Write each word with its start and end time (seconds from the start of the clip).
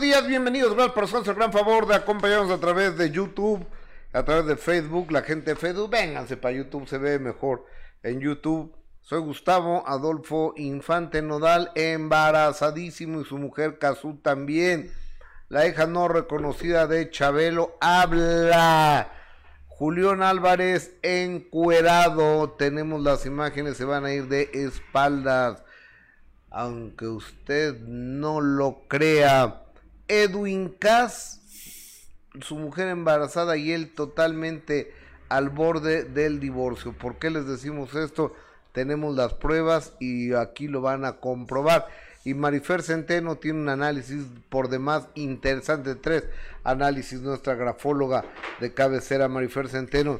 días, 0.00 0.26
bienvenidos. 0.26 0.72
Gracias 0.72 0.94
por 0.94 1.04
hacerse 1.04 1.30
el 1.30 1.36
gran 1.36 1.52
favor 1.52 1.86
de 1.86 1.94
acompañarnos 1.94 2.50
a 2.50 2.58
través 2.58 2.96
de 2.96 3.10
YouTube, 3.10 3.66
a 4.14 4.24
través 4.24 4.46
de 4.46 4.56
Facebook. 4.56 5.12
La 5.12 5.20
gente 5.20 5.50
de 5.50 5.56
Facebook, 5.56 5.90
vénganse 5.90 6.38
para 6.38 6.56
YouTube, 6.56 6.88
se 6.88 6.96
ve 6.96 7.18
mejor 7.18 7.66
en 8.02 8.18
YouTube. 8.18 8.74
Soy 9.02 9.20
Gustavo 9.20 9.86
Adolfo 9.86 10.54
Infante 10.56 11.20
Nodal, 11.20 11.70
embarazadísimo 11.74 13.20
y 13.20 13.24
su 13.26 13.36
mujer 13.36 13.78
Cazú 13.78 14.16
también. 14.22 14.90
La 15.50 15.66
hija 15.66 15.86
no 15.86 16.08
reconocida 16.08 16.86
de 16.86 17.10
Chabelo 17.10 17.76
habla. 17.82 19.12
Julián 19.66 20.22
Álvarez 20.22 20.94
encuerado. 21.02 22.52
Tenemos 22.52 23.02
las 23.02 23.26
imágenes, 23.26 23.76
se 23.76 23.84
van 23.84 24.06
a 24.06 24.12
ir 24.12 24.28
de 24.28 24.48
espaldas. 24.54 25.62
Aunque 26.48 27.06
usted 27.06 27.78
no 27.80 28.40
lo 28.40 28.84
crea. 28.88 29.66
Edwin 30.10 30.70
Cass, 30.70 31.40
su 32.40 32.56
mujer 32.56 32.88
embarazada 32.88 33.56
y 33.56 33.70
él 33.70 33.94
totalmente 33.94 34.92
al 35.28 35.50
borde 35.50 36.02
del 36.02 36.40
divorcio. 36.40 36.92
¿Por 36.92 37.20
qué 37.20 37.30
les 37.30 37.46
decimos 37.46 37.94
esto? 37.94 38.34
Tenemos 38.72 39.14
las 39.14 39.34
pruebas 39.34 39.92
y 40.00 40.34
aquí 40.34 40.66
lo 40.66 40.80
van 40.80 41.04
a 41.04 41.18
comprobar. 41.20 41.86
Y 42.24 42.34
Marifer 42.34 42.82
Centeno 42.82 43.36
tiene 43.36 43.60
un 43.60 43.68
análisis 43.68 44.24
por 44.48 44.68
demás 44.68 45.06
interesante, 45.14 45.94
tres 45.94 46.24
análisis, 46.64 47.20
nuestra 47.20 47.54
grafóloga 47.54 48.24
de 48.58 48.74
cabecera, 48.74 49.28
Marifer 49.28 49.68
Centeno 49.68 50.18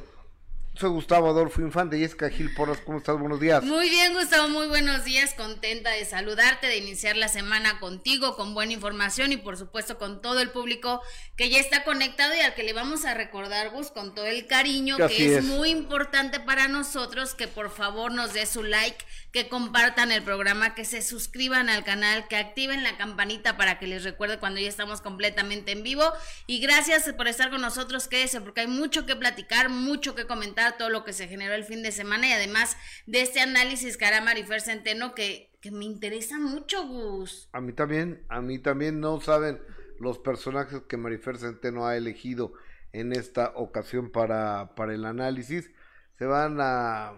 soy 0.73 0.89
Gustavo 0.89 1.29
Adolfo 1.29 1.61
Infante 1.61 1.97
y 1.97 2.03
es 2.03 2.15
Gil 2.15 2.53
Porras. 2.53 2.79
¿Cómo 2.85 2.97
estás? 2.99 3.17
Buenos 3.19 3.39
días. 3.39 3.63
Muy 3.63 3.89
bien, 3.89 4.13
Gustavo. 4.13 4.47
Muy 4.47 4.67
buenos 4.67 5.03
días. 5.03 5.33
Contenta 5.33 5.91
de 5.91 6.05
saludarte, 6.05 6.67
de 6.67 6.77
iniciar 6.77 7.17
la 7.17 7.27
semana 7.27 7.79
contigo 7.79 8.35
con 8.35 8.53
buena 8.53 8.71
información 8.73 9.31
y, 9.31 9.37
por 9.37 9.57
supuesto, 9.57 9.97
con 9.97 10.21
todo 10.21 10.39
el 10.39 10.49
público 10.49 11.01
que 11.35 11.49
ya 11.49 11.59
está 11.59 11.83
conectado 11.83 12.33
y 12.35 12.39
al 12.39 12.55
que 12.55 12.63
le 12.63 12.73
vamos 12.73 13.05
a 13.05 13.13
recordar, 13.13 13.71
Gus, 13.71 13.91
con 13.91 14.15
todo 14.15 14.25
el 14.25 14.47
cariño, 14.47 14.97
que 15.07 15.37
es, 15.37 15.43
muy 15.43 15.69
importante 15.69 16.39
para 16.39 16.67
nosotros 16.67 17.35
que 17.35 17.47
por 17.47 17.69
favor 17.69 18.11
nos 18.11 18.33
dé 18.33 18.45
su 18.45 18.63
like, 18.63 19.05
que 19.31 19.47
compartan 19.47 20.11
el 20.11 20.23
programa, 20.23 20.75
que 20.75 20.83
se 20.83 21.01
suscriban 21.01 21.69
al 21.69 21.83
canal, 21.83 22.27
que 22.27 22.35
activen 22.35 22.83
la 22.83 22.97
campanita 22.97 23.55
para 23.55 23.79
que 23.79 23.87
les 23.87 24.03
recuerde 24.03 24.39
cuando 24.39 24.59
ya 24.59 24.67
estamos 24.67 25.01
completamente 25.01 25.71
en 25.71 25.83
vivo. 25.83 26.03
Y 26.47 26.59
gracias 26.59 27.11
por 27.13 27.27
estar 27.27 27.49
con 27.49 27.61
nosotros. 27.61 28.07
Quédese 28.07 28.41
porque 28.41 28.61
hay 28.61 28.67
mucho 28.67 29.05
que 29.05 29.15
platicar, 29.15 29.69
mucho 29.69 30.15
que 30.15 30.27
comentar 30.27 30.77
todo 30.77 30.89
lo 30.89 31.05
que 31.05 31.13
se 31.13 31.27
generó 31.27 31.53
el 31.53 31.63
fin 31.63 31.81
de 31.81 31.91
semana 31.91 32.27
y 32.27 32.33
además 32.33 32.75
de 33.05 33.21
este 33.21 33.39
análisis 33.39 33.97
que 33.97 34.05
hará 34.05 34.21
Marifer 34.21 34.61
Centeno 34.61 35.15
que, 35.15 35.49
que 35.61 35.71
me 35.71 35.85
interesa 35.85 36.37
mucho, 36.37 36.85
Gus. 36.87 37.47
A 37.53 37.61
mí 37.61 37.71
también, 37.71 38.23
a 38.27 38.41
mí 38.41 38.59
también 38.59 38.99
no 38.99 39.21
saben 39.21 39.61
los 39.99 40.19
personajes 40.19 40.81
que 40.89 40.97
Marifer 40.97 41.37
Centeno 41.37 41.87
ha 41.87 41.95
elegido 41.95 42.53
en 42.91 43.13
esta 43.13 43.53
ocasión 43.55 44.11
para, 44.11 44.75
para 44.75 44.93
el 44.93 45.05
análisis. 45.05 45.71
Se 46.17 46.25
van 46.25 46.57
a 46.59 47.13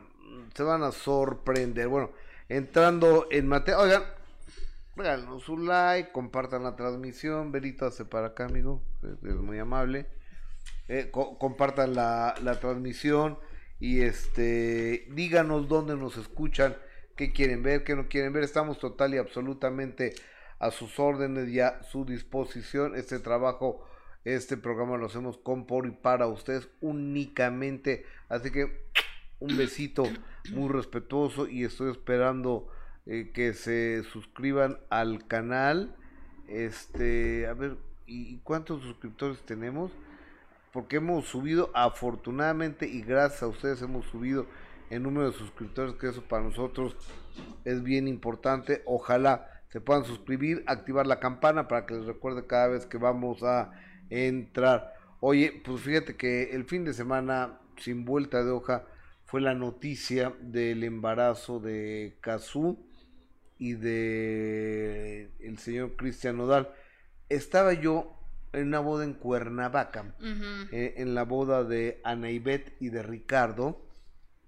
se 0.53 0.63
van 0.63 0.83
a 0.83 0.91
sorprender. 0.91 1.87
Bueno, 1.87 2.11
entrando 2.49 3.27
en 3.31 3.47
materia, 3.47 3.79
oigan, 3.79 4.03
regálenos 4.95 5.49
un 5.49 5.65
like, 5.67 6.11
compartan 6.11 6.63
la 6.63 6.75
transmisión, 6.75 7.51
Berito 7.51 7.85
hace 7.85 8.05
para 8.05 8.27
acá, 8.27 8.45
amigo, 8.45 8.81
es 9.23 9.35
muy 9.35 9.59
amable. 9.59 10.07
Eh, 10.87 11.11
compartan 11.11 11.95
la, 11.95 12.35
la, 12.41 12.59
transmisión 12.59 13.39
y 13.79 14.01
este 14.01 15.07
díganos 15.11 15.69
dónde 15.69 15.95
nos 15.95 16.17
escuchan, 16.17 16.75
qué 17.15 17.31
quieren 17.31 17.63
ver, 17.63 17.83
qué 17.83 17.95
no 17.95 18.07
quieren 18.09 18.33
ver. 18.33 18.43
Estamos 18.43 18.79
total 18.79 19.13
y 19.13 19.17
absolutamente 19.17 20.13
a 20.59 20.71
sus 20.71 20.99
órdenes 20.99 21.49
y 21.49 21.59
a 21.59 21.83
su 21.83 22.05
disposición. 22.05 22.95
Este 22.95 23.19
trabajo, 23.19 23.85
este 24.25 24.57
programa 24.57 24.97
lo 24.97 25.05
hacemos 25.05 25.37
con, 25.37 25.65
por 25.65 25.85
y 25.85 25.91
para 25.91 26.27
ustedes 26.27 26.67
únicamente. 26.81 28.05
Así 28.29 28.51
que 28.51 28.82
un 29.43 29.57
besito 29.57 30.03
muy 30.51 30.69
respetuoso 30.69 31.47
y 31.47 31.63
estoy 31.63 31.91
esperando 31.91 32.67
eh, 33.05 33.31
que 33.33 33.53
se 33.53 34.03
suscriban 34.11 34.79
al 34.89 35.27
canal. 35.27 35.95
Este, 36.47 37.47
a 37.47 37.53
ver, 37.53 37.77
¿y 38.05 38.37
cuántos 38.39 38.81
suscriptores 38.81 39.39
tenemos? 39.43 39.91
porque 40.73 40.95
hemos 40.95 41.25
subido 41.25 41.69
afortunadamente 41.75 42.87
y 42.87 43.03
gracias 43.03 43.43
a 43.43 43.47
ustedes 43.47 43.81
hemos 43.83 44.05
subido 44.07 44.47
el 44.89 45.03
número 45.03 45.31
de 45.31 45.37
suscriptores 45.37 45.93
que 45.95 46.09
eso 46.09 46.23
para 46.23 46.43
nosotros 46.43 46.97
es 47.63 47.83
bien 47.83 48.07
importante 48.07 48.81
ojalá 48.85 49.47
se 49.69 49.79
puedan 49.79 50.03
suscribir 50.03 50.63
activar 50.65 51.05
la 51.05 51.19
campana 51.19 51.67
para 51.67 51.85
que 51.85 51.93
les 51.93 52.05
recuerde 52.05 52.47
cada 52.47 52.67
vez 52.67 52.87
que 52.87 52.97
vamos 52.97 53.43
a 53.43 53.71
entrar 54.09 54.95
oye 55.19 55.61
pues 55.63 55.81
fíjate 55.81 56.15
que 56.17 56.55
el 56.55 56.65
fin 56.65 56.83
de 56.83 56.93
semana 56.93 57.59
sin 57.77 58.03
vuelta 58.03 58.43
de 58.43 58.49
hoja 58.49 58.83
fue 59.33 59.41
la 59.41 59.55
noticia 59.55 60.31
del 60.41 60.83
embarazo 60.83 61.59
de 61.59 62.17
Kazú 62.21 62.85
y 63.57 63.73
de 63.73 65.31
el 65.39 65.57
señor 65.57 65.95
Cristian 65.95 66.37
Nodal. 66.37 66.69
Estaba 67.29 67.73
yo 67.73 68.15
en 68.51 68.67
una 68.67 68.79
boda 68.79 69.05
en 69.05 69.13
Cuernavaca, 69.13 70.13
eh, 70.71 70.93
en 70.97 71.15
la 71.15 71.23
boda 71.23 71.63
de 71.63 71.99
Anaibet 72.03 72.75
y 72.79 72.89
de 72.89 73.01
Ricardo, 73.01 73.83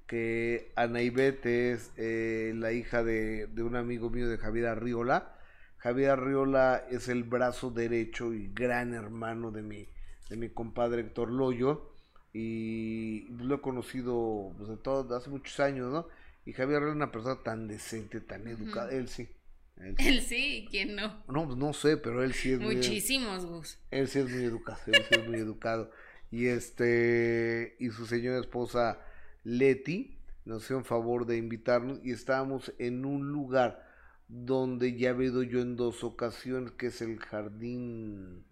que 0.06 0.72
Anaibet 0.75 1.44
es 1.47 1.91
eh, 1.97 2.53
la 2.56 2.72
hija 2.72 3.03
de, 3.03 3.50
un 3.57 3.75
amigo 3.75 4.12
mío 4.12 4.29
de 4.29 4.38
Javier 4.38 4.67
Arriola. 4.67 5.35
Javier 5.78 6.12
Arriola 6.12 6.85
es 6.91 7.07
el 7.07 7.23
brazo 7.23 7.72
derecho 7.72 8.35
y 8.35 8.50
gran 8.53 8.94
hermano 8.94 9.50
de 9.50 9.63
mi, 9.63 9.88
de 10.29 10.38
mi 10.38 10.50
compadre 10.50 11.02
Héctor 11.02 11.31
Loyo, 11.31 11.94
y 12.38 13.28
lo 13.29 13.56
he 13.56 13.62
conocido 13.62 14.53
pues, 14.57 14.69
de 14.69 14.78
todo, 14.78 15.16
hace 15.16 15.29
muchos 15.29 15.59
años, 15.59 15.91
¿no? 15.91 16.07
Y 16.46 16.53
Javier 16.53 16.84
es 16.84 16.96
una 16.96 17.12
persona 17.12 17.41
tan 17.44 17.68
decente, 17.68 18.19
tan 18.22 18.47
educada, 18.47 18.91
él 18.91 19.07
sí 19.07 19.29
él 19.78 20.22
sí. 20.22 20.68
¿quién 20.69 20.96
no? 20.96 21.23
No, 21.28 21.46
pues 21.46 21.57
no 21.57 21.73
sé, 21.73 21.97
pero 21.97 22.23
él 22.23 22.34
sí 22.34 22.53
es 22.53 22.59
Muchísimos, 22.59 23.46
Gus. 23.46 23.78
Él 23.91 24.07
sí 24.07 24.19
es 24.19 24.29
muy 24.29 24.44
educado, 24.44 24.79
él 24.88 25.03
sí 25.07 25.16
es 25.19 25.28
muy 25.28 25.38
educado. 25.38 25.91
Y 26.31 26.47
este, 26.47 27.75
y 27.79 27.90
su 27.90 28.06
señora 28.06 28.40
esposa 28.40 29.00
Leti 29.44 30.17
nos 30.46 30.66
hizo 30.66 30.78
un 30.78 30.85
favor 30.85 31.25
de 31.25 31.38
invitarnos 31.38 32.00
y 32.03 32.12
estábamos 32.12 32.73
en 32.79 33.06
un 33.06 33.31
lugar 33.31 33.85
donde 34.28 34.97
ya 34.97 35.12
he 35.12 35.23
ido 35.23 35.44
yo 35.44 35.62
en 35.62 35.75
dos 35.75 36.03
ocasiones, 36.03 36.72
que 36.72 36.88
es 36.88 37.02
el 37.02 37.19
Jardín 37.19 38.44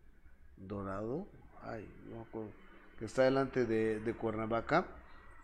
Dorado, 0.58 1.28
ay, 1.62 1.88
no 2.10 2.18
me 2.18 2.22
acuerdo, 2.22 2.52
que 3.03 3.08
está 3.08 3.24
delante 3.24 3.66
de, 3.66 4.00
de 4.00 4.14
Cuernavaca, 4.14 4.88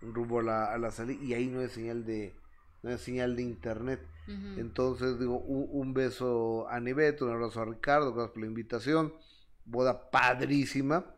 rumbo 0.01 0.39
a 0.39 0.43
la, 0.43 0.73
a 0.73 0.77
la 0.77 0.91
salida, 0.91 1.21
y 1.21 1.33
ahí 1.33 1.47
no 1.47 1.59
hay 1.59 1.67
señal 1.67 2.05
de, 2.05 2.33
no 2.83 2.89
hay 2.89 2.97
señal 2.97 3.35
de 3.35 3.41
internet. 3.41 3.99
Entonces, 4.55 5.19
digo, 5.19 5.39
un, 5.39 5.93
beso 5.93 6.69
a 6.69 6.79
Niveto, 6.79 7.25
un 7.25 7.31
abrazo 7.31 7.61
a 7.61 7.65
Ricardo, 7.65 8.13
gracias 8.13 8.31
por 8.31 8.41
la 8.43 8.47
invitación. 8.47 9.13
Boda 9.65 10.09
padrísima, 10.09 11.13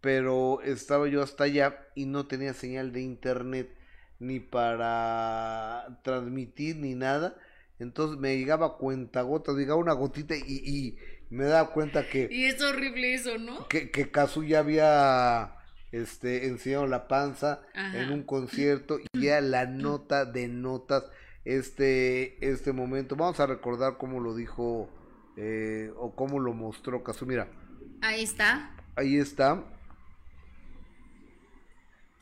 pero 0.00 0.60
estaba 0.62 1.08
yo 1.08 1.20
hasta 1.20 1.44
allá 1.44 1.80
y 1.96 2.04
no 2.04 2.28
tenía 2.28 2.54
señal 2.54 2.92
de 2.92 3.00
internet 3.00 3.76
ni 4.20 4.38
para 4.38 5.98
transmitir 6.04 6.76
ni 6.76 6.94
nada. 6.94 7.36
Entonces 7.80 8.20
me 8.20 8.38
llegaba 8.38 8.78
cuenta 8.78 9.22
gota, 9.22 9.50
llegaba 9.52 9.80
una 9.80 9.94
gotita 9.94 10.36
y, 10.36 10.42
y 10.46 10.98
me 11.30 11.46
daba 11.46 11.72
cuenta 11.72 12.08
que... 12.08 12.28
Y 12.30 12.44
es 12.44 12.62
horrible 12.62 13.14
eso, 13.14 13.36
¿no? 13.38 13.66
Que, 13.66 13.90
que 13.90 14.12
Kazu 14.12 14.44
ya 14.44 14.60
había 14.60 15.56
este, 15.92 16.46
enseñado 16.46 16.86
la 16.86 17.06
panza 17.06 17.62
en 17.74 18.10
un 18.10 18.22
concierto 18.22 18.98
y 18.98 19.20
ya 19.20 19.40
la 19.40 19.66
nota 19.66 20.24
de 20.24 20.48
notas 20.48 21.04
este, 21.44 22.50
este 22.50 22.72
momento. 22.72 23.14
Vamos 23.14 23.38
a 23.40 23.46
recordar 23.46 23.98
cómo 23.98 24.20
lo 24.20 24.34
dijo 24.34 24.90
eh, 25.36 25.92
o 25.96 26.14
cómo 26.16 26.40
lo 26.40 26.54
mostró 26.54 27.04
Casu. 27.04 27.26
Mira. 27.26 27.48
Ahí 28.00 28.22
está. 28.22 28.74
Ahí 28.96 29.16
está. 29.16 29.62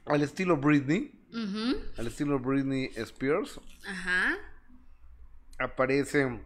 Al 0.07 0.23
estilo 0.23 0.57
Britney. 0.57 1.13
Al 1.97 2.09
estilo 2.09 2.41
Britney 2.41 2.91
Spears. 2.97 3.61
Ajá. 3.87 4.37
Aparece 5.59 6.41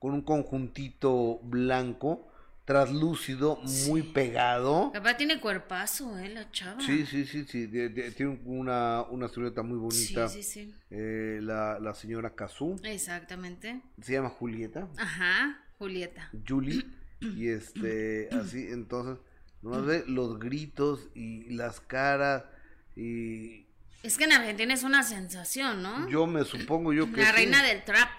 con 0.00 0.14
un 0.14 0.22
conjuntito 0.22 1.38
blanco 1.42 2.28
traslúcido, 2.64 3.60
muy 3.86 4.02
pegado. 4.02 4.90
Papá 4.92 5.16
tiene 5.16 5.40
cuerpazo, 5.40 6.18
¿eh? 6.18 6.30
La 6.30 6.50
chava. 6.50 6.80
Sí, 6.80 7.04
sí, 7.04 7.26
sí, 7.26 7.44
sí. 7.44 7.68
tiene 7.68 8.40
una, 8.44 9.02
una 9.02 9.28
silueta 9.28 9.62
muy 9.62 9.78
bonita. 9.78 10.28
Sí, 10.28 10.42
sí, 10.42 10.64
sí. 10.64 10.74
Eh, 10.90 11.40
la, 11.42 11.78
la 11.78 11.94
señora 11.94 12.34
Kazú. 12.34 12.80
Exactamente. 12.82 13.82
Se 14.00 14.12
llama 14.12 14.30
Julieta. 14.30 14.88
Ajá, 14.96 15.62
Julieta. 15.78 16.30
Julie. 16.46 16.84
y 17.20 17.48
este, 17.48 18.28
así, 18.32 18.66
entonces, 18.70 19.22
no 19.62 19.82
ve 19.82 20.04
los 20.06 20.38
gritos 20.38 21.08
y 21.14 21.50
las 21.50 21.80
caras 21.80 22.44
y... 22.96 23.66
Es 24.02 24.18
que 24.18 24.24
en 24.24 24.32
Argentina 24.32 24.74
es 24.74 24.82
una 24.82 25.02
sensación, 25.02 25.82
¿no? 25.82 26.08
Yo 26.10 26.26
me 26.26 26.44
supongo 26.44 26.92
yo 26.92 27.10
que... 27.10 27.22
La 27.22 27.32
reina 27.32 27.62
del 27.62 27.84
trap. 27.84 28.10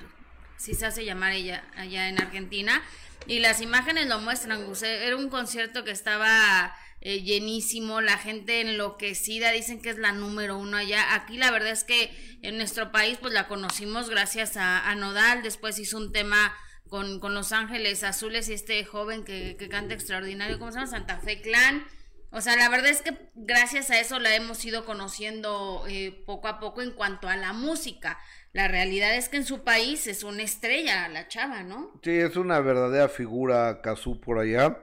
sí 0.58 0.74
se 0.74 0.88
hace 0.88 1.06
llamar 1.06 1.34
ella 1.34 1.64
allá 1.76 2.10
en 2.10 2.20
Argentina. 2.20 2.82
Y 3.28 3.40
las 3.40 3.62
imágenes 3.62 4.08
lo 4.08 4.20
muestran, 4.20 4.66
era 4.84 5.16
un 5.16 5.30
concierto 5.30 5.84
que 5.84 5.92
estaba 5.92 6.76
eh, 7.02 7.22
llenísimo, 7.22 8.02
la 8.02 8.18
gente 8.18 8.62
enloquecida, 8.62 9.52
dicen 9.52 9.82
que 9.82 9.90
es 9.90 9.98
la 9.98 10.12
número 10.12 10.58
uno 10.58 10.78
allá. 10.78 11.14
Aquí 11.16 11.38
la 11.38 11.52
verdad 11.52 11.72
es 11.72 11.84
que 11.84 12.12
en 12.42 12.58
nuestro 12.58 12.92
país 12.92 13.18
pues 13.20 13.34
la 13.34 13.48
conocimos 13.48 14.10
gracias 14.10 14.58
a, 14.58 14.90
a 14.90 14.96
Nodal, 14.96 15.44
después 15.44 15.80
hizo 15.80 15.98
un 15.98 16.12
tema 16.12 16.56
con, 16.90 17.20
con, 17.20 17.34
Los 17.34 17.52
Ángeles 17.52 18.04
Azules 18.04 18.48
y 18.50 18.54
este 18.54 18.84
joven 18.86 19.24
que, 19.24 19.56
que 19.58 19.70
canta 19.70 19.94
extraordinario, 19.94 20.60
¿cómo 20.60 20.72
se 20.72 20.78
llama? 20.78 20.92
Santa 20.92 21.18
Fe 21.20 21.42
Clan. 21.42 21.86
O 22.32 22.42
sea, 22.42 22.56
la 22.58 22.68
verdad 22.68 22.90
es 22.90 23.02
que 23.02 23.18
gracias 23.34 23.90
a 23.92 24.00
eso 24.00 24.20
la 24.20 24.36
hemos 24.36 24.64
ido 24.66 24.84
conociendo 24.84 25.86
eh, 25.88 26.24
poco 26.26 26.50
a 26.50 26.60
poco 26.60 26.82
en 26.82 26.92
cuanto 26.92 27.30
a 27.30 27.38
la 27.38 27.54
música. 27.54 28.20
La 28.56 28.70
realidad 28.70 29.14
es 29.18 29.28
que 29.28 29.36
en 29.36 29.44
su 29.44 29.66
país 29.66 30.08
es 30.08 30.24
una 30.24 30.42
estrella 30.42 31.10
la 31.10 31.28
chava, 31.28 31.62
¿no? 31.64 31.92
Sí, 32.02 32.12
es 32.12 32.38
una 32.38 32.62
verdadera 32.62 33.10
figura 33.10 33.82
Kazú 33.82 34.22
por 34.22 34.40
allá. 34.40 34.80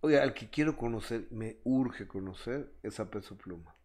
Oye, 0.00 0.18
al 0.18 0.32
que 0.32 0.48
quiero 0.48 0.74
conocer, 0.74 1.26
me 1.30 1.58
urge 1.64 2.08
conocer, 2.08 2.72
es 2.82 2.98
a 3.00 3.10
Peso 3.10 3.36
Pluma. 3.36 3.76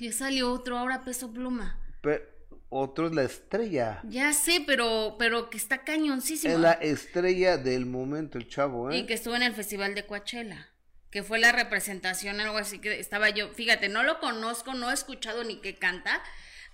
Ya 0.00 0.10
salió 0.10 0.52
otro 0.52 0.76
ahora 0.76 1.04
Peso 1.04 1.32
Pluma. 1.32 1.80
Pero 2.00 2.24
otro 2.68 3.06
es 3.06 3.14
la 3.14 3.22
estrella. 3.22 4.00
Ya 4.08 4.32
sé, 4.32 4.64
pero, 4.66 5.14
pero 5.16 5.48
que 5.48 5.56
está 5.56 5.84
cañoncísimo. 5.84 6.52
Es 6.52 6.58
la 6.58 6.72
estrella 6.72 7.58
del 7.58 7.86
momento, 7.86 8.38
el 8.38 8.48
chavo, 8.48 8.90
¿eh? 8.90 8.96
Y 8.98 9.06
que 9.06 9.14
estuvo 9.14 9.36
en 9.36 9.44
el 9.44 9.54
Festival 9.54 9.94
de 9.94 10.04
Coachella 10.04 10.66
que 11.10 11.22
fue 11.22 11.38
la 11.38 11.52
representación, 11.52 12.38
algo 12.38 12.58
así 12.58 12.80
que 12.80 13.00
estaba 13.00 13.30
yo, 13.30 13.48
fíjate, 13.54 13.88
no 13.88 14.02
lo 14.02 14.20
conozco, 14.20 14.74
no 14.74 14.90
he 14.90 14.94
escuchado 14.94 15.42
ni 15.42 15.60
qué 15.60 15.74
canta. 15.76 16.22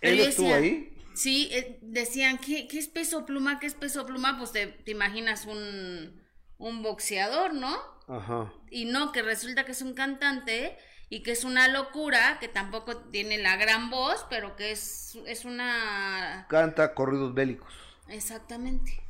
¿Él 0.04 0.20
estuvo 0.20 0.52
ahí? 0.52 0.96
Sí, 1.14 1.48
eh, 1.52 1.78
decían, 1.82 2.38
¿qué, 2.38 2.66
¿qué, 2.66 2.78
es 2.78 2.88
peso 2.88 3.24
pluma? 3.24 3.60
¿Qué 3.60 3.66
es 3.66 3.74
peso 3.74 4.04
pluma? 4.04 4.36
Pues 4.36 4.52
te, 4.52 4.66
te 4.66 4.90
imaginas 4.90 5.46
un, 5.46 6.20
un 6.58 6.82
boxeador, 6.82 7.54
¿no? 7.54 7.76
Ajá. 8.08 8.52
Y 8.70 8.86
no, 8.86 9.12
que 9.12 9.22
resulta 9.22 9.64
que 9.64 9.72
es 9.72 9.82
un 9.82 9.94
cantante 9.94 10.76
y 11.08 11.22
que 11.22 11.30
es 11.30 11.44
una 11.44 11.68
locura, 11.68 12.38
que 12.40 12.48
tampoco 12.48 12.96
tiene 12.96 13.38
la 13.38 13.56
gran 13.56 13.90
voz, 13.90 14.26
pero 14.28 14.56
que 14.56 14.72
es, 14.72 15.16
es 15.26 15.44
una... 15.44 16.46
Canta 16.48 16.94
corridos 16.94 17.34
bélicos. 17.34 17.72
Exactamente. 18.08 19.00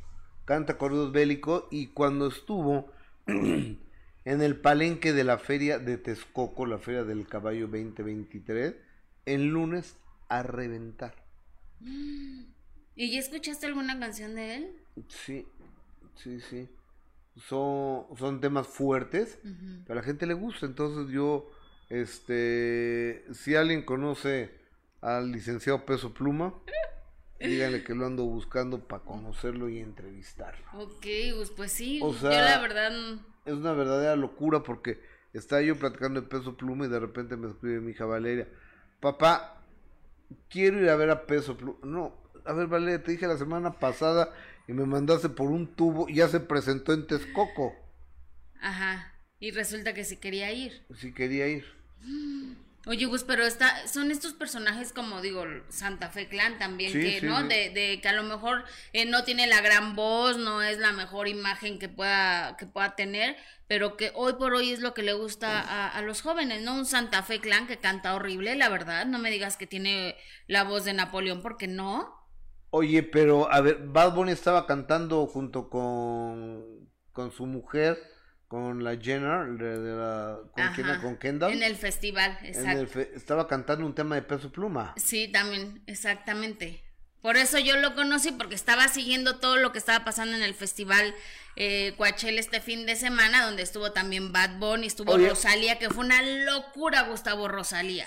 Canta 0.45 0.77
corridos 0.77 1.11
bélicos 1.11 1.63
y 1.71 1.87
cuando 1.87 2.27
estuvo 2.27 2.91
en 3.25 3.77
el 4.25 4.59
palenque 4.59 5.13
de 5.13 5.23
la 5.23 5.39
feria 5.39 5.79
de 5.79 5.97
Texcoco, 5.97 6.67
la 6.67 6.77
feria 6.77 7.03
del 7.03 7.27
caballo 7.27 7.67
2023, 7.67 8.75
el 9.25 9.47
lunes 9.47 9.97
a 10.29 10.43
reventar. 10.43 11.15
¿Y 12.95 13.11
ya 13.11 13.19
escuchaste 13.19 13.65
alguna 13.65 13.99
canción 13.99 14.35
de 14.35 14.55
él? 14.55 14.75
Sí, 15.09 15.45
sí, 16.15 16.39
sí. 16.39 16.69
Son, 17.47 18.05
son 18.17 18.39
temas 18.39 18.67
fuertes, 18.67 19.39
pero 19.85 19.99
a 19.99 20.01
la 20.01 20.03
gente 20.03 20.25
le 20.25 20.33
gusta, 20.33 20.65
entonces 20.65 21.13
yo, 21.13 21.51
este, 21.89 23.25
si 23.33 23.55
alguien 23.55 23.83
conoce 23.83 24.51
al 25.01 25.33
licenciado 25.33 25.85
Peso 25.85 26.13
Pluma, 26.13 26.53
díganle 27.41 27.83
que 27.83 27.93
lo 27.93 28.05
ando 28.05 28.23
buscando 28.23 28.87
para 28.87 29.03
conocerlo 29.03 29.67
y 29.67 29.79
entrevistarlo. 29.79 30.65
Ok, 30.75 31.05
pues, 31.35 31.51
pues 31.51 31.71
sí, 31.73 31.99
yo 31.99 32.13
la 32.21 32.59
verdad 32.59 33.19
es 33.45 33.53
una 33.53 33.73
verdadera 33.73 34.15
locura 34.15 34.63
porque 34.63 35.01
estaba 35.33 35.61
yo 35.61 35.77
platicando 35.77 36.21
de 36.21 36.27
Peso 36.27 36.55
Pluma 36.55 36.85
y 36.85 36.89
de 36.89 37.01
repente 37.01 37.35
me 37.35 37.49
escribe 37.49 37.81
mi 37.81 37.91
hija 37.91 38.05
Valeria, 38.05 38.47
papá, 39.01 39.61
quiero 40.49 40.81
ir 40.81 40.89
a 40.89 40.95
ver 40.95 41.09
a 41.09 41.25
Peso 41.25 41.57
Pluma. 41.57 41.77
No, 41.83 42.15
a 42.45 42.53
ver 42.53 42.67
Valeria, 42.67 43.03
te 43.03 43.11
dije 43.11 43.27
la 43.27 43.37
semana 43.37 43.79
pasada 43.79 44.33
y 44.67 44.73
me 44.73 44.85
mandaste 44.85 45.29
por 45.29 45.49
un 45.49 45.67
tubo 45.67 46.09
y 46.09 46.15
ya 46.15 46.27
se 46.27 46.39
presentó 46.39 46.93
en 46.93 47.07
Texcoco. 47.07 47.73
Ajá, 48.61 49.13
y 49.39 49.51
resulta 49.51 49.93
que 49.93 50.03
sí 50.03 50.17
quería 50.17 50.51
ir. 50.51 50.83
Sí 50.95 51.13
quería 51.13 51.47
ir. 51.47 51.65
Oye, 52.87 53.07
pues, 53.07 53.23
pero 53.23 53.43
está, 53.45 53.87
son 53.87 54.11
estos 54.11 54.33
personajes 54.33 54.93
como 54.93 55.21
digo, 55.21 55.43
Santa 55.69 56.09
Fe 56.09 56.27
Clan 56.27 56.59
también, 56.59 56.93
que, 56.93 57.21
¿no? 57.21 57.43
De, 57.43 57.71
de, 57.71 57.99
que 57.99 58.07
a 58.07 58.13
lo 58.13 58.23
mejor 58.23 58.63
eh, 58.93 59.05
no 59.05 59.23
tiene 59.23 59.47
la 59.47 59.61
gran 59.61 59.95
voz, 59.95 60.37
no 60.37 60.61
es 60.61 60.77
la 60.77 60.91
mejor 60.91 61.27
imagen 61.27 61.79
que 61.79 61.89
pueda, 61.89 62.55
que 62.57 62.67
pueda 62.67 62.95
tener, 62.95 63.37
pero 63.67 63.97
que 63.97 64.11
hoy 64.13 64.33
por 64.33 64.53
hoy 64.53 64.71
es 64.71 64.81
lo 64.81 64.93
que 64.93 65.01
le 65.01 65.13
gusta 65.13 65.59
a, 65.61 65.89
a, 65.89 66.01
los 66.03 66.21
jóvenes, 66.21 66.61
¿no? 66.61 66.75
Un 66.75 66.85
Santa 66.85 67.23
Fe 67.23 67.39
Clan 67.39 67.65
que 67.65 67.77
canta 67.77 68.13
horrible, 68.13 68.55
la 68.55 68.69
verdad, 68.69 69.07
no 69.07 69.17
me 69.17 69.31
digas 69.31 69.57
que 69.57 69.65
tiene 69.65 70.15
la 70.45 70.63
voz 70.63 70.85
de 70.85 70.93
Napoleón, 70.93 71.41
porque 71.41 71.67
no. 71.67 72.13
Oye, 72.69 73.01
pero 73.01 73.51
a 73.51 73.61
ver, 73.61 73.79
Bad 73.83 74.13
Bunny 74.13 74.31
estaba 74.31 74.67
cantando 74.67 75.25
junto 75.25 75.69
con, 75.69 76.89
con 77.13 77.31
su 77.31 77.47
mujer 77.47 78.14
con 78.47 78.83
la 78.83 78.97
Jenner, 78.97 79.57
de, 79.57 79.95
la, 79.95 80.39
¿con, 80.53 81.01
con 81.01 81.17
Kendall. 81.17 81.51
En 81.51 81.63
el 81.63 81.75
festival, 81.75 82.37
exacto. 82.43 82.99
estaba 82.99 83.47
cantando 83.47 83.85
un 83.85 83.95
tema 83.95 84.15
de 84.15 84.21
peso 84.21 84.51
pluma. 84.51 84.93
Sí, 84.97 85.27
también, 85.27 85.83
exactamente. 85.87 86.83
Por 87.21 87.37
eso 87.37 87.57
yo 87.57 87.77
lo 87.77 87.95
conocí, 87.95 88.31
porque 88.31 88.53
estaba 88.53 88.87
siguiendo 88.87 89.39
todo 89.39 89.57
lo 89.57 89.71
que 89.71 89.79
estaba 89.79 90.05
pasando 90.05 90.35
en 90.35 90.43
el 90.43 90.53
festival 90.53 91.15
eh, 91.55 91.95
Coachella 91.97 92.39
este 92.39 92.61
fin 92.61 92.85
de 92.85 92.95
semana, 92.95 93.45
donde 93.45 93.63
estuvo 93.63 93.91
también 93.91 94.31
Bad 94.31 94.59
Bunny, 94.59 94.85
estuvo 94.85 95.17
Rosalía, 95.17 95.79
que 95.79 95.89
fue 95.89 96.05
una 96.05 96.21
locura, 96.21 97.01
Gustavo 97.03 97.47
Rosalía. 97.47 98.05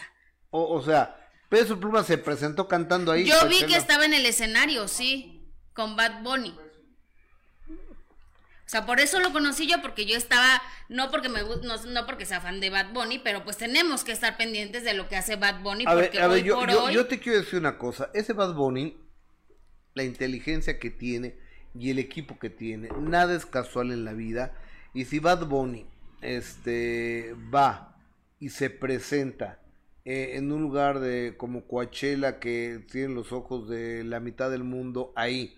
O, 0.51 0.73
o 0.73 0.83
sea, 0.83 1.17
Peso 1.49 1.81
Pluma 1.81 2.05
se 2.05 2.19
presentó 2.19 2.69
cantando 2.69 3.11
ahí. 3.11 3.25
Yo 3.25 3.49
vi 3.49 3.65
que 3.65 3.77
estaba 3.77 4.05
en 4.05 4.15
el 4.15 4.25
escenario, 4.25 4.87
sí, 4.87 5.53
con 5.73 5.97
Bad 5.97 6.23
Bunny. 6.23 6.55
O 8.69 8.71
sea, 8.71 8.85
por 8.85 9.01
eso 9.01 9.19
lo 9.19 9.33
conocí 9.33 9.67
yo, 9.67 9.81
porque 9.81 10.05
yo 10.05 10.15
estaba, 10.15 10.61
no 10.91 11.11
porque 11.11 11.31
me 11.31 11.41
no, 11.41 11.83
no 11.87 12.05
porque 12.05 12.27
sea 12.27 12.43
fan 12.43 12.61
de 12.61 12.69
Bad 12.69 12.93
Bunny, 12.93 13.19
pero 13.19 13.43
pues 13.43 13.57
tenemos 13.57 14.05
que 14.05 14.13
estar 14.13 14.37
pendientes 14.37 14.85
de 14.85 14.93
lo 14.93 15.09
que 15.09 15.17
hace 15.17 15.37
Bad 15.37 15.63
Bunny. 15.63 15.85
A 15.87 15.95
porque 15.95 16.11
ver, 16.11 16.21
a 16.21 16.29
ver, 16.29 16.45
yo, 16.45 16.67
yo, 16.67 16.91
yo, 16.91 17.07
te 17.07 17.19
quiero 17.19 17.39
decir 17.39 17.59
una 17.59 17.79
cosa, 17.79 18.11
ese 18.13 18.35
Bad 18.35 18.53
Bunny, 18.53 18.95
la 19.95 20.03
inteligencia 20.03 20.79
que 20.79 20.91
tiene 20.91 21.39
y 21.75 21.89
el 21.89 21.99
equipo 21.99 22.39
que 22.39 22.51
tiene, 22.51 22.91
nada 23.01 23.35
es 23.35 23.47
casual 23.47 23.91
en 23.91 24.05
la 24.05 24.13
vida. 24.13 24.53
Y 24.93 25.07
si 25.07 25.19
Bad 25.19 25.47
Bunny 25.47 25.87
este, 26.21 27.35
va 27.55 27.97
y 28.39 28.51
se 28.51 28.69
presenta 28.69 29.61
eh, 30.05 30.33
en 30.35 30.53
un 30.53 30.61
lugar 30.61 31.01
de 31.01 31.37
como 31.39 31.67
Coachella 31.67 32.39
que 32.39 32.85
tiene 32.93 33.15
los 33.15 33.33
ojos 33.33 33.67
de 33.67 34.05
la 34.05 34.21
mitad 34.21 34.51
del 34.51 34.65
mundo 34.65 35.15
ahí 35.17 35.57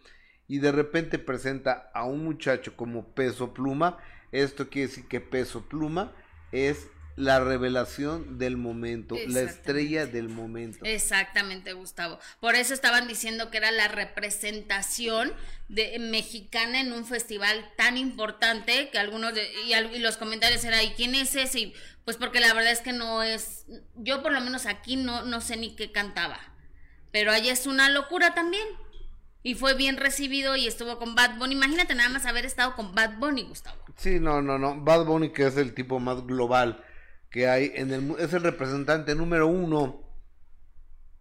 y 0.50 0.58
de 0.58 0.72
repente 0.72 1.20
presenta 1.20 1.92
a 1.94 2.04
un 2.04 2.24
muchacho 2.24 2.74
como 2.74 3.06
peso 3.14 3.54
pluma, 3.54 3.98
esto 4.32 4.68
quiere 4.68 4.88
decir 4.88 5.06
que 5.06 5.20
peso 5.20 5.68
pluma 5.68 6.12
es 6.50 6.88
la 7.14 7.38
revelación 7.38 8.36
del 8.36 8.56
momento, 8.56 9.14
la 9.28 9.42
estrella 9.42 10.06
del 10.06 10.28
momento. 10.28 10.84
Exactamente, 10.84 11.72
Gustavo. 11.72 12.18
Por 12.40 12.56
eso 12.56 12.74
estaban 12.74 13.06
diciendo 13.06 13.52
que 13.52 13.58
era 13.58 13.70
la 13.70 13.86
representación 13.86 15.32
de 15.68 16.00
mexicana 16.00 16.80
en 16.80 16.92
un 16.92 17.04
festival 17.06 17.70
tan 17.76 17.96
importante 17.96 18.90
que 18.90 18.98
algunos 18.98 19.32
de, 19.32 19.48
y, 19.66 19.98
los 20.00 20.16
comentarios 20.16 20.64
eran 20.64 20.82
¿y 20.82 20.90
quién 20.94 21.14
es 21.14 21.36
ese? 21.36 21.72
pues 22.04 22.16
porque 22.16 22.40
la 22.40 22.52
verdad 22.54 22.72
es 22.72 22.80
que 22.80 22.92
no 22.92 23.22
es 23.22 23.66
yo 23.94 24.20
por 24.20 24.32
lo 24.32 24.40
menos 24.40 24.66
aquí 24.66 24.96
no 24.96 25.22
no 25.22 25.40
sé 25.40 25.56
ni 25.56 25.76
qué 25.76 25.92
cantaba. 25.92 26.40
Pero 27.12 27.30
allá 27.30 27.52
es 27.52 27.66
una 27.66 27.88
locura 27.88 28.34
también. 28.34 28.66
Y 29.42 29.54
fue 29.54 29.74
bien 29.74 29.96
recibido 29.96 30.56
y 30.56 30.66
estuvo 30.66 30.98
con 30.98 31.14
Bad 31.14 31.38
Bunny. 31.38 31.54
Imagínate 31.54 31.94
nada 31.94 32.10
más 32.10 32.26
haber 32.26 32.44
estado 32.44 32.74
con 32.76 32.94
Bad 32.94 33.18
Bunny, 33.18 33.44
Gustavo. 33.44 33.78
Sí, 33.96 34.20
no, 34.20 34.42
no, 34.42 34.58
no. 34.58 34.80
Bad 34.80 35.06
Bunny 35.06 35.30
que 35.30 35.46
es 35.46 35.56
el 35.56 35.74
tipo 35.74 35.98
más 35.98 36.26
global 36.26 36.84
que 37.30 37.48
hay 37.48 37.70
en 37.74 37.92
el 37.92 38.16
es 38.18 38.32
el 38.32 38.42
representante 38.42 39.14
número 39.14 39.46
uno 39.46 40.02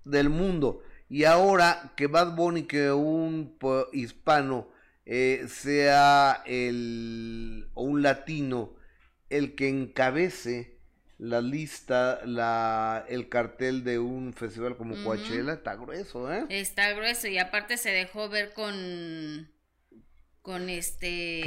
del 0.03 0.29
mundo. 0.29 0.83
Y 1.07 1.23
ahora 1.23 1.93
que 1.95 2.07
Bad 2.07 2.35
Bunny, 2.35 2.63
que 2.63 2.91
un 2.91 3.57
hispano 3.93 4.67
eh, 5.05 5.45
sea 5.47 6.43
el 6.45 7.69
o 7.73 7.83
un 7.83 8.01
latino 8.01 8.75
el 9.29 9.55
que 9.55 9.69
encabece 9.69 10.78
la 11.19 11.41
lista, 11.41 12.21
la, 12.25 13.05
el 13.09 13.27
cartel 13.27 13.83
de 13.83 13.99
un 13.99 14.33
festival 14.33 14.77
como 14.77 14.95
Coachella, 15.03 15.53
está 15.53 15.75
grueso, 15.75 16.33
¿eh? 16.33 16.45
Está 16.49 16.93
grueso 16.93 17.27
y 17.27 17.37
aparte 17.37 17.77
se 17.77 17.91
dejó 17.91 18.29
ver 18.29 18.53
con 18.53 19.51
con 20.41 20.69
este 20.69 21.43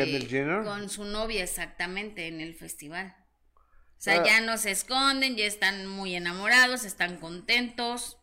con 0.64 0.90
su 0.90 1.04
novia 1.04 1.42
exactamente 1.42 2.28
en 2.28 2.42
el 2.42 2.54
festival. 2.54 3.16
O 3.56 4.04
sea, 4.04 4.20
ah. 4.20 4.24
ya 4.24 4.40
no 4.42 4.58
se 4.58 4.72
esconden, 4.72 5.36
ya 5.36 5.46
están 5.46 5.86
muy 5.86 6.14
enamorados, 6.16 6.84
están 6.84 7.16
contentos. 7.16 8.18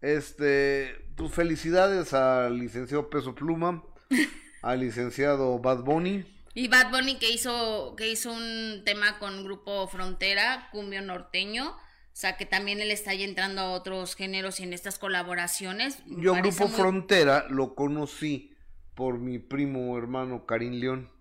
Este, 0.00 0.94
tus 1.16 1.32
felicidades 1.32 2.14
al 2.14 2.58
licenciado 2.58 3.10
Peso 3.10 3.34
Pluma, 3.36 3.84
al 4.62 4.80
licenciado 4.80 5.60
Bad 5.60 5.84
Bunny. 5.84 6.24
Y 6.58 6.66
Bad 6.66 6.90
Bunny 6.90 7.18
que 7.18 7.30
hizo, 7.30 7.94
que 7.94 8.10
hizo 8.10 8.32
un 8.32 8.82
tema 8.84 9.20
con 9.20 9.44
Grupo 9.44 9.86
Frontera, 9.86 10.68
Cumbio 10.72 11.00
Norteño. 11.02 11.68
O 11.68 11.74
sea, 12.20 12.36
que 12.36 12.46
también 12.46 12.80
él 12.80 12.90
está 12.90 13.12
ahí 13.12 13.22
entrando 13.22 13.60
a 13.60 13.70
otros 13.70 14.16
géneros 14.16 14.58
y 14.58 14.64
en 14.64 14.72
estas 14.72 14.98
colaboraciones. 14.98 15.98
Yo 16.06 16.34
Grupo 16.34 16.66
Frontera 16.66 17.46
lo 17.48 17.76
conocí 17.76 18.56
por 18.96 19.20
mi 19.20 19.38
primo 19.38 19.96
hermano 19.96 20.46
Karim 20.46 20.72
León. 20.80 21.12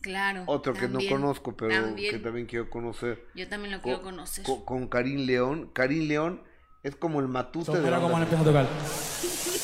Claro. 0.00 0.44
Otro 0.46 0.74
que 0.74 0.86
no 0.86 1.00
conozco, 1.08 1.56
pero 1.56 1.96
que 1.96 2.20
también 2.20 2.46
quiero 2.46 2.70
conocer. 2.70 3.26
Yo 3.34 3.48
también 3.48 3.74
lo 3.74 3.82
quiero 3.82 4.00
conocer. 4.00 4.44
Con, 4.64 4.86
Karim 4.86 5.26
León. 5.26 5.72
Karim 5.72 6.06
León 6.06 6.44
es 6.84 6.94
como 6.94 7.18
el 7.18 7.26
matute 7.26 7.72
de 7.72 7.90
la 7.90 7.98
como 7.98 8.24
tocar. 8.24 8.68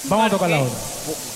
Vamos 0.08 0.26
a 0.26 0.30
tocar 0.30 0.50
la 0.50 0.58
otra. 0.58 0.76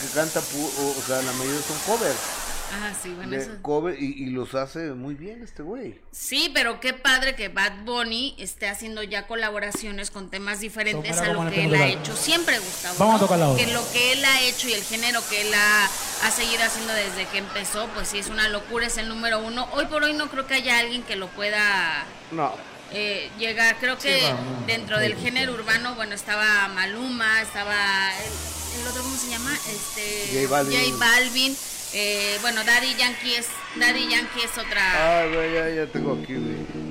Que 0.00 0.14
canta, 0.16 0.40
o 0.40 1.02
sea, 1.06 1.22
la 1.22 1.32
mayoría 1.34 1.60
son 1.60 1.78
covers. 1.86 2.47
Ah, 2.72 2.92
sí, 3.00 3.12
bueno, 3.14 3.34
eso... 3.34 3.50
cover 3.62 4.00
y, 4.00 4.26
los 4.26 4.54
hace 4.54 4.92
muy 4.92 5.14
bien 5.14 5.42
este 5.42 5.62
güey. 5.62 5.98
Sí, 6.10 6.50
pero 6.52 6.80
qué 6.80 6.92
padre 6.92 7.34
que 7.34 7.48
Bad 7.48 7.84
Bunny 7.84 8.34
esté 8.38 8.68
haciendo 8.68 9.02
ya 9.02 9.26
colaboraciones 9.26 10.10
con 10.10 10.30
temas 10.30 10.60
diferentes 10.60 11.18
a 11.18 11.32
lo 11.32 11.50
que 11.50 11.64
él 11.64 11.74
ha 11.74 11.86
hecho 11.86 12.14
siempre, 12.14 12.58
Gustavo. 12.58 12.96
Vamos 12.98 13.16
a 13.16 13.18
tocar 13.20 13.38
la 13.38 13.48
otra. 13.48 13.64
Que 13.64 13.72
lo 13.72 13.82
que 13.92 14.12
él 14.12 14.24
ha 14.24 14.42
hecho 14.42 14.68
y 14.68 14.74
el 14.74 14.82
género 14.82 15.20
que 15.30 15.42
él 15.42 15.54
ha, 15.54 15.84
ha 15.86 16.30
seguido 16.30 16.62
haciendo 16.62 16.92
desde 16.92 17.26
que 17.26 17.38
empezó, 17.38 17.86
pues 17.94 18.08
sí, 18.08 18.18
es 18.18 18.28
una 18.28 18.48
locura, 18.48 18.86
es 18.86 18.98
el 18.98 19.08
número 19.08 19.40
uno. 19.40 19.68
Hoy 19.72 19.86
por 19.86 20.04
hoy 20.04 20.12
no 20.12 20.28
creo 20.28 20.46
que 20.46 20.54
haya 20.54 20.78
alguien 20.78 21.02
que 21.02 21.16
lo 21.16 21.28
pueda... 21.28 22.04
No. 22.30 22.52
Eh, 22.92 23.30
llegar, 23.38 23.76
creo 23.80 23.98
que 23.98 24.34
dentro 24.66 24.98
del 24.98 25.14
género 25.14 25.52
urbano, 25.52 25.94
bueno, 25.94 26.14
estaba 26.14 26.68
Maluma, 26.68 27.42
estaba 27.42 27.74
el, 28.14 28.88
otro, 28.88 29.02
¿cómo 29.02 29.14
se 29.14 29.28
llama? 29.28 29.54
Este, 29.68 30.46
J 30.46 30.96
Balvin 30.98 31.54
eh, 31.94 32.36
bueno, 32.42 32.62
Daddy 32.64 32.94
Yankee 32.96 33.34
es 33.34 33.48
Daddy 33.76 34.08
Yankee 34.08 34.42
es 34.44 34.58
otra. 34.58 35.22
Ah, 35.22 35.26
ya, 35.26 35.68
ya 35.70 35.86
tengo 35.86 36.18
aquí, 36.20 36.34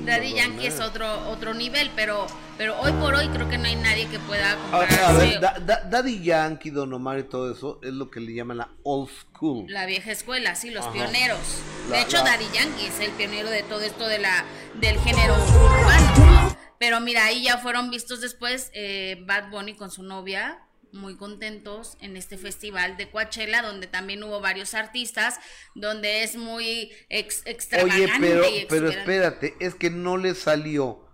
Daddy 0.05 0.33
Yankee 0.33 0.67
es 0.67 0.79
otro 0.79 1.29
otro 1.29 1.53
nivel, 1.53 1.91
pero 1.95 2.25
pero 2.57 2.79
hoy 2.79 2.91
por 2.93 3.13
hoy 3.13 3.27
creo 3.29 3.47
que 3.47 3.57
no 3.57 3.65
hay 3.65 3.75
nadie 3.75 4.07
que 4.07 4.17
pueda 4.19 4.55
compararse. 4.55 5.37
A, 5.37 5.59
ver, 5.59 5.89
Daddy 5.89 6.23
Yankee, 6.23 6.71
Don 6.71 6.91
Omar 6.93 7.19
y 7.19 7.23
todo 7.23 7.51
eso 7.51 7.79
es 7.83 7.93
lo 7.93 8.09
que 8.09 8.19
le 8.19 8.33
llaman 8.33 8.57
la 8.57 8.69
old 8.83 9.09
school. 9.09 9.65
La 9.67 9.85
vieja 9.85 10.11
escuela, 10.11 10.55
sí, 10.55 10.71
los 10.71 10.87
pioneros. 10.87 11.61
de 11.89 12.01
hecho, 12.01 12.17
Daddy 12.17 12.45
Yankee 12.53 12.87
es 12.87 12.99
el 12.99 13.11
pionero 13.11 13.49
de 13.49 13.63
todo 13.63 13.81
esto 13.81 14.07
de 14.07 14.19
la 14.19 14.45
del 14.75 14.97
género 14.99 15.35
urbano. 15.35 16.57
Pero 16.79 16.99
mira, 17.01 17.25
ahí 17.25 17.43
ya 17.43 17.57
fueron 17.57 17.89
vistos 17.89 18.21
después 18.21 18.71
eh, 18.73 19.23
Bad 19.25 19.49
Bunny 19.49 19.75
con 19.75 19.91
su 19.91 20.03
novia 20.03 20.59
muy 20.91 21.15
contentos 21.15 21.97
en 22.01 22.17
este 22.17 22.37
festival 22.37 22.97
de 22.97 23.09
Coachella, 23.09 23.61
donde 23.61 23.87
también 23.87 24.23
hubo 24.23 24.41
varios 24.41 24.73
artistas, 24.73 25.39
donde 25.75 26.23
es 26.23 26.35
muy 26.35 26.91
extravagante. 27.09 28.37
Oye, 28.39 28.67
pero, 28.69 28.87
pero 28.87 28.89
espérate, 28.89 29.55
es 29.59 29.75
que 29.75 29.89
no 29.89 30.17
le 30.17 30.35
salió, 30.35 31.05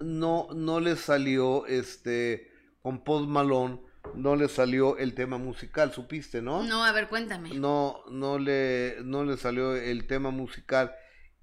no, 0.00 0.48
no 0.54 0.80
le 0.80 0.96
salió 0.96 1.66
este 1.66 2.50
con 2.82 3.04
Post 3.04 3.28
Malone, 3.28 3.80
no 4.14 4.36
le 4.36 4.48
salió 4.48 4.96
el 4.96 5.14
tema 5.14 5.38
musical, 5.38 5.92
supiste, 5.92 6.40
¿no? 6.42 6.62
No, 6.62 6.84
a 6.84 6.92
ver, 6.92 7.08
cuéntame. 7.08 7.54
No, 7.54 8.02
no 8.10 8.38
le, 8.38 8.96
no 9.04 9.24
le 9.24 9.36
salió 9.36 9.76
el 9.76 10.06
tema 10.06 10.30
musical 10.30 10.94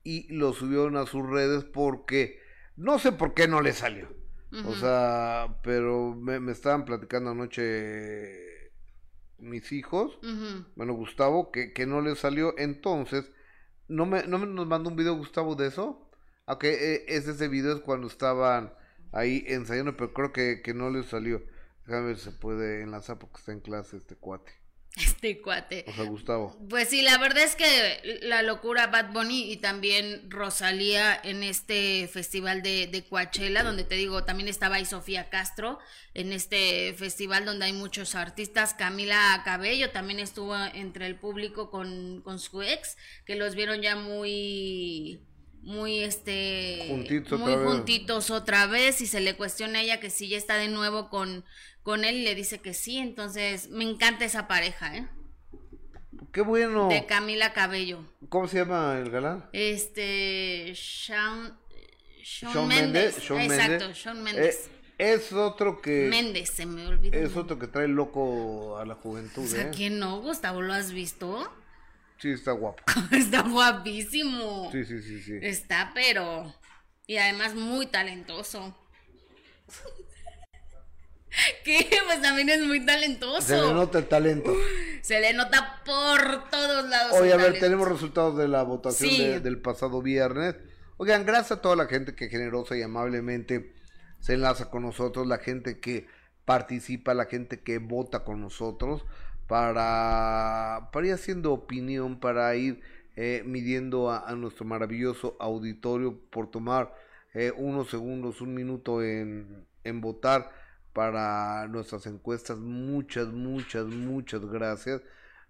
y 0.04 0.32
lo 0.34 0.54
subieron 0.54 0.98
a 0.98 1.06
sus 1.06 1.28
redes 1.28 1.64
porque 1.66 2.40
no 2.76 3.00
sé 3.00 3.12
por 3.12 3.34
qué 3.34 3.48
no 3.48 3.62
le 3.62 3.74
salió. 3.74 4.25
O 4.66 4.76
sea, 4.76 5.58
pero 5.64 6.16
me, 6.16 6.52
estaban 6.52 6.86
platicando 6.86 7.32
anoche 7.32 8.72
mis 9.38 9.72
hijos, 9.72 10.18
bueno, 10.76 10.94
Gustavo, 10.94 11.52
que, 11.52 11.74
que 11.74 11.86
no 11.86 12.02
le 12.02 12.16
salió. 12.16 12.58
Entonces, 12.58 13.30
¿no 13.88 14.06
me, 14.06 14.24
no 14.28 14.38
me 14.38 14.48
nos 14.48 14.68
mandó 14.68 14.90
un 14.90 14.96
video 14.96 15.16
Gustavo 15.16 15.56
de 15.56 15.68
eso? 15.68 16.10
Ok, 16.46 16.64
e, 16.66 17.06
es 17.08 17.28
ese 17.28 17.48
video 17.48 17.76
es 17.76 17.82
cuando 17.82 18.08
estaban 18.08 18.74
ahí 19.12 19.44
ensayando, 19.48 19.98
pero 19.98 20.14
creo 20.14 20.32
que, 20.32 20.62
que 20.62 20.74
no 20.74 20.90
le 20.90 21.04
salió. 21.04 21.42
Déjame 21.86 22.08
ver 22.08 22.18
si 22.18 22.26
se 22.26 22.32
puede 22.32 22.82
enlazar 22.82 23.20
porque 23.20 23.38
está 23.38 23.52
en 23.52 23.62
clase 23.62 23.98
este 23.98 24.16
cuate. 24.16 24.65
Este 24.96 25.42
cuate. 25.42 25.84
O 25.88 25.94
sea, 25.94 26.06
Gustavo. 26.06 26.58
Pues 26.70 26.90
sí, 26.90 27.02
la 27.02 27.18
verdad 27.18 27.44
es 27.44 27.56
que 27.56 28.20
la 28.22 28.42
locura 28.42 28.88
Bad 28.88 29.12
Bunny 29.12 29.52
y 29.52 29.58
también 29.58 30.32
Rosalía 30.32 31.20
en 31.22 31.44
este 31.44 32.08
festival 32.08 32.62
de, 32.62 32.88
de 32.88 33.04
Coachella, 33.04 33.64
donde 33.64 33.84
te 33.84 33.96
digo, 33.96 34.24
también 34.24 34.48
estaba 34.48 34.76
ahí 34.76 34.86
Sofía 34.86 35.30
Castro, 35.30 35.80
en 36.14 36.32
este 36.32 36.94
festival 36.94 37.44
donde 37.44 37.66
hay 37.66 37.74
muchos 37.74 38.16
artistas. 38.16 38.74
Camila 38.74 39.42
Cabello 39.44 39.92
también 39.92 40.20
estuvo 40.20 40.56
entre 40.74 41.08
el 41.08 41.18
público 41.18 41.70
con, 41.70 42.22
con 42.22 42.40
su 42.40 42.62
ex, 42.62 42.96
que 43.26 43.36
los 43.36 43.56
vieron 43.56 43.82
ya 43.82 43.98
muy 43.98 45.20
muy 45.62 46.04
este 46.04 46.86
juntitos 46.90 47.40
muy 47.40 47.56
juntitos 47.56 48.30
otra 48.30 48.68
vez 48.68 49.02
y 49.02 49.08
se 49.08 49.20
le 49.20 49.36
cuestiona 49.36 49.80
a 49.80 49.82
ella 49.82 50.00
que 50.00 50.12
si 50.12 50.30
ya 50.30 50.38
está 50.38 50.58
de 50.58 50.68
nuevo 50.68 51.10
con 51.10 51.44
con 51.86 52.04
él 52.04 52.16
y 52.16 52.24
le 52.24 52.34
dice 52.34 52.60
que 52.60 52.74
sí, 52.74 52.98
entonces 52.98 53.70
me 53.70 53.84
encanta 53.84 54.26
esa 54.26 54.48
pareja, 54.48 54.98
¿eh? 54.98 55.08
Qué 56.32 56.42
bueno. 56.42 56.90
De 56.90 57.06
Camila 57.06 57.54
Cabello. 57.54 58.04
¿Cómo 58.28 58.48
se 58.48 58.58
llama 58.58 58.98
el 58.98 59.12
galán? 59.12 59.48
Este, 59.54 60.74
Shawn, 60.74 61.56
Shawn, 62.24 62.68
Mendes. 62.68 63.20
Exacto, 63.30 63.94
Shawn 63.94 64.24
Mendes. 64.24 64.68
Eh, 64.98 65.14
es 65.14 65.32
otro 65.32 65.80
que... 65.80 66.08
Méndez, 66.10 66.50
se 66.50 66.66
me 66.66 66.88
olvidó. 66.88 67.20
Es 67.20 67.38
otro 67.38 67.60
que 67.60 67.68
trae 67.68 67.88
loco 67.88 68.80
a 68.80 68.86
la 68.86 68.96
juventud, 68.96 69.48
¿A 69.54 69.62
¿eh? 69.62 69.72
quién 69.74 70.00
no, 70.00 70.20
Gustavo? 70.22 70.64
¿Lo 70.64 70.74
has 70.74 70.92
visto? 70.92 71.48
Sí, 72.18 72.32
está 72.32 72.52
guapo. 72.54 72.84
está 73.12 73.44
guapísimo. 73.44 74.72
Sí, 74.72 74.86
sí, 74.86 75.04
sí, 75.04 75.22
sí. 75.22 75.34
Está, 75.40 75.92
pero... 75.94 76.52
Y 77.06 77.18
además 77.18 77.54
muy 77.54 77.86
talentoso. 77.86 78.76
¿Qué? 81.64 81.88
Pues 82.06 82.22
también 82.22 82.50
es 82.50 82.62
muy 82.62 82.86
talentoso. 82.86 83.42
Se 83.42 83.56
le 83.56 83.74
nota 83.74 84.00
el 84.00 84.08
talento. 84.08 84.56
Se 85.02 85.20
le 85.20 85.34
nota 85.34 85.82
por 85.86 86.50
todos 86.50 86.90
lados. 86.90 87.14
Oye, 87.20 87.34
a 87.34 87.38
ver, 87.38 87.60
tenemos 87.60 87.88
resultados 87.88 88.38
de 88.38 88.48
la 88.48 88.64
votación 88.64 89.44
del 89.44 89.60
pasado 89.60 90.02
viernes. 90.02 90.56
Oigan, 90.98 91.26
gracias 91.26 91.60
a 91.60 91.62
toda 91.62 91.76
la 91.76 91.88
gente 91.88 92.16
que 92.16 92.30
generosa 92.30 92.78
y 92.78 92.82
amablemente 92.82 93.74
se 94.20 94.34
enlaza 94.34 94.70
con 94.70 94.84
nosotros, 94.84 95.28
la 95.28 95.40
gente 95.40 95.80
que 95.80 96.08
participa, 96.46 97.14
la 97.14 97.26
gente 97.26 97.60
que 97.60 97.80
vota 97.80 98.24
con 98.24 98.40
nosotros 98.40 99.04
para, 99.48 100.90
para 100.92 101.08
ir 101.08 101.14
haciendo 101.14 101.52
opinión, 101.52 102.20
para 102.20 102.56
ir 102.56 102.82
eh, 103.16 103.44
midiendo 103.46 104.12
a, 104.12 104.34
nuestro 104.36 104.66
maravilloso 104.66 105.36
auditorio 105.40 106.18
por 106.30 106.50
tomar 106.50 106.96
eh, 107.34 107.52
unos 107.58 107.90
segundos, 107.90 108.42
un 108.42 108.54
minuto 108.54 109.04
en, 109.04 109.68
en 109.84 110.02
votar 110.02 110.52
para 110.96 111.68
nuestras 111.68 112.08
encuestas. 112.08 112.58
Muchas, 112.58 113.28
muchas, 113.28 113.86
muchas 113.86 114.46
gracias. 114.46 115.02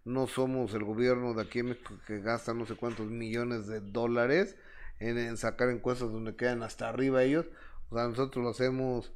No 0.03 0.25
somos 0.25 0.73
el 0.73 0.83
gobierno 0.83 1.35
de 1.35 1.43
aquí 1.43 1.59
en 1.59 1.67
México 1.67 1.93
que 2.07 2.19
gasta 2.19 2.55
no 2.55 2.65
sé 2.65 2.75
cuántos 2.75 3.11
millones 3.11 3.67
de 3.67 3.79
dólares 3.79 4.57
en, 4.99 5.37
sacar 5.37 5.69
encuestas 5.69 6.11
donde 6.11 6.35
quedan 6.35 6.63
hasta 6.63 6.89
arriba 6.89 7.23
ellos. 7.23 7.45
O 7.89 7.95
sea, 7.95 8.07
nosotros 8.07 8.43
lo 8.43 8.49
hacemos 8.49 9.13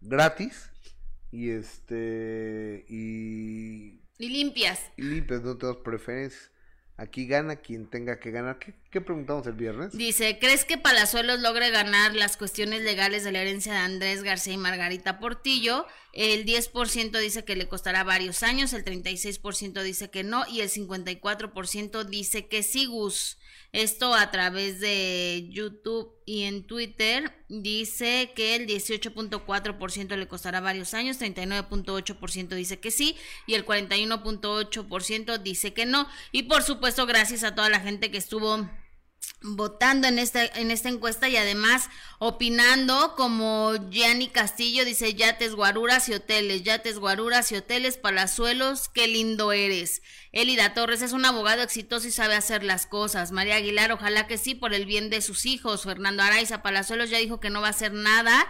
gratis 0.00 0.70
y 1.30 1.50
este 1.50 2.86
y 2.88 4.00
y 4.18 4.28
limpias. 4.30 4.80
Y 4.96 5.02
limpias, 5.02 5.42
no 5.42 5.58
tenemos 5.58 5.82
preferencias. 5.82 6.50
Aquí 6.96 7.26
gana 7.26 7.56
quien 7.56 7.90
tenga 7.90 8.18
que 8.18 8.30
ganar. 8.30 8.58
¿Qué, 8.96 9.02
preguntamos 9.02 9.46
el 9.46 9.52
viernes? 9.52 9.92
Dice, 9.92 10.38
¿crees 10.38 10.64
que 10.64 10.78
Palazuelos 10.78 11.40
logre 11.40 11.68
ganar 11.68 12.14
las 12.14 12.38
cuestiones 12.38 12.80
legales 12.80 13.24
de 13.24 13.32
la 13.32 13.42
herencia 13.42 13.74
de 13.74 13.80
Andrés 13.80 14.22
García 14.22 14.54
y 14.54 14.56
Margarita 14.56 15.18
Portillo? 15.18 15.84
El 16.14 16.46
10% 16.46 17.20
dice 17.20 17.44
que 17.44 17.56
le 17.56 17.68
costará 17.68 18.04
varios 18.04 18.42
años, 18.42 18.72
el 18.72 18.86
36% 18.86 19.82
dice 19.82 20.08
que 20.08 20.24
no 20.24 20.46
y 20.50 20.62
el 20.62 20.70
54% 20.70 22.04
dice 22.04 22.48
que 22.48 22.62
sí, 22.62 22.86
Gus. 22.86 23.36
Esto 23.72 24.14
a 24.14 24.30
través 24.30 24.80
de 24.80 25.46
YouTube 25.50 26.14
y 26.24 26.44
en 26.44 26.66
Twitter 26.66 27.36
dice 27.50 28.32
que 28.34 28.56
el 28.56 28.66
18.4% 28.66 30.16
le 30.16 30.26
costará 30.26 30.60
varios 30.60 30.94
años, 30.94 31.20
39.8% 31.20 32.48
dice 32.54 32.80
que 32.80 32.90
sí 32.90 33.14
y 33.46 33.52
el 33.52 33.66
41.8% 33.66 35.42
dice 35.42 35.74
que 35.74 35.84
no. 35.84 36.08
Y 36.32 36.44
por 36.44 36.62
supuesto, 36.62 37.04
gracias 37.04 37.44
a 37.44 37.54
toda 37.54 37.68
la 37.68 37.80
gente 37.80 38.10
que 38.10 38.16
estuvo 38.16 38.66
votando 39.42 40.08
en 40.08 40.18
esta, 40.18 40.44
en 40.44 40.70
esta 40.70 40.88
encuesta 40.88 41.28
y 41.28 41.36
además 41.36 41.88
opinando 42.18 43.14
como 43.16 43.74
Gianni 43.90 44.28
Castillo 44.28 44.84
dice 44.84 45.14
yates, 45.14 45.54
guaruras 45.54 46.08
y 46.08 46.14
hoteles, 46.14 46.62
yates, 46.62 46.98
guaruras 46.98 47.52
y 47.52 47.56
hoteles, 47.56 47.96
palazuelos, 47.96 48.88
qué 48.88 49.06
lindo 49.06 49.52
eres. 49.52 50.02
Elida 50.32 50.74
Torres 50.74 51.02
es 51.02 51.12
un 51.12 51.24
abogado 51.24 51.62
exitoso 51.62 52.08
y 52.08 52.10
sabe 52.10 52.34
hacer 52.34 52.62
las 52.62 52.86
cosas. 52.86 53.32
María 53.32 53.56
Aguilar, 53.56 53.92
ojalá 53.92 54.26
que 54.26 54.38
sí, 54.38 54.54
por 54.54 54.74
el 54.74 54.86
bien 54.86 55.10
de 55.10 55.22
sus 55.22 55.46
hijos. 55.46 55.84
Fernando 55.84 56.22
Araiza 56.22 56.62
Palazuelos 56.62 57.10
ya 57.10 57.18
dijo 57.18 57.40
que 57.40 57.50
no 57.50 57.60
va 57.60 57.68
a 57.68 57.70
hacer 57.70 57.92
nada 57.92 58.46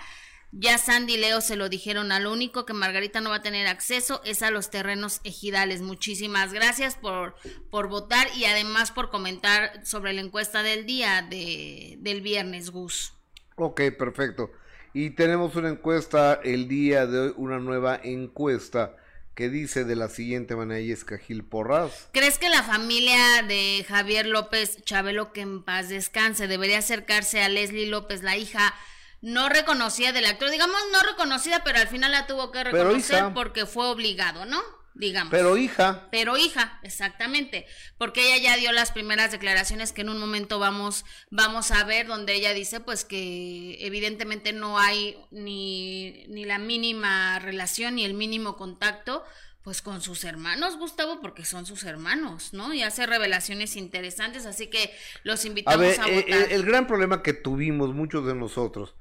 ya 0.52 0.78
Sandy 0.78 1.14
y 1.14 1.16
Leo 1.18 1.40
se 1.40 1.56
lo 1.56 1.68
dijeron 1.68 2.12
al 2.12 2.26
único 2.26 2.64
que 2.64 2.72
Margarita 2.72 3.20
no 3.20 3.30
va 3.30 3.36
a 3.36 3.42
tener 3.42 3.66
acceso 3.66 4.22
es 4.24 4.42
a 4.42 4.50
los 4.50 4.70
terrenos 4.70 5.20
ejidales. 5.24 5.82
Muchísimas 5.82 6.52
gracias 6.52 6.96
por, 6.96 7.34
por 7.70 7.88
votar 7.88 8.28
y 8.36 8.44
además 8.44 8.90
por 8.90 9.10
comentar 9.10 9.84
sobre 9.84 10.12
la 10.12 10.20
encuesta 10.20 10.62
del 10.62 10.86
día 10.86 11.26
de, 11.28 11.96
del 12.00 12.20
viernes, 12.20 12.70
Gus. 12.70 13.12
Ok, 13.56 13.80
perfecto. 13.98 14.50
Y 14.92 15.10
tenemos 15.10 15.56
una 15.56 15.68
encuesta 15.68 16.40
el 16.42 16.68
día 16.68 17.06
de 17.06 17.18
hoy, 17.18 17.34
una 17.36 17.58
nueva 17.58 18.00
encuesta 18.02 18.96
que 19.34 19.50
dice 19.50 19.84
de 19.84 19.96
la 19.96 20.08
siguiente 20.08 20.56
manera, 20.56 20.80
y 20.80 20.90
es 20.90 21.04
Cajil 21.04 21.44
Porras. 21.44 22.08
¿Crees 22.12 22.38
que 22.38 22.48
la 22.48 22.62
familia 22.62 23.42
de 23.46 23.84
Javier 23.86 24.26
López 24.26 24.82
Chabelo, 24.84 25.34
que 25.34 25.42
en 25.42 25.62
paz 25.62 25.90
descanse, 25.90 26.46
debería 26.46 26.78
acercarse 26.78 27.42
a 27.42 27.50
Leslie 27.50 27.86
López, 27.86 28.22
la 28.22 28.38
hija 28.38 28.74
no 29.20 29.48
reconocida 29.48 30.12
del 30.12 30.26
actor? 30.26 30.50
Digamos, 30.50 30.80
no 30.92 31.02
reconocida, 31.02 31.62
pero 31.64 31.78
al 31.78 31.88
final 31.88 32.12
la 32.12 32.26
tuvo 32.26 32.52
que 32.52 32.64
reconocer 32.64 33.32
porque 33.34 33.66
fue 33.66 33.86
obligado, 33.86 34.44
¿no? 34.44 34.62
digamos. 34.98 35.30
Pero 35.30 35.56
hija. 35.56 36.08
Pero 36.10 36.36
hija, 36.36 36.80
exactamente, 36.82 37.66
porque 37.98 38.34
ella 38.34 38.42
ya 38.42 38.56
dio 38.56 38.72
las 38.72 38.92
primeras 38.92 39.30
declaraciones 39.30 39.92
que 39.92 40.02
en 40.02 40.08
un 40.08 40.18
momento 40.18 40.58
vamos 40.58 41.04
vamos 41.30 41.70
a 41.70 41.84
ver 41.84 42.06
donde 42.06 42.34
ella 42.34 42.52
dice 42.54 42.80
pues 42.80 43.04
que 43.04 43.76
evidentemente 43.80 44.52
no 44.52 44.78
hay 44.78 45.18
ni 45.30 46.24
ni 46.28 46.44
la 46.44 46.58
mínima 46.58 47.38
relación 47.38 47.96
ni 47.96 48.04
el 48.04 48.14
mínimo 48.14 48.56
contacto 48.56 49.24
pues 49.62 49.82
con 49.82 50.00
sus 50.00 50.22
hermanos, 50.22 50.78
Gustavo, 50.78 51.20
porque 51.20 51.44
son 51.44 51.66
sus 51.66 51.82
hermanos, 51.82 52.52
¿no? 52.52 52.72
Y 52.72 52.84
hace 52.84 53.04
revelaciones 53.04 53.74
interesantes, 53.74 54.46
así 54.46 54.68
que 54.68 54.92
los 55.24 55.44
invitamos 55.44 55.98
a, 55.98 56.06
ver, 56.06 56.18
eh, 56.20 56.24
eh, 56.28 56.46
el 56.50 56.64
gran 56.64 56.86
problema 56.86 57.20
que 57.20 57.32
tuvimos 57.32 57.92
muchos 57.92 58.24
de 58.26 58.36
nosotros 58.36 58.94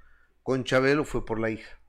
con 0.45 0.63
Chabelo 0.63 1.05
fue 1.05 1.25
por 1.25 1.39
la 1.39 1.49
hija. 1.49 1.79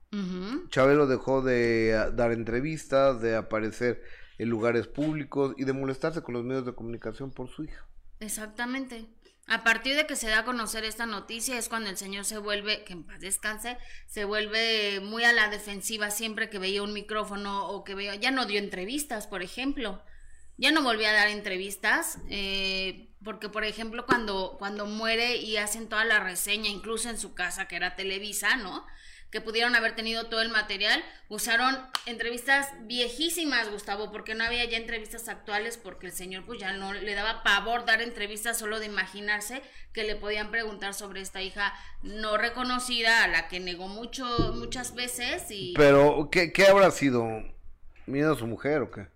Chabelo 0.69 1.05
dejó 1.05 1.43
de 1.43 1.95
ah, 1.95 2.09
dar 2.09 2.31
entrevistas, 2.31 3.21
de 3.21 3.35
aparecer 3.35 4.01
en 4.39 4.49
lugares 4.49 4.87
públicos 4.87 5.53
y 5.57 5.63
de 5.63 5.73
molestarse 5.73 6.23
con 6.23 6.33
los 6.33 6.43
medios 6.43 6.65
de 6.65 6.73
comunicación 6.73 7.29
por 7.29 7.49
su 7.49 7.65
hija. 7.65 7.85
Exactamente. 8.19 9.05
A 9.45 9.63
partir 9.63 9.95
de 9.95 10.07
que 10.07 10.15
se 10.15 10.29
da 10.29 10.39
a 10.39 10.43
conocer 10.43 10.85
esta 10.85 11.05
noticia 11.05 11.55
es 11.59 11.69
cuando 11.69 11.91
el 11.91 11.97
señor 11.97 12.25
se 12.25 12.39
vuelve, 12.39 12.83
que 12.83 12.93
en 12.93 13.03
paz 13.03 13.19
descanse, 13.19 13.77
se 14.07 14.25
vuelve 14.25 15.01
muy 15.01 15.23
a 15.23 15.33
la 15.33 15.49
defensiva 15.49 16.09
siempre 16.09 16.49
que 16.49 16.57
veía 16.57 16.81
un 16.81 16.93
micrófono 16.93 17.67
o 17.67 17.83
que 17.83 17.93
veía, 17.93 18.15
ya 18.15 18.31
no 18.31 18.47
dio 18.47 18.57
entrevistas, 18.57 19.27
por 19.27 19.43
ejemplo. 19.43 20.01
Ya 20.57 20.71
no 20.71 20.83
volvió 20.83 21.07
a 21.07 21.13
dar 21.13 21.27
entrevistas, 21.27 22.19
eh, 22.29 23.09
porque 23.23 23.49
por 23.49 23.63
ejemplo 23.63 24.05
cuando, 24.05 24.55
cuando 24.57 24.85
muere 24.85 25.37
y 25.37 25.57
hacen 25.57 25.87
toda 25.87 26.03
la 26.05 26.19
reseña, 26.19 26.69
incluso 26.69 27.09
en 27.09 27.17
su 27.17 27.33
casa, 27.33 27.67
que 27.67 27.75
era 27.75 27.95
Televisa, 27.95 28.55
¿no? 28.57 28.85
que 29.31 29.41
pudieron 29.41 29.75
haber 29.75 29.93
tenido 29.93 30.27
todo 30.27 30.41
el 30.41 30.49
material, 30.49 31.03
usaron 31.27 31.77
entrevistas 32.05 32.69
viejísimas, 32.83 33.69
Gustavo, 33.69 34.11
porque 34.11 34.35
no 34.35 34.45
había 34.45 34.63
ya 34.65 34.77
entrevistas 34.77 35.27
actuales, 35.27 35.77
porque 35.77 36.07
el 36.07 36.13
señor 36.13 36.45
pues 36.45 36.59
ya 36.59 36.71
no 36.73 36.93
le 36.93 37.13
daba 37.13 37.43
pavor 37.43 37.85
dar 37.85 38.01
entrevistas 38.01 38.57
solo 38.57 38.79
de 38.79 38.85
imaginarse 38.85 39.61
que 39.91 40.03
le 40.03 40.15
podían 40.15 40.49
preguntar 40.49 40.93
sobre 40.93 41.21
esta 41.21 41.41
hija 41.41 41.73
no 42.03 42.37
reconocida, 42.37 43.23
a 43.23 43.27
la 43.27 43.49
que 43.49 43.59
negó 43.59 43.89
mucho, 43.89 44.25
muchas 44.55 44.95
veces 44.95 45.43
y... 45.49 45.73
Pero, 45.75 46.29
¿qué, 46.31 46.53
qué 46.53 46.67
habrá 46.67 46.89
sido? 46.91 47.27
¿Miedo 48.05 48.33
a 48.33 48.37
su 48.37 48.47
mujer 48.47 48.81
o 48.81 48.91
qué? 48.91 49.07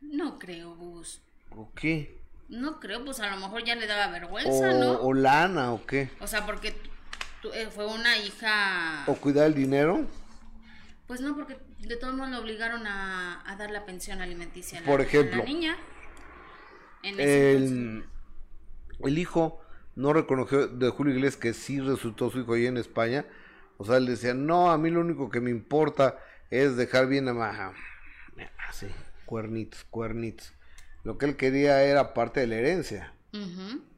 No 0.00 0.38
creo, 0.38 0.74
Gus. 0.76 1.20
¿O 1.50 1.70
qué? 1.74 2.18
No 2.48 2.80
creo, 2.80 3.04
pues 3.04 3.20
a 3.20 3.30
lo 3.30 3.36
mejor 3.36 3.64
ya 3.64 3.74
le 3.74 3.86
daba 3.86 4.10
vergüenza, 4.10 4.72
¿no? 4.72 4.92
¿O 5.00 5.12
lana 5.12 5.72
o 5.72 5.84
qué? 5.84 6.10
O 6.20 6.26
sea, 6.26 6.46
porque 6.46 6.74
eh, 7.54 7.68
fue 7.70 7.86
una 7.86 8.16
hija... 8.16 9.04
¿O 9.06 9.14
cuidar 9.14 9.46
el 9.46 9.54
dinero? 9.54 10.06
Pues 11.06 11.20
no, 11.20 11.34
porque 11.34 11.58
de 11.80 11.96
todos 11.96 12.14
modos 12.14 12.30
le 12.30 12.36
obligaron 12.38 12.86
a, 12.86 13.56
dar 13.58 13.70
la 13.70 13.84
pensión 13.84 14.20
alimenticia 14.20 14.78
a 14.78 14.80
la, 14.82 14.86
Por 14.86 15.00
ejemplo, 15.00 15.44
niña. 15.44 15.76
el, 17.02 18.04
el, 19.00 19.18
hijo 19.18 19.60
no 19.94 20.12
reconoció 20.12 20.68
de 20.68 20.88
Julio 20.90 21.14
Iglesias 21.14 21.40
que 21.40 21.54
sí 21.54 21.80
resultó 21.80 22.30
su 22.30 22.40
hijo 22.40 22.54
ahí 22.54 22.66
en 22.66 22.76
España. 22.76 23.26
O 23.78 23.84
sea, 23.84 23.96
él 23.96 24.06
decía, 24.06 24.34
no, 24.34 24.70
a 24.70 24.78
mí 24.78 24.90
lo 24.90 25.00
único 25.00 25.30
que 25.30 25.40
me 25.40 25.50
importa 25.50 26.18
es 26.50 26.76
dejar 26.76 27.06
bien 27.06 27.28
a... 27.28 27.72
Así, 28.68 28.86
cuernitos, 29.28 29.84
cuernitos. 29.84 30.54
Lo 31.04 31.18
que 31.18 31.26
él 31.26 31.36
quería 31.36 31.82
era 31.82 32.14
parte 32.14 32.40
de 32.40 32.46
la 32.46 32.56
herencia. 32.56 33.12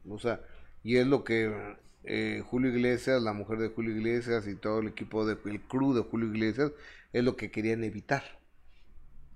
O 0.09 0.19
sea, 0.19 0.40
y 0.83 0.97
es 0.97 1.07
lo 1.07 1.23
que 1.23 1.77
eh, 2.03 2.43
Julio 2.51 2.71
Iglesias, 2.71 3.23
la 3.23 3.33
mujer 3.33 3.59
de 3.59 3.69
Julio 3.69 3.97
Iglesias 3.97 4.49
y 4.49 4.57
todo 4.57 4.81
el 4.81 4.88
equipo 4.88 5.25
del 5.25 5.38
de, 5.43 5.61
crew 5.61 5.95
de 5.95 6.03
Julio 6.03 6.29
Iglesias 6.29 6.73
es 7.12 7.23
lo 7.23 7.37
que 7.37 7.53
querían 7.53 7.85
evitar. 7.85 8.40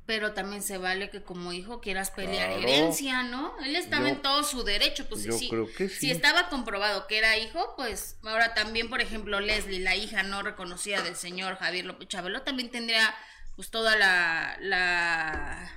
Pero 0.04 0.32
también 0.32 0.62
se 0.62 0.76
vale 0.76 1.08
que 1.10 1.22
como 1.22 1.52
hijo 1.52 1.80
quieras 1.80 2.10
pelear 2.10 2.50
herencia, 2.50 3.22
¿no? 3.22 3.54
Él 3.64 3.76
estaba 3.76 4.10
en 4.10 4.20
todo 4.20 4.42
su 4.42 4.64
derecho, 4.64 5.06
pues 5.08 5.24
yo 5.24 5.38
creo 5.48 5.66
que 5.72 5.88
sí. 5.88 5.96
si 5.96 6.10
estaba 6.10 6.50
comprobado 6.50 7.06
que 7.06 7.16
era 7.16 7.38
hijo, 7.38 7.74
pues 7.76 8.18
ahora 8.22 8.52
también, 8.52 8.90
por 8.90 9.00
ejemplo, 9.00 9.40
Leslie, 9.40 9.80
la 9.80 9.96
hija 9.96 10.22
no 10.22 10.42
reconocida 10.42 11.00
del 11.02 11.16
señor 11.16 11.56
Javier 11.56 11.86
López 11.86 12.08
Chabelo, 12.08 12.42
también 12.42 12.70
tendría 12.70 13.14
pues 13.56 13.70
toda 13.70 13.96
la, 13.96 14.58
la 14.60 15.72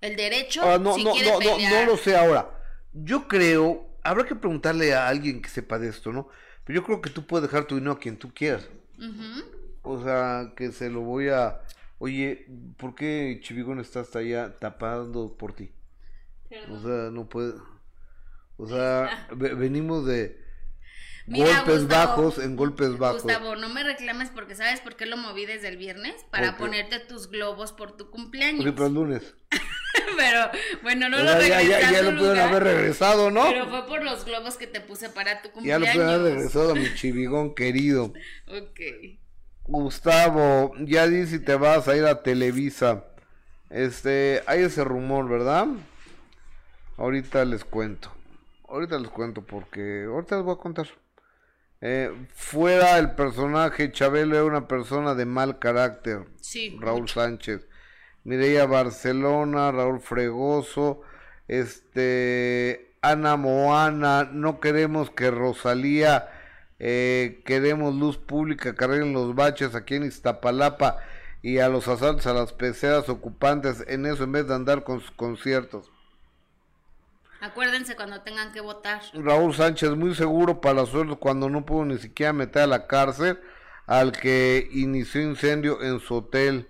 el 0.00 0.16
derecho. 0.16 0.62
Ah, 0.62 0.78
no, 0.78 0.96
no, 0.98 1.14
no, 1.14 1.40
no 1.40 1.84
lo 1.84 1.96
sé 1.96 2.16
ahora. 2.16 2.50
Yo 2.92 3.28
creo 3.28 3.86
habrá 4.06 4.24
que 4.24 4.34
preguntarle 4.34 4.94
a 4.94 5.08
alguien 5.08 5.42
que 5.42 5.48
sepa 5.48 5.78
de 5.78 5.88
esto, 5.88 6.12
¿no? 6.12 6.28
Pero 6.64 6.80
yo 6.80 6.86
creo 6.86 7.00
que 7.00 7.10
tú 7.10 7.26
puedes 7.26 7.48
dejar 7.48 7.66
tu 7.66 7.74
dinero 7.74 7.92
a 7.92 7.98
quien 7.98 8.16
tú 8.16 8.32
quieras. 8.32 8.68
O 9.82 10.02
sea, 10.02 10.52
que 10.56 10.72
se 10.72 10.90
lo 10.90 11.02
voy 11.02 11.28
a... 11.28 11.60
Oye, 11.98 12.46
¿por 12.76 12.94
qué 12.94 13.40
Chivigón 13.42 13.80
está 13.80 14.00
hasta 14.00 14.18
allá 14.20 14.56
tapando 14.56 15.36
por 15.36 15.54
ti? 15.54 15.72
O 16.70 16.80
sea, 16.80 17.10
no 17.10 17.28
puede... 17.28 17.54
O 18.56 18.66
sea, 18.66 19.28
venimos 19.36 20.06
de 20.06 20.40
golpes 21.26 21.88
bajos 21.88 22.38
en 22.38 22.56
golpes 22.56 22.98
bajos. 22.98 23.22
Gustavo, 23.22 23.56
no 23.56 23.68
me 23.68 23.82
reclames 23.82 24.30
porque 24.30 24.54
sabes 24.54 24.80
por 24.80 24.96
qué 24.96 25.06
lo 25.06 25.16
moví 25.16 25.46
desde 25.46 25.68
el 25.68 25.76
viernes 25.76 26.14
para 26.30 26.56
ponerte 26.56 26.98
tus 27.00 27.28
globos 27.28 27.72
por 27.72 27.96
tu 27.96 28.10
cumpleaños. 28.10 28.64
Pero 28.64 28.86
el 28.86 28.94
lunes. 28.94 29.34
pero 30.16 30.50
bueno, 30.82 31.08
no 31.08 31.18
lo 31.18 31.34
regresé 31.34 31.68
ya, 31.68 31.90
ya, 31.90 32.02
lo 32.02 32.18
pueden 32.18 32.38
haber 32.38 32.62
regresado, 32.62 33.30
¿no? 33.30 33.44
Pero 33.44 33.68
fue 33.68 33.86
por 33.86 34.04
los 34.04 34.24
globos 34.24 34.56
que 34.56 34.66
te 34.66 34.80
puse 34.80 35.08
para 35.08 35.42
tu 35.42 35.50
cumpleaños. 35.50 35.88
Ya 35.88 35.94
lo 35.94 35.98
pueden 35.98 36.20
haber 36.20 36.34
regresado 36.34 36.72
a 36.72 36.74
mi 36.74 36.94
chivigón 36.94 37.54
querido. 37.54 38.12
ok. 38.46 38.80
Gustavo, 39.64 40.74
ya 40.78 41.08
di 41.08 41.26
si 41.26 41.40
te 41.40 41.56
vas 41.56 41.88
a 41.88 41.96
ir 41.96 42.04
a 42.04 42.22
Televisa. 42.22 43.04
Este, 43.68 44.42
hay 44.46 44.62
ese 44.62 44.84
rumor, 44.84 45.28
¿verdad? 45.28 45.66
Ahorita 46.96 47.44
les 47.44 47.64
cuento. 47.64 48.12
Ahorita 48.68 48.98
les 48.98 49.10
cuento 49.10 49.42
porque 49.42 50.04
ahorita 50.04 50.36
les 50.36 50.44
voy 50.44 50.54
a 50.54 50.58
contar. 50.58 50.86
Eh, 51.80 52.10
fuera 52.34 52.98
el 52.98 53.14
personaje, 53.14 53.92
Chabelo 53.92 54.36
era 54.36 54.44
una 54.44 54.68
persona 54.68 55.14
de 55.14 55.26
mal 55.26 55.58
carácter. 55.58 56.26
Sí. 56.40 56.76
Raúl 56.80 57.08
Sánchez. 57.08 57.66
Mireia 58.24 58.66
Barcelona, 58.66 59.70
Raúl 59.70 60.00
Fregoso, 60.00 61.02
este, 61.46 62.96
Ana 63.00 63.36
Moana, 63.36 64.28
no 64.32 64.58
queremos 64.58 65.10
que 65.10 65.30
Rosalía, 65.30 66.28
eh, 66.80 67.42
queremos 67.46 67.94
luz 67.94 68.18
pública, 68.18 68.74
carguen 68.74 69.12
los 69.12 69.36
baches 69.36 69.76
aquí 69.76 69.94
en 69.94 70.04
Iztapalapa 70.04 70.98
y 71.40 71.58
a 71.58 71.68
los 71.68 71.86
asaltos 71.86 72.26
a 72.26 72.34
las 72.34 72.52
peceras 72.52 73.08
ocupantes 73.08 73.84
en 73.86 74.06
eso 74.06 74.24
en 74.24 74.32
vez 74.32 74.48
de 74.48 74.54
andar 74.56 74.82
con 74.82 75.00
sus 75.00 75.12
conciertos. 75.12 75.92
Acuérdense 77.40 77.96
cuando 77.96 78.22
tengan 78.22 78.52
que 78.52 78.60
votar. 78.60 79.02
Raúl 79.14 79.54
Sánchez, 79.54 79.90
muy 79.90 80.14
seguro 80.14 80.60
para 80.60 80.86
suerte 80.86 81.16
cuando 81.16 81.48
no 81.48 81.64
pudo 81.66 81.84
ni 81.84 81.98
siquiera 81.98 82.32
meter 82.32 82.62
a 82.62 82.66
la 82.66 82.86
cárcel 82.86 83.38
al 83.86 84.12
que 84.12 84.68
inició 84.72 85.22
incendio 85.22 85.82
en 85.82 86.00
su 86.00 86.16
hotel. 86.16 86.68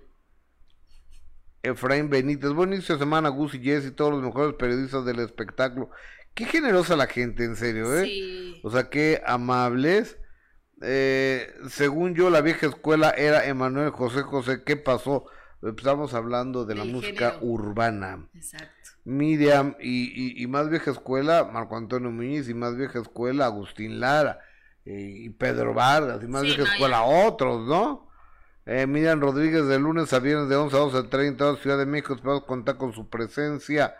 Efraín 1.63 2.09
Benítez, 2.09 2.51
buen 2.51 2.73
inicio 2.73 2.95
de 2.95 2.99
semana, 2.99 3.29
Gus 3.29 3.55
y 3.55 3.59
Jess 3.59 3.85
y 3.85 3.91
todos 3.91 4.11
los 4.11 4.23
mejores 4.23 4.55
periodistas 4.55 5.05
del 5.05 5.19
espectáculo. 5.19 5.89
Qué 6.33 6.45
generosa 6.45 6.95
la 6.95 7.07
gente, 7.07 7.43
en 7.43 7.55
serio, 7.55 7.93
¿eh? 7.97 8.05
Sí. 8.05 8.61
O 8.63 8.69
sea, 8.69 8.89
qué 8.89 9.21
amables. 9.25 10.19
Eh, 10.81 11.51
según 11.69 12.13
yo, 12.13 12.29
la 12.29 12.41
vieja 12.41 12.67
escuela 12.67 13.09
era 13.09 13.47
Emanuel 13.47 13.89
José 13.89 14.21
José. 14.21 14.63
¿Qué 14.63 14.77
pasó? 14.77 15.25
Estamos 15.63 16.13
hablando 16.13 16.65
de 16.65 16.75
la 16.75 16.83
música 16.85 17.37
urbana. 17.41 18.29
Exacto. 18.35 18.76
Miriam 19.07 19.77
y, 19.79 20.43
y, 20.43 20.47
más 20.47 20.69
vieja 20.69 20.91
escuela, 20.91 21.45
Marco 21.45 21.77
Antonio 21.77 22.11
Muñiz 22.11 22.49
y 22.49 22.53
más 22.53 22.75
vieja 22.75 22.99
escuela, 22.99 23.45
Agustín 23.45 24.01
Lara 24.01 24.41
eh, 24.83 24.99
y 24.99 25.29
Pedro 25.29 25.73
Vargas 25.73 26.21
y 26.21 26.27
más 26.27 26.43
vieja 26.43 26.63
escuela, 26.63 27.03
otros, 27.03 27.65
¿no? 27.69 28.09
Eh, 28.65 28.85
Miriam 28.85 29.21
Rodríguez 29.21 29.65
de 29.67 29.79
lunes 29.79 30.11
a 30.11 30.19
viernes 30.19 30.49
de 30.49 30.57
11 30.57 30.75
a 30.75 30.79
12.30 30.81 31.57
Ciudad 31.61 31.77
de 31.77 31.85
México, 31.85 32.15
esperamos 32.15 32.43
contar 32.43 32.75
con 32.75 32.91
su 32.91 33.07
presencia 33.07 33.95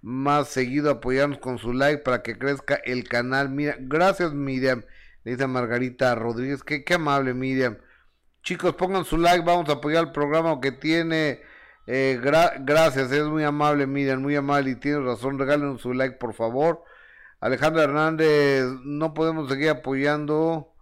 más 0.00 0.48
seguido, 0.48 0.90
apoyarnos 0.90 1.38
con 1.38 1.58
su 1.58 1.74
like 1.74 2.02
para 2.02 2.22
que 2.22 2.38
crezca 2.38 2.76
el 2.76 3.06
canal. 3.06 3.50
Mira, 3.50 3.76
gracias 3.78 4.32
Miriam, 4.32 4.84
dice 5.22 5.46
Margarita 5.46 6.14
Rodríguez, 6.14 6.64
qué, 6.64 6.82
qué 6.82 6.94
amable 6.94 7.34
Miriam. 7.34 7.76
Chicos, 8.42 8.74
pongan 8.76 9.04
su 9.04 9.18
like, 9.18 9.44
vamos 9.44 9.68
a 9.68 9.72
apoyar 9.72 10.04
el 10.06 10.12
programa 10.12 10.62
que 10.62 10.72
tiene 10.72 11.42
eh, 11.86 12.18
gracias, 12.20 13.12
es 13.12 13.24
muy 13.24 13.44
amable, 13.44 13.86
Miriam, 13.86 14.20
muy 14.20 14.34
amable 14.34 14.70
y 14.70 14.76
tiene 14.76 15.00
razón. 15.00 15.38
Regalen 15.38 15.78
su 15.78 15.92
like, 15.92 16.16
por 16.16 16.34
favor. 16.34 16.82
Alejandra 17.40 17.84
Hernández, 17.84 18.64
no 18.84 19.14
podemos 19.14 19.48
seguir 19.48 19.70
apoyando. 19.70 20.74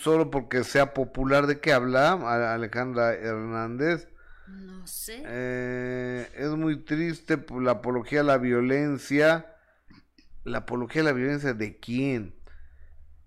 solo 0.00 0.30
porque 0.30 0.64
sea 0.64 0.92
popular. 0.92 1.46
¿De 1.46 1.60
qué 1.60 1.72
habla 1.72 2.12
Alejandra 2.54 3.14
Hernández? 3.14 4.08
No 4.48 4.86
sé. 4.86 5.22
Eh, 5.26 6.28
es 6.34 6.50
muy 6.50 6.84
triste 6.84 7.44
la 7.60 7.72
apología 7.72 8.20
a 8.20 8.24
la 8.24 8.38
violencia. 8.38 9.54
¿La 10.42 10.58
apología 10.58 11.02
a 11.02 11.06
la 11.06 11.12
violencia 11.12 11.54
de 11.54 11.78
quién? 11.78 12.34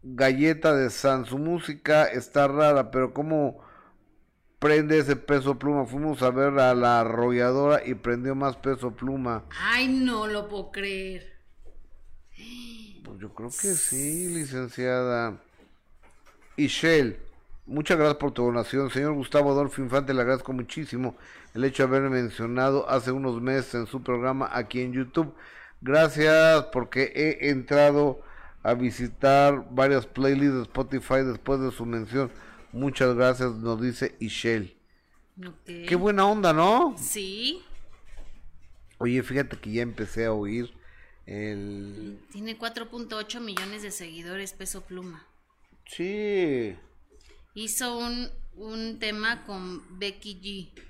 Galleta 0.01 0.73
de 0.75 0.89
San. 0.89 1.25
Su 1.25 1.37
música 1.37 2.05
está 2.05 2.47
rara, 2.47 2.91
pero 2.91 3.13
¿cómo 3.13 3.61
prende 4.60 5.00
ese 5.00 5.15
peso 5.15 5.58
pluma? 5.58 5.86
Fuimos 5.86 6.22
a 6.22 6.30
ver 6.30 6.60
a 6.60 6.76
la 6.76 7.00
arrolladora 7.02 7.86
y 7.86 7.95
prendió 7.95 8.36
más 8.36 8.58
peso 8.58 8.91
pluma. 8.91 9.45
Ay, 9.60 9.88
no 9.88 10.28
lo 10.28 10.48
puedo 10.48 10.72
creer. 10.72 11.34
Pues 13.04 13.19
yo 13.19 13.34
creo 13.34 13.50
que 13.50 13.74
sí, 13.74 14.28
licenciada. 14.30 15.38
Y 16.56 16.67
Shell, 16.67 17.17
muchas 17.65 17.98
gracias 17.98 18.17
por 18.17 18.32
tu 18.32 18.43
donación. 18.43 18.91
Señor 18.91 19.13
Gustavo 19.13 19.52
Adolfo 19.52 19.82
Infante, 19.82 20.13
le 20.13 20.22
agradezco 20.22 20.54
muchísimo 20.54 21.15
el 21.54 21.63
hecho 21.63 21.84
de 21.84 21.89
haberme 21.89 22.22
mencionado 22.22 22.88
hace 22.89 23.12
unos 23.12 23.41
meses 23.41 23.74
en 23.76 23.88
su 23.88 24.04
programa 24.04 24.50
aquí 24.52 24.82
en 24.82 24.93
YouTube. 24.93 25.34
Gracias 25.82 26.65
porque 26.74 27.13
he 27.15 27.50
entrado 27.50 28.22
a 28.62 28.74
visitar 28.74 29.65
varias 29.72 30.06
playlists 30.06 30.56
de 30.56 30.62
Spotify 30.63 31.24
después 31.24 31.62
de 31.62 31.72
su 31.72 31.86
mención. 31.86 32.30
Muchas 32.71 33.15
gracias, 33.15 33.51
nos 33.55 33.82
dice 33.82 34.15
Ishel. 34.19 34.77
Qué 35.65 35.95
buena 35.95 36.25
onda, 36.25 36.53
¿no? 36.53 36.95
Sí. 36.97 37.62
Oye, 38.97 39.23
fíjate 39.23 39.58
que 39.58 39.71
ya 39.71 39.82
empecé 39.82 40.25
a 40.25 40.34
oír 40.34 40.73
el... 41.25 42.19
Tiene 42.32 42.58
4.8 42.60 43.39
millones 43.39 43.82
de 43.82 43.91
seguidores, 43.91 44.53
peso 44.53 44.82
pluma. 44.82 45.25
Sí. 45.86 46.75
Hizo 47.53 47.97
un, 47.97 48.29
un 48.55 48.99
tema 48.99 49.45
con 49.45 49.97
Becky 49.97 50.41
G. 50.75 50.89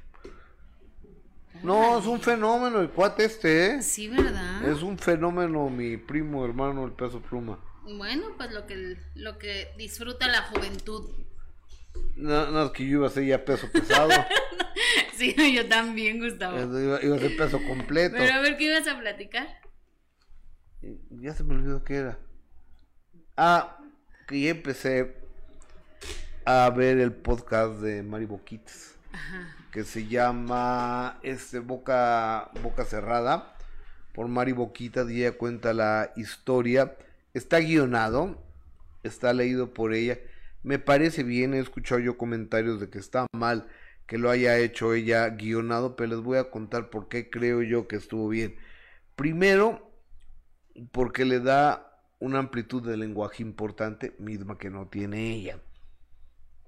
No, 1.63 2.00
es 2.00 2.06
un 2.06 2.22
fenómeno 2.22 2.80
el 2.80 2.89
cuate 2.89 3.26
este, 3.26 3.76
¿eh? 3.76 3.82
Sí, 3.82 4.08
¿verdad? 4.08 4.63
Es 4.63 4.82
un 4.82 4.98
fenómeno 4.98 5.70
mi 5.70 5.98
primo 5.98 6.46
hermano 6.46 6.86
el 6.86 6.94
peso 6.94 7.22
pluma. 7.22 7.60
Bueno, 7.84 8.28
pues 8.38 8.52
lo 8.52 8.65
que, 8.65 8.98
lo 9.15 9.38
que 9.38 9.70
disfruta 9.78 10.28
la 10.28 10.44
juventud. 10.44 11.10
No, 12.16 12.52
no, 12.52 12.66
es 12.66 12.72
que 12.72 12.86
yo 12.86 12.98
iba 12.98 13.08
a 13.08 13.12
ser 13.12 13.26
ya 13.26 13.44
peso 13.44 13.72
pesado. 13.72 14.10
sí, 15.16 15.36
yo 15.54 15.68
también, 15.68 16.20
Gustavo. 16.20 16.60
Iba, 16.60 17.04
iba, 17.04 17.16
a 17.16 17.20
ser 17.20 17.38
peso 17.38 17.60
completo. 17.68 18.16
Pero 18.18 18.34
a 18.34 18.40
ver, 18.40 18.58
¿qué 18.58 18.66
ibas 18.66 18.88
a 18.88 19.00
platicar? 19.00 19.48
Ya 21.10 21.34
se 21.34 21.44
me 21.44 21.56
olvidó 21.56 21.84
qué 21.84 21.96
era. 21.96 22.20
Ah, 23.38 23.78
que 24.28 24.42
ya 24.42 24.50
empecé 24.52 25.16
a 26.46 26.70
ver 26.70 27.00
el 27.00 27.14
podcast 27.14 27.80
de 27.80 28.04
Mari 28.04 28.26
Boquitas. 28.26 28.96
Ajá 29.12 29.56
que 29.72 29.84
se 29.84 30.08
llama 30.08 31.20
este, 31.24 31.60
Boca, 31.60 32.50
Boca 32.62 32.86
Cerrada 32.86 33.56
por 34.14 34.28
Mari 34.28 34.52
Boquita 34.52 35.06
y 35.10 35.22
ella 35.22 35.38
cuenta 35.38 35.74
la 35.74 36.12
historia. 36.16 36.96
Está 37.34 37.60
guionado, 37.60 38.42
está 39.04 39.34
leído 39.34 39.74
por 39.74 39.94
ella. 39.94 40.18
Me 40.63 40.80
parece 40.80 41.24
bien, 41.24 41.54
he 41.54 41.60
escuchado 41.60 42.00
yo 42.00 42.17
comentarios 42.17 42.80
de 42.80 42.89
que 42.89 43.00
está 43.00 43.28
mal 43.34 43.67
que 44.10 44.17
lo 44.17 44.32
haya 44.32 44.58
hecho 44.58 44.95
ella 44.95 45.30
guionado, 45.30 45.95
pero 45.95 46.15
les 46.15 46.19
voy 46.22 46.39
a 46.39 46.50
contar 46.50 46.89
por 46.89 47.10
qué 47.10 47.30
creo 47.30 47.62
yo 47.62 47.88
que 47.88 47.95
estuvo 47.95 48.28
bien. 48.28 48.56
Primero, 49.15 49.91
porque 50.91 51.26
le 51.26 51.39
da 51.39 52.04
una 52.17 52.39
amplitud 52.39 52.82
de 52.82 52.98
lenguaje 52.98 53.43
importante, 53.43 54.15
misma 54.17 54.58
que 54.58 54.72
no 54.72 54.88
tiene 54.88 55.36
ella. 55.36 55.60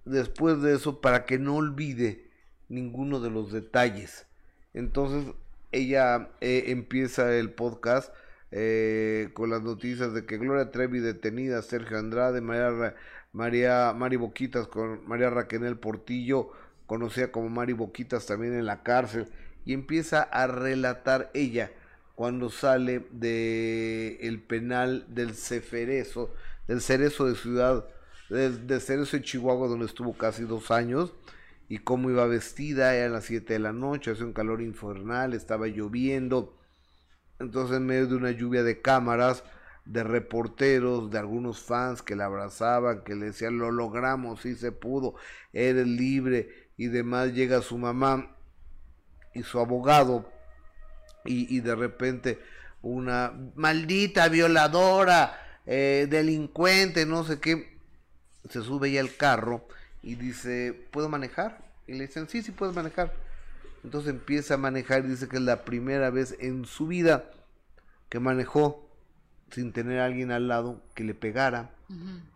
Después 0.05 0.61
de 0.61 0.75
eso, 0.75 1.01
para 1.01 1.25
que 1.25 1.39
no 1.39 1.55
olvide 1.55 2.29
ninguno 2.69 3.19
de 3.19 3.31
los 3.31 3.51
detalles. 3.51 4.27
Entonces 4.75 5.33
ella 5.71 6.29
eh, 6.41 6.65
empieza 6.67 7.35
el 7.35 7.51
podcast 7.51 8.13
eh, 8.51 9.29
con 9.33 9.49
las 9.49 9.61
noticias 9.61 10.13
de 10.13 10.25
que 10.25 10.37
Gloria 10.37 10.71
Trevi 10.71 10.99
detenida, 10.99 11.61
Sergio 11.61 11.97
Andrade, 11.97 12.41
María, 12.41 12.95
María 13.33 13.93
Mari 13.93 14.17
Boquitas 14.17 14.67
con 14.67 15.07
María 15.07 15.29
Raquel 15.29 15.77
Portillo, 15.77 16.51
conocida 16.85 17.31
como 17.31 17.49
Mari 17.49 17.73
Boquitas 17.73 18.25
también 18.25 18.53
en 18.53 18.65
la 18.65 18.83
cárcel, 18.83 19.27
y 19.65 19.73
empieza 19.73 20.21
a 20.21 20.47
relatar 20.47 21.31
ella 21.33 21.71
cuando 22.15 22.49
sale 22.49 23.05
de 23.11 24.17
el 24.21 24.41
penal 24.41 25.05
del 25.07 25.33
Ceferezo, 25.33 26.33
del 26.67 26.81
Cerezo 26.81 27.25
de 27.25 27.35
Ciudad, 27.35 27.85
del 28.29 28.67
de 28.67 28.79
Cerezo 28.79 29.17
de 29.17 29.23
Chihuahua, 29.23 29.67
donde 29.67 29.85
estuvo 29.85 30.13
casi 30.13 30.43
dos 30.43 30.71
años, 30.71 31.13
y 31.69 31.77
cómo 31.77 32.09
iba 32.09 32.25
vestida, 32.25 32.95
era 32.95 33.07
las 33.07 33.25
7 33.25 33.53
de 33.53 33.59
la 33.59 33.71
noche, 33.71 34.11
hacía 34.11 34.25
un 34.25 34.33
calor 34.33 34.61
infernal, 34.61 35.33
estaba 35.33 35.67
lloviendo, 35.67 36.57
entonces 37.39 37.77
en 37.77 37.85
medio 37.85 38.07
de 38.07 38.15
una 38.15 38.31
lluvia 38.31 38.63
de 38.63 38.81
cámaras, 38.81 39.45
de 39.85 40.03
reporteros, 40.03 41.11
de 41.11 41.19
algunos 41.19 41.59
fans 41.59 42.01
que 42.01 42.15
la 42.15 42.25
abrazaban, 42.25 43.03
que 43.03 43.15
le 43.15 43.27
decían, 43.27 43.57
lo 43.57 43.71
logramos, 43.71 44.41
sí 44.41 44.55
se 44.55 44.71
pudo, 44.71 45.15
eres 45.53 45.87
libre, 45.87 46.69
y 46.77 46.87
demás, 46.87 47.33
llega 47.33 47.61
su 47.61 47.77
mamá 47.77 48.35
y 49.33 49.43
su 49.43 49.59
abogado, 49.59 50.29
y, 51.23 51.59
de 51.59 51.75
repente 51.75 52.39
una 52.81 53.31
maldita 53.53 54.27
violadora, 54.27 55.39
eh, 55.67 56.07
delincuente, 56.09 57.05
no 57.05 57.23
sé 57.23 57.39
qué, 57.39 57.77
se 58.49 58.61
sube 58.61 58.91
ya 58.91 59.01
al 59.01 59.15
carro, 59.15 59.67
y 60.01 60.15
dice, 60.15 60.87
¿puedo 60.91 61.09
manejar? 61.09 61.63
Y 61.85 61.93
le 61.93 62.07
dicen, 62.07 62.27
sí, 62.27 62.41
sí 62.41 62.51
puedes 62.51 62.75
manejar. 62.75 63.13
Entonces 63.83 64.11
empieza 64.11 64.55
a 64.55 64.57
manejar 64.57 65.05
y 65.05 65.09
dice 65.09 65.27
que 65.27 65.37
es 65.37 65.41
la 65.41 65.63
primera 65.63 66.09
vez 66.09 66.35
en 66.39 66.65
su 66.65 66.87
vida 66.87 67.31
que 68.09 68.19
manejó 68.19 68.90
sin 69.51 69.73
tener 69.73 69.99
a 69.99 70.05
alguien 70.05 70.31
al 70.31 70.47
lado 70.47 70.81
que 70.95 71.03
le 71.03 71.13
pegara, 71.13 71.71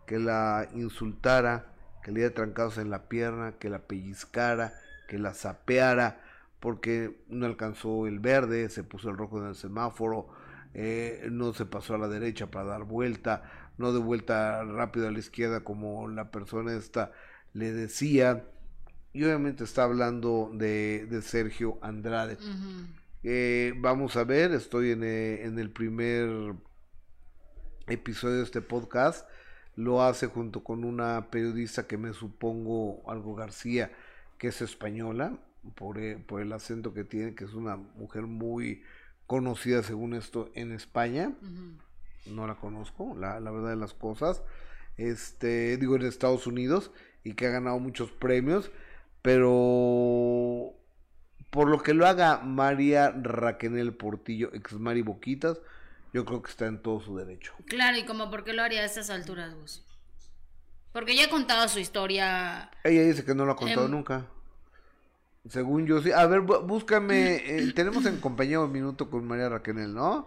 que 0.06 0.18
la 0.18 0.68
insultara, 0.74 1.66
que 2.02 2.12
le 2.12 2.20
diera 2.20 2.34
trancados 2.34 2.78
en 2.78 2.90
la 2.90 3.08
pierna, 3.08 3.52
que 3.58 3.70
la 3.70 3.80
pellizcara, 3.80 4.72
que 5.08 5.18
la 5.18 5.34
sapeara, 5.34 6.20
porque 6.60 7.24
no 7.28 7.46
alcanzó 7.46 8.06
el 8.06 8.18
verde, 8.18 8.68
se 8.68 8.84
puso 8.84 9.10
el 9.10 9.16
rojo 9.16 9.40
en 9.40 9.48
el 9.48 9.54
semáforo, 9.54 10.28
eh, 10.74 11.28
no 11.30 11.52
se 11.54 11.64
pasó 11.64 11.94
a 11.94 11.98
la 11.98 12.08
derecha 12.08 12.50
para 12.50 12.66
dar 12.66 12.84
vuelta, 12.84 13.50
no 13.78 13.92
de 13.92 13.98
vuelta 13.98 14.62
rápido 14.64 15.08
a 15.08 15.10
la 15.10 15.18
izquierda 15.18 15.64
como 15.64 16.08
la 16.08 16.30
persona 16.30 16.74
esta 16.74 17.12
le 17.54 17.72
decía, 17.72 18.44
y 19.14 19.24
obviamente 19.24 19.64
está 19.64 19.84
hablando 19.84 20.50
de, 20.52 21.06
de 21.08 21.22
Sergio 21.22 21.78
Andrade. 21.80 22.36
Eh, 23.22 23.72
vamos 23.78 24.16
a 24.16 24.24
ver, 24.24 24.52
estoy 24.52 24.90
en, 24.90 25.02
eh, 25.02 25.42
en, 25.44 25.58
el 25.58 25.70
primer 25.70 26.54
episodio 27.86 28.36
de 28.36 28.42
este 28.44 28.62
podcast. 28.62 29.28
Lo 29.74 30.02
hace 30.02 30.26
junto 30.26 30.64
con 30.64 30.84
una 30.84 31.30
periodista 31.30 31.86
que 31.86 31.98
me 31.98 32.12
supongo, 32.12 33.02
algo 33.10 33.34
García, 33.34 33.92
que 34.38 34.48
es 34.48 34.62
española, 34.62 35.38
por, 35.74 35.98
eh, 35.98 36.16
por 36.16 36.40
el 36.40 36.52
acento 36.52 36.94
que 36.94 37.04
tiene, 37.04 37.34
que 37.34 37.44
es 37.44 37.52
una 37.52 37.76
mujer 37.76 38.22
muy 38.22 38.82
conocida 39.26 39.82
según 39.82 40.14
esto 40.14 40.50
en 40.54 40.72
España. 40.72 41.32
No 42.26 42.46
la 42.46 42.54
conozco, 42.54 43.14
la, 43.18 43.40
la 43.40 43.50
verdad 43.50 43.70
de 43.70 43.76
las 43.76 43.92
cosas. 43.92 44.42
Este, 44.96 45.76
digo 45.76 45.96
en 45.96 46.02
Estados 46.02 46.46
Unidos 46.46 46.90
y 47.22 47.34
que 47.34 47.46
ha 47.46 47.50
ganado 47.50 47.78
muchos 47.78 48.10
premios, 48.12 48.70
pero 49.20 50.72
por 51.50 51.68
lo 51.68 51.82
que 51.82 51.94
lo 51.94 52.06
haga 52.06 52.38
María 52.38 53.10
Raquel 53.10 53.94
Portillo, 53.94 54.50
ex 54.54 54.74
Mari 54.74 55.02
Boquitas, 55.02 55.60
yo 56.12 56.24
creo 56.24 56.42
que 56.42 56.50
está 56.50 56.66
en 56.66 56.82
todo 56.82 57.00
su 57.00 57.16
derecho. 57.16 57.52
Claro, 57.66 57.96
y 57.96 58.04
como 58.04 58.30
por 58.30 58.44
qué 58.44 58.52
lo 58.52 58.62
haría 58.62 58.82
a 58.82 58.84
estas 58.84 59.10
alturas, 59.10 59.54
vos. 59.54 59.84
Porque 60.92 61.14
ya 61.14 61.26
ha 61.26 61.28
contado 61.28 61.68
su 61.68 61.78
historia. 61.78 62.70
Ella 62.82 63.02
dice 63.02 63.24
que 63.24 63.34
no 63.34 63.44
lo 63.44 63.52
ha 63.52 63.56
contado 63.56 63.84
em, 63.84 63.90
nunca. 63.90 64.26
Según 65.48 65.86
yo, 65.86 66.00
sí. 66.00 66.10
A 66.10 66.26
ver, 66.26 66.40
búscame. 66.40 67.36
Eh, 67.36 67.72
tenemos 67.74 68.06
en 68.06 68.18
compañía 68.18 68.60
un 68.60 68.72
minuto 68.72 69.10
con 69.10 69.26
María 69.26 69.48
Raquel, 69.48 69.92
¿no? 69.94 70.26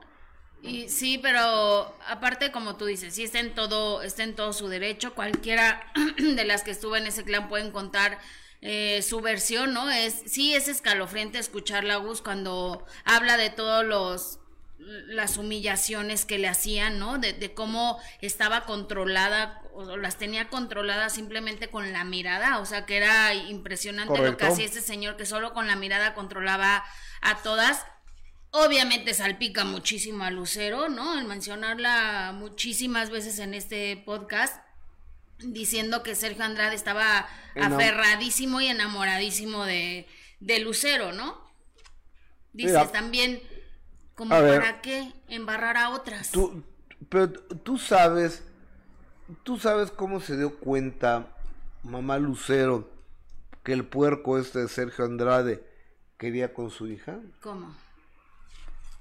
Y 0.61 0.89
sí, 0.89 1.17
pero 1.21 1.95
aparte 2.07 2.51
como 2.51 2.75
tú 2.75 2.85
dices, 2.85 3.13
sí 3.13 3.23
está 3.23 3.39
en 3.39 3.55
todo, 3.55 4.01
está 4.01 4.23
en 4.23 4.35
todo 4.35 4.53
su 4.53 4.67
derecho. 4.67 5.15
Cualquiera 5.15 5.91
de 6.17 6.45
las 6.45 6.63
que 6.63 6.71
estuvo 6.71 6.95
en 6.95 7.07
ese 7.07 7.23
clan 7.23 7.49
pueden 7.49 7.71
contar 7.71 8.19
eh, 8.61 9.01
su 9.01 9.21
versión, 9.21 9.73
¿no? 9.73 9.89
Es, 9.89 10.21
sí 10.25 10.53
es 10.53 10.67
escalofriante 10.67 11.39
escuchar 11.39 11.85
la 11.85 11.95
Gus 11.95 12.21
cuando 12.21 12.85
habla 13.05 13.37
de 13.37 13.49
todos 13.49 13.85
los 13.85 14.39
las 14.79 15.37
humillaciones 15.37 16.25
que 16.25 16.37
le 16.39 16.47
hacían, 16.47 16.97
¿no? 16.99 17.17
De, 17.19 17.33
de, 17.33 17.53
cómo 17.53 17.99
estaba 18.21 18.65
controlada 18.65 19.61
o 19.73 19.97
las 19.97 20.17
tenía 20.17 20.49
controladas 20.49 21.13
simplemente 21.13 21.69
con 21.69 21.91
la 21.93 22.03
mirada, 22.03 22.59
o 22.59 22.65
sea 22.65 22.85
que 22.85 22.97
era 22.97 23.33
impresionante 23.33 24.17
lo 24.19 24.37
que 24.37 24.45
hacía 24.45 24.65
ese 24.65 24.81
señor 24.81 25.15
que 25.17 25.25
solo 25.25 25.53
con 25.53 25.67
la 25.67 25.75
mirada 25.75 26.13
controlaba 26.13 26.83
a 27.21 27.37
todas 27.43 27.85
Obviamente 28.51 29.13
salpica 29.13 29.63
muchísimo 29.63 30.23
a 30.23 30.31
Lucero, 30.31 30.89
¿no? 30.89 31.19
El 31.19 31.25
mencionarla 31.25 32.31
muchísimas 32.33 33.11
veces 33.11 33.37
en 33.37 33.53
este 33.53 33.95
podcast. 33.97 34.57
diciendo 35.37 36.01
que 36.01 36.15
Sergio 36.15 36.43
Andrade 36.43 36.75
estaba 36.75 37.27
Enam- 37.55 37.75
aferradísimo 37.75 38.59
y 38.59 38.67
enamoradísimo 38.67 39.65
de, 39.65 40.07
de 40.39 40.59
Lucero, 40.59 41.11
¿no? 41.11 41.39
Dices 42.53 42.73
Mira. 42.73 42.91
también, 42.91 43.39
como 44.19 44.35
A 44.35 44.41
ver. 44.41 44.59
para 44.59 44.81
qué 44.81 45.13
embarrar 45.29 45.77
a 45.77 45.91
otras. 45.91 46.29
Tú, 46.31 46.61
pero 47.07 47.31
tú 47.31 47.77
sabes, 47.77 48.43
tú 49.43 49.57
sabes 49.57 49.91
cómo 49.91 50.19
se 50.19 50.35
dio 50.35 50.57
cuenta 50.57 51.37
mamá 51.83 52.17
Lucero 52.17 52.89
que 53.63 53.71
el 53.71 53.85
puerco 53.85 54.37
este 54.37 54.59
de 54.59 54.67
Sergio 54.67 55.05
Andrade 55.05 55.65
quería 56.17 56.53
con 56.53 56.69
su 56.69 56.87
hija. 56.87 57.17
¿Cómo? 57.41 57.73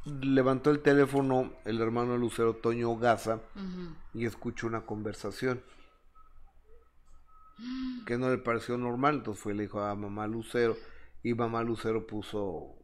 Levantó 0.05 0.71
el 0.71 0.83
teléfono 0.83 1.53
el 1.65 1.81
hermano 1.81 2.13
de 2.13 2.21
Lucero, 2.21 2.55
Toño 2.55 2.97
Gaza, 2.97 3.41
y 4.15 4.25
escuchó 4.25 4.69
una 4.69 4.83
conversación 4.83 5.61
que 8.07 8.17
no 8.17 8.31
le 8.31 8.39
pareció 8.39 8.79
normal, 8.79 9.17
entonces 9.17 9.43
fue 9.43 9.53
y 9.53 9.57
le 9.57 9.63
dijo 9.65 9.81
a 9.81 9.97
mamá 9.97 10.29
Lucero 10.29 10.77
y 11.25 11.35
mamá 11.35 11.65
Lucero 11.65 12.07
puso 12.07 12.78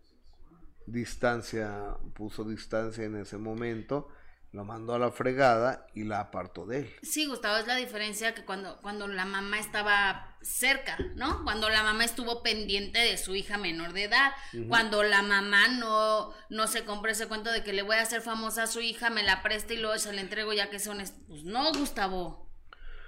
distancia, 0.86 1.96
puso 2.14 2.44
distancia 2.44 3.04
en 3.04 3.16
ese 3.16 3.38
momento, 3.38 4.08
lo 4.52 4.64
mandó 4.64 4.94
a 4.94 4.98
la 5.00 5.10
fregada 5.10 5.86
y 5.94 6.04
la 6.04 6.20
apartó 6.20 6.64
de 6.64 6.78
él. 6.80 6.94
Sí, 7.02 7.26
Gustavo, 7.26 7.56
es 7.56 7.66
la 7.66 7.74
diferencia 7.74 8.34
que 8.34 8.44
cuando, 8.44 8.80
cuando 8.82 9.08
la 9.08 9.24
mamá 9.24 9.58
estaba 9.58 10.36
cerca, 10.42 10.96
¿no? 11.16 11.42
Cuando 11.42 11.68
la 11.70 11.82
mamá 11.82 12.04
estuvo 12.04 12.42
pendiente 12.42 13.00
de 13.00 13.18
su 13.18 13.34
hija 13.34 13.58
menor 13.58 13.92
de 13.94 14.04
edad, 14.04 14.30
cuando 14.68 15.02
la 15.02 15.22
mamá 15.22 15.66
no, 15.68 16.32
no 16.50 16.66
se 16.68 16.84
compró 16.84 17.10
ese 17.10 17.26
cuento 17.26 17.50
de 17.50 17.64
que 17.64 17.72
le 17.72 17.82
voy 17.82 17.96
a 17.96 18.02
hacer 18.02 18.20
famosa 18.22 18.64
a 18.64 18.66
su 18.68 18.80
hija, 18.80 19.10
me 19.10 19.24
la 19.24 19.42
presta 19.42 19.74
y 19.74 19.78
luego 19.78 19.98
se 19.98 20.12
la 20.12 20.20
entrego 20.20 20.52
ya 20.52 20.70
que 20.70 20.78
son... 20.78 20.98
Pues 21.26 21.42
no, 21.44 21.72
Gustavo. 21.72 22.48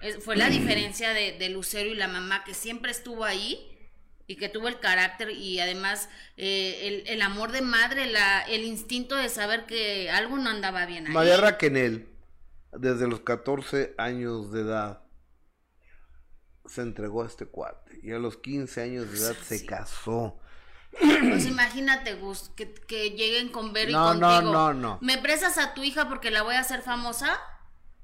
Es- 0.01 0.25
fue 0.25 0.35
la 0.37 0.49
diferencia 0.51 1.11
de, 1.11 1.39
de 1.39 1.49
Lucero 1.51 1.89
y 1.91 1.95
la 1.95 2.09
mamá 2.09 2.43
que 2.43 2.55
siempre 2.55 2.91
estuvo 2.91 3.25
ahí 3.25 3.76
y 4.27 4.37
que 4.37 4.49
tuvo 4.49 4.69
el 4.69 4.81
carácter 4.81 5.31
y 5.31 5.61
además 5.61 6.09
eh, 6.37 6.81
el, 6.89 7.09
el 7.09 7.23
amor 7.23 7.53
de 7.53 7.63
madre, 7.63 8.07
la, 8.07 8.43
el 8.43 8.65
instinto 8.65 9.15
de 9.15 9.29
saber 9.29 9.67
que 9.67 10.11
algo 10.11 10.37
no 10.39 10.51
andaba 10.51 10.85
bien 10.87 11.07
ahí. 11.07 11.13
María 11.13 11.37
Raquenel, 11.37 12.09
desde 12.73 13.07
los 13.09 13.21
14 13.21 13.95
años 13.99 14.51
de 14.53 14.63
edad, 14.63 15.03
se 16.67 16.83
entregó 16.83 17.23
a 17.23 17.27
este 17.27 17.47
cuate 17.47 18.01
y 18.03 18.13
a 18.13 18.19
los 18.19 18.39
15 18.39 18.83
años 18.83 19.11
de 19.13 19.19
edad 19.19 19.37
se 19.43 19.59
Sí. 19.59 19.67
casó. 19.67 20.41
Pues 21.29 21.47
imagínate, 21.47 22.15
Gus, 22.15 22.51
que, 22.57 22.73
que 22.73 23.11
lleguen 23.11 23.51
con 23.51 23.73
Vero 23.73 23.93
No, 23.93 24.15
y 24.15 24.19
no, 24.19 24.29
contigo. 24.29 24.53
no, 24.53 24.75
no. 24.75 24.99
¿Me 25.03 25.19
prestas 25.19 25.59
a 25.59 25.75
tu 25.75 25.83
hija 25.85 26.09
porque 26.09 26.31
la 26.31 26.43
voy 26.43 26.55
a 26.55 26.61
hacer 26.61 26.83
famosa? 26.83 27.39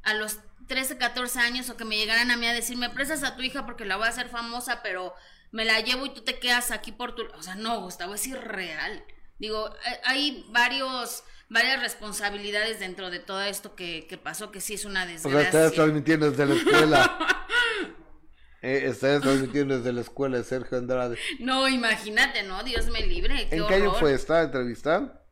A 0.03 0.15
los 0.15 0.39
13, 0.69 0.99
14 0.99 1.39
años, 1.41 1.71
o 1.71 1.77
que 1.77 1.85
me 1.85 1.97
llegaran 1.97 2.31
a 2.31 2.37
mí 2.37 2.47
a 2.47 2.53
decir, 2.53 2.77
me 2.77 2.91
prestas 2.91 3.23
a 3.25 3.35
tu 3.37 3.43
hija 3.43 3.65
porque 3.65 3.85
la 3.87 3.97
voy 3.97 4.07
a 4.07 4.11
hacer 4.11 4.29
famosa, 4.29 4.83
pero 4.83 5.15
me 5.53 5.65
la 5.65 5.81
llevo 5.81 6.07
y 6.07 6.15
tú 6.15 6.23
te 6.23 6.39
quedas 6.41 6.71
aquí 6.73 6.91
por 6.93 7.15
tu... 7.15 7.23
O 7.39 7.43
sea, 7.43 7.55
no, 7.55 7.81
Gustavo, 7.83 8.15
es 8.15 8.27
irreal. 8.27 9.05
Digo, 9.39 9.69
eh, 9.87 10.01
hay 10.05 10.47
varios, 10.51 11.23
varias 11.49 11.81
responsabilidades 11.81 12.81
dentro 12.81 13.11
de 13.11 13.19
todo 13.21 13.43
esto 13.43 13.75
que, 13.77 14.07
que 14.09 14.19
pasó, 14.19 14.51
que 14.51 14.61
sí 14.61 14.75
es 14.75 14.85
una 14.85 15.03
O 15.03 15.07
sea, 15.07 15.13
desgracia. 15.15 15.47
estás 15.47 15.73
transmitiendo 15.73 16.31
desde 16.31 16.47
la 16.47 16.55
escuela. 16.55 17.19
eh, 18.63 18.83
estás 18.87 19.21
transmitiendo 19.23 19.77
desde 19.77 19.93
la 19.93 20.01
escuela 20.01 20.39
de 20.39 20.45
Sergio 20.45 20.79
Andrade. 20.79 21.19
No, 21.41 21.69
imagínate, 21.69 22.43
¿no? 22.45 22.63
Dios 22.65 22.87
me 22.89 23.07
libre. 23.07 23.49
Qué 23.49 23.57
¿En 23.57 23.67
qué 23.67 23.75
año 23.75 23.95
fue 23.95 24.15
esta 24.15 24.43
entrevista? 24.43 25.23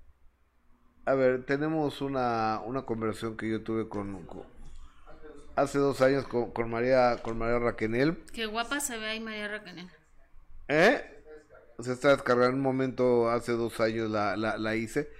A 1.06 1.14
ver, 1.14 1.44
tenemos 1.46 2.02
una, 2.02 2.60
una 2.64 2.82
conversación 2.82 3.36
que 3.36 3.48
yo 3.50 3.62
tuve 3.62 3.88
con, 3.88 4.26
con- 4.26 4.44
hace 5.56 5.78
dos 5.78 6.00
años 6.02 6.26
con, 6.26 6.50
con 6.52 6.70
María 6.70 7.18
con 7.22 7.38
María 7.38 7.58
Raquenel. 7.58 8.24
Qué 8.32 8.46
guapa 8.46 8.80
se 8.80 8.98
ve 8.98 9.08
ahí 9.08 9.20
María 9.20 9.48
Raquel. 9.48 9.88
¿Eh? 10.70 11.04
Se 11.80 11.92
está 11.92 12.10
descargando 12.10 12.56
un 12.56 12.62
momento, 12.62 13.28
hace 13.28 13.52
dos 13.52 13.80
años 13.80 14.10
la, 14.10 14.36
la, 14.36 14.56
la 14.56 14.76
hice. 14.76 15.10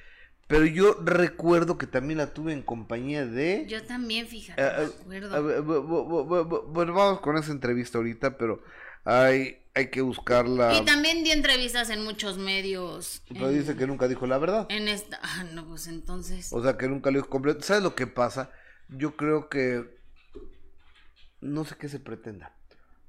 Pero 0.47 0.67
yo 0.67 0.95
recuerdo 1.05 1.79
que 1.79 1.87
también 1.87 2.19
la 2.19 2.35
tuve 2.35 2.53
en 2.53 2.63
compañía 2.63 3.25
de... 3.25 3.67
Yo 3.69 3.85
también, 3.85 4.27
fíjate, 4.27 4.61
Eh, 4.61 4.91
eh, 5.11 5.21
Bueno, 5.61 6.93
vamos 6.93 7.21
con 7.21 7.37
esa 7.37 7.53
entrevista 7.53 7.99
ahorita, 7.99 8.37
pero 8.37 8.63
hay, 9.05 9.59
hay 9.75 9.91
que 9.91 10.01
buscarla. 10.01 10.77
Y 10.77 10.85
también 10.85 11.23
di 11.25 11.31
entrevistas 11.31 11.89
en 11.91 12.03
muchos 12.03 12.37
medios. 12.37 13.23
Pero 13.29 13.49
en, 13.49 13.59
dice 13.61 13.77
que 13.77 13.87
nunca 13.87 14.09
dijo 14.09 14.27
la 14.27 14.39
verdad. 14.39 14.67
en 14.71 14.89
esta. 14.89 15.21
Ah, 15.23 15.45
no, 15.53 15.67
pues 15.69 15.87
entonces. 15.87 16.53
O 16.53 16.63
sea, 16.63 16.77
que 16.77 16.89
nunca 16.89 17.11
lo 17.11 17.19
dijo 17.19 17.31
completo. 17.31 17.63
¿Sabes 17.63 17.83
lo 17.85 17.95
que 17.95 18.07
pasa? 18.09 18.51
Yo 18.89 19.17
creo 19.17 19.49
que... 19.49 19.99
No 21.41 21.65
sé 21.65 21.77
qué 21.79 21.89
se 21.89 22.01
pretenda. 22.01 22.55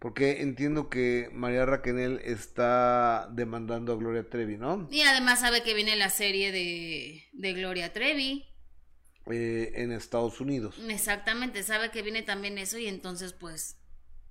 Porque 0.02 0.42
entiendo 0.42 0.90
que 0.90 1.30
María 1.32 1.64
Raquenel 1.64 2.20
está 2.24 3.30
demandando 3.32 3.94
a 3.94 3.98
Gloria 3.98 4.28
Trevi, 4.28 4.58
¿no? 4.58 4.88
Y 4.90 5.04
además 5.04 5.42
sabe 5.42 5.62
que 5.62 5.76
viene 5.76 5.96
la 5.96 6.10
serie 6.10 6.52
de, 6.52 7.24
de 7.34 7.54
Gloria 7.54 7.94
Trevi. 7.94 8.48
Eh, 9.28 9.74
en 9.76 9.92
Estados 9.92 10.42
Unidos. 10.42 10.80
Exactamente, 10.90 11.62
sabe 11.62 11.92
que 11.92 12.02
viene 12.02 12.24
también 12.24 12.58
eso 12.58 12.80
y 12.80 12.88
entonces 12.88 13.34
pues 13.34 13.78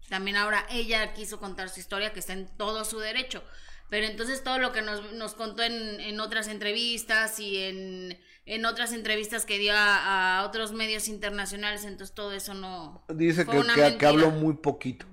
también 0.09 0.37
ahora 0.37 0.67
ella 0.71 1.13
quiso 1.15 1.39
contar 1.39 1.69
su 1.69 1.79
historia 1.79 2.13
que 2.13 2.19
está 2.19 2.33
en 2.33 2.49
todo 2.57 2.85
su 2.85 2.99
derecho. 2.99 3.45
Pero 3.91 4.07
entonces 4.07 4.43
todo 4.43 4.59
lo 4.59 4.73
que 4.73 4.83
nos, 4.83 5.13
nos 5.13 5.35
contó 5.35 5.63
en, 5.63 6.01
en 6.01 6.19
otras 6.19 6.49
entrevistas 6.49 7.39
y 7.39 7.59
en, 7.59 8.19
en 8.45 8.65
otras 8.65 8.93
entrevistas 8.93 9.47
que 9.47 9.59
dio 9.59 9.73
a, 9.75 10.39
a 10.41 10.47
otros 10.47 10.73
medios 10.73 11.07
internacionales, 11.07 11.85
entonces 11.85 12.13
todo 12.13 12.33
eso 12.33 12.55
no... 12.55 13.05
Dice 13.15 13.47
que, 13.47 13.97
que- 13.99 14.07
habló 14.07 14.33
muy 14.33 14.55
poquito. 14.55 15.07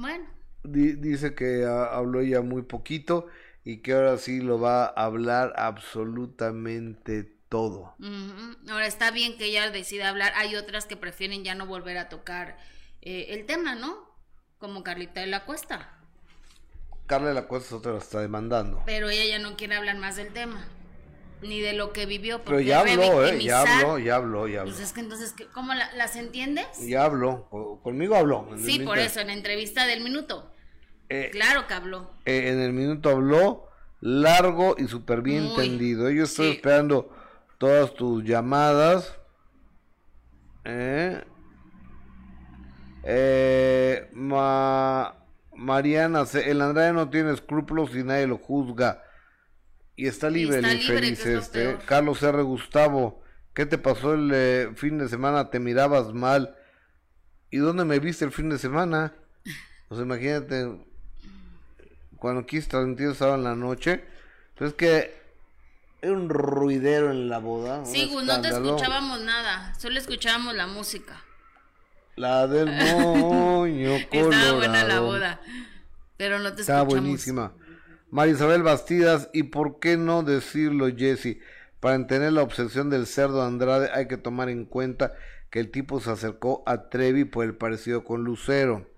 Bueno, 0.00 0.26
Di- 0.62 0.94
dice 0.94 1.34
que 1.34 1.64
ah, 1.66 1.84
habló 1.96 2.20
ella 2.20 2.40
muy 2.42 2.62
poquito 2.62 3.26
y 3.64 3.78
que 3.82 3.92
ahora 3.94 4.18
sí 4.18 4.40
lo 4.40 4.60
va 4.60 4.84
a 4.86 4.88
hablar 5.04 5.52
absolutamente 5.56 7.24
todo. 7.48 7.94
Ahora 8.68 8.86
está 8.86 9.10
bien 9.10 9.36
que 9.36 9.46
ella 9.46 9.70
decida 9.70 10.08
hablar. 10.08 10.32
Hay 10.36 10.56
otras 10.56 10.86
que 10.86 10.96
prefieren 10.96 11.44
ya 11.44 11.54
no 11.54 11.66
volver 11.66 11.98
a 11.98 12.08
tocar 12.08 12.56
eh, 13.02 13.26
el 13.30 13.46
tema, 13.46 13.74
¿no? 13.74 14.08
Como 14.58 14.82
Carlita 14.82 15.20
de 15.20 15.26
la 15.26 15.44
Cuesta. 15.44 15.96
Carla 17.06 17.28
de 17.28 17.34
la 17.34 17.46
Cuesta 17.46 17.68
es 17.68 17.72
otra 17.74 17.92
la 17.92 17.98
está 17.98 18.20
demandando. 18.20 18.82
Pero 18.84 19.08
ella 19.10 19.24
ya 19.24 19.38
no 19.38 19.56
quiere 19.56 19.76
hablar 19.76 19.96
más 19.96 20.16
del 20.16 20.32
tema. 20.32 20.66
Ni 21.42 21.60
de 21.60 21.72
lo 21.72 21.92
que 21.92 22.04
vivió. 22.06 22.38
Pero 22.44 22.56
porque 22.56 22.64
ya 22.66 22.80
habló, 22.80 23.26
¿eh? 23.26 23.42
Ya 23.42 23.60
habló, 23.62 23.98
ya 23.98 24.16
habló, 24.16 24.46
ya 24.48 24.60
habló. 24.60 24.72
Pues 24.72 24.84
es 24.84 24.92
que 24.92 25.00
entonces, 25.00 25.32
¿qué- 25.32 25.46
¿cómo 25.46 25.72
la- 25.74 25.90
las 25.94 26.16
entiendes? 26.16 26.66
Ya 26.86 27.04
habló. 27.04 27.48
Conmigo 27.82 28.14
habló. 28.14 28.46
Sí, 28.58 28.78
por 28.80 28.96
minuto- 28.96 29.00
eso, 29.00 29.20
en 29.20 29.28
la 29.28 29.32
entrevista 29.32 29.86
del 29.86 30.02
minuto. 30.02 30.52
eh, 31.08 31.30
Claro 31.32 31.66
que 31.66 31.74
habló. 31.74 32.10
eh, 32.24 32.50
en 32.50 32.60
el 32.60 32.72
minuto 32.72 33.10
habló 33.10 33.68
largo 34.00 34.76
y 34.78 34.86
súper 34.86 35.22
bien 35.22 35.42
Muy, 35.44 35.64
entendido. 35.64 36.08
Yo 36.10 36.24
estoy 36.24 36.50
sí. 36.50 36.56
esperando 36.56 37.12
todas 37.58 37.94
tus 37.94 38.22
llamadas. 38.22 39.16
Eh, 40.64 41.24
eh, 43.02 44.08
Ma- 44.12 45.16
Mariana, 45.54 46.24
el 46.44 46.60
Andrade 46.62 46.92
no 46.92 47.08
tiene 47.10 47.32
escrúpulos 47.32 47.94
y 47.94 48.02
nadie 48.04 48.26
lo 48.26 48.38
juzga. 48.38 49.02
Y 50.00 50.06
está 50.06 50.30
libre 50.30 50.56
está 50.56 50.72
el 50.72 50.78
libre, 50.78 50.94
infeliz 51.08 51.26
es 51.26 51.42
este. 51.42 51.76
Carlos 51.84 52.22
R. 52.22 52.40
Gustavo, 52.40 53.22
¿qué 53.52 53.66
te 53.66 53.76
pasó 53.76 54.14
el 54.14 54.30
eh, 54.32 54.70
fin 54.74 54.96
de 54.96 55.10
semana? 55.10 55.50
Te 55.50 55.60
mirabas 55.60 56.14
mal. 56.14 56.56
¿Y 57.50 57.58
dónde 57.58 57.84
me 57.84 57.98
viste 57.98 58.24
el 58.24 58.32
fin 58.32 58.48
de 58.48 58.56
semana? 58.56 59.12
Pues 59.88 60.00
imagínate, 60.00 60.86
cuando 62.16 62.46
quise 62.46 62.70
transmitir 62.70 63.08
estaba 63.08 63.34
en 63.34 63.44
la 63.44 63.54
noche. 63.54 64.02
Pues 64.56 64.70
es 64.70 64.76
que 64.78 65.14
era 66.00 66.12
un 66.14 66.30
ruidero 66.30 67.10
en 67.10 67.28
la 67.28 67.36
boda. 67.36 67.84
Sí, 67.84 68.10
no 68.24 68.40
te 68.40 68.48
escuchábamos 68.48 69.20
nada. 69.20 69.74
Solo 69.78 69.98
escuchábamos 69.98 70.54
la 70.54 70.66
música. 70.66 71.22
La 72.16 72.46
del 72.46 72.70
moño 72.96 73.96
Estaba 73.96 74.52
buena 74.52 74.84
la 74.84 74.96
colorado. 74.96 75.04
boda. 75.04 75.40
Pero 76.16 76.38
no 76.38 76.54
te 76.54 76.62
Estaba 76.62 76.80
escuchamos. 76.80 77.02
buenísima. 77.04 77.52
María 78.10 78.34
Isabel 78.34 78.62
Bastidas, 78.62 79.30
¿y 79.32 79.44
por 79.44 79.78
qué 79.78 79.96
no 79.96 80.22
decirlo, 80.22 80.88
Jesse? 80.94 81.38
Para 81.80 81.94
entender 81.94 82.32
la 82.32 82.42
obsesión 82.42 82.90
del 82.90 83.06
cerdo 83.06 83.42
Andrade 83.42 83.90
hay 83.92 84.06
que 84.08 84.16
tomar 84.16 84.48
en 84.48 84.64
cuenta 84.66 85.14
que 85.50 85.60
el 85.60 85.70
tipo 85.70 86.00
se 86.00 86.10
acercó 86.10 86.62
a 86.66 86.88
Trevi 86.88 87.24
por 87.24 87.44
el 87.44 87.56
parecido 87.56 88.04
con 88.04 88.22
Lucero. 88.24 88.88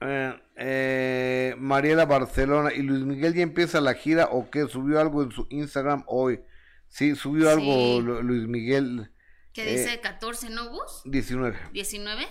Eh, 0.00 0.34
eh, 0.56 1.54
Mariela 1.58 2.06
Barcelona, 2.06 2.72
¿y 2.74 2.82
Luis 2.82 3.04
Miguel 3.04 3.34
ya 3.34 3.42
empieza 3.42 3.80
la 3.80 3.94
gira 3.94 4.28
o 4.30 4.50
qué? 4.50 4.66
¿Subió 4.68 5.00
algo 5.00 5.22
en 5.22 5.30
su 5.30 5.46
Instagram 5.50 6.04
hoy? 6.06 6.40
Sí, 6.88 7.14
subió 7.16 7.50
algo 7.50 7.72
Sí. 7.72 8.22
Luis 8.22 8.46
Miguel 8.48 9.10
¿Qué 9.52 9.68
Eh, 9.68 9.78
dice 9.78 10.00
14, 10.00 10.50
no, 10.50 10.70
Gus? 10.70 11.02
19, 11.04 11.56
¿19? 11.72 12.26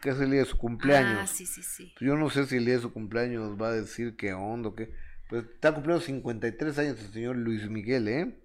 Que 0.00 0.10
es 0.10 0.20
el 0.20 0.30
día 0.30 0.40
de 0.40 0.46
su 0.46 0.58
cumpleaños. 0.58 1.20
Ah, 1.22 1.26
sí, 1.26 1.46
sí, 1.46 1.62
sí. 1.62 1.94
Yo 2.00 2.16
no 2.16 2.30
sé 2.30 2.46
si 2.46 2.56
el 2.56 2.64
día 2.64 2.76
de 2.76 2.82
su 2.82 2.92
cumpleaños 2.92 3.60
va 3.60 3.68
a 3.68 3.72
decir 3.72 4.16
qué 4.16 4.32
onda 4.32 4.70
o 4.70 4.74
qué. 4.74 4.92
Pues 5.28 5.44
está 5.44 5.72
cumpliendo 5.72 6.02
53 6.04 6.78
años 6.78 7.00
el 7.00 7.12
señor 7.12 7.36
Luis 7.36 7.68
Miguel, 7.68 8.08
¿eh? 8.08 8.42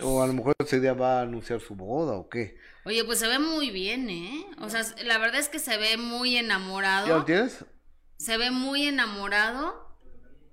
O 0.00 0.22
a 0.22 0.26
lo 0.26 0.32
mejor 0.32 0.54
ese 0.58 0.80
día 0.80 0.94
va 0.94 1.18
a 1.18 1.22
anunciar 1.22 1.60
su 1.60 1.74
boda 1.74 2.12
o 2.14 2.28
qué. 2.28 2.56
Oye, 2.84 3.04
pues 3.04 3.18
se 3.18 3.28
ve 3.28 3.38
muy 3.38 3.70
bien, 3.70 4.08
¿eh? 4.08 4.46
O 4.60 4.70
sea, 4.70 4.82
la 5.04 5.18
verdad 5.18 5.40
es 5.40 5.48
que 5.48 5.58
se 5.58 5.76
ve 5.76 5.96
muy 5.98 6.36
enamorado. 6.36 7.06
¿Ya 7.06 7.16
lo 7.16 7.24
tienes? 7.24 7.64
Se 8.16 8.38
ve 8.38 8.50
muy 8.50 8.86
enamorado. 8.86 9.84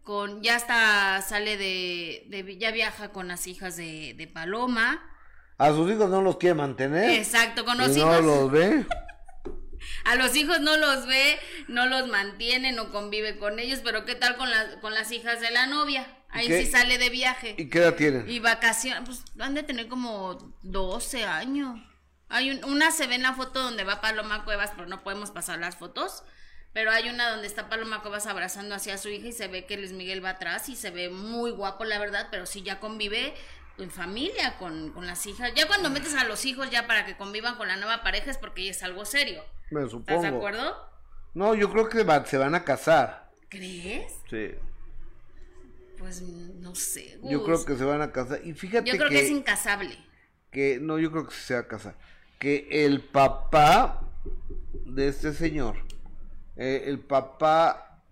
Con, 0.04 0.42
ya 0.42 0.56
está, 0.56 1.22
sale 1.22 1.58
de, 1.58 2.26
de 2.30 2.58
ya 2.58 2.72
viaja 2.72 3.12
con 3.12 3.28
las 3.28 3.48
hijas 3.48 3.78
de, 3.78 4.16
de 4.18 4.28
Paloma. 4.28 5.00
A 5.58 5.70
sus 5.70 5.92
hijos 5.92 6.10
no 6.10 6.22
los 6.24 6.38
quiere 6.38 6.56
mantener. 6.56 7.12
Exacto, 7.12 7.64
con 7.64 7.78
los 7.78 7.96
y 7.96 8.00
hijos. 8.00 8.10
no 8.10 8.22
los 8.22 8.52
ve. 8.52 8.86
A 10.04 10.16
los 10.16 10.36
hijos 10.36 10.60
no 10.62 10.78
los 10.78 11.06
ve, 11.06 11.40
no 11.68 11.86
los 11.86 12.08
mantiene, 12.08 12.72
no 12.72 12.92
convive 12.92 13.38
con 13.38 13.60
ellos, 13.60 13.82
pero 13.84 14.06
¿qué 14.06 14.16
tal 14.16 14.36
con, 14.38 14.50
las 14.50 14.76
con 14.78 14.94
las 14.94 15.12
hijas 15.12 15.40
de 15.42 15.52
la 15.52 15.68
novia? 15.68 16.08
Ahí 16.30 16.48
qué? 16.48 16.64
sí 16.66 16.72
sale 16.72 16.98
de 16.98 17.10
viaje. 17.10 17.56
¿Y 17.58 17.70
qué 17.70 17.80
edad 17.80 17.96
tienen? 17.96 18.30
Y 18.30 18.40
vacaciones, 18.40 19.04
pues 19.06 19.24
han 19.40 19.54
de 19.54 19.64
tener 19.64 19.88
como 19.88 20.56
12 20.64 21.26
años. 21.26 21.80
Hay 22.30 22.50
un- 22.52 22.64
una 22.64 22.92
se 22.92 23.08
ve 23.08 23.16
en 23.16 23.24
la 23.24 23.34
foto 23.34 23.62
donde 23.62 23.84
va 23.84 24.00
Paloma 24.02 24.46
Cuevas, 24.46 24.72
pero 24.76 24.88
no 24.88 25.04
podemos 25.04 25.32
pasar 25.32 25.60
las 25.60 25.76
fotos. 25.76 26.24
Pero 26.74 26.90
hay 26.92 27.10
una 27.10 27.30
donde 27.32 27.48
está 27.48 27.68
Paloma 27.68 28.02
Cuevas 28.02 28.28
abrazando 28.28 28.76
hacia 28.76 28.98
su 28.98 29.10
hija 29.10 29.28
y 29.28 29.34
se 29.34 29.50
ve 29.50 29.66
que 29.66 29.76
Luis 29.76 29.92
Miguel 29.92 30.24
va 30.24 30.30
atrás 30.30 30.70
y 30.70 30.78
se 30.78 30.90
ve 30.90 31.10
muy 31.10 31.52
guapo, 31.52 31.84
la 31.84 32.00
verdad, 32.00 32.30
pero 32.32 32.46
sí 32.46 32.62
ya 32.62 32.80
convive 32.80 33.34
en 33.78 33.92
familia 33.92 34.58
con, 34.58 34.94
con 34.94 35.06
las 35.06 35.26
hijas. 35.26 35.52
Ya 35.54 35.68
cuando 35.68 35.90
metes 35.90 36.14
a 36.16 36.24
los 36.24 36.46
hijos 36.46 36.70
ya 36.72 36.88
para 36.88 37.06
que 37.06 37.18
convivan 37.18 37.56
con 37.56 37.68
la 37.68 37.76
nueva 37.76 38.04
pareja 38.04 38.32
es 38.32 38.38
porque 38.38 38.64
ya 38.64 38.72
es 38.72 38.84
algo 38.84 39.04
serio. 39.04 39.44
Me 39.72 39.80
¿Estás 39.80 39.92
supongo. 39.92 40.22
de 40.22 40.28
acuerdo? 40.28 40.76
No, 41.34 41.56
yo 41.56 41.72
creo 41.72 41.90
que 41.90 42.04
va- 42.04 42.26
se 42.26 42.38
van 42.38 42.56
a 42.56 42.64
casar. 42.64 43.32
¿Crees? 43.50 44.14
Sí. 44.30 44.52
Pues 45.98 46.22
no 46.22 46.76
sé. 46.76 47.20
Yo 47.24 47.40
Gus. 47.40 47.46
creo 47.46 47.66
que 47.66 47.76
se 47.78 47.84
van 47.86 48.02
a 48.02 48.12
casar. 48.12 48.40
Y 48.44 48.54
fíjate 48.54 48.90
Yo 48.92 48.98
creo 48.98 49.10
que, 49.10 49.16
que 49.16 49.22
es 49.26 49.30
incasable. 49.30 49.98
que- 50.52 50.80
no, 50.80 50.98
yo 51.00 51.12
creo 51.12 51.28
que 51.28 51.34
se 51.36 51.54
va 51.54 51.62
a 51.62 51.68
casar. 51.68 51.96
Que 52.40 52.68
el 52.86 53.02
papá 53.02 54.02
de 54.86 55.08
este 55.08 55.32
señor, 55.34 55.76
eh, 56.58 56.84
el 56.88 57.00
papá, 57.00 58.04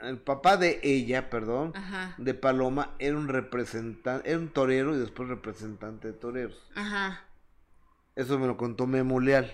el 0.00 0.18
papá 0.18 0.56
de 0.56 0.80
ella, 0.82 1.30
perdón, 1.30 1.72
Ajá. 1.76 2.14
de 2.18 2.34
Paloma, 2.34 2.94
era 2.98 3.16
un 3.16 3.28
representante, 3.28 4.28
era 4.28 4.38
un 4.38 4.48
torero 4.48 4.94
y 4.94 4.98
después 4.98 5.28
representante 5.28 6.08
de 6.08 6.14
toreros. 6.14 6.70
Ajá. 6.74 7.24
Eso 8.16 8.38
me 8.38 8.46
lo 8.48 8.56
contó 8.56 8.86
Memo 8.86 9.20
Leal. 9.20 9.52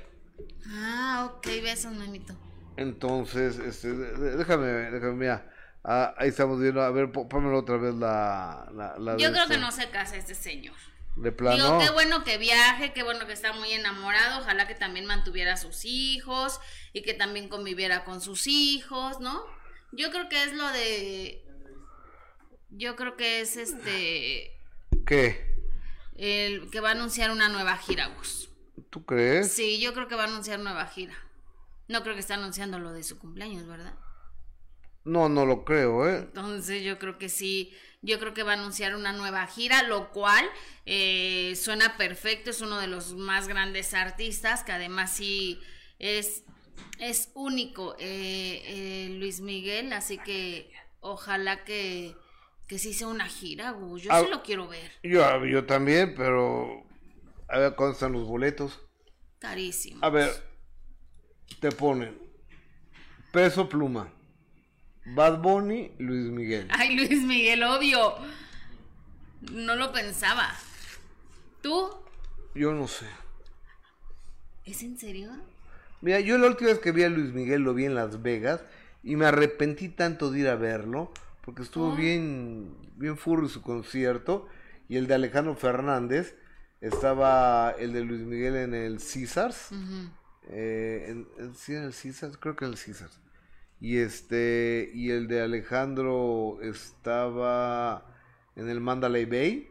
Ah, 0.66 1.30
ok, 1.32 1.46
besos, 1.62 1.92
mamito. 1.92 2.34
Entonces, 2.76 3.58
este, 3.58 3.92
déjame, 3.92 4.66
déjame, 4.66 5.12
mira. 5.12 5.50
Ah, 5.84 6.14
ahí 6.16 6.30
estamos 6.30 6.58
viendo, 6.60 6.80
a 6.82 6.90
ver, 6.90 7.12
pó- 7.12 7.28
pónmelo 7.28 7.58
otra 7.58 7.76
vez 7.76 7.94
la... 7.94 8.66
la, 8.74 8.96
la 8.98 9.16
Yo 9.18 9.30
creo 9.32 9.46
que 9.46 9.58
no 9.58 9.70
se 9.70 9.90
casa 9.90 10.16
este 10.16 10.34
señor. 10.34 10.74
De 11.16 11.30
Digo, 11.30 11.36
plano. 11.36 11.78
qué 11.78 11.90
bueno 11.90 12.24
que 12.24 12.38
viaje, 12.38 12.92
qué 12.92 13.02
bueno 13.04 13.26
que 13.26 13.34
está 13.34 13.52
muy 13.52 13.70
enamorado, 13.70 14.40
ojalá 14.40 14.66
que 14.66 14.74
también 14.74 15.06
mantuviera 15.06 15.52
a 15.52 15.56
sus 15.56 15.84
hijos 15.84 16.58
y 16.92 17.02
que 17.02 17.14
también 17.14 17.48
conviviera 17.48 18.04
con 18.04 18.20
sus 18.20 18.46
hijos, 18.48 19.20
¿no? 19.20 19.42
Yo 19.92 20.10
creo 20.10 20.28
que 20.28 20.42
es 20.42 20.54
lo 20.54 20.66
de... 20.70 21.44
Yo 22.70 22.96
creo 22.96 23.16
que 23.16 23.40
es 23.42 23.56
este... 23.56 24.50
¿Qué? 25.06 25.54
El 26.16 26.70
que 26.70 26.80
va 26.80 26.88
a 26.88 26.92
anunciar 26.92 27.30
una 27.30 27.48
nueva 27.48 27.76
gira, 27.76 28.06
Gus. 28.08 28.48
¿Tú 28.90 29.04
crees? 29.04 29.52
Sí, 29.52 29.80
yo 29.80 29.92
creo 29.94 30.08
que 30.08 30.16
va 30.16 30.24
a 30.24 30.26
anunciar 30.26 30.58
nueva 30.60 30.86
gira. 30.86 31.14
No 31.88 32.02
creo 32.02 32.14
que 32.14 32.20
esté 32.20 32.32
anunciando 32.34 32.78
lo 32.78 32.92
de 32.92 33.02
su 33.02 33.18
cumpleaños, 33.18 33.66
¿verdad? 33.66 33.94
No, 35.04 35.28
no 35.28 35.44
lo 35.44 35.64
creo, 35.64 36.08
¿eh? 36.08 36.16
Entonces 36.20 36.82
yo 36.82 36.98
creo 36.98 37.18
que 37.18 37.28
sí, 37.28 37.74
yo 38.00 38.18
creo 38.18 38.32
que 38.32 38.42
va 38.42 38.52
a 38.52 38.54
anunciar 38.54 38.96
una 38.96 39.12
nueva 39.12 39.46
gira, 39.46 39.82
lo 39.82 40.10
cual 40.10 40.44
eh, 40.86 41.52
suena 41.56 41.98
perfecto, 41.98 42.50
es 42.50 42.62
uno 42.62 42.80
de 42.80 42.86
los 42.86 43.12
más 43.12 43.46
grandes 43.46 43.92
artistas, 43.92 44.64
que 44.64 44.72
además 44.72 45.14
sí 45.14 45.60
es, 45.98 46.44
es 46.98 47.30
único, 47.34 47.96
eh, 47.98 48.62
eh, 48.64 49.08
Luis 49.18 49.40
Miguel, 49.42 49.92
así 49.92 50.16
que 50.16 50.72
ojalá 51.00 51.64
que, 51.64 52.16
que 52.66 52.78
sí 52.78 52.94
sea 52.94 53.08
una 53.08 53.26
gira, 53.26 53.72
Gus, 53.72 54.04
yo 54.04 54.10
Ah. 54.10 54.22
sí 54.24 54.30
lo 54.30 54.42
quiero 54.42 54.68
ver, 54.68 54.90
Yo, 55.02 55.44
yo 55.44 55.66
también, 55.66 56.14
pero... 56.16 56.82
A 57.54 57.58
ver, 57.60 57.74
¿cuándo 57.76 57.92
están 57.94 58.10
los 58.12 58.26
boletos? 58.26 58.80
carísimo. 59.38 60.00
A 60.02 60.08
ver, 60.10 60.28
te 61.60 61.70
ponen 61.70 62.18
Peso 63.30 63.68
Pluma, 63.68 64.08
Bad 65.04 65.40
Bunny, 65.40 65.92
Luis 65.98 66.30
Miguel. 66.32 66.66
Ay, 66.72 66.96
Luis 66.96 67.22
Miguel, 67.22 67.62
obvio, 67.62 68.14
no 69.52 69.76
lo 69.76 69.92
pensaba. 69.92 70.50
¿Tú? 71.62 71.90
Yo 72.56 72.72
no 72.72 72.88
sé. 72.88 73.06
¿Es 74.64 74.82
en 74.82 74.98
serio? 74.98 75.30
Mira, 76.00 76.18
yo 76.18 76.36
la 76.38 76.48
última 76.48 76.70
vez 76.70 76.80
que 76.80 76.90
vi 76.90 77.04
a 77.04 77.08
Luis 77.08 77.32
Miguel 77.32 77.62
lo 77.62 77.72
vi 77.74 77.84
en 77.84 77.94
Las 77.94 78.20
Vegas 78.20 78.62
y 79.04 79.14
me 79.14 79.26
arrepentí 79.26 79.90
tanto 79.90 80.32
de 80.32 80.40
ir 80.40 80.48
a 80.48 80.56
verlo 80.56 81.12
porque 81.44 81.62
estuvo 81.62 81.92
Ah. 81.92 81.94
bien, 81.96 82.74
bien 82.96 83.16
furro 83.16 83.48
su 83.48 83.62
concierto 83.62 84.48
y 84.88 84.96
el 84.96 85.06
de 85.06 85.14
Alejandro 85.14 85.54
Fernández 85.54 86.34
estaba 86.86 87.74
el 87.78 87.92
de 87.92 88.00
Luis 88.04 88.20
Miguel 88.22 88.56
en 88.56 88.74
el 88.74 88.98
Caesars, 88.98 89.70
eh, 90.48 91.06
en, 91.08 91.28
en- 91.38 91.54
sí 91.54 91.74
en 91.74 91.84
el 91.84 91.94
Caesars, 91.94 92.36
creo 92.36 92.54
que 92.56 92.64
en 92.66 92.72
el 92.72 92.78
Caesars 92.78 93.20
y 93.80 93.98
este 93.98 94.90
y 94.94 95.10
el 95.10 95.26
de 95.28 95.42
Alejandro 95.42 96.58
estaba 96.62 98.06
en 98.56 98.68
el 98.68 98.80
Mandalay 98.80 99.24
Bay. 99.24 99.70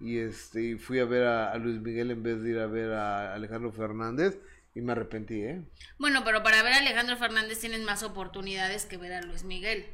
Y 0.00 0.18
este 0.18 0.62
y 0.62 0.74
fui 0.76 0.98
a 1.00 1.04
ver 1.04 1.24
a, 1.26 1.52
a 1.52 1.58
Luis 1.58 1.80
Miguel 1.80 2.10
en 2.10 2.22
vez 2.22 2.42
de 2.42 2.50
ir 2.50 2.58
a 2.58 2.66
ver 2.66 2.92
a 2.92 3.34
Alejandro 3.34 3.72
Fernández. 3.72 4.38
Y 4.72 4.80
me 4.82 4.92
arrepentí, 4.92 5.42
¿eh? 5.42 5.62
Bueno, 5.98 6.22
pero 6.24 6.44
para 6.44 6.62
ver 6.62 6.72
a 6.74 6.78
Alejandro 6.78 7.16
Fernández 7.16 7.58
tienes 7.58 7.80
más 7.82 8.04
oportunidades 8.04 8.86
que 8.86 8.98
ver 8.98 9.12
a 9.12 9.20
Luis 9.22 9.42
Miguel. 9.42 9.84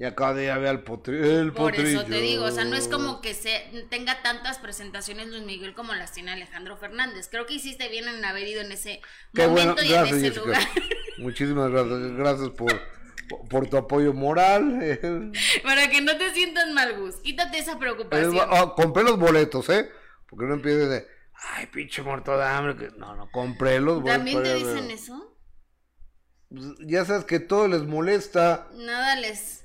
Y 0.00 0.04
acá 0.06 0.32
de 0.32 0.44
ir 0.44 0.50
a 0.50 0.56
ver 0.56 0.68
al 0.70 0.82
potri 0.82 1.18
el 1.18 1.52
Por 1.52 1.74
eso 1.74 1.82
potrillo. 1.82 2.04
te 2.06 2.22
digo, 2.22 2.44
o 2.44 2.50
sea, 2.50 2.64
no 2.64 2.74
es 2.74 2.88
como 2.88 3.20
que 3.20 3.34
se, 3.34 3.86
tenga 3.90 4.22
tantas 4.22 4.58
presentaciones 4.58 5.28
Luis 5.28 5.42
Miguel 5.42 5.74
como 5.74 5.92
las 5.92 6.12
tiene 6.12 6.30
Alejandro 6.32 6.78
Fernández. 6.78 7.28
Creo 7.30 7.44
que 7.44 7.52
hiciste 7.52 7.86
bien 7.90 8.08
en 8.08 8.24
haber 8.24 8.48
ido 8.48 8.62
en 8.62 8.72
ese 8.72 9.02
Qué 9.34 9.46
bueno, 9.46 9.72
momento 9.72 9.82
y 9.82 9.88
gracias, 9.90 10.12
en 10.18 10.24
ese 10.24 10.28
Jessica. 10.30 10.46
lugar. 10.46 10.62
Muchísimas 11.18 11.70
gracias, 11.70 12.12
gracias 12.16 12.48
por, 12.48 12.80
por 13.50 13.68
tu 13.68 13.76
apoyo 13.76 14.14
moral. 14.14 15.32
Para 15.62 15.90
que 15.90 16.00
no 16.00 16.16
te 16.16 16.32
sientas 16.32 16.70
mal, 16.70 16.98
Gus. 16.98 17.16
Quítate 17.16 17.58
esa 17.58 17.78
preocupación. 17.78 18.38
Ah, 18.40 18.72
compré 18.74 19.02
los 19.02 19.18
boletos, 19.18 19.68
¿eh? 19.68 19.90
Porque 20.30 20.46
no 20.46 20.54
empiecen 20.54 20.88
de, 20.88 21.06
ay, 21.34 21.66
pinche 21.66 22.00
muerto 22.00 22.38
de 22.38 22.44
hambre. 22.46 22.74
que-". 22.74 22.96
No, 22.96 23.14
no, 23.16 23.30
compré 23.30 23.78
los 23.80 24.00
boletos. 24.00 24.16
¿También 24.16 24.42
te 24.42 24.48
ver. 24.48 24.58
dicen 24.60 24.90
eso? 24.90 25.36
Pues, 26.48 26.64
ya 26.86 27.04
sabes 27.04 27.26
que 27.26 27.38
todo 27.38 27.68
les 27.68 27.82
molesta. 27.82 28.66
Nada 28.72 29.14
les... 29.16 29.59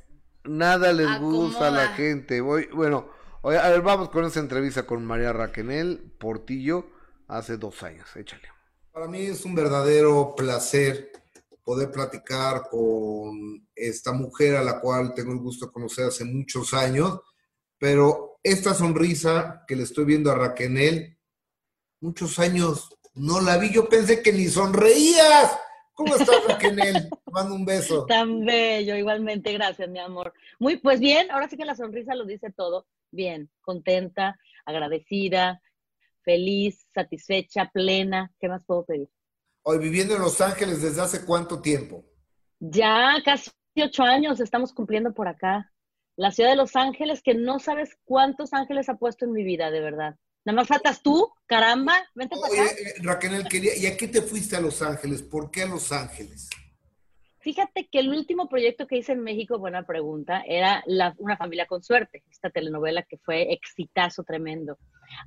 Nada 0.47 0.93
les 0.93 1.19
gusta 1.19 1.67
a 1.67 1.71
la 1.71 1.87
gente. 1.89 2.41
Voy, 2.41 2.67
bueno, 2.73 3.09
oye, 3.41 3.57
a 3.57 3.69
ver, 3.69 3.81
vamos 3.81 4.09
con 4.09 4.25
esa 4.25 4.39
entrevista 4.39 4.85
con 4.85 5.05
María 5.05 5.33
Raquenel 5.33 6.13
Portillo 6.19 6.87
hace 7.27 7.57
dos 7.57 7.83
años. 7.83 8.07
Échale. 8.15 8.47
Para 8.91 9.07
mí 9.07 9.19
es 9.25 9.43
un 9.45 9.55
verdadero 9.55 10.33
placer 10.35 11.11
poder 11.63 11.91
platicar 11.91 12.69
con 12.69 13.67
esta 13.75 14.13
mujer 14.13 14.55
a 14.55 14.63
la 14.63 14.79
cual 14.79 15.13
tengo 15.13 15.31
el 15.33 15.39
gusto 15.39 15.65
de 15.65 15.71
conocer 15.71 16.05
hace 16.05 16.23
muchos 16.23 16.73
años, 16.73 17.19
pero 17.77 18.39
esta 18.43 18.75
sonrisa 18.75 19.63
que 19.67 19.75
le 19.75 19.83
estoy 19.83 20.05
viendo 20.05 20.31
a 20.31 20.35
Raquenel, 20.35 21.17
muchos 21.99 22.37
años 22.37 22.89
no 23.15 23.41
la 23.41 23.57
vi, 23.57 23.71
yo 23.71 23.89
pensé 23.89 24.21
que 24.21 24.31
ni 24.31 24.47
sonreías. 24.47 25.57
¿Cómo 25.95 26.13
estás, 26.13 26.45
Raquenel? 26.45 27.09
Te 27.09 27.31
Mando 27.31 27.55
un 27.55 27.65
beso. 27.65 28.05
Tan 28.05 28.45
bello, 28.45 28.95
igualmente, 28.97 29.53
gracias, 29.53 29.89
mi 29.89 29.99
amor. 29.99 30.33
Muy, 30.59 30.77
pues 30.77 30.99
bien, 30.99 31.31
ahora 31.31 31.47
sí 31.47 31.55
que 31.55 31.63
la 31.63 31.75
sonrisa 31.75 32.13
lo 32.15 32.25
dice 32.25 32.51
todo. 32.51 32.85
Bien, 33.11 33.49
contenta, 33.61 34.37
agradecida, 34.65 35.61
feliz, 36.21 36.85
satisfecha, 36.93 37.71
plena. 37.73 38.33
¿Qué 38.39 38.49
más 38.49 38.63
puedo 38.65 38.83
pedir? 38.85 39.09
Hoy 39.63 39.79
viviendo 39.79 40.15
en 40.15 40.21
Los 40.21 40.41
Ángeles 40.41 40.81
desde 40.81 41.01
hace 41.01 41.25
cuánto 41.25 41.61
tiempo? 41.61 42.05
Ya 42.59 43.15
casi 43.23 43.51
ocho 43.77 44.03
años 44.03 44.41
estamos 44.41 44.73
cumpliendo 44.73 45.13
por 45.13 45.29
acá. 45.29 45.71
La 46.17 46.31
ciudad 46.31 46.49
de 46.49 46.57
Los 46.57 46.75
Ángeles, 46.75 47.21
que 47.21 47.35
no 47.35 47.59
sabes 47.59 47.97
cuántos 48.03 48.53
ángeles 48.53 48.89
ha 48.89 48.95
puesto 48.95 49.25
en 49.25 49.31
mi 49.31 49.43
vida, 49.43 49.71
de 49.71 49.79
verdad. 49.79 50.17
Nada 50.45 50.57
más 50.57 50.67
faltas 50.67 51.01
tú, 51.01 51.33
caramba, 51.47 51.95
vente 52.13 52.35
para 52.39 52.51
Oye, 52.53 52.61
acá. 52.61 52.71
eh, 52.79 52.93
Raquenel, 53.01 53.47
quería, 53.47 53.75
¿y 53.75 53.87
a 53.87 53.97
qué 53.97 54.07
te 54.07 54.21
fuiste 54.21 54.55
a 54.55 54.61
Los 54.61 54.81
Ángeles? 54.83 55.23
¿Por 55.23 55.49
qué 55.49 55.63
a 55.63 55.65
Los 55.65 55.91
Ángeles? 55.91 56.49
Fíjate 57.39 57.87
que 57.91 57.99
el 57.99 58.09
último 58.09 58.47
proyecto 58.49 58.87
que 58.87 58.97
hice 58.97 59.11
en 59.11 59.21
México, 59.21 59.59
buena 59.59 59.85
pregunta, 59.85 60.43
era 60.47 60.83
la- 60.87 61.13
Una 61.17 61.37
familia 61.37 61.65
con 61.67 61.83
suerte, 61.83 62.23
esta 62.31 62.49
telenovela 62.49 63.03
que 63.03 63.17
fue 63.17 63.51
exitazo 63.53 64.23
tremendo. 64.23 64.77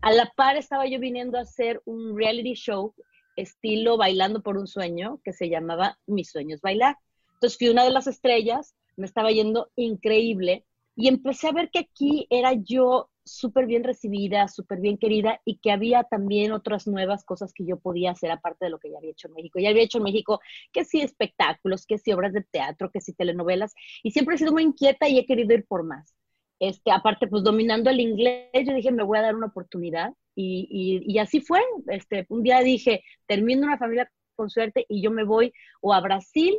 A 0.03 0.11
la 0.13 0.27
par 0.37 0.57
estaba 0.57 0.87
yo 0.87 0.99
viniendo 0.99 1.39
a 1.39 1.43
hacer 1.43 1.81
un 1.85 2.17
reality 2.17 2.55
show 2.55 2.95
estilo 3.37 3.97
Bailando 3.97 4.43
por 4.43 4.57
un 4.57 4.67
sueño, 4.67 5.21
que 5.25 5.33
se 5.33 5.49
llamaba 5.49 5.97
Mis 6.07 6.31
sueños 6.31 6.61
bailar. 6.61 6.97
Entonces 7.35 7.57
fui 7.57 7.69
una 7.69 7.85
de 7.85 7.91
las 7.91 8.09
estrellas, 8.09 8.75
me 8.97 9.07
estaba 9.07 9.31
yendo 9.31 9.71
increíble, 9.77 10.65
Y 11.01 11.07
empecé 11.07 11.47
a 11.47 11.53
ver 11.53 11.71
que 11.71 11.79
aquí 11.79 12.27
era 12.29 12.55
yo 12.55 13.09
súper 13.25 13.67
bien 13.67 13.85
recibida, 13.85 14.49
súper 14.49 14.81
bien 14.81 14.99
querida 14.99 15.41
y 15.45 15.59
que 15.59 15.71
había 15.71 16.03
también 16.03 16.51
otras 16.51 16.89
nuevas 16.89 17.25
cosas 17.25 17.53
que 17.53 17.65
yo 17.65 17.79
podía 17.79 18.11
hacer 18.11 18.33
aparte 18.33 18.65
de 18.65 18.73
lo 18.73 18.81
que 18.81 18.91
ya 18.91 18.99
había 18.99 19.13
hecho 19.13 19.29
en 19.29 19.35
México. 19.35 19.61
Ya 19.61 19.69
había 19.69 19.85
hecho 19.85 19.99
en 19.99 20.05
México 20.05 20.41
que 20.73 20.85
sí 20.85 21.01
espectáculos, 21.01 21.87
que 21.87 21.99
sí 21.99 22.13
obras 22.13 22.33
de 22.33 22.43
teatro, 22.43 22.91
que 22.91 23.01
sí 23.01 23.13
telenovelas 23.13 23.75
y 24.03 24.11
siempre 24.11 24.35
he 24.35 24.39
sido 24.39 24.51
muy 24.51 24.65
inquieta 24.65 25.09
y 25.09 25.21
he 25.21 25.25
querido 25.25 25.55
ir 25.55 25.67
por 25.67 25.85
más. 25.85 26.17
Este, 26.59 26.91
aparte, 26.91 27.29
pues 27.29 27.45
dominando 27.45 27.91
el 27.91 28.01
inglés, 28.01 28.51
yo 28.67 28.75
dije, 28.75 28.91
me 28.91 29.05
voy 29.05 29.19
a 29.19 29.23
dar 29.23 29.37
una 29.37 29.47
oportunidad 29.47 30.13
y, 30.35 31.05
y, 31.07 31.19
así 31.19 31.41
fue. 31.41 31.61
Este, 31.87 32.27
un 32.29 32.43
día 32.43 32.59
dije, 32.59 33.05
termino 33.27 33.63
una 33.69 33.79
familia 33.79 34.11
con 34.35 34.51
suerte 34.51 34.85
y 34.89 35.01
yo 35.01 35.13
me 35.13 35.23
voy 35.23 35.53
o 35.81 35.95
a 35.95 36.01
Brasil 36.01 36.59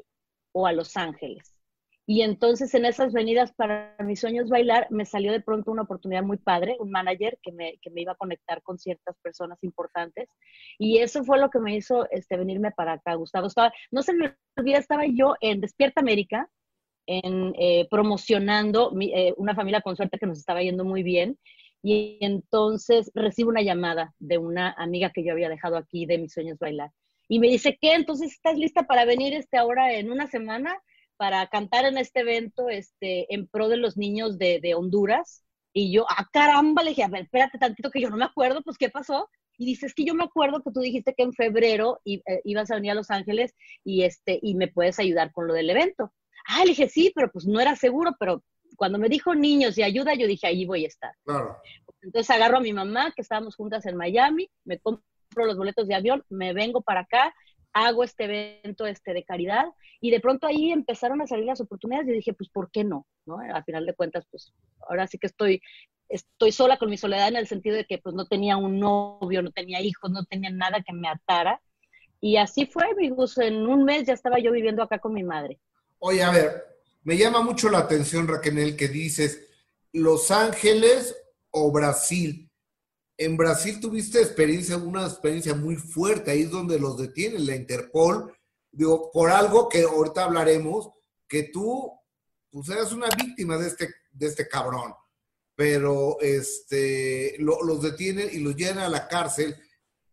o 0.53 0.65
a 0.65 0.71
Los 0.71 0.95
Ángeles. 0.95 1.49
Y 2.10 2.24
entonces 2.24 2.74
en 2.74 2.86
esas 2.86 3.14
venidas 3.14 3.51
para 3.51 3.95
mis 3.99 4.20
sueños 4.20 4.49
bailar, 4.49 4.88
me 4.89 5.05
salió 5.05 5.32
de 5.32 5.41
pronto 5.41 5.70
una 5.70 5.84
oportunidad 5.84 6.24
muy 6.24 6.38
padre, 6.38 6.76
un 6.80 6.89
manager 6.89 7.38
que 7.43 7.51
me, 7.51 7.78
que 7.84 7.91
me 7.91 8.01
iba 8.01 8.14
a 8.14 8.16
conectar 8.16 8.64
con 8.64 8.80
ciertas 8.80 9.16
personas 9.22 9.60
importantes. 9.62 10.28
Y 10.80 10.97
eso 10.97 11.24
fue 11.24 11.38
lo 11.38 11.51
que 11.51 11.60
me 11.60 11.76
hizo 11.76 12.10
este, 12.10 12.36
venirme 12.36 12.72
para 12.72 12.93
acá, 12.93 13.14
Gustavo. 13.14 13.45
Estaba, 13.45 13.72
no 13.91 14.01
se 14.01 14.14
me 14.14 14.36
olvida, 14.57 14.80
estaba 14.80 15.03
yo 15.05 15.36
en 15.39 15.62
Despierta 15.62 16.01
América, 16.01 16.49
en, 17.05 17.53
eh, 17.60 17.88
promocionando 17.91 18.91
eh, 18.99 19.36
una 19.38 19.53
familia 19.53 19.82
con 19.82 19.95
suerte 19.95 20.18
que 20.18 20.26
nos 20.26 20.39
estaba 20.39 20.64
yendo 20.64 20.86
muy 20.86 21.03
bien. 21.03 21.38
Y 21.84 22.18
entonces 22.22 23.12
recibo 23.14 23.51
una 23.51 23.62
llamada 23.62 24.16
de 24.18 24.39
una 24.39 24.72
amiga 24.80 25.12
que 25.12 25.24
yo 25.24 25.34
había 25.34 25.47
dejado 25.47 25.78
aquí 25.78 26.07
de 26.07 26.18
mis 26.18 26.34
sueños 26.34 26.57
bailar. 26.57 26.89
Y 27.28 27.38
me 27.38 27.49
dice, 27.49 27.78
¿qué? 27.80 27.93
Entonces, 27.93 28.32
¿estás 28.32 28.57
lista 28.57 28.88
para 28.88 29.05
venir 29.05 29.36
este 29.36 29.57
ahora 29.57 29.93
en 29.93 30.12
una 30.12 30.26
semana? 30.26 30.76
Para 31.20 31.45
cantar 31.47 31.84
en 31.84 31.97
este 31.97 32.22
evento 32.22 32.70
este, 32.70 33.32
en 33.34 33.45
pro 33.45 33.67
de 33.67 33.76
los 33.76 33.97
niños 33.97 34.38
de, 34.38 34.61
de 34.61 34.74
Honduras. 34.74 35.43
Y 35.74 35.91
yo, 35.91 36.05
ah, 36.07 36.26
caramba, 36.32 36.82
le 36.82 36.91
dije, 36.91 37.03
a 37.03 37.09
ver, 37.09 37.24
espérate 37.24 37.57
tantito 37.57 37.91
que 37.91 37.99
yo 37.99 38.09
no 38.09 38.15
me 38.15 38.24
acuerdo, 38.24 38.61
pues, 38.63 38.78
¿qué 38.78 38.89
pasó? 38.89 39.30
Y 39.57 39.65
dice, 39.65 39.86
es 39.86 39.93
que 39.93 40.05
yo 40.05 40.13
me 40.13 40.24
acuerdo 40.24 40.63
que 40.63 40.72
tú 40.72 40.80
dijiste 40.80 41.13
que 41.13 41.24
en 41.24 41.34
febrero 41.34 41.99
eh, 42.05 42.22
ibas 42.45 42.72
a 42.72 42.76
venir 42.76 42.91
a 42.91 42.95
Los 42.95 43.11
Ángeles 43.11 43.53
y, 43.84 44.03
este, 44.03 44.39
y 44.41 44.55
me 44.55 44.70
puedes 44.70 44.97
ayudar 44.97 45.34
con 45.34 45.45
lo 45.45 45.53
del 45.53 45.70
evento. 45.70 46.13
Ah, 46.47 46.63
le 46.63 46.70
dije, 46.70 46.88
sí, 46.88 47.11
pero 47.13 47.30
pues 47.30 47.45
no 47.45 47.59
era 47.59 47.76
seguro, 47.76 48.15
pero 48.17 48.41
cuando 48.78 48.97
me 48.97 49.09
dijo 49.09 49.36
niños 49.36 49.78
y 49.78 49.84
ayuda, 49.84 50.13
yo 50.13 50.26
dije, 50.26 50.47
ahí 50.47 50.65
voy 50.65 50.86
a 50.86 50.88
estar. 50.88 51.11
Claro. 51.26 51.57
Entonces 52.01 52.34
agarro 52.34 52.59
a 52.59 52.61
mi 52.61 52.72
mamá, 52.72 53.11
que 53.13 53.22
estábamos 53.22 53.57
juntas 53.57 53.86
en 53.86 53.97
Miami, 53.97 54.49
me 54.63 54.80
compro 54.80 55.03
los 55.36 55.57
boletos 55.57 55.86
de 55.86 55.95
avión, 55.95 56.24
me 56.30 56.53
vengo 56.53 56.82
para 56.82 57.01
acá 57.01 57.36
hago 57.74 58.03
este 58.03 58.26
evento 58.26 58.86
este, 58.86 59.13
de 59.13 59.24
caridad 59.24 59.65
y 60.01 60.11
de 60.11 60.20
pronto 60.20 60.47
ahí 60.47 60.72
empezaron 60.72 61.22
a 61.22 61.28
salir 61.28 61.45
las 61.45 61.61
oportunidades 61.61 62.07
y 62.09 62.13
dije, 62.13 62.34
pues, 62.34 62.49
¿por 62.49 62.72
qué 62.72 62.84
no? 62.84 63.05
¿no? 63.26 63.39
Al 63.39 63.63
final 63.63 63.86
de 63.86 63.93
cuentas, 63.93 64.26
pues, 64.32 64.53
ahora 64.88 65.07
sí 65.07 65.17
que 65.17 65.28
estoy, 65.28 65.61
estoy 66.07 66.51
sola 66.51 66.78
con 66.78 66.89
mi 66.89 66.97
soledad 66.97 67.28
en 67.28 67.36
el 67.36 67.47
sentido 67.47 67.76
de 67.76 67.86
que, 67.86 67.97
pues, 67.97 68.15
no 68.15 68.26
tenía 68.26 68.57
un 68.57 68.80
novio, 68.80 69.41
no 69.41 69.51
tenía 69.51 69.82
hijos, 69.82 70.11
no 70.11 70.24
tenía 70.26 70.49
nada 70.49 70.84
que 70.86 70.93
me 70.93 71.07
atara. 71.07 71.61
Y 72.22 72.38
así 72.38 72.65
fue, 72.65 72.86
amigos, 72.89 73.38
en 73.38 73.67
un 73.67 73.84
mes 73.86 74.05
ya 74.05 74.13
estaba 74.13 74.39
yo 74.39 74.51
viviendo 74.51 74.84
acá 74.84 74.99
con 74.99 75.13
mi 75.13 75.24
madre. 75.24 75.59
Oye, 75.99 76.24
a 76.24 76.32
ver, 76.32 76.63
me 77.03 77.17
llama 77.17 77.41
mucho 77.41 77.70
la 77.70 77.80
atención, 77.80 78.28
Raquel, 78.28 78.76
que 78.76 78.88
dices 78.88 79.47
Los 79.93 80.32
Ángeles 80.32 81.15
o 81.51 81.72
Brasil 81.72 82.49
en 83.20 83.36
Brasil 83.36 83.82
tuviste 83.82 84.22
experiencia, 84.22 84.78
una 84.78 85.05
experiencia 85.05 85.53
muy 85.53 85.76
fuerte, 85.76 86.32
ahí 86.32 86.43
es 86.43 86.51
donde 86.51 86.80
los 86.80 86.97
detienen 86.97 87.45
la 87.45 87.55
Interpol, 87.55 88.34
digo, 88.72 89.11
por 89.11 89.30
algo 89.30 89.67
que 89.67 89.84
ahorita 89.84 90.24
hablaremos, 90.24 90.89
que 91.28 91.43
tú, 91.43 91.91
pues 92.49 92.70
eras 92.70 92.93
una 92.93 93.09
víctima 93.09 93.57
de 93.57 93.67
este, 93.67 93.93
de 94.11 94.26
este 94.26 94.47
cabrón, 94.47 94.93
pero 95.53 96.17
este, 96.22 97.36
los 97.39 97.82
detienen 97.82 98.30
y 98.32 98.39
los 98.39 98.55
llevan 98.55 98.80
a 98.80 98.89
la 98.89 99.05
cárcel 99.09 99.53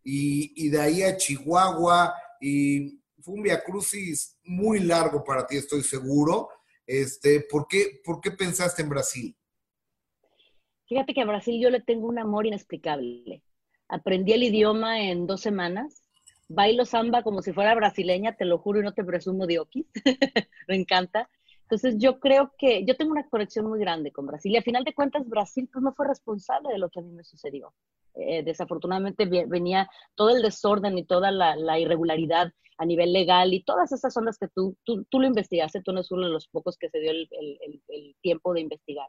y, 0.03 0.67
de 0.67 0.81
ahí 0.81 1.01
a 1.01 1.15
Chihuahua 1.15 2.13
y 2.41 3.01
fue 3.21 3.35
un 3.35 3.43
viacrucis 3.43 4.37
muy 4.43 4.81
largo 4.81 5.23
para 5.23 5.47
ti, 5.47 5.55
estoy 5.55 5.81
seguro. 5.83 6.49
Este, 6.85 7.39
¿por 7.41 7.67
qué, 7.67 8.01
¿Por 8.03 8.19
qué 8.19 8.31
pensaste 8.31 8.81
en 8.81 8.89
Brasil? 8.89 9.36
Fíjate 10.87 11.13
que 11.13 11.21
a 11.21 11.25
Brasil 11.25 11.61
yo 11.61 11.69
le 11.69 11.81
tengo 11.81 12.07
un 12.07 12.17
amor 12.17 12.47
inexplicable. 12.47 13.43
Aprendí 13.89 14.31
el 14.31 14.43
idioma 14.43 15.01
en 15.01 15.27
dos 15.27 15.41
semanas. 15.41 16.01
Bailo 16.47 16.85
samba 16.85 17.23
como 17.23 17.41
si 17.41 17.51
fuera 17.51 17.75
brasileña, 17.75 18.37
te 18.37 18.45
lo 18.45 18.57
juro 18.57 18.79
y 18.79 18.83
no 18.83 18.93
te 18.93 19.03
presumo 19.03 19.45
de 19.47 19.59
okis. 19.59 19.85
Me 20.67 20.75
encanta. 20.75 21.29
Entonces 21.63 21.95
yo 21.97 22.21
creo 22.21 22.53
que 22.57 22.85
yo 22.85 22.95
tengo 22.95 23.11
una 23.11 23.27
conexión 23.27 23.67
muy 23.67 23.79
grande 23.79 24.13
con 24.13 24.25
Brasil 24.25 24.53
y 24.53 24.57
a 24.57 24.61
final 24.61 24.85
de 24.85 24.93
cuentas 24.93 25.27
Brasil 25.27 25.69
pues 25.71 25.83
no 25.83 25.93
fue 25.93 26.07
responsable 26.07 26.69
de 26.71 26.77
lo 26.77 26.89
que 26.89 27.01
a 27.01 27.03
mí 27.03 27.11
me 27.11 27.25
sucedió. 27.25 27.73
Eh, 28.13 28.41
desafortunadamente 28.43 29.25
venía 29.25 29.89
todo 30.15 30.29
el 30.29 30.41
desorden 30.41 30.97
y 30.97 31.03
toda 31.03 31.31
la, 31.31 31.77
irregularidad 31.77 32.53
a 32.77 32.85
nivel 32.85 33.11
legal 33.11 33.53
y 33.53 33.63
todas 33.63 33.91
esas 33.91 34.13
son 34.13 34.23
las 34.23 34.37
que 34.37 34.47
tú, 34.47 34.77
tú, 34.85 35.03
tú 35.09 35.19
lo 35.19 35.27
investigaste, 35.27 35.81
tú 35.81 35.91
no 35.91 35.99
eres 35.99 36.11
uno 36.11 36.27
de 36.27 36.31
los 36.31 36.47
pocos 36.47 36.77
que 36.77 36.89
se 36.89 36.99
dio 36.99 37.11
el, 37.11 37.27
el 37.89 38.15
tiempo 38.21 38.53
de 38.53 38.61
investigar 38.61 39.07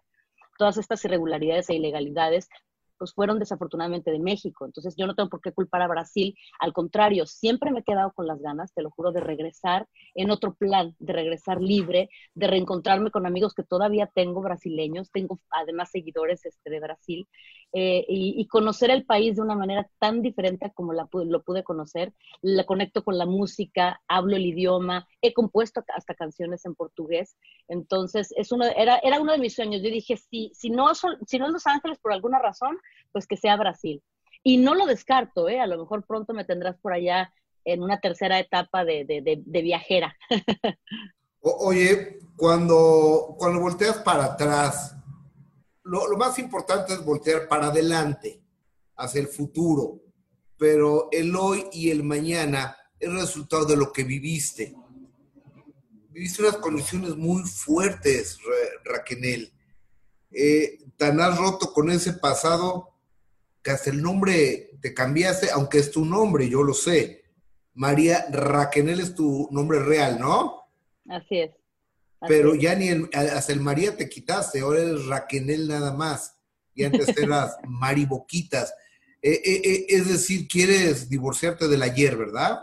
todas 0.59 0.76
estas 0.76 1.02
irregularidades 1.06 1.70
e 1.70 1.74
ilegalidades 1.74 2.50
pues 2.99 3.14
fueron 3.14 3.38
desafortunadamente 3.38 4.11
de 4.11 4.18
México. 4.18 4.66
Entonces 4.66 4.94
yo 4.96 5.07
no 5.07 5.14
tengo 5.14 5.30
por 5.30 5.40
qué 5.40 5.53
culpar 5.53 5.82
a 5.82 5.88
Brasil. 5.88 6.36
Al 6.61 6.72
contrario, 6.72 7.26
siempre 7.26 7.70
me 7.70 7.80
he 7.80 7.84
quedado 7.84 8.12
con 8.12 8.26
las 8.26 8.40
ganas, 8.40 8.72
te 8.74 8.82
lo 8.82 8.90
juro, 8.90 9.12
de 9.12 9.20
regresar 9.20 9.86
en 10.14 10.30
otro 10.30 10.55
plan, 10.55 10.94
de 10.99 11.12
regresar 11.12 11.61
libre, 11.61 12.11
de 12.34 12.46
reencontrarme 12.46 13.11
con 13.11 13.26
amigos 13.26 13.55
que 13.55 13.62
todavía 13.62 14.11
tengo 14.12 14.42
brasileños, 14.42 15.11
tengo 15.11 15.40
además 15.51 15.90
seguidores 15.90 16.44
este, 16.44 16.70
de 16.70 16.80
Brasil, 16.80 17.28
eh, 17.72 18.07
y, 18.09 18.46
conocer 18.46 18.90
el 18.90 19.05
país 19.05 19.36
de 19.36 19.42
una 19.42 19.55
manera 19.55 19.86
tan 19.99 20.22
diferente 20.22 20.72
como 20.74 20.94
la, 20.94 21.07
lo 21.12 21.42
pude 21.42 21.62
conocer. 21.62 22.14
La 22.40 22.64
conecto 22.64 23.05
con 23.05 23.18
la 23.18 23.26
música, 23.26 24.01
hablo 24.09 24.36
el 24.36 24.46
idioma, 24.46 25.07
he 25.20 25.34
compuesto 25.34 25.84
hasta 25.94 26.14
canciones 26.14 26.64
en 26.64 26.74
portugués. 26.74 27.36
Entonces, 27.68 28.32
es 28.36 28.53
uno, 28.53 28.64
era, 28.64 28.99
era 29.03 29.20
uno 29.20 29.32
de 29.32 29.38
mis 29.38 29.55
sueños. 29.55 29.82
Yo 29.82 29.90
dije, 29.90 30.16
si, 30.16 30.51
si, 30.55 30.70
no, 30.70 30.86
si 30.94 31.38
no 31.38 31.46
es 31.46 31.53
Los 31.53 31.66
Ángeles 31.66 31.99
por 31.99 32.12
alguna 32.12 32.38
razón, 32.38 32.78
pues 33.12 33.26
que 33.26 33.36
sea 33.36 33.57
Brasil. 33.57 34.03
Y 34.43 34.59
no 34.59 34.74
lo 34.74 34.86
descarto, 34.86 35.49
¿eh? 35.49 35.61
A 35.61 35.66
lo 35.66 35.78
mejor 35.78 36.07
pronto 36.07 36.32
me 36.32 36.45
tendrás 36.45 36.76
por 36.78 36.93
allá 36.93 37.32
en 37.64 37.82
una 37.82 38.01
tercera 38.01 38.39
etapa 38.39 38.84
de, 38.84 39.05
de, 39.05 39.62
viajera. 39.62 40.16
oye, 41.41 42.20
cuando, 42.36 43.34
cuando 43.39 43.61
volteas 43.61 43.99
para 43.99 44.24
atrás, 44.24 44.97
lo, 45.82 46.07
lo, 46.09 46.16
más 46.16 46.39
importante 46.39 46.95
es 46.95 47.05
voltear 47.05 47.49
para 47.49 47.66
adelante, 47.66 48.41
hacia 48.97 49.20
el 49.20 49.28
futuro, 49.28 50.01
pero 50.57 51.09
el 51.12 51.34
hoy 51.36 51.66
y 51.72 51.91
el 51.91 52.03
mañana 52.03 52.76
es 52.99 53.12
resultado 53.12 53.64
de 53.64 53.76
lo 53.76 53.93
que 53.93 54.05
viviste. 54.05 54.74
Viviste 56.11 56.43
unas 56.43 56.57
condiciones 56.57 57.16
muy 57.16 57.43
fuertes, 57.45 58.39
Raquel. 58.84 59.53
Eh, 60.30 60.78
tan 60.99 61.20
has 61.20 61.38
roto 61.38 61.72
con 61.72 61.90
ese 61.90 62.12
pasado 62.12 62.90
que 63.62 63.70
hasta 63.70 63.90
el 63.90 64.03
nombre 64.03 64.72
te 64.82 64.92
cambiaste, 64.92 65.51
aunque 65.51 65.78
es 65.78 65.90
tu 65.90 66.05
nombre, 66.05 66.49
yo 66.49 66.62
lo 66.62 66.74
sé. 66.74 67.24
María 67.74 68.26
Raquel 68.30 68.88
es 69.01 69.14
tu 69.14 69.49
nombre 69.51 69.78
real, 69.78 70.18
¿no? 70.18 70.64
Así 71.09 71.38
es. 71.38 71.53
Pero 72.26 72.57
ya 72.57 72.74
ni 72.74 72.88
el, 72.88 73.09
hasta 73.12 73.53
el 73.53 73.61
María 73.61 73.96
te 73.96 74.09
quitaste, 74.09 74.61
ahora 74.61 74.80
eres 74.80 75.07
Raquel 75.07 75.68
nada 75.68 75.94
más. 75.94 76.36
Y 76.74 76.84
antes 76.84 77.16
eras 77.16 77.57
Mari 77.68 78.05
Boquitas. 78.05 78.74
Eh, 79.22 79.40
eh, 79.44 79.62
eh, 79.64 79.86
es 79.88 80.09
decir, 80.09 80.49
quieres 80.49 81.09
divorciarte 81.09 81.68
del 81.68 81.82
ayer, 81.82 82.16
¿verdad? 82.16 82.61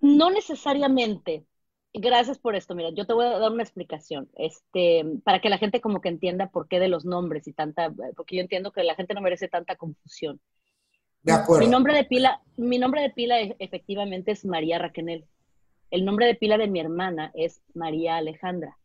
No 0.00 0.30
necesariamente. 0.30 1.46
Gracias 1.92 2.38
por 2.38 2.54
esto. 2.54 2.74
Mira, 2.74 2.90
yo 2.90 3.04
te 3.04 3.12
voy 3.12 3.26
a 3.26 3.38
dar 3.38 3.50
una 3.50 3.64
explicación, 3.64 4.28
este, 4.36 5.04
para 5.24 5.40
que 5.40 5.48
la 5.48 5.58
gente 5.58 5.80
como 5.80 6.00
que 6.00 6.08
entienda 6.08 6.50
por 6.50 6.68
qué 6.68 6.78
de 6.78 6.88
los 6.88 7.04
nombres 7.04 7.48
y 7.48 7.52
tanta, 7.52 7.92
porque 8.16 8.36
yo 8.36 8.42
entiendo 8.42 8.70
que 8.70 8.84
la 8.84 8.94
gente 8.94 9.14
no 9.14 9.20
merece 9.20 9.48
tanta 9.48 9.74
confusión. 9.74 10.40
De 11.22 11.32
acuerdo. 11.32 11.64
Mi 11.64 11.70
nombre 11.70 11.94
de 11.94 12.04
pila, 12.04 12.40
mi 12.56 12.78
nombre 12.78 13.02
de 13.02 13.10
pila 13.10 13.40
e, 13.40 13.56
efectivamente 13.58 14.30
es 14.30 14.44
María 14.44 14.78
Raquel. 14.78 15.26
El 15.90 16.04
nombre 16.04 16.26
de 16.26 16.36
pila 16.36 16.56
de 16.58 16.68
mi 16.68 16.78
hermana 16.78 17.32
es 17.34 17.60
María 17.74 18.16
Alejandra. 18.16 18.78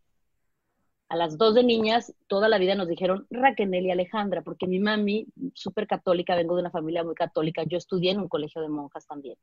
A 1.08 1.16
las 1.16 1.38
dos 1.38 1.54
de 1.54 1.64
niñas, 1.64 2.12
toda 2.26 2.50
la 2.50 2.58
vida 2.58 2.74
nos 2.74 2.88
dijeron 2.88 3.28
Raquel 3.30 3.74
y 3.76 3.92
Alejandra, 3.92 4.42
porque 4.42 4.66
mi 4.66 4.80
mami, 4.80 5.28
súper 5.54 5.86
católica, 5.86 6.36
vengo 6.36 6.56
de 6.56 6.62
una 6.62 6.72
familia 6.72 7.04
muy 7.04 7.14
católica, 7.14 7.64
yo 7.64 7.78
estudié 7.78 8.12
en 8.12 8.20
un 8.20 8.28
colegio 8.28 8.64
de 8.64 8.70
monjas 8.70 9.06
también 9.06 9.38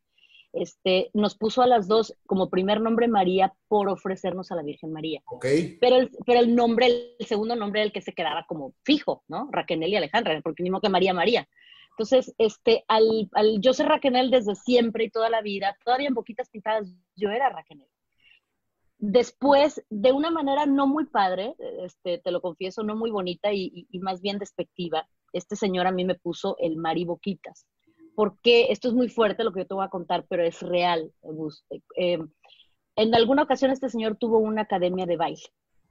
este, 0.52 1.10
nos 1.14 1.36
puso 1.36 1.62
a 1.62 1.66
las 1.66 1.88
dos 1.88 2.14
como 2.26 2.50
primer 2.50 2.80
nombre 2.80 3.08
María 3.08 3.54
por 3.68 3.88
ofrecernos 3.88 4.52
a 4.52 4.56
la 4.56 4.62
Virgen 4.62 4.92
María. 4.92 5.22
Okay. 5.26 5.78
Pero, 5.80 5.96
el, 5.96 6.10
pero 6.26 6.40
el 6.40 6.54
nombre, 6.54 7.14
el 7.18 7.26
segundo 7.26 7.56
nombre 7.56 7.80
era 7.80 7.86
el 7.86 7.92
que 7.92 8.02
se 8.02 8.12
quedaba 8.12 8.44
como 8.46 8.74
fijo, 8.84 9.24
¿no? 9.28 9.48
Raquel 9.50 9.82
y 9.82 9.96
Alejandra, 9.96 10.40
porque 10.42 10.62
mismo 10.62 10.80
que 10.80 10.88
María 10.88 11.14
María. 11.14 11.48
Entonces, 11.92 12.34
este, 12.38 12.84
al, 12.88 13.28
al, 13.32 13.60
yo 13.60 13.74
ser 13.74 13.86
Raquel 13.86 14.30
desde 14.30 14.54
siempre 14.54 15.04
y 15.04 15.10
toda 15.10 15.28
la 15.28 15.42
vida, 15.42 15.76
todavía 15.84 16.08
en 16.08 16.14
poquitas 16.14 16.48
pintadas, 16.48 16.90
yo 17.16 17.30
era 17.30 17.50
Raquel. 17.50 17.84
después, 18.98 19.82
de 19.90 20.12
una 20.12 20.30
manera 20.30 20.64
no 20.64 20.86
muy 20.86 21.06
padre, 21.06 21.54
este, 21.84 22.18
te 22.18 22.30
lo 22.30 22.40
confieso, 22.40 22.82
no 22.82 22.96
muy 22.96 23.10
bonita 23.10 23.52
y, 23.52 23.86
y, 23.90 23.98
más 23.98 24.20
bien 24.20 24.38
despectiva, 24.38 25.06
este 25.32 25.56
señor 25.56 25.86
a 25.86 25.92
mí 25.92 26.04
me 26.04 26.14
puso 26.14 26.56
el 26.60 26.76
mariboquitas. 26.76 27.66
Porque 28.14 28.66
esto 28.70 28.88
es 28.88 28.94
muy 28.94 29.08
fuerte 29.08 29.44
lo 29.44 29.52
que 29.52 29.60
yo 29.60 29.66
te 29.66 29.74
voy 29.74 29.84
a 29.84 29.88
contar, 29.88 30.26
pero 30.28 30.42
es 30.44 30.60
real, 30.60 31.12
eh, 31.96 32.18
en 32.96 33.14
alguna 33.14 33.42
ocasión 33.42 33.70
este 33.70 33.88
señor 33.88 34.16
tuvo 34.16 34.38
una 34.38 34.62
academia 34.62 35.06
de 35.06 35.16
baile, 35.16 35.42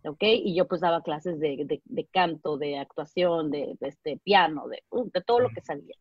¿ok? 0.03 0.21
Y 0.21 0.55
yo 0.55 0.67
pues 0.67 0.81
daba 0.81 1.01
clases 1.01 1.39
de, 1.39 1.81
de, 1.83 2.05
canto, 2.07 2.57
de 2.57 2.77
actuación, 2.77 3.49
de, 3.49 3.75
de 3.79 3.87
este, 3.87 4.17
piano, 4.17 4.67
de, 4.67 4.83
uh, 4.91 5.09
de 5.11 5.21
todo 5.21 5.39
lo 5.39 5.49
que 5.49 5.61
sabía. 5.61 5.95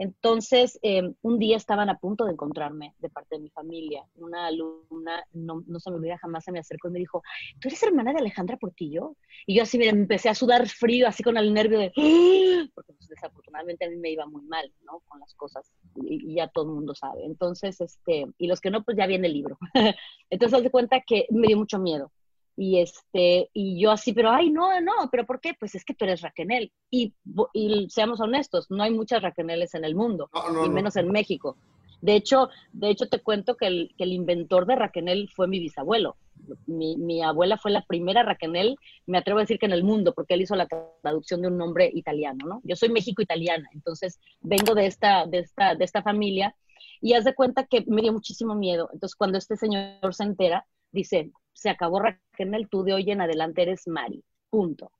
Entonces, 0.00 0.78
em, 0.80 1.14
un 1.20 1.38
día 1.38 1.58
estaban 1.58 1.90
a 1.90 1.98
punto 1.98 2.24
de 2.24 2.32
encontrarme 2.32 2.94
de 3.00 3.10
parte 3.10 3.36
de 3.36 3.42
mi 3.42 3.50
familia. 3.50 4.02
Una 4.14 4.46
alumna, 4.46 5.22
no, 5.34 5.62
no, 5.66 5.78
se 5.78 5.90
me 5.90 5.96
olvida, 5.96 6.16
jamás 6.16 6.42
se 6.42 6.52
me 6.52 6.58
acercó 6.58 6.88
y 6.88 6.92
me 6.92 6.98
dijo, 7.00 7.22
¿tú 7.60 7.68
eres 7.68 7.82
hermana 7.82 8.14
de 8.14 8.20
Alejandra 8.20 8.56
Portillo? 8.56 9.14
Y 9.46 9.56
yo 9.56 9.62
así, 9.62 9.76
mira, 9.76 9.92
me 9.92 10.00
empecé 10.00 10.30
a 10.30 10.34
sudar 10.34 10.66
frío, 10.68 11.06
así 11.06 11.22
con 11.22 11.36
el 11.36 11.52
nervio 11.52 11.78
de, 11.78 11.92
¡Ah!", 11.94 12.66
porque 12.74 12.94
desafortunadamente 13.10 13.84
a 13.84 13.90
mí 13.90 13.96
me 13.96 14.10
iba 14.10 14.26
muy 14.26 14.42
mal, 14.42 14.72
¿no? 14.84 15.00
Con 15.06 15.20
las 15.20 15.34
cosas, 15.34 15.70
y, 15.96 16.34
ya 16.34 16.48
todo 16.48 16.66
el 16.66 16.74
mundo 16.74 16.94
sabe. 16.94 17.24
Entonces, 17.24 17.80
este, 17.80 18.26
y 18.38 18.46
los 18.46 18.60
que 18.60 18.70
no, 18.70 18.82
pues 18.82 18.96
ya 18.96 19.06
viene 19.06 19.26
el 19.26 19.34
libro. 19.34 19.58
Entonces, 20.30 20.56
haz 20.56 20.62
de 20.62 20.70
cuenta 20.70 21.02
que 21.06 21.26
me 21.30 21.48
dio 21.48 21.58
mucho 21.58 21.78
miedo. 21.78 22.10
Y, 22.56 22.78
este, 22.78 23.48
y 23.52 23.80
yo 23.80 23.90
así, 23.90 24.12
pero 24.12 24.30
ay, 24.30 24.50
no, 24.50 24.80
no, 24.80 25.08
pero 25.10 25.24
¿por 25.26 25.40
qué? 25.40 25.54
Pues 25.58 25.74
es 25.74 25.84
que 25.84 25.94
tú 25.94 26.04
eres 26.04 26.20
Raquel. 26.20 26.72
Y, 26.90 27.14
y 27.52 27.88
seamos 27.90 28.20
honestos, 28.20 28.66
no 28.70 28.82
hay 28.82 28.90
muchas 28.90 29.22
Raqueneles 29.22 29.74
en 29.74 29.84
el 29.84 29.94
mundo, 29.94 30.30
y 30.64 30.68
menos 30.68 30.96
en 30.96 31.10
México. 31.10 31.56
De 32.00 32.14
hecho, 32.14 32.48
de 32.72 32.90
hecho, 32.90 33.06
te 33.08 33.20
cuento 33.20 33.56
que 33.56 33.66
el, 33.66 33.94
que 33.96 34.04
el 34.04 34.12
inventor 34.12 34.66
de 34.66 34.76
Raquel 34.76 35.28
fue 35.34 35.48
mi 35.48 35.58
bisabuelo. 35.58 36.16
Mi, 36.66 36.96
mi, 36.96 37.22
abuela 37.22 37.58
fue 37.58 37.70
la 37.70 37.82
primera 37.82 38.22
Raquel, 38.22 38.76
me 39.06 39.18
atrevo 39.18 39.38
a 39.38 39.42
decir 39.42 39.58
que 39.58 39.66
en 39.66 39.72
el 39.72 39.84
mundo, 39.84 40.14
porque 40.14 40.34
él 40.34 40.42
hizo 40.42 40.56
la 40.56 40.66
traducción 41.02 41.42
de 41.42 41.48
un 41.48 41.58
nombre 41.58 41.90
italiano, 41.92 42.46
¿no? 42.46 42.60
Yo 42.64 42.76
soy 42.76 42.88
México-italiana, 42.88 43.68
entonces 43.74 44.18
vengo 44.40 44.74
de 44.74 44.86
esta, 44.86 45.26
de, 45.26 45.40
esta, 45.40 45.74
de 45.74 45.84
esta 45.84 46.02
familia 46.02 46.56
y 47.02 47.12
haz 47.12 47.24
de 47.24 47.34
cuenta 47.34 47.66
que 47.66 47.84
me 47.86 48.02
dio 48.02 48.12
muchísimo 48.12 48.54
miedo. 48.54 48.88
Entonces, 48.92 49.16
cuando 49.16 49.36
este 49.38 49.56
señor 49.56 50.14
se 50.14 50.24
entera, 50.24 50.66
dice, 50.92 51.30
se 51.52 51.68
acabó 51.68 52.00
Raquel, 52.00 52.68
tú 52.70 52.84
de 52.84 52.94
hoy 52.94 53.10
en 53.10 53.20
adelante 53.20 53.62
eres 53.62 53.86
Mari, 53.86 54.24
punto. 54.48 54.90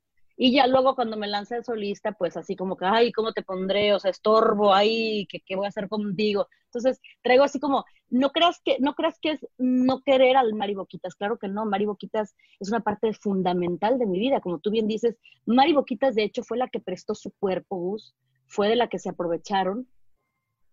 Y 0.43 0.53
ya 0.53 0.65
luego 0.65 0.95
cuando 0.95 1.17
me 1.17 1.27
lancé 1.27 1.57
de 1.57 1.63
solista, 1.63 2.13
pues 2.13 2.35
así 2.35 2.55
como 2.55 2.75
que, 2.75 2.85
ay, 2.85 3.11
¿cómo 3.11 3.31
te 3.31 3.43
pondré? 3.43 3.93
O 3.93 3.99
sea, 3.99 4.09
estorbo, 4.09 4.73
ay, 4.73 5.27
¿qué, 5.29 5.39
qué 5.45 5.55
voy 5.55 5.67
a 5.67 5.69
hacer 5.69 5.87
contigo? 5.87 6.47
Entonces, 6.65 6.99
traigo 7.21 7.43
así 7.43 7.59
como, 7.59 7.85
no 8.09 8.31
creas 8.31 8.59
que, 8.65 8.77
no 8.79 8.95
creas 8.95 9.19
que 9.21 9.33
es 9.33 9.47
no 9.59 10.01
querer 10.01 10.37
al 10.37 10.55
Mari 10.55 10.73
Boquitas, 10.73 11.13
claro 11.13 11.37
que 11.37 11.47
no, 11.47 11.67
Mari 11.67 11.85
Boquitas 11.85 12.35
es 12.59 12.69
una 12.69 12.79
parte 12.79 13.13
fundamental 13.13 13.99
de 13.99 14.07
mi 14.07 14.17
vida, 14.17 14.41
como 14.41 14.57
tú 14.57 14.71
bien 14.71 14.87
dices, 14.87 15.15
Mari 15.45 15.73
Boquitas 15.73 16.15
de 16.15 16.23
hecho 16.23 16.41
fue 16.41 16.57
la 16.57 16.69
que 16.69 16.79
prestó 16.79 17.13
su 17.13 17.29
cuerpo, 17.37 17.75
Gus, 17.75 18.15
fue 18.47 18.67
de 18.67 18.77
la 18.77 18.87
que 18.87 18.97
se 18.97 19.09
aprovecharon 19.09 19.87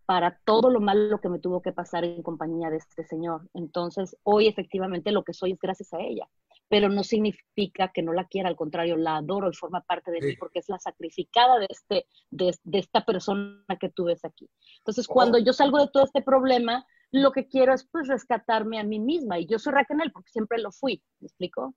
para 0.06 0.40
todo 0.46 0.70
lo 0.70 0.80
malo 0.80 1.20
que 1.20 1.28
me 1.28 1.40
tuvo 1.40 1.60
que 1.60 1.72
pasar 1.72 2.04
en 2.04 2.22
compañía 2.22 2.70
de 2.70 2.78
este 2.78 3.04
señor. 3.04 3.46
Entonces, 3.52 4.16
hoy 4.22 4.48
efectivamente 4.48 5.12
lo 5.12 5.24
que 5.24 5.34
soy 5.34 5.52
es 5.52 5.58
gracias 5.58 5.92
a 5.92 6.00
ella, 6.00 6.26
pero 6.68 6.88
no 6.88 7.02
significa 7.02 7.90
que 7.92 8.02
no 8.02 8.12
la 8.12 8.26
quiera, 8.26 8.48
al 8.48 8.56
contrario, 8.56 8.96
la 8.96 9.16
adoro 9.16 9.50
y 9.50 9.54
forma 9.54 9.80
parte 9.82 10.10
de 10.10 10.20
mí 10.20 10.36
porque 10.36 10.58
es 10.58 10.68
la 10.68 10.78
sacrificada 10.78 11.58
de, 11.58 11.66
este, 11.68 12.06
de, 12.30 12.78
esta 12.78 13.04
persona 13.04 13.64
que 13.80 13.88
tú 13.88 14.04
ves 14.04 14.24
aquí. 14.24 14.48
Entonces, 14.78 15.06
oh. 15.08 15.12
cuando 15.12 15.38
yo 15.38 15.52
salgo 15.52 15.78
de 15.78 15.88
todo 15.92 16.04
este 16.04 16.22
problema, 16.22 16.86
lo 17.10 17.32
que 17.32 17.48
quiero 17.48 17.74
es 17.74 17.88
pues 17.90 18.08
rescatarme 18.08 18.78
a 18.78 18.84
mí 18.84 19.00
misma 19.00 19.38
y 19.38 19.46
yo 19.46 19.58
soy 19.58 19.72
Raquel 19.72 20.12
porque 20.12 20.30
siempre 20.30 20.58
lo 20.58 20.70
fui, 20.72 21.02
¿me 21.20 21.26
explico? 21.26 21.74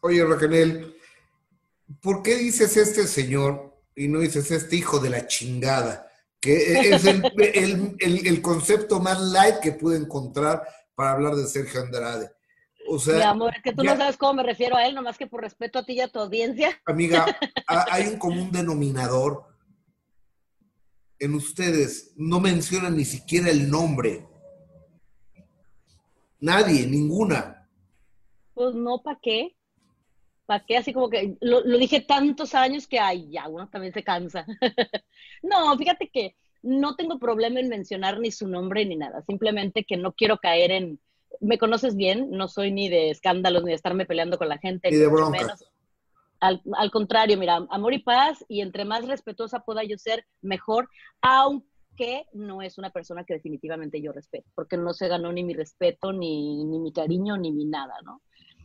Oye, 0.00 0.24
Raquel, 0.24 0.96
¿por 2.00 2.22
qué 2.22 2.36
dices 2.36 2.76
este 2.76 3.06
señor 3.06 3.74
y 3.94 4.08
no 4.08 4.20
dices 4.20 4.50
este 4.50 4.76
hijo 4.76 4.98
de 4.98 5.10
la 5.10 5.26
chingada? 5.26 6.10
que 6.44 6.90
es 6.90 7.06
el, 7.06 7.22
concepto 8.42 9.00
más 9.00 9.18
light 9.18 9.60
que 9.60 9.72
pude 9.72 9.96
encontrar 9.96 10.62
para 10.94 11.12
hablar 11.12 11.36
de 11.36 11.46
Sergio 11.46 11.80
Andrade. 11.80 12.30
O 12.86 12.98
sea, 12.98 13.16
Mi 13.16 13.22
amor, 13.22 13.54
es 13.56 13.62
que 13.62 13.72
tú 13.72 13.82
no 13.82 13.96
sabes 13.96 14.16
cómo 14.16 14.34
me 14.34 14.42
refiero 14.42 14.76
a 14.76 14.86
él, 14.86 14.94
nomás 14.94 15.16
que 15.16 15.26
por 15.26 15.40
respeto 15.40 15.78
a 15.78 15.84
ti 15.84 15.94
y 15.94 16.00
a 16.00 16.08
tu 16.08 16.18
audiencia. 16.18 16.80
Amiga, 16.84 17.24
hay 17.66 18.06
un 18.06 18.18
común 18.18 18.50
denominador 18.52 19.46
en 21.18 21.34
ustedes. 21.34 22.12
No 22.16 22.40
mencionan 22.40 22.96
ni 22.96 23.04
siquiera 23.04 23.50
el 23.50 23.70
nombre. 23.70 24.26
Nadie, 26.40 26.86
ninguna. 26.86 27.68
Pues 28.52 28.74
no, 28.74 29.02
¿para 29.02 29.18
qué? 29.22 29.56
¿Para 30.46 30.64
qué? 30.64 30.76
Así 30.76 30.92
como 30.92 31.08
que 31.08 31.36
lo, 31.40 31.62
dije 31.78 32.00
tantos 32.00 32.54
años 32.54 32.86
que, 32.86 32.98
ay, 32.98 33.30
ya, 33.30 33.48
uno 33.48 33.68
también 33.70 33.94
se 33.94 34.04
cansa. 34.04 34.44
no, 35.42 35.76
fíjate 35.78 36.10
que 36.10 36.36
no 36.62 36.96
tengo 36.96 37.18
problema 37.18 37.60
en 37.60 37.68
mencionar 37.68 38.20
ni 38.20 38.30
su 38.30 38.46
nombre 38.46 38.84
ni 38.84 38.96
nada, 38.96 39.22
simplemente 39.22 39.84
que 39.84 39.96
no 39.96 40.12
quiero 40.12 40.38
caer 40.38 40.70
en, 40.70 41.00
me 41.40 41.58
conoces 41.58 41.96
bien, 41.96 42.30
no 42.30 42.48
soy 42.48 42.72
ni 42.72 42.88
de 42.88 43.10
escándalos 43.10 43.64
ni 43.64 43.70
de 43.70 43.76
estarme 43.76 44.06
peleando 44.06 44.38
con 44.38 44.48
la 44.48 44.58
gente. 44.58 44.90
Ni 44.90 44.96
de 44.96 45.06
broncas. 45.06 45.64
Al, 46.40 46.60
al, 46.76 46.90
contrario, 46.90 47.38
mira, 47.38 47.66
amor 47.70 47.94
y 47.94 48.00
paz, 48.00 48.44
y 48.48 48.60
entre 48.60 48.84
más 48.84 49.06
respetuosa 49.06 49.60
pueda 49.60 49.82
yo 49.82 49.96
ser, 49.96 50.26
mejor, 50.42 50.88
aunque 51.22 52.26
no 52.32 52.60
es 52.60 52.76
una 52.76 52.90
persona 52.90 53.24
que 53.24 53.34
definitivamente 53.34 54.02
yo 54.02 54.12
respeto, 54.12 54.50
porque 54.54 54.76
no 54.76 54.92
se 54.92 55.08
ganó 55.08 55.32
ni 55.32 55.42
mi 55.42 55.54
respeto, 55.54 56.12
ni, 56.12 56.64
ni 56.64 56.78
mi 56.78 56.92
cariño, 56.92 57.38
ni 57.38 57.50
mi 57.50 57.64
nada, 57.64 57.94
¿no? 58.04 58.20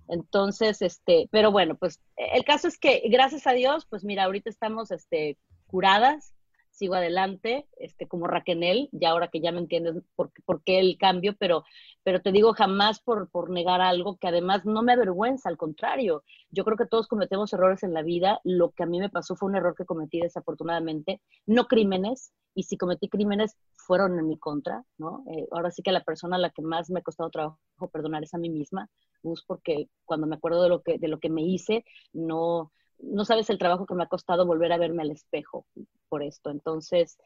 Entonces, 0.10 0.82
este, 0.82 1.30
pero 1.32 1.52
bueno, 1.52 1.76
pues 1.76 2.02
el 2.18 2.44
caso 2.44 2.68
es 2.68 2.78
que 2.78 3.04
gracias 3.10 3.46
a 3.48 3.54
Dios, 3.54 3.86
pues 3.90 4.04
mira, 4.04 4.24
ahorita 4.24 4.50
estamos 4.50 4.92
este, 4.92 5.38
curadas, 5.68 6.34
sigo 6.80 6.96
adelante, 6.96 7.68
este, 7.78 8.08
como 8.08 8.26
Raquel, 8.26 8.90
ya 8.94 9.10
ahora 9.10 9.28
que 9.28 9.42
ya 9.42 9.52
me 9.52 9.60
entiendes 9.60 10.02
por, 10.16 10.32
por 10.46 10.64
qué 10.64 10.80
el 10.80 10.98
cambio, 10.98 11.36
pero, 11.38 11.66
pero 12.04 12.22
te 12.22 12.32
digo 12.32 12.54
jamás 12.54 13.02
por, 13.02 13.30
por 13.30 13.50
negar 13.50 13.82
algo 13.82 14.18
que 14.18 14.30
además 14.30 14.66
no 14.66 14.82
me 14.82 14.94
avergüenza, 14.94 15.50
al 15.50 15.58
contrario, 15.58 16.24
yo 16.50 16.64
creo 16.64 16.78
que 16.78 16.86
todos 16.86 17.08
cometemos 17.08 17.52
errores 17.52 17.84
en 17.84 17.94
la 17.94 18.02
vida, 18.02 18.40
lo 18.46 18.72
que 18.72 18.84
a 18.84 18.86
mí 18.86 18.98
me 18.98 19.10
pasó 19.10 19.36
fue 19.36 19.50
un 19.50 19.58
error 19.58 19.76
que 19.76 19.86
cometí 19.86 20.22
desafortunadamente, 20.22 21.22
no 21.46 21.68
crímenes, 21.68 22.32
y 22.56 22.64
si 22.64 22.78
cometí 22.78 23.10
crímenes 23.10 23.58
fueron 23.76 24.18
en 24.18 24.28
mi 24.28 24.38
contra, 24.38 24.84
¿no? 24.98 25.24
Eh, 25.32 25.48
ahora 25.52 25.72
sí 25.72 25.84
que 25.84 25.92
la 25.92 26.04
persona 26.04 26.38
a 26.38 26.40
la 26.40 26.50
que 26.50 26.62
más 26.62 26.90
me 26.90 27.00
ha 27.00 27.04
costado 27.04 27.30
trabajo 27.30 27.60
perdonar 27.92 28.24
es 28.24 28.34
a 28.34 28.38
mí 28.38 28.50
misma, 28.50 28.90
Gus, 29.22 29.44
porque 29.46 29.90
cuando 30.06 30.28
me 30.28 30.38
acuerdo 30.38 30.64
de 30.64 30.70
lo 30.70 30.82
que, 30.82 30.98
de 30.98 31.08
lo 31.10 31.20
que 31.20 31.30
me 31.30 31.44
hice, 31.44 31.84
no, 32.14 32.72
no 33.02 33.26
sabes 33.26 33.50
el 33.50 33.58
trabajo 33.58 33.86
que 33.86 33.96
me 33.96 34.04
ha 34.04 34.08
costado 34.08 34.46
volver 34.46 34.72
a 34.72 34.78
verme 34.78 35.04
al 35.04 35.12
espejo 35.12 35.66
por 36.10 36.24
esto. 36.24 36.50
Entonces, 36.50 37.18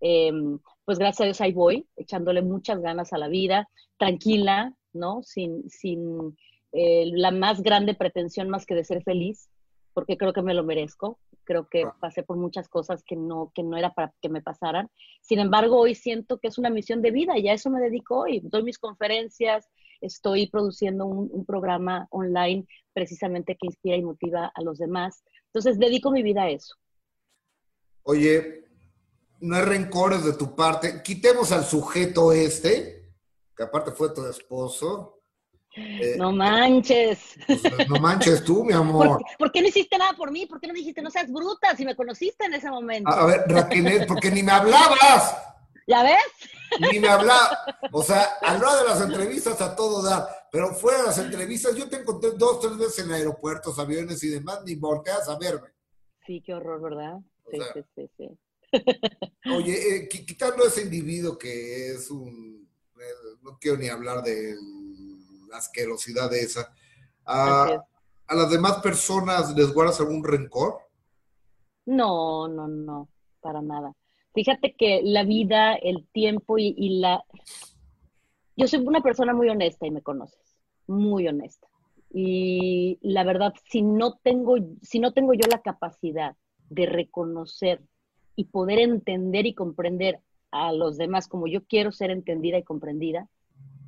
em, 0.00 0.58
pues 0.84 0.98
gracias 0.98 1.20
a 1.20 1.24
Dios 1.24 1.40
ahí 1.40 1.52
voy, 1.52 1.86
echándole 1.96 2.42
muchas 2.42 2.80
ganas 2.80 3.12
a 3.12 3.18
la 3.18 3.28
vida, 3.28 3.68
tranquila, 3.98 4.74
¿no? 4.92 5.22
Sin, 5.22 5.68
sin 5.70 6.36
eh, 6.72 7.10
la 7.14 7.30
más 7.30 7.62
grande 7.62 7.94
pretensión 7.94 8.48
más 8.48 8.66
que 8.66 8.74
de 8.74 8.84
ser 8.84 9.02
feliz, 9.02 9.48
porque 9.94 10.18
creo 10.18 10.32
que 10.32 10.42
me 10.42 10.54
lo 10.54 10.64
merezco. 10.64 11.18
Creo 11.44 11.68
que 11.68 11.84
ah. 11.84 11.96
pasé 12.00 12.22
por 12.22 12.36
muchas 12.36 12.68
cosas 12.68 13.02
que 13.04 13.16
no, 13.16 13.52
que 13.54 13.62
no 13.62 13.76
era 13.76 13.94
para 13.94 14.12
que 14.20 14.28
me 14.28 14.42
pasaran. 14.42 14.90
Sin 15.22 15.38
embargo, 15.38 15.78
hoy 15.78 15.94
siento 15.94 16.38
que 16.38 16.48
es 16.48 16.58
una 16.58 16.70
misión 16.70 17.02
de 17.02 17.12
vida 17.12 17.38
y 17.38 17.48
a 17.48 17.54
eso 17.54 17.70
me 17.70 17.80
dedico 17.80 18.20
hoy. 18.20 18.40
Doy 18.42 18.62
mis 18.62 18.78
conferencias, 18.78 19.68
estoy 20.00 20.48
produciendo 20.50 21.06
un, 21.06 21.44
programa 21.44 22.06
online 22.10 22.66
precisamente 22.92 23.56
que 23.56 23.66
inspira 23.66 23.96
y 23.96 24.02
motiva 24.02 24.50
a 24.54 24.62
los 24.62 24.78
demás. 24.78 25.22
Entonces, 25.46 25.78
dedico 25.78 26.10
mi 26.10 26.22
vida 26.22 26.42
a 26.42 26.50
eso. 26.50 26.74
Oye, 28.02 28.64
no 29.40 29.56
hay 29.56 29.62
rencores 29.62 30.24
de 30.24 30.32
tu 30.32 30.54
parte. 30.54 31.02
Quitemos 31.02 31.52
al 31.52 31.64
sujeto 31.64 32.32
este, 32.32 33.12
que 33.56 33.62
aparte 33.62 33.92
fue 33.92 34.14
tu 34.14 34.24
esposo, 34.26 35.16
eh, 35.76 36.14
no 36.16 36.32
manches. 36.32 37.36
Pues, 37.46 37.88
no 37.88 38.00
manches 38.00 38.42
tú, 38.42 38.64
mi 38.64 38.72
amor. 38.72 39.22
¿Por, 39.38 39.52
qué 39.52 39.60
no 39.60 39.68
hiciste 39.68 39.98
nada 39.98 40.14
por 40.14 40.30
mí? 40.30 40.46
¿Por 40.46 40.58
qué 40.58 40.66
no 40.66 40.72
dijiste 40.72 41.02
no 41.02 41.10
seas 41.10 41.30
bruta 41.30 41.76
si 41.76 41.84
me 41.84 41.94
conociste 41.94 42.46
en 42.46 42.54
ese 42.54 42.70
momento? 42.70 43.10
A, 43.10 43.26
ver, 43.26 43.42
Raquel, 43.46 44.06
porque 44.06 44.30
ni 44.30 44.42
me 44.42 44.52
hablabas. 44.52 45.36
¿Ya 45.86 46.02
ves? 46.02 46.24
Ni 46.92 46.98
me 46.98 47.08
hablaba. 47.08 47.58
O 47.92 48.02
sea, 48.02 48.24
hablaba 48.42 48.78
de 48.78 48.84
las 48.88 49.00
entrevistas 49.00 49.60
a 49.60 49.76
todo 49.76 50.02
dar, 50.02 50.48
pero 50.50 50.74
fuera 50.74 50.98
de 50.98 51.04
las 51.04 51.18
entrevistas, 51.18 51.76
yo 51.76 51.88
te 51.88 51.96
encontré 51.96 52.32
dos, 52.32 52.60
tres 52.60 52.76
veces 52.76 53.04
en 53.04 53.12
aeropuertos, 53.12 53.78
aviones 53.78 54.22
y 54.24 54.28
demás, 54.28 54.62
ni 54.64 54.74
volteas 54.74 55.28
a 55.28 55.38
verme. 55.38 55.68
Sí, 56.26 56.42
qué 56.44 56.54
horror, 56.54 56.82
¿verdad? 56.82 57.18
Sí, 57.50 57.58
sí, 57.72 57.84
sí, 57.94 58.10
sí. 58.16 58.38
Oye, 59.54 59.96
eh, 59.96 60.08
quitando 60.08 60.64
ese 60.64 60.82
individuo 60.82 61.38
que 61.38 61.92
es 61.92 62.10
un. 62.10 62.68
Eh, 62.98 63.36
no 63.42 63.58
quiero 63.60 63.76
ni 63.76 63.88
hablar 63.88 64.22
de 64.22 64.56
asquerosidad 65.52 66.30
de 66.30 66.40
esa. 66.40 66.74
¿A, 67.24 67.84
las 68.28 68.50
demás 68.50 68.80
personas 68.80 69.54
les 69.54 69.72
guardas 69.72 70.00
algún 70.00 70.24
rencor? 70.24 70.80
No, 71.86 72.48
no, 72.48 72.66
no, 72.66 73.08
para 73.40 73.62
nada. 73.62 73.94
Fíjate 74.36 74.74
que 74.74 75.00
la 75.02 75.24
vida, 75.24 75.72
el 75.76 76.06
tiempo 76.12 76.58
y, 76.58 77.00
la... 77.00 77.24
Yo 78.54 78.68
soy 78.68 78.80
una 78.80 79.00
persona 79.00 79.32
muy 79.32 79.48
honesta 79.48 79.86
y 79.86 79.90
me 79.90 80.02
conoces, 80.02 80.58
muy 80.86 81.26
honesta. 81.26 81.66
Y 82.12 82.98
la 83.00 83.24
verdad, 83.24 83.54
si 83.70 83.80
no 83.80 84.18
tengo, 84.22 84.56
si 84.82 84.98
no 84.98 85.14
tengo 85.14 85.32
yo 85.32 85.48
la 85.50 85.62
capacidad 85.62 86.36
de 86.68 86.84
reconocer 86.84 87.80
y 88.34 88.44
poder 88.44 88.78
entender 88.78 89.46
y 89.46 89.54
comprender 89.54 90.20
a 90.50 90.70
los 90.70 90.98
demás 90.98 91.28
como 91.28 91.46
yo 91.46 91.64
quiero 91.64 91.90
ser 91.90 92.10
entendida 92.10 92.58
y 92.58 92.62
comprendida, 92.62 93.30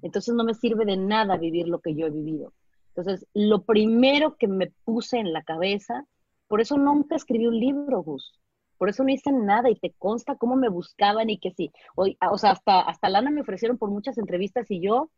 entonces 0.01 0.35
no 0.35 0.45
me 0.45 0.55
sirve 0.55 0.87
de 0.87 0.97
nada 0.97 1.37
vivir 1.37 1.69
lo 1.69 1.81
que 1.81 1.95
yo 1.95 2.07
he 2.07 2.11
vivido. 2.11 2.55
Entonces, 2.97 3.27
lo 3.35 3.65
primero 3.65 4.39
que 4.39 4.49
me 4.49 4.73
puse 4.87 5.19
en 5.19 5.35
la 5.35 5.43
cabeza, 5.43 6.07
por 6.47 6.63
eso 6.63 6.79
nunca 6.79 7.17
escribí 7.17 7.47
un 7.47 7.61
libro, 7.61 8.03
Gus. 8.03 8.33
Por 8.79 8.89
eso 8.89 9.05
no 9.05 9.11
hice 9.11 9.33
nada 9.33 9.71
y 9.71 9.77
te 9.77 9.93
consta 9.99 10.37
cómo 10.37 10.57
me 10.57 10.69
buscaban 10.69 11.29
y 11.31 11.39
que 11.39 11.51
sí. 11.51 11.73
O, 11.97 12.07
o 12.31 12.39
sea, 12.39 12.53
hasta, 12.53 12.81
hasta 12.81 13.09
Lana 13.09 13.31
me 13.31 13.43
ofrecieron 13.43 13.77
por 13.77 13.91
muchas 13.91 14.19
entrevistas 14.19 14.71
y 14.71 14.81
yo 14.81 15.11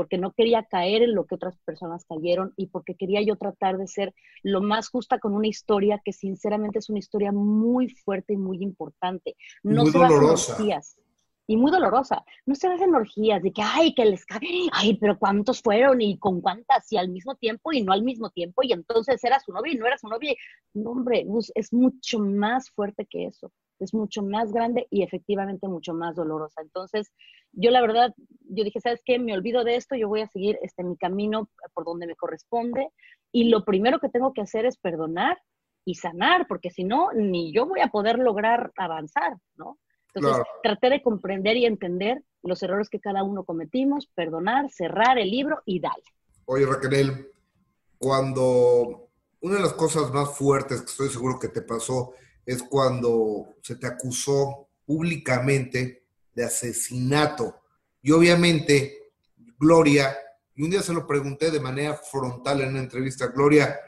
porque 0.00 0.16
no 0.16 0.32
quería 0.32 0.64
caer 0.64 1.02
en 1.02 1.14
lo 1.14 1.26
que 1.26 1.34
otras 1.34 1.58
personas 1.58 2.06
cayeron 2.08 2.54
y 2.56 2.68
porque 2.68 2.94
quería 2.94 3.20
yo 3.20 3.36
tratar 3.36 3.76
de 3.76 3.86
ser 3.86 4.14
lo 4.42 4.62
más 4.62 4.88
justa 4.88 5.18
con 5.18 5.34
una 5.34 5.46
historia 5.46 6.00
que 6.02 6.14
sinceramente 6.14 6.78
es 6.78 6.88
una 6.88 7.00
historia 7.00 7.32
muy 7.32 7.90
fuerte 7.90 8.32
y 8.32 8.38
muy 8.38 8.62
importante. 8.62 9.36
No 9.62 9.82
muy 9.82 9.90
dolorosa. 9.90 10.56
Y 11.50 11.56
muy 11.56 11.72
dolorosa. 11.72 12.24
No 12.46 12.54
se 12.54 12.68
hacen 12.68 12.94
orgías 12.94 13.42
de 13.42 13.52
que, 13.52 13.60
ay, 13.60 13.92
que 13.92 14.04
les 14.04 14.24
cae, 14.24 14.68
ay, 14.72 14.96
pero 14.98 15.18
¿cuántos 15.18 15.60
fueron 15.60 16.00
y 16.00 16.16
con 16.16 16.40
cuántas 16.40 16.90
y 16.92 16.96
al 16.96 17.08
mismo 17.08 17.34
tiempo 17.34 17.72
y 17.72 17.82
no 17.82 17.92
al 17.92 18.04
mismo 18.04 18.30
tiempo 18.30 18.62
y 18.62 18.72
entonces 18.72 19.22
era 19.24 19.40
su 19.40 19.52
novia 19.52 19.72
y 19.72 19.76
no 19.76 19.86
era 19.86 19.98
su 19.98 20.06
novia? 20.06 20.32
No, 20.74 20.90
hombre, 20.90 21.26
es 21.56 21.72
mucho 21.72 22.20
más 22.20 22.70
fuerte 22.70 23.04
que 23.04 23.26
eso 23.26 23.50
es 23.80 23.94
mucho 23.94 24.22
más 24.22 24.52
grande 24.52 24.86
y 24.90 25.02
efectivamente 25.02 25.66
mucho 25.66 25.94
más 25.94 26.14
dolorosa. 26.14 26.60
Entonces, 26.60 27.10
yo 27.52 27.70
la 27.70 27.80
verdad, 27.80 28.14
yo 28.50 28.62
dije, 28.62 28.78
¿sabes 28.78 29.00
qué? 29.04 29.18
Me 29.18 29.32
olvido 29.32 29.64
de 29.64 29.76
esto, 29.76 29.96
yo 29.96 30.06
voy 30.06 30.20
a 30.20 30.28
seguir 30.28 30.58
este, 30.62 30.84
mi 30.84 30.98
camino 30.98 31.48
por 31.72 31.86
donde 31.86 32.06
me 32.06 32.14
corresponde 32.14 32.90
y 33.32 33.44
lo 33.48 33.64
primero 33.64 33.98
que 33.98 34.10
tengo 34.10 34.34
que 34.34 34.42
hacer 34.42 34.66
es 34.66 34.76
perdonar 34.76 35.38
y 35.86 35.94
sanar, 35.94 36.46
porque 36.46 36.70
si 36.70 36.84
no, 36.84 37.10
ni 37.12 37.54
yo 37.54 37.66
voy 37.66 37.80
a 37.80 37.88
poder 37.88 38.18
lograr 38.18 38.70
avanzar, 38.76 39.38
¿no? 39.56 39.78
Entonces, 40.14 40.42
traté 40.62 40.90
de 40.90 41.02
comprender 41.02 41.56
y 41.56 41.66
entender 41.66 42.22
los 42.42 42.62
errores 42.62 42.88
que 42.88 43.00
cada 43.00 43.22
uno 43.22 43.44
cometimos, 43.44 44.06
perdonar, 44.06 44.70
cerrar 44.70 45.18
el 45.18 45.30
libro 45.30 45.62
y 45.64 45.80
darle. 45.80 46.04
Oye, 46.46 46.66
Raquel, 46.66 47.30
cuando 47.98 49.08
una 49.40 49.56
de 49.56 49.60
las 49.60 49.74
cosas 49.74 50.12
más 50.12 50.36
fuertes 50.36 50.80
que 50.80 50.90
estoy 50.90 51.08
seguro 51.08 51.38
que 51.38 51.48
te 51.48 51.62
pasó 51.62 52.14
es 52.44 52.62
cuando 52.62 53.54
se 53.62 53.76
te 53.76 53.86
acusó 53.86 54.68
públicamente 54.84 56.04
de 56.34 56.44
asesinato. 56.44 57.60
Y 58.02 58.10
obviamente, 58.12 59.12
Gloria, 59.58 60.16
y 60.54 60.62
un 60.62 60.70
día 60.70 60.82
se 60.82 60.92
lo 60.92 61.06
pregunté 61.06 61.50
de 61.50 61.60
manera 61.60 61.94
frontal 61.94 62.60
en 62.62 62.70
una 62.70 62.80
entrevista, 62.80 63.28
Gloria, 63.28 63.78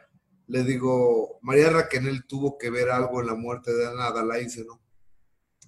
le 0.48 0.64
digo, 0.64 1.38
María 1.42 1.70
Raquel 1.70 2.24
tuvo 2.26 2.58
que 2.58 2.70
ver 2.70 2.90
algo 2.90 3.20
en 3.20 3.28
la 3.28 3.34
muerte 3.34 3.72
de 3.72 3.88
Ana 3.88 4.08
Adalaide, 4.08 4.64
¿no? 4.64 4.81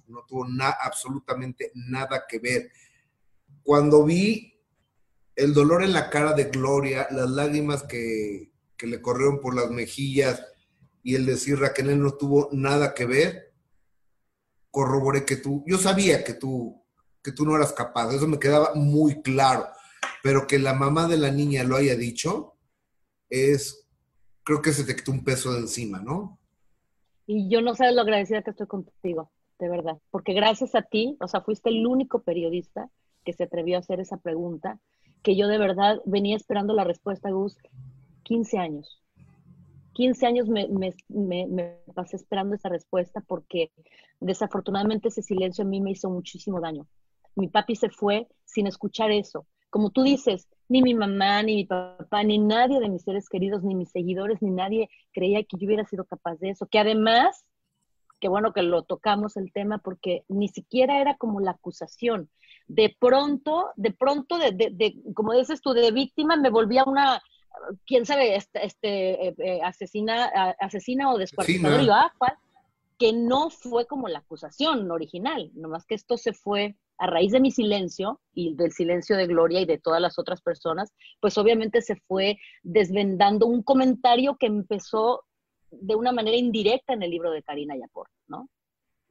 No 0.07 0.25
tuvo 0.27 0.45
absolutamente 0.81 1.71
nada 1.73 2.25
que 2.27 2.39
ver. 2.39 2.71
Cuando 3.63 4.03
vi 4.03 4.59
el 5.35 5.53
dolor 5.53 5.83
en 5.83 5.93
la 5.93 6.09
cara 6.09 6.33
de 6.33 6.45
Gloria, 6.45 7.07
las 7.11 7.29
lágrimas 7.29 7.83
que, 7.83 8.51
que 8.77 8.87
le 8.87 9.01
corrieron 9.01 9.39
por 9.39 9.55
las 9.55 9.69
mejillas, 9.69 10.43
y 11.03 11.15
el 11.15 11.25
decir 11.25 11.59
Raquel 11.59 12.01
no 12.01 12.15
tuvo 12.15 12.49
nada 12.51 12.93
que 12.95 13.05
ver, 13.05 13.53
corroboré 14.71 15.23
que 15.23 15.35
tú, 15.37 15.63
yo 15.67 15.77
sabía 15.77 16.23
que 16.23 16.33
tú, 16.33 16.83
que 17.23 17.31
tú 17.31 17.45
no 17.45 17.55
eras 17.55 17.73
capaz, 17.73 18.11
eso 18.11 18.27
me 18.27 18.39
quedaba 18.39 18.73
muy 18.73 19.21
claro, 19.21 19.67
pero 20.23 20.47
que 20.47 20.57
la 20.57 20.73
mamá 20.73 21.07
de 21.07 21.17
la 21.17 21.29
niña 21.31 21.63
lo 21.63 21.75
haya 21.75 21.95
dicho, 21.95 22.57
es, 23.29 23.87
creo 24.43 24.61
que 24.61 24.73
se 24.73 24.83
te 24.83 24.95
quitó 24.95 25.11
un 25.11 25.23
peso 25.23 25.53
de 25.53 25.59
encima, 25.59 25.99
¿no? 25.99 26.39
Y 27.27 27.49
yo 27.49 27.61
no 27.61 27.75
sé 27.75 27.91
lo 27.91 28.01
agradecida 28.01 28.41
que 28.41 28.49
estoy 28.49 28.67
contigo, 28.67 29.31
de 29.59 29.69
verdad, 29.69 29.97
porque 30.11 30.33
gracias 30.33 30.75
a 30.75 30.81
ti, 30.81 31.17
o 31.19 31.27
sea, 31.27 31.41
fuiste 31.41 31.69
el 31.69 31.85
único 31.85 32.21
periodista 32.21 32.89
que 33.23 33.33
se 33.33 33.43
atrevió 33.43 33.77
a 33.77 33.79
hacer 33.79 33.99
esa 33.99 34.17
pregunta, 34.17 34.79
que 35.23 35.35
yo 35.35 35.47
de 35.47 35.57
verdad 35.57 35.99
venía 36.05 36.35
esperando 36.35 36.73
la 36.73 36.83
respuesta, 36.83 37.31
Gus, 37.31 37.57
15 38.23 38.57
años. 38.57 39.01
15 39.93 40.25
años 40.25 40.47
me, 40.49 40.67
pasé 41.93 42.17
esperando 42.17 42.55
esa 42.55 42.69
respuesta 42.69 43.21
porque 43.25 43.71
desafortunadamente 44.19 45.07
ese 45.07 45.21
silencio 45.21 45.63
a 45.63 45.67
mí 45.67 45.79
me 45.79 45.91
hizo 45.91 46.09
muchísimo 46.09 46.59
daño. 46.59 46.85
Mi 47.35 47.47
papi 47.47 47.75
se 47.75 47.89
fue 47.89 48.27
sin 48.43 48.67
escuchar 48.67 49.11
eso. 49.11 49.47
Como 49.69 49.89
tú 49.89 50.03
dices, 50.03 50.47
ni 50.67 50.81
mi 50.81 50.93
mamá, 50.93 51.43
ni 51.43 51.55
mi 51.55 51.65
papá, 51.65 52.23
ni 52.23 52.37
nadie 52.39 52.79
de 52.79 52.89
mis 52.89 53.03
seres 53.03 53.29
queridos, 53.29 53.63
ni 53.63 53.73
mis 53.73 53.89
seguidores, 53.91 54.41
ni 54.41 54.51
nadie 54.51 54.89
creía 55.13 55.43
que 55.43 55.57
yo 55.57 55.65
hubiera 55.65 55.85
sido 55.85 56.05
capaz 56.05 56.35
de 56.39 56.49
eso. 56.49 56.67
Que 56.67 56.79
además, 56.79 57.45
qué 58.25 58.29
bueno 58.29 58.53
que 58.53 58.63
lo 58.63 58.81
tocamos 58.81 59.37
el 59.37 59.51
tema 59.53 59.77
porque 59.77 60.23
ni 60.29 60.47
siquiera 60.47 60.99
era 60.99 61.15
como 61.15 61.41
la 61.41 61.51
acusación. 61.51 62.27
De 62.67 62.97
pronto, 62.99 63.69
de 63.75 63.91
pronto, 63.91 64.39
de, 64.39 64.51
de 64.51 64.95
como 65.13 65.33
dices 65.33 65.61
tú, 65.61 65.73
de 65.73 65.91
víctima 65.91 66.35
me 66.35 66.49
volvía 66.49 66.85
una, 66.85 67.21
quién 67.85 68.03
sabe, 68.07 68.35
este, 68.35 68.65
este 68.65 69.27
eh, 69.27 69.35
eh, 69.37 69.59
asesina, 69.61 70.25
asesina 70.59 71.13
o 71.13 71.19
descuartizador 71.19 72.01
que 72.97 73.13
no 73.13 73.51
fue 73.51 73.85
como 73.85 74.07
la 74.07 74.19
acusación 74.19 74.89
original, 74.89 75.51
nomás 75.53 75.85
que 75.85 75.93
esto 75.93 76.17
se 76.17 76.33
fue 76.33 76.75
a 76.97 77.05
raíz 77.05 77.31
de 77.31 77.41
mi 77.41 77.51
silencio 77.51 78.21
y 78.33 78.55
del 78.55 78.71
silencio 78.71 79.17
de 79.17 79.27
Gloria 79.27 79.61
y 79.61 79.65
de 79.65 79.77
todas 79.77 80.01
las 80.01 80.17
otras 80.17 80.41
personas, 80.41 80.91
pues 81.19 81.37
obviamente 81.37 81.83
se 81.83 81.97
fue 82.07 82.39
desvendando 82.63 83.45
un 83.45 83.61
comentario 83.61 84.35
que 84.39 84.47
empezó 84.47 85.25
de 85.71 85.95
una 85.95 86.11
manera 86.11 86.37
indirecta 86.37 86.93
en 86.93 87.03
el 87.03 87.11
libro 87.11 87.31
de 87.31 87.43
Karina 87.43 87.75
Yapor, 87.77 88.09
¿no? 88.27 88.49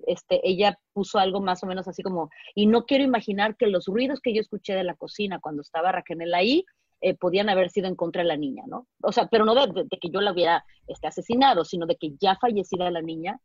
Este, 0.07 0.40
ella 0.48 0.78
puso 0.92 1.18
algo 1.18 1.40
más 1.40 1.62
o 1.62 1.66
menos 1.66 1.86
así 1.88 2.02
como, 2.02 2.30
y 2.55 2.66
no 2.66 2.84
quiero 2.84 3.05
imaginar 3.05 3.57
que 3.57 3.68
los 3.68 3.86
ruidos 3.86 4.20
que 4.20 4.34
yo 4.34 4.40
escuché 4.40 4.74
de 4.74 4.84
la 4.84 4.94
cocina 4.94 5.40
cuando 5.40 5.62
estaba 5.62 5.92
Raquel 5.92 6.34
ahí 6.34 6.64
eh, 7.00 7.14
podían 7.14 7.48
haber 7.48 7.70
sido 7.70 7.86
en 7.86 7.96
contra 7.96 8.22
de 8.22 8.28
la 8.28 8.36
niña, 8.36 8.64
¿no? 8.66 8.86
O 9.02 9.12
sea, 9.12 9.28
pero 9.28 9.44
no 9.44 9.55
de, 9.55 9.86
que 10.00 10.11
yo 10.11 10.20
la 10.20 10.32
hubiera 10.32 10.64
este, 10.86 11.07
asesinado, 11.07 11.64
sino 11.64 11.86
de 11.86 11.96
que 11.96 12.14
ya 12.18 12.36
fallecida 12.36 12.90
la 12.90 13.02
niña, 13.02 13.40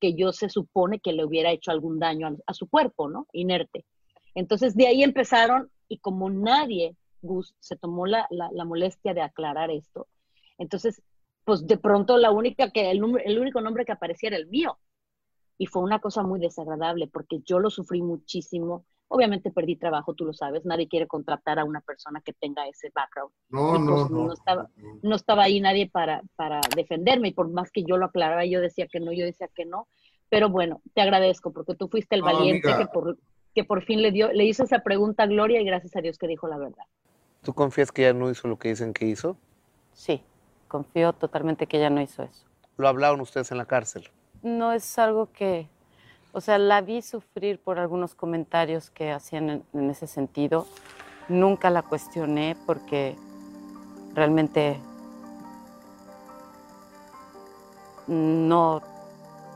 que 0.00 0.14
yo 0.14 0.32
se 0.32 0.48
supone 0.48 1.00
que 1.00 1.12
le 1.12 1.24
hubiera 1.24 1.50
hecho 1.50 1.70
algún 1.70 1.98
daño 1.98 2.36
a, 2.46 2.54
su 2.54 2.68
cuerpo, 2.68 3.08
¿no? 3.08 3.26
Inerte. 3.32 3.84
Entonces, 4.34 4.76
de 4.76 4.86
ahí 4.86 5.02
empezaron, 5.02 5.70
y 5.88 5.98
como 5.98 6.30
nadie, 6.30 6.96
Gus, 7.20 7.54
se 7.58 7.76
tomó 7.76 8.06
la, 8.06 8.26
la, 8.30 8.64
molestia 8.64 9.12
de 9.12 9.22
aclarar 9.22 9.70
esto, 9.70 10.06
entonces, 10.56 11.02
pues 11.50 11.66
de 11.66 11.78
pronto 11.78 12.16
la 12.16 12.30
única 12.30 12.70
que, 12.70 12.90
el, 12.90 13.02
el 13.24 13.38
único 13.38 13.60
nombre 13.60 13.84
que 13.84 13.92
aparecía 13.92 14.28
era 14.28 14.36
el 14.36 14.46
mío. 14.48 14.78
Y 15.58 15.66
fue 15.66 15.82
una 15.82 15.98
cosa 15.98 16.22
muy 16.22 16.40
desagradable 16.40 17.06
porque 17.06 17.40
yo 17.44 17.58
lo 17.58 17.70
sufrí 17.70 18.00
muchísimo 18.02 18.84
Obviamente 19.12 19.50
perdí 19.50 19.74
trabajo, 19.74 20.14
tú 20.14 20.24
lo 20.24 20.32
sabes, 20.32 20.64
nadie 20.64 20.86
quiere 20.86 21.08
contratar 21.08 21.58
a 21.58 21.64
una 21.64 21.80
persona 21.80 22.20
que 22.20 22.32
tenga 22.32 22.68
ese 22.68 22.92
background. 22.94 23.32
No, 23.48 23.76
no, 23.76 23.94
pues, 23.96 24.10
no, 24.10 24.26
no. 24.26 24.32
estaba, 24.32 24.70
no 25.02 25.16
estaba 25.16 25.42
ahí 25.42 25.58
nadie 25.58 25.90
para, 25.90 26.22
para 26.36 26.60
defenderme 26.76 27.28
y 27.28 27.32
por 27.32 27.48
más 27.50 27.72
que 27.72 27.82
yo 27.82 27.96
lo 27.96 28.06
aclaraba, 28.06 28.44
yo 28.44 28.60
decía 28.60 28.86
que 28.86 29.00
no, 29.00 29.10
yo 29.10 29.24
decía 29.24 29.48
que 29.52 29.66
no. 29.66 29.88
Pero 30.28 30.48
bueno, 30.48 30.80
te 30.94 31.00
agradezco 31.00 31.52
porque 31.52 31.74
tú 31.74 31.88
fuiste 31.88 32.14
el 32.14 32.22
valiente 32.22 32.68
que 32.78 32.86
por, 32.86 33.18
que 33.52 33.64
por 33.64 33.82
fin 33.82 34.00
le, 34.00 34.12
dio, 34.12 34.32
le 34.32 34.44
hizo 34.44 34.62
esa 34.62 34.78
pregunta 34.78 35.24
a 35.24 35.26
Gloria 35.26 35.60
y 35.60 35.64
gracias 35.64 35.96
a 35.96 36.00
Dios 36.00 36.16
que 36.16 36.28
dijo 36.28 36.46
la 36.46 36.58
verdad. 36.58 36.84
¿Tú 37.42 37.52
confías 37.52 37.90
que 37.90 38.02
ella 38.02 38.16
no 38.16 38.30
hizo 38.30 38.46
lo 38.46 38.60
que 38.60 38.68
dicen 38.68 38.92
que 38.92 39.06
hizo? 39.06 39.36
Sí, 39.92 40.22
confío 40.70 41.12
totalmente 41.12 41.66
que 41.66 41.76
ella 41.76 41.90
no 41.90 42.00
hizo 42.00 42.22
eso. 42.22 42.46
¿Lo 42.78 42.88
hablaron 42.88 43.20
ustedes 43.20 43.50
en 43.50 43.58
la 43.58 43.66
cárcel? 43.66 44.08
No 44.42 44.72
es 44.72 44.98
algo 44.98 45.30
que 45.30 45.68
o 46.32 46.40
sea, 46.40 46.58
la 46.58 46.80
vi 46.80 47.02
sufrir 47.02 47.58
por 47.58 47.78
algunos 47.78 48.14
comentarios 48.14 48.90
que 48.90 49.10
hacían 49.10 49.64
en, 49.72 49.90
ese 49.90 50.06
sentido. 50.06 50.66
Nunca 51.28 51.70
la 51.70 51.82
cuestioné 51.82 52.56
porque 52.66 53.16
realmente 54.14 54.78
no, 58.06 58.80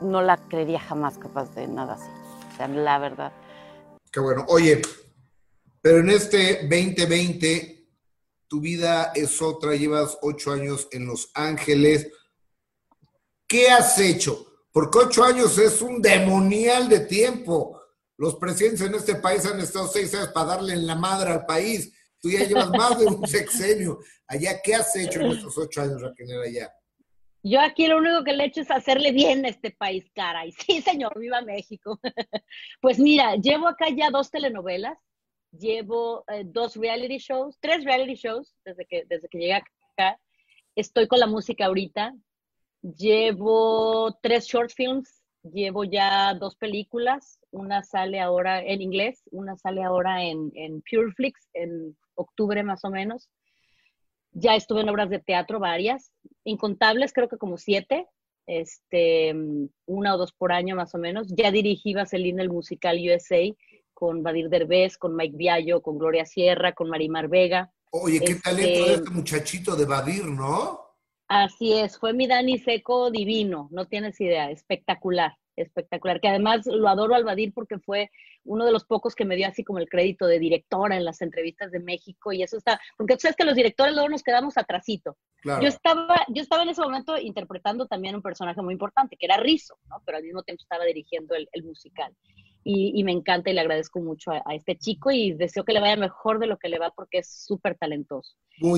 no 0.01 0.23
la 0.23 0.37
creería 0.37 0.81
jamás 0.81 1.17
capaz 1.17 1.55
de 1.55 1.69
nada 1.69 1.95
así. 1.95 2.11
O 2.53 2.57
sea, 2.57 2.67
la 2.67 2.99
verdad. 2.99 3.33
Qué 4.11 4.19
bueno. 4.19 4.45
Oye, 4.49 4.83
pero 5.81 5.99
en 5.99 6.11
este 6.11 6.63
2020 6.63 7.74
tu 8.55 8.61
vida 8.61 9.11
es 9.17 9.43
otra, 9.43 9.75
llevas 9.75 10.17
ocho 10.23 10.53
años 10.53 10.87
en 10.93 11.07
Los 11.07 11.33
Ángeles. 11.35 12.07
¿Qué 13.49 13.69
has 13.69 13.99
hecho? 13.99 14.47
porque 14.71 14.99
ocho 14.99 15.25
años 15.25 15.57
es 15.59 15.81
un 15.83 16.01
demonial 16.01 16.89
de 16.89 17.01
tiempo. 17.01 17.81
Los 18.17 18.37
presidentes 18.37 18.81
en 18.81 18.95
este 18.95 19.17
país 19.17 19.45
han 19.45 19.59
estado 19.59 19.89
seis 19.89 20.13
años 20.15 20.31
para 20.31 20.47
darle 20.47 20.73
en 20.75 20.87
la 20.87 20.95
madre 20.95 21.31
al 21.31 21.47
país. 21.47 21.93
Tú 22.21 22.31
ya 22.31 22.45
llevas 22.45 22.71
más 22.71 22.99
de 22.99 23.07
un 23.07 23.27
sexenio. 23.27 23.99
Allá, 24.29 24.61
¿qué 24.63 24.75
has 24.75 24.95
hecho 24.97 25.21
en 25.21 25.33
estos 25.33 25.57
ocho 25.59 25.81
años, 25.81 26.01
Raquel, 26.01 26.43
allá? 26.43 26.73
Yo 27.45 27.61
aquí 27.61 27.87
lo 27.89 27.99
único 27.99 28.25
que 28.25 28.33
le 28.33 28.45
he 28.45 28.47
hecho 28.47 28.63
es 28.63 28.71
hacerle 28.71 29.13
bien 29.13 29.45
a 29.45 29.49
este 29.49 29.71
país, 29.71 30.11
caray. 30.15 30.51
Sí, 30.67 30.81
señor, 30.81 31.19
viva 31.21 31.41
México. 31.43 32.01
pues 32.81 32.99
mira, 32.99 33.37
llevo 33.37 33.69
acá 33.69 33.87
ya 33.91 34.11
dos 34.11 34.31
telenovelas, 34.31 34.99
llevo 35.59 36.25
eh, 36.29 36.45
dos 36.45 36.77
reality 36.77 37.19
shows, 37.19 37.59
tres 37.61 37.85
reality 37.85 38.15
shows 38.15 38.55
desde 38.65 38.85
que, 38.87 39.05
desde 39.09 39.29
que 39.29 39.39
llegué 39.39 39.63
Estoy 40.77 41.07
con 41.07 41.21
la 41.21 41.29
música 41.29 41.67
ahorita. 41.67 42.15
Llevo 42.83 44.19
tres 44.21 44.47
short 44.47 44.73
films, 44.73 45.23
llevo 45.43 45.85
ya 45.85 46.35
dos 46.35 46.57
películas. 46.57 47.39
Una 47.51 47.85
sale 47.85 48.21
ahora 48.21 48.61
en 48.61 48.83
inglés, 48.83 49.23
una 49.31 49.57
sale 49.57 49.85
ahora 49.85 50.25
en, 50.25 50.51
en 50.55 50.83
Pureflix 50.83 51.49
en 51.55 51.97
octubre 52.17 52.63
más 52.65 52.85
o 52.85 52.91
menos. 52.91 53.31
Ya 54.33 54.57
estuve 54.57 54.81
en 54.81 54.89
obras 54.89 55.11
de 55.11 55.21
teatro 55.21 55.61
varias, 55.61 56.11
incontables, 56.43 57.13
creo 57.13 57.29
que 57.29 57.39
como 57.39 57.57
siete, 57.57 58.09
este, 58.47 59.33
una 59.87 60.15
o 60.17 60.19
dos 60.19 60.33
por 60.33 60.51
año 60.51 60.75
más 60.75 60.93
o 60.97 60.99
menos. 60.99 61.29
Ya 61.29 61.53
dirigí 61.53 61.95
Vaseline 61.95 62.43
el 62.43 62.51
musical 62.51 62.99
USA 62.99 63.55
con 63.95 64.23
Badir 64.23 64.49
Derbez, 64.49 64.99
con 64.99 65.17
Mike 65.17 65.37
Viallo, 65.37 65.81
con 65.81 65.99
Gloria 65.99 66.27
Sierra, 66.27 66.73
con 66.73 66.91
Marimar 66.91 67.29
Vega. 67.29 67.73
Oye, 67.91 68.21
qué 68.21 68.35
talento 68.35 68.87
de 68.87 68.95
este 68.95 69.11
muchachito 69.11 69.77
de 69.77 69.87
Badir, 69.87 70.25
¿no? 70.25 70.81
Así 71.29 71.73
es, 71.73 71.99
fue 71.99 72.13
mi 72.13 72.27
Dani 72.27 72.59
Seco 72.59 73.11
divino, 73.11 73.69
no 73.71 73.87
tienes 73.87 74.21
idea, 74.21 74.51
espectacular, 74.51 75.35
espectacular, 75.57 76.21
que 76.21 76.29
además 76.29 76.67
lo 76.67 76.89
adoro 76.89 77.15
al 77.15 77.25
Badir 77.25 77.55
porque 77.55 77.79
fue 77.79 78.11
uno 78.45 78.67
de 78.67 78.73
los 78.73 78.85
pocos 78.85 79.15
que 79.15 79.25
me 79.25 79.37
dio 79.37 79.49
así 79.49 79.65
como 79.65 79.79
el 79.79 79.89
crédito 79.89 80.27
de 80.27 80.39
directora 80.39 80.97
en 80.97 81.05
las 81.05 81.23
entrevistas 81.23 81.71
de 81.71 81.81
México 81.81 82.33
y 82.33 82.43
eso 82.43 82.59
está, 82.59 82.79
porque 82.99 83.15
tú 83.15 83.21
sabes 83.21 83.37
que 83.37 83.45
los 83.45 83.55
directores 83.55 83.95
luego 83.95 84.11
nos 84.11 84.23
quedamos 84.23 84.59
atrasito. 84.59 85.17
Yo, 85.45 85.69
estaba, 85.69 86.27
yo 86.29 86.43
estaba 86.43 86.63
en 86.63 86.71
ese 86.71 86.83
momento 86.83 87.17
interpretando 87.17 87.87
también 87.87 88.15
un 88.15 88.23
personaje 88.23 88.61
muy 88.61 88.73
importante, 88.73 89.17
que 89.17 89.27
era 89.27 89.37
Rizzo, 89.39 89.79
¿no? 89.89 90.03
pero 90.05 90.19
al 90.19 90.25
mismo 90.25 90.43
tiempo 90.43 90.63
estaba 90.63 90.85
dirigiendo 90.85 91.35
el, 91.35 91.49
el 91.53 91.65
musical 91.65 92.15
y, 92.65 93.05
me 93.05 93.13
encanta 93.13 93.51
y 93.51 93.53
le 93.53 93.61
agradezco 93.61 94.01
mucho 94.01 94.31
a, 94.33 94.55
este 94.55 94.77
chico 94.77 95.11
y 95.11 95.33
deseo 95.33 95.65
que 95.65 95.75
le 95.75 95.81
vaya 95.81 95.97
mejor 95.97 96.39
de 96.39 96.47
lo 96.47 96.57
que 96.57 96.71
le 96.71 96.79
va 96.79 96.91
porque 96.91 97.19
es 97.19 97.29
súper 97.29 97.77
talentoso. 97.77 98.35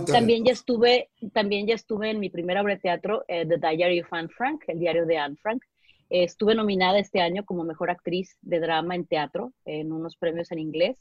También 0.06 0.44
ya 0.44 0.52
estuve, 0.52 1.10
también 1.32 1.68
ya 1.68 1.74
estuve 1.74 2.10
en 2.10 2.18
mi 2.18 2.28
primera 2.28 2.62
obra 2.62 2.74
de 2.74 2.80
teatro, 2.80 3.24
eh, 3.28 3.46
The 3.46 3.58
Diary 3.58 4.00
of 4.00 4.12
Anne 4.12 4.28
Frank, 4.28 4.64
el 4.66 4.80
diario 4.80 5.06
de 5.06 5.18
Anne 5.18 5.36
Frank. 5.36 5.62
Eh, 6.10 6.24
estuve 6.24 6.56
nominada 6.56 6.98
este 6.98 7.20
año 7.20 7.44
como 7.44 7.62
mejor 7.62 7.90
actriz 7.90 8.36
de 8.42 8.58
drama 8.58 8.96
en 8.96 9.06
teatro 9.06 9.52
en 9.64 9.92
unos 9.92 10.16
premios 10.16 10.50
en 10.50 10.58
inglés. 10.58 10.98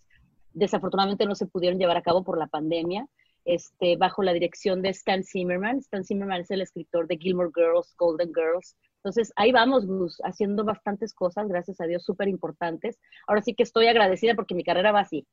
Desafortunadamente 0.54 1.26
no 1.26 1.34
se 1.34 1.48
pudieron 1.48 1.80
llevar 1.80 1.98
a 1.98 2.04
cabo 2.04 2.24
por 2.24 2.38
la 2.38 2.48
pandemia. 2.48 3.08
Este, 3.46 3.96
bajo 3.96 4.24
la 4.24 4.34
dirección 4.34 4.82
de 4.82 4.90
Stan 4.90 5.24
Zimmerman. 5.24 5.78
Stan 5.78 6.04
Zimmerman 6.04 6.42
es 6.42 6.52
el 6.52 6.62
escritor 6.62 7.08
de 7.08 7.18
Gilmore 7.18 7.52
Girls, 7.54 7.96
Golden 7.98 8.32
Girls, 8.34 8.76
entonces, 9.06 9.32
ahí 9.36 9.51
vamos, 9.51 9.86
Gus, 9.86 10.20
haciendo 10.24 10.64
bastantes 10.64 11.14
cosas, 11.14 11.47
gracias 11.47 11.80
a 11.80 11.86
Dios, 11.86 12.03
súper 12.03 12.28
importantes. 12.28 12.97
Ahora 13.28 13.43
sí 13.43 13.53
que 13.53 13.62
estoy 13.62 13.86
agradecida 13.86 14.34
porque 14.34 14.56
mi 14.56 14.64
carrera 14.64 14.91
va 14.91 15.01
así. 15.01 15.28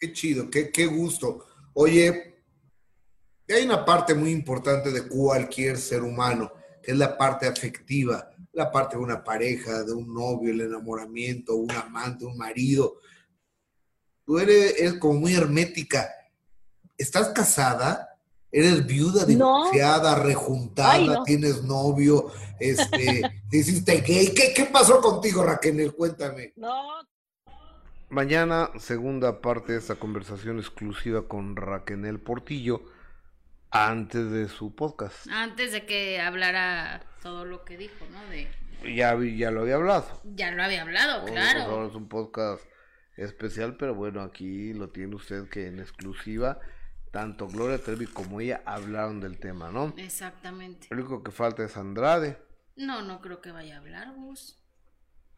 Qué, 0.00 0.10
chido, 0.14 0.48
qué, 0.48 0.86
gusto. 0.86 1.44
Oye, 1.74 2.42
hay 3.46 3.66
una 3.66 3.84
parte 3.84 4.14
muy 4.14 4.30
importante 4.30 4.90
de 4.90 5.06
cualquier 5.06 5.76
ser 5.76 6.02
humano, 6.02 6.50
que 6.82 6.92
es 6.92 6.96
la 6.96 7.18
parte 7.18 7.46
afectiva, 7.46 8.30
la 8.52 8.72
parte 8.72 8.96
de 8.96 9.02
una 9.02 9.22
pareja, 9.22 9.82
de 9.82 9.92
un 9.92 10.14
novio, 10.14 10.50
el 10.50 10.62
enamoramiento, 10.62 11.56
un 11.56 11.72
amante, 11.72 12.24
un 12.24 12.38
marido. 12.38 13.00
Tú 14.24 14.38
eres, 14.38 14.80
eres 14.80 14.94
como 14.94 15.20
muy 15.20 15.34
hermética. 15.34 16.10
¿Estás 16.96 17.28
casada? 17.34 18.11
Eres 18.54 18.86
viuda, 18.86 19.24
divorciada, 19.24 20.14
rejuntada, 20.22 21.24
tienes 21.24 21.62
novio, 21.64 22.30
este, 22.60 23.22
te 23.50 23.56
hiciste 23.56 24.02
gay. 24.02 24.34
¿Qué, 24.34 24.52
¿Qué, 24.54 24.66
pasó 24.66 25.00
contigo, 25.00 25.42
Raquel? 25.42 25.94
Cuéntame. 25.94 26.52
No. 26.56 27.00
Mañana, 28.10 28.70
segunda 28.78 29.40
parte 29.40 29.72
de 29.72 29.78
esta 29.78 29.94
conversación 29.94 30.58
exclusiva 30.58 31.26
con 31.26 31.56
Raquel 31.56 32.20
Portillo, 32.20 32.82
antes 33.70 34.30
de 34.30 34.48
su 34.48 34.74
podcast. 34.74 35.26
Antes 35.30 35.72
de 35.72 35.86
que 35.86 36.20
hablara 36.20 37.06
todo 37.22 37.46
lo 37.46 37.64
que 37.64 37.78
dijo, 37.78 38.04
¿no? 38.12 38.22
De... 38.28 38.48
Ya, 38.94 39.18
ya 39.18 39.50
lo 39.50 39.62
había 39.62 39.76
hablado. 39.76 40.20
Ya 40.24 40.50
lo 40.50 40.62
había 40.62 40.82
hablado, 40.82 41.24
claro. 41.24 41.86
es 41.86 41.94
un 41.94 42.06
podcast 42.06 42.62
especial, 43.16 43.78
pero 43.78 43.94
bueno, 43.94 44.20
aquí 44.20 44.74
lo 44.74 44.90
tiene 44.90 45.14
usted 45.14 45.48
que 45.48 45.68
en 45.68 45.80
exclusiva 45.80 46.60
tanto 47.12 47.46
Gloria 47.46 47.78
Trevi 47.78 48.06
como 48.06 48.40
ella 48.40 48.62
hablaron 48.64 49.20
del 49.20 49.38
tema, 49.38 49.70
¿no? 49.70 49.94
Exactamente. 49.96 50.88
Lo 50.90 50.96
único 50.96 51.22
que 51.22 51.30
falta 51.30 51.62
es 51.62 51.76
Andrade. 51.76 52.38
No, 52.74 53.02
no 53.02 53.20
creo 53.20 53.40
que 53.40 53.52
vaya 53.52 53.76
a 53.76 53.78
hablar, 53.78 54.12
Gus. 54.16 54.58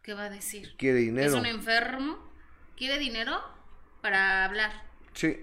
¿Qué 0.03 0.15
va 0.15 0.25
a 0.25 0.31
decir? 0.31 0.77
Quiere 0.79 1.01
dinero. 1.01 1.29
¿Es 1.29 1.35
un 1.35 1.47
enfermo? 1.47 2.17
¿Quiere 2.77 2.99
dinero 2.99 3.39
para 4.01 4.45
hablar? 4.45 4.71
Sí, 5.15 5.37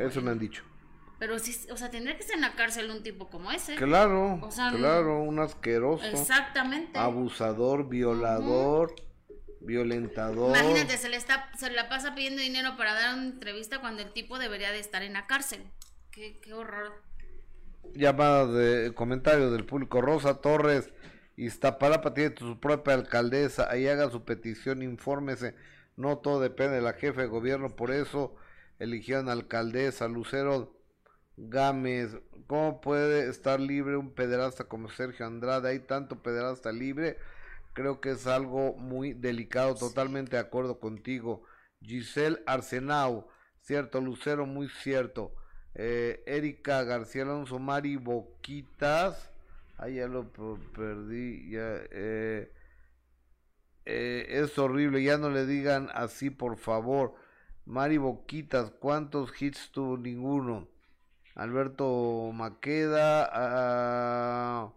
eso 0.00 0.20
me 0.20 0.32
han 0.32 0.38
dicho. 0.38 0.64
Pero 1.20 1.38
sí, 1.38 1.54
o 1.70 1.76
sea, 1.76 1.90
tendría 1.90 2.16
que 2.16 2.22
estar 2.22 2.34
en 2.34 2.42
la 2.42 2.56
cárcel 2.56 2.90
un 2.90 3.02
tipo 3.02 3.28
como 3.28 3.52
ese. 3.52 3.76
Claro, 3.76 4.40
claro, 4.72 5.22
un 5.22 5.38
asqueroso. 5.38 6.04
Exactamente. 6.04 6.98
Abusador, 6.98 7.88
violador 7.88 8.94
violentador. 9.60 10.56
Imagínate, 10.56 10.96
se 10.96 11.08
le, 11.08 11.16
está, 11.16 11.50
se 11.56 11.70
la 11.70 11.88
pasa 11.88 12.14
pidiendo 12.14 12.42
dinero 12.42 12.76
para 12.76 12.94
dar 12.94 13.14
una 13.14 13.26
entrevista 13.26 13.80
cuando 13.80 14.02
el 14.02 14.12
tipo 14.12 14.38
debería 14.38 14.72
de 14.72 14.80
estar 14.80 15.02
en 15.02 15.12
la 15.12 15.26
cárcel. 15.26 15.62
Qué, 16.10 16.40
qué 16.40 16.54
horror. 16.54 17.02
Llamada 17.94 18.46
de 18.46 18.92
comentario 18.94 19.50
del 19.50 19.64
público. 19.64 20.00
Rosa 20.00 20.40
Torres, 20.40 20.90
Iztapalapa 21.36 22.14
tiene 22.14 22.34
su 22.36 22.58
propia 22.58 22.94
alcaldesa. 22.94 23.70
Ahí 23.70 23.86
haga 23.88 24.10
su 24.10 24.24
petición, 24.24 24.82
infórmese. 24.82 25.54
No 25.96 26.18
todo 26.18 26.40
depende 26.40 26.76
de 26.76 26.82
la 26.82 26.94
jefe 26.94 27.22
de 27.22 27.26
gobierno, 27.26 27.76
por 27.76 27.90
eso 27.90 28.34
eligieron 28.78 29.28
alcaldesa. 29.28 30.08
Lucero 30.08 30.76
Gámez, 31.36 32.16
¿cómo 32.46 32.80
puede 32.80 33.28
estar 33.28 33.60
libre 33.60 33.96
un 33.96 34.14
pederasta 34.14 34.64
como 34.64 34.90
Sergio 34.90 35.26
Andrade? 35.26 35.70
Hay 35.70 35.80
tanto 35.80 36.22
pederasta 36.22 36.72
libre 36.72 37.18
creo 37.72 38.00
que 38.00 38.12
es 38.12 38.26
algo 38.26 38.74
muy 38.74 39.12
delicado, 39.12 39.74
totalmente 39.74 40.36
de 40.36 40.42
acuerdo 40.42 40.80
contigo. 40.80 41.42
Giselle 41.82 42.42
Arsenau, 42.46 43.28
cierto, 43.60 44.00
Lucero, 44.00 44.46
muy 44.46 44.68
cierto. 44.68 45.34
Eh, 45.74 46.22
Erika 46.26 46.82
García 46.84 47.22
Alonso, 47.22 47.58
Mari 47.58 47.96
Boquitas, 47.96 49.32
ahí 49.78 49.94
ya 49.96 50.08
lo 50.08 50.30
perdí, 50.32 51.50
ya, 51.50 51.80
eh, 51.90 52.52
eh, 53.84 54.26
es 54.28 54.58
horrible, 54.58 55.02
ya 55.02 55.16
no 55.18 55.30
le 55.30 55.46
digan 55.46 55.88
así, 55.94 56.30
por 56.30 56.56
favor. 56.58 57.14
Mari 57.66 57.98
Boquitas, 57.98 58.70
¿cuántos 58.72 59.40
hits 59.40 59.70
tuvo? 59.72 59.96
Ninguno. 59.96 60.68
Alberto 61.34 62.30
Maqueda, 62.34 63.30
ah, 63.32 64.72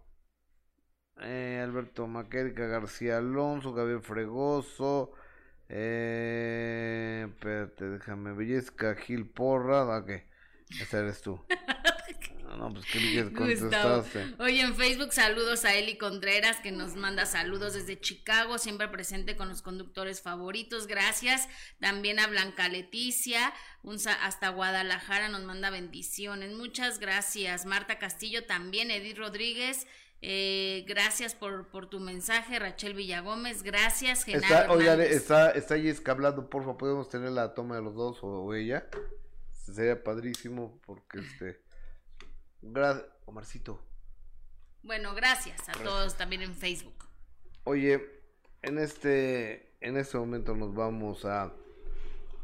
eh, 1.24 1.60
Alberto 1.62 2.06
Maquerica, 2.06 2.66
García 2.66 3.18
Alonso, 3.18 3.72
Gabriel 3.72 4.00
Fregoso, 4.00 5.12
eh, 5.68 7.26
espérate, 7.28 7.84
déjame, 7.88 8.32
Bellezca 8.32 8.94
Gil 8.94 9.26
Porra, 9.26 9.96
¿a 9.96 10.04
qué? 10.04 10.26
Ese 10.80 10.98
eres 10.98 11.22
tú. 11.22 11.40
No, 12.56 12.72
pues 12.72 12.84
qué 12.86 13.32
contestaste. 13.32 14.34
Oye, 14.38 14.60
en 14.60 14.76
Facebook 14.76 15.12
saludos 15.12 15.64
a 15.64 15.74
Eli 15.74 15.98
Contreras 15.98 16.58
que 16.60 16.70
nos 16.70 16.94
manda 16.94 17.26
saludos 17.26 17.74
desde 17.74 18.00
Chicago, 18.00 18.58
siempre 18.58 18.88
presente 18.88 19.36
con 19.36 19.48
los 19.48 19.62
conductores 19.62 20.22
favoritos. 20.22 20.86
Gracias. 20.86 21.48
También 21.80 22.20
a 22.20 22.26
Blanca 22.26 22.68
Leticia, 22.68 23.52
un, 23.82 23.96
hasta 24.22 24.48
Guadalajara 24.50 25.28
nos 25.28 25.42
manda 25.42 25.70
bendiciones. 25.70 26.52
Muchas 26.52 27.00
gracias. 27.00 27.66
Marta 27.66 27.98
Castillo 27.98 28.44
también, 28.44 28.90
Edith 28.90 29.18
Rodríguez. 29.18 29.86
Eh, 30.26 30.86
gracias 30.88 31.34
por, 31.34 31.66
por 31.66 31.86
tu 31.90 32.00
mensaje, 32.00 32.58
Rachel 32.58 32.94
Villagómez. 32.94 33.62
Gracias, 33.62 34.24
Genaro. 34.24 34.80
Está, 34.80 35.04
está, 35.04 35.50
está 35.50 35.78
Jessica 35.78 36.12
hablando, 36.12 36.48
por 36.48 36.62
favor, 36.62 36.78
podemos 36.78 37.10
tener 37.10 37.30
la 37.32 37.52
toma 37.52 37.76
de 37.76 37.82
los 37.82 37.94
dos 37.94 38.20
o, 38.22 38.54
ella. 38.54 38.88
Sería 39.50 40.02
padrísimo 40.02 40.80
porque 40.86 41.18
este. 41.18 41.60
Gracias, 42.62 43.04
Omarcito. 43.26 43.84
Bueno, 44.82 45.14
gracias 45.14 45.68
a 45.68 45.72
todos 45.72 46.16
también 46.16 46.40
en 46.40 46.54
Facebook. 46.54 47.04
Oye, 47.64 48.22
en 48.62 48.78
este, 48.78 49.76
en 49.82 49.98
este 49.98 50.16
momento 50.16 50.56
nos 50.56 50.74
vamos 50.74 51.26
a 51.26 51.52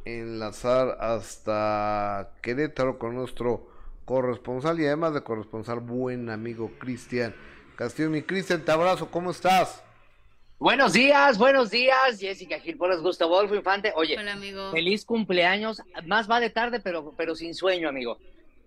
enlazar 0.04 0.98
hasta 1.00 2.34
Querétaro 2.42 2.98
con 2.98 3.14
nuestro 3.14 3.70
corresponsal 4.04 4.78
y 4.80 4.86
además 4.86 5.14
de 5.14 5.22
corresponsal, 5.22 5.80
buen 5.80 6.28
amigo 6.28 6.72
Cristian 6.78 7.34
Castillo, 7.80 8.10
mi 8.10 8.20
Cristian, 8.20 8.62
te 8.62 8.70
abrazo, 8.70 9.10
¿cómo 9.10 9.30
estás? 9.30 9.82
Buenos 10.58 10.92
días, 10.92 11.38
buenos 11.38 11.70
días, 11.70 12.20
Jessica 12.20 12.60
Gil 12.60 12.76
Porras, 12.76 13.00
Gustavo 13.00 13.36
Adolfo 13.36 13.54
Infante. 13.54 13.90
Oye, 13.96 14.18
feliz 14.70 15.02
cumpleaños. 15.06 15.80
Más 16.04 16.30
va 16.30 16.40
de 16.40 16.50
tarde, 16.50 16.80
pero, 16.80 17.14
pero 17.16 17.34
sin 17.34 17.54
sueño, 17.54 17.88
amigo. 17.88 18.18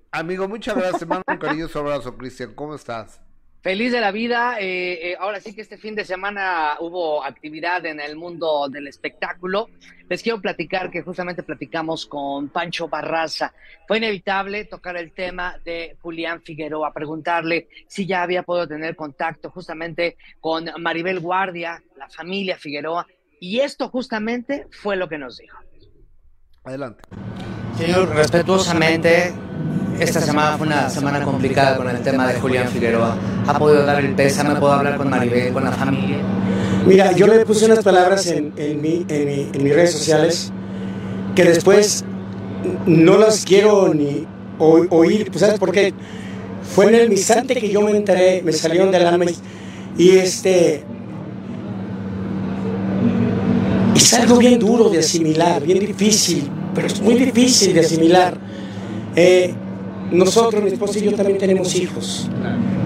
Amigo, 0.10 0.48
muchas 0.48 0.76
gracias. 0.76 1.02
Te 1.02 1.06
mando 1.06 1.24
un 1.28 1.38
cariñoso 1.38 1.78
abrazo, 1.78 2.18
Cristian. 2.18 2.56
¿Cómo 2.56 2.74
estás? 2.74 3.22
Feliz 3.64 3.94
de 3.94 4.02
la 4.02 4.12
vida. 4.12 4.58
Eh, 4.60 5.12
eh, 5.12 5.16
ahora 5.18 5.40
sí 5.40 5.56
que 5.56 5.62
este 5.62 5.78
fin 5.78 5.96
de 5.96 6.04
semana 6.04 6.76
hubo 6.82 7.24
actividad 7.24 7.86
en 7.86 8.02
el 8.02 8.18
mundo 8.18 8.68
del 8.68 8.88
espectáculo. 8.88 9.70
Les 10.10 10.22
quiero 10.22 10.42
platicar 10.42 10.92
que 10.92 11.02
justamente 11.02 11.44
platicamos 11.44 12.06
con 12.06 12.50
Pancho 12.50 12.90
Barraza. 12.90 13.54
Fue 13.88 14.00
inevitable 14.00 14.66
tocar 14.66 14.98
el 14.98 15.14
tema 15.14 15.58
de 15.64 15.96
Julián 16.02 16.42
Figueroa, 16.42 16.92
preguntarle 16.92 17.70
si 17.88 18.06
ya 18.06 18.24
había 18.24 18.44
podido 18.44 18.68
tener 18.68 18.98
contacto 18.98 19.50
justamente 19.50 20.18
con 20.42 20.70
Maribel 20.80 21.22
Guardia, 21.22 21.82
la 21.96 22.10
familia 22.10 22.58
Figueroa. 22.58 23.08
Y 23.40 23.62
esto 23.62 23.88
justamente 23.88 24.68
fue 24.72 24.98
lo 24.98 25.08
que 25.08 25.18
nos 25.18 25.38
dijo. 25.38 25.58
Adelante. 26.66 27.02
Señor, 27.78 28.10
respetuosamente, 28.10 29.34
esta 30.04 30.20
semana 30.22 30.58
fue 30.58 30.68
una 30.68 30.90
semana 30.90 31.24
complicada 31.24 31.78
con 31.78 31.90
el 31.90 32.02
tema 32.02 32.28
de 32.28 32.40
Julián 32.40 32.68
Figueroa. 32.68 33.16
¿Ha 33.48 33.58
podido 33.58 33.86
dar 33.86 34.04
el 34.04 34.14
pésame? 34.14 34.60
¿Puedo 34.60 34.74
hablar 34.74 34.98
con 34.98 35.10
Maribel, 35.10 35.54
con 35.54 35.64
la 35.64 35.72
familia? 35.72 36.18
Mira, 36.86 37.14
yo 37.14 37.26
le 37.28 37.46
puse 37.46 37.66
unas 37.66 37.84
palabras 37.84 38.28
en, 38.28 38.54
en, 38.58 38.82
mi, 38.82 39.06
en, 39.08 39.64
mis 39.64 39.74
redes 39.74 39.94
sociales 39.94 40.52
que 41.36 41.46
después 41.46 42.04
no 42.86 43.18
las 43.18 43.46
quiero 43.46 43.94
ni 43.94 44.28
oír. 44.60 45.30
Pues, 45.30 45.40
¿Sabes 45.40 45.58
por 45.58 45.72
qué? 45.72 45.94
Fue 46.76 46.88
en 46.88 46.96
el 46.96 47.12
instante 47.12 47.56
que 47.56 47.70
yo 47.70 47.82
me 47.82 47.92
enteré, 47.92 48.42
me 48.44 48.52
salieron 48.52 48.92
del 48.92 49.08
alma 49.08 49.26
y 49.98 50.10
este... 50.12 50.84
Es 53.96 54.14
algo 54.16 54.38
bien 54.38 54.60
duro 54.60 54.90
de 54.90 55.00
asimilar, 55.00 55.64
bien 55.64 55.80
difícil, 55.80 56.50
pero 56.76 56.88
es 56.88 57.00
muy 57.00 57.14
difícil 57.14 57.74
de 57.74 57.80
asimilar. 57.80 58.38
Eh, 59.16 59.54
nosotros, 60.14 60.64
mi 60.64 60.70
esposa 60.70 61.00
y 61.00 61.04
yo 61.04 61.14
también 61.14 61.38
tenemos 61.38 61.76
hijos. 61.76 62.30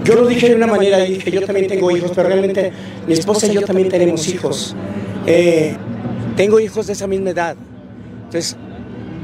Yo 0.04 0.14
lo 0.14 0.26
dije 0.26 0.48
de 0.48 0.54
una 0.54 0.66
manera, 0.66 0.98
dije, 0.98 1.30
yo 1.30 1.42
también 1.44 1.68
tengo 1.68 1.90
hijos, 1.90 2.12
pero 2.14 2.28
realmente 2.28 2.72
mi 3.06 3.12
esposa 3.12 3.46
y 3.46 3.54
yo 3.54 3.62
también 3.62 3.88
tenemos 3.88 4.26
hijos. 4.28 4.74
Eh, 5.26 5.76
tengo 6.36 6.58
hijos 6.60 6.86
de 6.86 6.94
esa 6.94 7.06
misma 7.06 7.30
edad. 7.30 7.56
Entonces, 8.24 8.56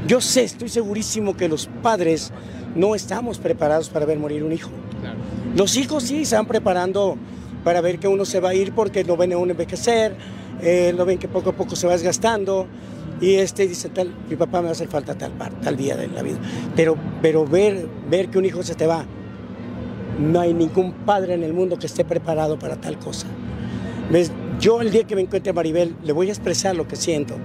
yo 0.07 0.21
sé, 0.21 0.43
estoy 0.43 0.69
segurísimo 0.69 1.35
que 1.35 1.47
los 1.47 1.67
padres 1.81 2.31
no 2.75 2.93
estamos 2.93 3.39
preparados 3.39 3.89
para 3.89 4.05
ver 4.05 4.19
morir 4.19 4.43
un 4.43 4.51
hijo. 4.51 4.69
Los 5.55 5.77
hijos 5.77 6.03
sí 6.03 6.25
se 6.25 6.35
van 6.35 6.45
preparando 6.45 7.17
para 7.63 7.81
ver 7.81 7.97
que 7.97 8.07
uno 8.07 8.25
se 8.25 8.39
va 8.39 8.49
a 8.49 8.53
ir 8.53 8.73
porque 8.73 9.03
lo 9.03 9.17
ven 9.17 9.33
a 9.33 9.37
uno 9.37 9.51
envejecer, 9.51 10.15
eh, 10.61 10.93
lo 10.95 11.05
ven 11.05 11.17
que 11.17 11.27
poco 11.27 11.49
a 11.49 11.53
poco 11.53 11.75
se 11.75 11.87
va 11.87 11.93
desgastando, 11.93 12.67
y 13.21 13.35
este 13.35 13.67
dice, 13.67 13.89
tal, 13.89 14.13
mi 14.29 14.35
papá 14.35 14.59
me 14.59 14.65
va 14.65 14.69
a 14.69 14.71
hacer 14.73 14.87
falta 14.87 15.15
tal, 15.15 15.31
tal 15.61 15.77
día 15.77 15.95
de 15.95 16.07
la 16.07 16.21
vida. 16.21 16.37
Pero, 16.75 16.97
pero 17.21 17.45
ver, 17.45 17.87
ver 18.09 18.29
que 18.29 18.37
un 18.37 18.45
hijo 18.45 18.63
se 18.63 18.75
te 18.75 18.87
va, 18.87 19.05
no 20.19 20.39
hay 20.39 20.53
ningún 20.53 20.91
padre 21.05 21.33
en 21.33 21.43
el 21.43 21.53
mundo 21.53 21.77
que 21.77 21.87
esté 21.87 22.05
preparado 22.05 22.57
para 22.59 22.75
tal 22.75 22.97
cosa. 22.99 23.27
Yo 24.59 24.81
el 24.81 24.91
día 24.91 25.03
que 25.03 25.15
me 25.15 25.21
encuentre 25.21 25.49
a 25.49 25.53
Maribel 25.53 25.95
le 26.03 26.13
voy 26.13 26.29
a 26.29 26.31
expresar 26.31 26.75
lo 26.75 26.87
que 26.87 26.95
siento. 26.95 27.35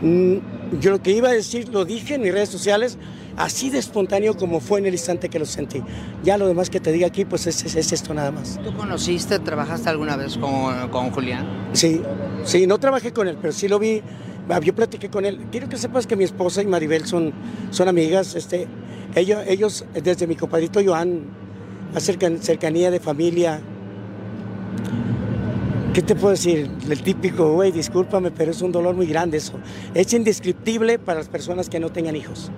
Mm, 0.00 0.36
yo 0.80 0.92
lo 0.92 1.02
que 1.02 1.10
iba 1.10 1.28
a 1.28 1.32
decir 1.32 1.68
lo 1.68 1.84
dije 1.84 2.14
en 2.14 2.22
mis 2.22 2.32
redes 2.32 2.48
sociales, 2.48 2.96
así 3.36 3.70
de 3.70 3.78
espontáneo 3.78 4.36
como 4.36 4.60
fue 4.60 4.78
en 4.78 4.86
el 4.86 4.92
instante 4.92 5.28
que 5.28 5.38
lo 5.38 5.46
sentí. 5.46 5.82
Ya 6.22 6.38
lo 6.38 6.46
demás 6.46 6.70
que 6.70 6.78
te 6.78 6.92
diga 6.92 7.08
aquí, 7.08 7.24
pues 7.24 7.46
es, 7.46 7.74
es, 7.74 7.92
esto 7.92 8.14
nada 8.14 8.30
más. 8.30 8.60
¿Tú 8.62 8.72
conociste, 8.76 9.38
trabajaste 9.40 9.88
alguna 9.88 10.16
vez 10.16 10.36
con, 10.36 10.88
con 10.90 11.10
Julián? 11.10 11.70
Sí, 11.72 12.00
sí, 12.44 12.66
no 12.66 12.78
trabajé 12.78 13.12
con 13.12 13.26
él, 13.26 13.36
pero 13.40 13.52
sí 13.52 13.66
lo 13.66 13.78
vi 13.78 14.00
yo 14.62 14.74
platiqué 14.74 15.08
con 15.08 15.24
él. 15.24 15.46
Quiero 15.50 15.68
que 15.68 15.76
sepas 15.76 16.06
que 16.06 16.16
mi 16.16 16.24
esposa 16.24 16.62
y 16.62 16.66
Maribel 16.66 17.06
son, 17.06 17.32
son 17.70 17.88
amigas. 17.88 18.34
Este, 18.34 18.66
ellos, 19.14 19.42
ellos, 19.46 19.84
desde 19.94 20.26
mi 20.26 20.36
compadrito 20.36 20.80
Joan, 20.84 21.24
acercan 21.94 22.38
cercanía 22.42 22.90
de 22.90 23.00
familia. 23.00 23.60
¿Qué 25.94 26.02
te 26.02 26.14
puedo 26.14 26.30
decir? 26.30 26.70
El 26.88 27.02
típico, 27.02 27.52
güey, 27.52 27.72
discúlpame, 27.72 28.30
pero 28.30 28.52
es 28.52 28.62
un 28.62 28.70
dolor 28.70 28.94
muy 28.94 29.06
grande 29.06 29.38
eso. 29.38 29.58
Es 29.92 30.12
indescriptible 30.12 30.98
para 31.00 31.18
las 31.18 31.28
personas 31.28 31.68
que 31.68 31.80
no 31.80 31.90
tengan 31.90 32.14
hijos. 32.14 32.50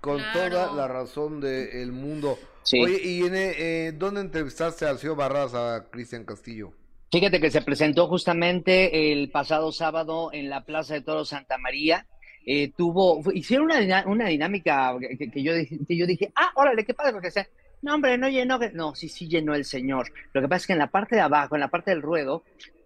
Con 0.00 0.20
toda 0.32 0.72
la 0.72 0.88
razón 0.88 1.40
del 1.40 1.92
mundo. 1.92 2.38
Oye, 2.72 3.00
¿y 3.04 3.22
en, 3.22 3.32
eh, 3.34 3.92
dónde 3.96 4.20
entrevistaste 4.20 4.84
al 4.84 4.98
señor 4.98 5.16
Barras, 5.16 5.54
a 5.54 5.86
Cristian 5.90 6.24
Castillo? 6.24 6.72
Fíjate 7.10 7.40
que 7.40 7.50
se 7.50 7.62
presentó 7.62 8.08
justamente 8.08 9.12
el 9.12 9.30
pasado 9.30 9.70
sábado 9.72 10.30
en 10.32 10.50
la 10.50 10.64
Plaza 10.64 10.94
de 10.94 11.02
Toro 11.02 11.24
Santa 11.24 11.56
María. 11.56 12.06
Eh, 12.44 12.72
tuvo, 12.76 13.22
hicieron 13.32 13.66
una, 13.66 14.04
una 14.06 14.28
dinámica 14.28 14.96
que, 15.32 15.42
yo, 15.42 15.52
que 15.86 15.96
yo 15.96 16.06
dije, 16.06 16.32
ah, 16.34 16.52
órale, 16.54 16.84
qué 16.84 16.94
padre, 16.94 17.12
porque 17.12 17.30
sea, 17.30 17.46
no, 17.82 17.94
hombre, 17.94 18.18
no 18.18 18.28
llenó, 18.28 18.58
no, 18.72 18.94
sí, 18.94 19.08
sí 19.08 19.28
llenó 19.28 19.54
el 19.54 19.64
señor. 19.64 20.12
Lo 20.32 20.40
que 20.40 20.48
pasa 20.48 20.62
es 20.62 20.66
que 20.66 20.72
en 20.72 20.78
la 20.80 20.90
parte 20.90 21.16
de 21.16 21.22
abajo, 21.22 21.54
en 21.54 21.60
la 21.60 21.68
parte 21.68 21.90
del 21.90 22.02
ruedo, 22.02 22.42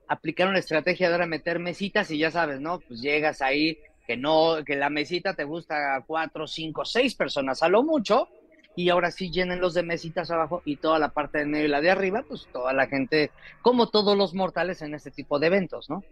aplicaron 0.09 0.55
la 0.55 0.61
estrategia 0.61 1.09
de 1.09 1.15
ahora 1.15 1.27
meter 1.27 1.59
mesitas 1.59 2.11
y 2.11 2.19
ya 2.19 2.31
sabes, 2.31 2.61
¿no? 2.61 2.81
Pues 2.81 3.01
llegas 3.01 3.41
ahí, 3.41 3.79
que 4.07 4.17
no, 4.17 4.57
que 4.67 4.77
la 4.77 4.91
mesita 4.91 5.35
te 5.35 5.45
gusta 5.45 6.03
cuatro, 6.07 6.47
cinco, 6.47 6.85
seis 6.85 7.15
personas 7.15 7.63
a 7.63 7.69
lo 7.69 7.83
mucho, 7.83 8.29
y 8.77 8.89
ahora 8.89 9.11
sí 9.11 9.31
llenen 9.31 9.61
los 9.61 9.75
de 9.75 9.83
mesitas 9.83 10.31
abajo 10.31 10.63
y 10.65 10.77
toda 10.77 10.99
la 10.99 11.11
parte 11.11 11.39
de 11.39 11.47
medio 11.47 11.67
y 11.67 11.69
la 11.69 11.81
de 11.81 11.91
arriba, 11.91 12.25
pues 12.27 12.47
toda 12.53 12.73
la 12.73 12.87
gente, 12.87 13.31
como 13.63 13.89
todos 13.89 14.17
los 14.17 14.35
mortales 14.35 14.81
en 14.83 14.95
este 14.95 15.11
tipo 15.11 15.39
de 15.39 15.49
eventos, 15.49 15.91
¿no? 15.91 16.05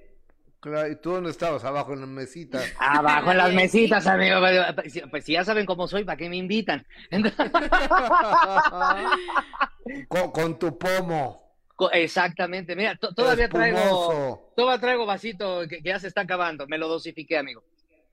Claro, 0.61 0.91
¿y 0.91 0.97
tú 0.97 1.13
dónde 1.13 1.31
estabas? 1.31 1.63
Abajo 1.65 1.93
en 1.93 2.01
las 2.01 2.09
mesitas. 2.09 2.65
Abajo 2.79 3.31
en 3.31 3.37
las 3.37 3.55
mesitas, 3.55 4.09
amigo. 4.09 4.41
Pues, 4.75 5.03
pues 5.09 5.25
si 5.25 5.35
ya 5.35 5.45
saben 5.45 5.67
cómo 5.67 5.87
soy, 5.87 6.03
¿para 6.05 6.17
qué 6.17 6.29
me 6.29 6.37
invitan? 6.37 6.85
con, 10.09 10.59
tu 10.59 10.77
pomo. 10.77 11.47
Exactamente, 11.93 12.75
mira, 12.75 12.97
todavía 12.97 13.49
traigo, 13.49 14.51
todavía 14.57 14.81
traigo 14.81 15.07
vasito 15.07 15.61
que, 15.69 15.81
ya 15.81 16.01
se 16.01 16.09
está 16.09 16.23
acabando, 16.23 16.67
me 16.67 16.77
lo 16.77 16.89
dosifiqué, 16.89 17.39
amigo. 17.39 17.63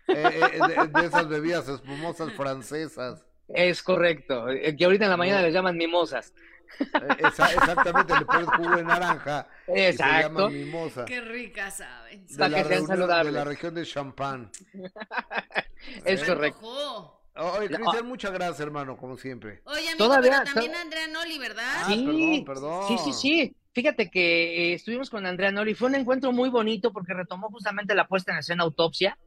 Eh, 0.08 0.14
eh, 0.14 0.60
de, 0.93 1.08
esas 1.08 1.28
bebidas 1.28 1.68
espumosas 1.68 2.32
francesas. 2.34 3.26
Es 3.48 3.84
correcto, 3.84 4.50
eh, 4.50 4.76
que 4.76 4.86
ahorita 4.86 5.06
en 5.06 5.12
la 5.12 5.18
mañana 5.18 5.41
les 5.41 5.54
llaman 5.54 5.78
mimosas. 5.78 6.34
Eh, 6.80 7.16
exactamente, 7.20 8.14
le 8.18 8.26
pones 8.26 8.48
jugo 8.48 8.76
de 8.76 8.84
naranja. 8.84 9.48
Exacto. 9.68 10.50
Y 10.50 10.54
se 10.54 10.66
mimosa. 10.66 11.06
Qué 11.06 11.22
rica 11.22 11.72
saben. 11.72 12.26
De, 12.28 12.50
la, 12.98 13.24
de 13.24 13.32
la 13.32 13.43
región 13.43 13.74
de 13.74 13.86
Champán. 13.86 14.52
es 16.06 16.24
correcto. 16.24 17.22
Oye, 17.38 17.68
Cristian, 17.68 18.06
muchas 18.08 18.32
gracias, 18.32 18.62
hermano, 18.62 18.96
como 18.96 19.18
siempre. 19.18 19.62
Oye, 19.66 19.89
amigo, 19.89 19.98
Todavía, 19.98 20.41
pero 20.43 20.54
también 20.54 20.76
Andrea 20.76 21.08
Noli, 21.08 21.38
¿verdad? 21.38 21.66
Ah, 21.68 21.86
sí, 21.88 22.06
perdón, 22.06 22.46
perdón. 22.46 22.88
Sí, 22.88 22.98
sí, 23.04 23.14
sí. 23.14 23.56
Fíjate 23.74 24.10
que 24.10 24.72
eh, 24.72 24.74
estuvimos 24.76 25.10
con 25.10 25.26
Andrea 25.26 25.52
Noli. 25.52 25.76
Fue 25.76 25.89
un 25.89 25.96
encuentro 25.96 26.32
muy 26.32 26.50
bonito 26.50 26.93
porque 26.93 27.14
retomó 27.14 27.50
justamente 27.50 27.93
la 27.93 28.08
puesta 28.08 28.32
en 28.32 28.38
escena 28.38 28.64
Autopsia. 28.64 29.18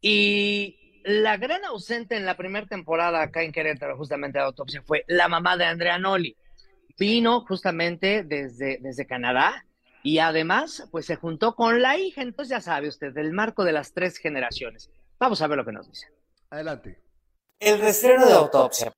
Y 0.00 0.85
la 1.06 1.36
gran 1.36 1.64
ausente 1.64 2.16
en 2.16 2.26
la 2.26 2.36
primera 2.36 2.66
temporada 2.66 3.22
acá 3.22 3.42
en 3.42 3.52
Querétaro, 3.52 3.96
justamente 3.96 4.38
de 4.38 4.44
autopsia, 4.44 4.82
fue 4.84 5.04
la 5.06 5.28
mamá 5.28 5.56
de 5.56 5.64
Andrea 5.64 5.98
Noli. 5.98 6.36
Vino 6.98 7.42
justamente 7.46 8.24
desde, 8.24 8.78
desde 8.80 9.06
Canadá 9.06 9.64
y 10.02 10.18
además, 10.18 10.88
pues 10.90 11.06
se 11.06 11.14
juntó 11.14 11.54
con 11.54 11.80
la 11.80 11.96
hija. 11.96 12.22
Entonces, 12.22 12.50
ya 12.50 12.60
sabe 12.60 12.88
usted, 12.88 13.12
del 13.12 13.32
marco 13.32 13.62
de 13.62 13.72
las 13.72 13.92
tres 13.92 14.18
generaciones. 14.18 14.90
Vamos 15.20 15.40
a 15.42 15.46
ver 15.46 15.58
lo 15.58 15.64
que 15.64 15.72
nos 15.72 15.88
dice. 15.88 16.08
Adelante. 16.50 17.00
El 17.60 17.80
restreno 17.80 18.26
de 18.26 18.32
autopsia. 18.32 18.92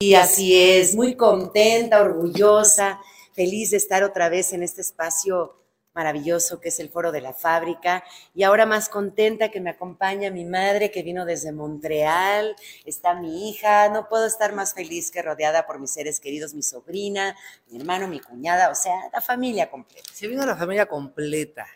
Y 0.00 0.14
así 0.14 0.60
es, 0.60 0.96
muy 0.96 1.14
contenta, 1.14 2.02
orgullosa, 2.02 2.98
feliz 3.32 3.70
de 3.70 3.76
estar 3.76 4.02
otra 4.02 4.28
vez 4.28 4.52
en 4.52 4.64
este 4.64 4.80
espacio 4.80 5.65
maravilloso 5.96 6.60
que 6.60 6.68
es 6.68 6.78
el 6.78 6.90
Foro 6.90 7.10
de 7.10 7.22
la 7.22 7.32
Fábrica 7.32 8.04
y 8.34 8.44
ahora 8.44 8.66
más 8.66 8.88
contenta 8.88 9.50
que 9.50 9.60
me 9.60 9.70
acompaña 9.70 10.30
mi 10.30 10.44
madre 10.44 10.90
que 10.90 11.02
vino 11.02 11.24
desde 11.24 11.50
Montreal, 11.50 12.54
está 12.84 13.14
mi 13.14 13.48
hija, 13.48 13.88
no 13.88 14.08
puedo 14.08 14.26
estar 14.26 14.54
más 14.54 14.74
feliz 14.74 15.10
que 15.10 15.22
rodeada 15.22 15.66
por 15.66 15.80
mis 15.80 15.90
seres 15.90 16.20
queridos, 16.20 16.54
mi 16.54 16.62
sobrina, 16.62 17.34
mi 17.68 17.78
hermano, 17.78 18.06
mi 18.06 18.20
cuñada, 18.20 18.70
o 18.70 18.74
sea, 18.74 18.94
la 19.12 19.20
familia 19.20 19.70
completa. 19.70 20.08
Se 20.12 20.28
vino 20.28 20.44
la 20.44 20.56
familia 20.56 20.86
completa. 20.86 21.66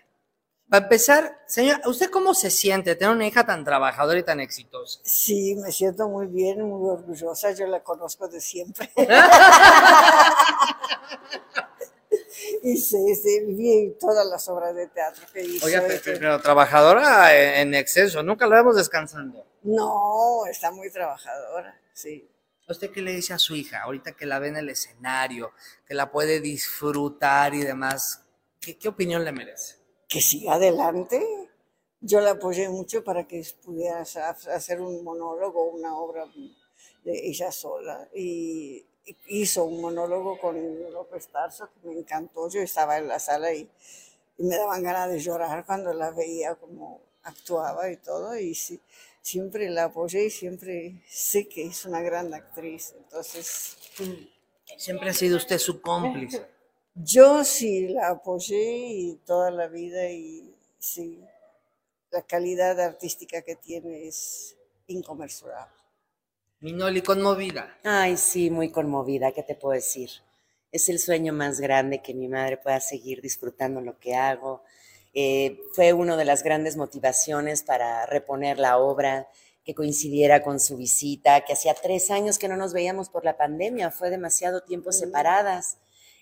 Para 0.69 0.85
empezar, 0.85 1.43
señora, 1.49 1.81
¿usted 1.87 2.11
cómo 2.11 2.33
se 2.33 2.49
siente 2.49 2.95
tener 2.95 3.13
una 3.13 3.27
hija 3.27 3.45
tan 3.45 3.65
trabajadora 3.65 4.21
y 4.21 4.23
tan 4.23 4.39
exitosa? 4.39 5.01
Sí, 5.03 5.57
me 5.57 5.73
siento 5.73 6.09
muy 6.09 6.29
bien, 6.29 6.63
muy 6.63 6.91
orgullosa, 6.91 7.51
yo 7.53 7.67
la 7.67 7.83
conozco 7.83 8.29
de 8.29 8.41
siempre. 8.41 8.89
y 12.63 12.77
se, 12.77 13.15
se 13.15 13.45
vi 13.45 13.97
todas 13.99 14.27
las 14.27 14.49
obras 14.49 14.75
de 14.75 14.89
teatro 14.89 15.25
que 15.33 15.43
hizo. 15.43 15.67
Oiga, 15.67 15.85
pero, 16.05 16.41
trabajadora 16.41 17.61
en 17.61 17.75
exceso, 17.75 18.23
nunca 18.23 18.47
la 18.47 18.57
vemos 18.57 18.77
descansando. 18.77 19.47
No, 19.63 20.47
está 20.47 20.71
muy 20.71 20.91
trabajadora, 20.91 21.79
sí. 21.93 22.27
¿Usted 22.69 22.91
qué 22.93 23.03
le 23.03 23.13
dice 23.13 23.33
a 23.33 23.39
su 23.39 23.57
hija 23.57 23.83
ahorita 23.83 24.13
que 24.13 24.27
la 24.27 24.39
ve 24.39 24.49
en 24.49 24.57
el 24.57 24.69
escenario, 24.69 25.53
que 25.87 25.95
la 25.95 26.11
puede 26.11 26.41
disfrutar 26.41 27.53
y 27.53 27.63
demás? 27.63 28.25
¿Qué, 28.61 28.79
qué 28.79 28.89
opinión 28.89 29.25
le 29.25 29.33
merece? 29.33 29.77
Que 30.09 30.21
siga 30.21 30.55
adelante. 30.55 31.21
Yo 32.01 32.21
la 32.21 32.31
apoyé 32.31 32.69
mucho 32.69 33.03
para 33.03 33.27
que 33.27 33.45
pudiera 33.63 34.01
hacer 34.01 34.81
un 34.81 35.03
monólogo, 35.03 35.65
una 35.65 35.97
obra 35.97 36.27
de 37.05 37.29
ella 37.29 37.51
sola. 37.51 38.09
Y 38.15 38.87
hizo 39.29 39.65
un 39.65 39.81
monólogo 39.81 40.39
con 40.39 40.57
López 40.93 41.29
Tarso 41.29 41.69
que 41.73 41.89
me 41.89 41.99
encantó. 41.99 42.49
Yo 42.49 42.61
estaba 42.61 42.99
en 42.99 43.09
la 43.09 43.19
sala 43.19 43.53
y, 43.53 43.69
y 44.39 44.45
me 44.45 44.57
daban 44.57 44.83
ganas 44.83 45.11
de 45.11 45.19
llorar 45.21 45.65
cuando 45.67 45.93
la 45.93 46.11
veía 46.11 46.55
como 46.55 47.01
actuaba 47.23 47.91
y 47.91 47.97
todo. 47.97 48.37
Y 48.37 48.55
sí, 48.55 48.81
siempre 49.23 49.69
la 49.71 49.85
apoyé 49.85 50.25
y 50.25 50.31
siempre 50.31 51.03
sé 51.09 51.49
que 51.49 51.67
es 51.67 51.85
una 51.85 52.01
gran 52.03 52.33
actriz. 52.35 52.95
Entonces. 52.97 53.77
Siempre 54.77 55.11
ha 55.11 55.15
sido 55.15 55.37
usted 55.37 55.59
su 55.59 55.81
cómplice. 55.81 56.47
Yo 56.95 57.45
sí 57.45 57.89
la 57.89 58.09
apoyé 58.09 58.89
y 58.89 59.15
toda 59.25 59.51
la 59.51 59.69
vida 59.69 60.11
y 60.11 60.55
sí, 60.79 61.21
la 62.11 62.23
calidad 62.23 62.81
artística 62.81 63.43
que 63.43 63.57
tiene 63.57 64.09
es 64.09 64.57
inconmensurable. 64.89 65.80
Minoli, 66.63 67.01
conmovida. 67.01 67.79
Ay, 67.85 68.19
sí, 68.19 68.51
muy 68.51 68.71
conmovida, 68.71 69.33
¿qué 69.33 69.43
te 69.43 69.55
puedo 69.55 69.73
decir? 69.73 70.11
Es 70.71 70.91
el 70.91 70.99
sueño 70.99 71.33
más 71.33 71.59
grande 71.59 72.03
que 72.03 72.13
mi 72.13 72.29
madre 72.29 72.59
pueda 72.59 72.81
seguir 72.81 73.23
disfrutando 73.23 73.81
lo 73.81 73.99
que 73.99 74.15
hago. 74.15 74.63
Eh, 75.15 75.59
fue 75.73 75.95
una 75.95 76.19
de 76.19 76.27
las 76.27 76.43
grandes 76.43 76.77
motivaciones 76.77 77.63
para 77.63 78.05
reponer 78.05 78.59
la 78.59 78.77
obra, 78.77 79.27
que 79.65 79.75
coincidiera 79.75 80.43
con 80.43 80.61
su 80.61 80.77
visita, 80.77 81.41
que 81.47 81.55
hacía 81.55 81.73
tres 81.73 82.11
años 82.11 82.39
que 82.39 82.49
no 82.49 82.59
nos 82.59 82.75
veíamos 82.75 83.09
por 83.09 83.25
la 83.25 83.39
pandemia, 83.39 83.91
fue 83.91 84.11
demasiado 84.11 84.63
tiempo 84.63 84.93
separadas. 84.93 85.79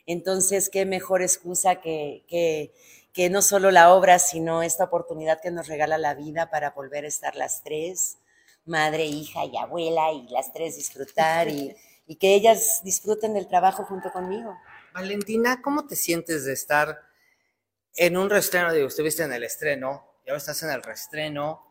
Entonces, 0.07 0.71
qué 0.71 0.87
mejor 0.87 1.21
excusa 1.21 1.81
que, 1.81 2.25
que, 2.29 2.73
que 3.13 3.29
no 3.29 3.43
solo 3.43 3.73
la 3.73 3.93
obra, 3.93 4.21
sino 4.21 4.63
esta 4.63 4.85
oportunidad 4.85 5.41
que 5.41 5.51
nos 5.51 5.67
regala 5.67 5.99
la 5.99 6.15
vida 6.15 6.49
para 6.49 6.71
volver 6.71 7.05
a 7.07 7.09
estar 7.09 7.35
las 7.35 7.65
tres, 7.65 8.19
madre, 8.69 9.05
hija 9.05 9.45
y 9.45 9.57
abuela, 9.57 10.13
y 10.13 10.29
las 10.29 10.53
tres 10.53 10.77
disfrutar 10.77 11.49
y, 11.49 11.75
y 12.07 12.17
que 12.17 12.35
ellas 12.35 12.81
disfruten 12.85 13.35
del 13.35 13.49
trabajo 13.49 13.85
junto 13.85 14.11
conmigo. 14.13 14.57
Valentina, 14.95 15.61
¿cómo 15.63 15.87
te 15.87 15.97
sientes 15.97 16.45
de 16.45 16.53
estar 16.53 17.01
en 17.95 18.17
un 18.17 18.31
reestreno? 18.31 18.73
Digo, 18.73 18.89
estuviste 18.89 19.23
en 19.23 19.33
el 19.33 19.45
estreno 19.45 20.05
y 20.25 20.31
ahora 20.31 20.39
estás 20.39 20.63
en 20.63 20.71
el 20.71 20.83
reestreno 20.83 21.69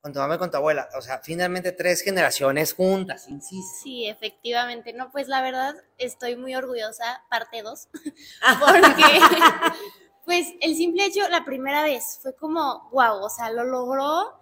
con 0.00 0.12
tu 0.12 0.18
mamá 0.18 0.36
y 0.36 0.38
con 0.38 0.50
tu 0.50 0.56
abuela. 0.56 0.88
O 0.96 1.02
sea, 1.02 1.18
finalmente 1.18 1.72
tres 1.72 2.02
generaciones 2.02 2.72
juntas, 2.72 3.28
insisto. 3.28 3.82
Sí, 3.82 4.08
efectivamente. 4.08 4.92
No, 4.92 5.10
pues 5.10 5.28
la 5.28 5.42
verdad 5.42 5.74
estoy 5.98 6.36
muy 6.36 6.54
orgullosa, 6.54 7.24
parte 7.28 7.62
dos, 7.62 7.88
porque 8.60 9.20
pues 10.24 10.48
el 10.60 10.74
simple 10.74 11.04
hecho, 11.04 11.28
la 11.28 11.44
primera 11.44 11.82
vez, 11.82 12.18
fue 12.22 12.34
como, 12.34 12.88
wow, 12.92 13.22
o 13.22 13.30
sea, 13.30 13.50
lo 13.50 13.64
logró, 13.64 14.39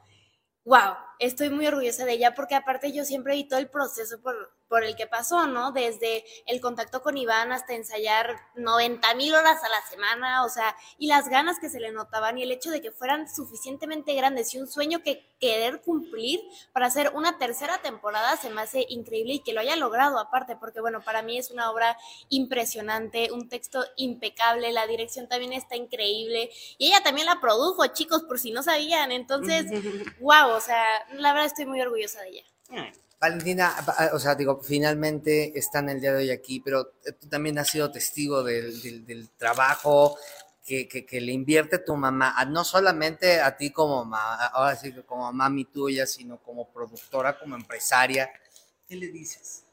wow, 0.68 0.96
estoy 1.18 1.48
muy 1.48 1.66
orgullosa 1.66 2.04
de 2.04 2.12
ella 2.12 2.34
porque 2.34 2.54
aparte 2.54 2.92
yo 2.92 3.04
siempre 3.06 3.34
vi 3.34 3.48
todo 3.48 3.58
el 3.58 3.70
proceso 3.70 4.20
por, 4.20 4.52
por 4.68 4.84
el 4.84 4.96
que 4.96 5.06
pasó, 5.06 5.46
¿no? 5.46 5.72
Desde 5.72 6.24
el 6.46 6.60
contacto 6.60 7.02
con 7.02 7.16
Iván 7.16 7.52
hasta 7.52 7.74
ensayar 7.74 8.36
90 8.54 9.14
mil 9.14 9.34
horas 9.34 9.62
a 9.64 9.68
la 9.68 9.82
semana, 9.88 10.44
o 10.44 10.48
sea, 10.48 10.76
y 10.98 11.06
las 11.06 11.28
ganas 11.28 11.58
que 11.58 11.70
se 11.70 11.80
le 11.80 11.92
notaban 11.92 12.38
y 12.38 12.42
el 12.42 12.52
hecho 12.52 12.70
de 12.70 12.80
que 12.80 12.92
fueran 12.92 13.28
suficientemente 13.28 14.14
grandes 14.14 14.54
y 14.54 14.60
un 14.60 14.66
sueño 14.66 15.02
que 15.02 15.26
querer 15.40 15.80
cumplir 15.80 16.40
para 16.72 16.86
hacer 16.86 17.12
una 17.14 17.38
tercera 17.38 17.78
temporada 17.78 18.36
se 18.36 18.50
me 18.50 18.60
hace 18.60 18.84
increíble 18.88 19.34
y 19.34 19.40
que 19.40 19.52
lo 19.52 19.60
haya 19.60 19.76
logrado 19.76 20.18
aparte, 20.18 20.56
porque 20.56 20.80
bueno, 20.80 21.02
para 21.02 21.22
mí 21.22 21.38
es 21.38 21.50
una 21.50 21.70
obra 21.70 21.96
impresionante, 22.28 23.32
un 23.32 23.48
texto 23.48 23.84
impecable, 23.96 24.72
la 24.72 24.86
dirección 24.86 25.28
también 25.28 25.52
está 25.52 25.76
increíble 25.76 26.50
y 26.76 26.88
ella 26.88 27.02
también 27.02 27.26
la 27.26 27.40
produjo, 27.40 27.86
chicos, 27.88 28.22
por 28.24 28.38
si 28.38 28.50
no 28.50 28.62
sabían, 28.62 29.12
entonces, 29.12 29.66
wow, 30.20 30.50
o 30.50 30.60
sea, 30.60 30.84
la 31.14 31.32
verdad 31.32 31.46
estoy 31.46 31.66
muy 31.66 31.80
orgullosa 31.80 32.20
de 32.22 32.28
ella. 32.28 32.44
Valentina, 33.20 33.74
o 34.12 34.18
sea, 34.18 34.36
digo, 34.36 34.60
finalmente 34.62 35.58
están 35.58 35.88
el 35.88 36.00
día 36.00 36.12
de 36.12 36.18
hoy 36.18 36.30
aquí, 36.30 36.60
pero 36.60 36.92
tú 37.20 37.28
también 37.28 37.58
has 37.58 37.68
sido 37.68 37.90
testigo 37.90 38.44
del, 38.44 39.04
del, 39.04 39.28
trabajo 39.30 40.16
que, 40.64 40.86
que, 40.86 41.20
le 41.20 41.32
invierte 41.32 41.78
tu 41.78 41.96
mamá, 41.96 42.34
no 42.44 42.62
solamente 42.62 43.40
a 43.40 43.56
ti 43.56 43.70
como 43.70 44.04
mamá, 44.04 44.46
ahora 44.46 44.76
sí 44.76 44.92
como 45.04 45.32
mami 45.32 45.64
tuya, 45.64 46.06
sino 46.06 46.38
como 46.38 46.68
productora, 46.70 47.38
como 47.38 47.56
empresaria. 47.56 48.30
¿Qué 48.86 48.94
le 48.94 49.08
dices? 49.08 49.64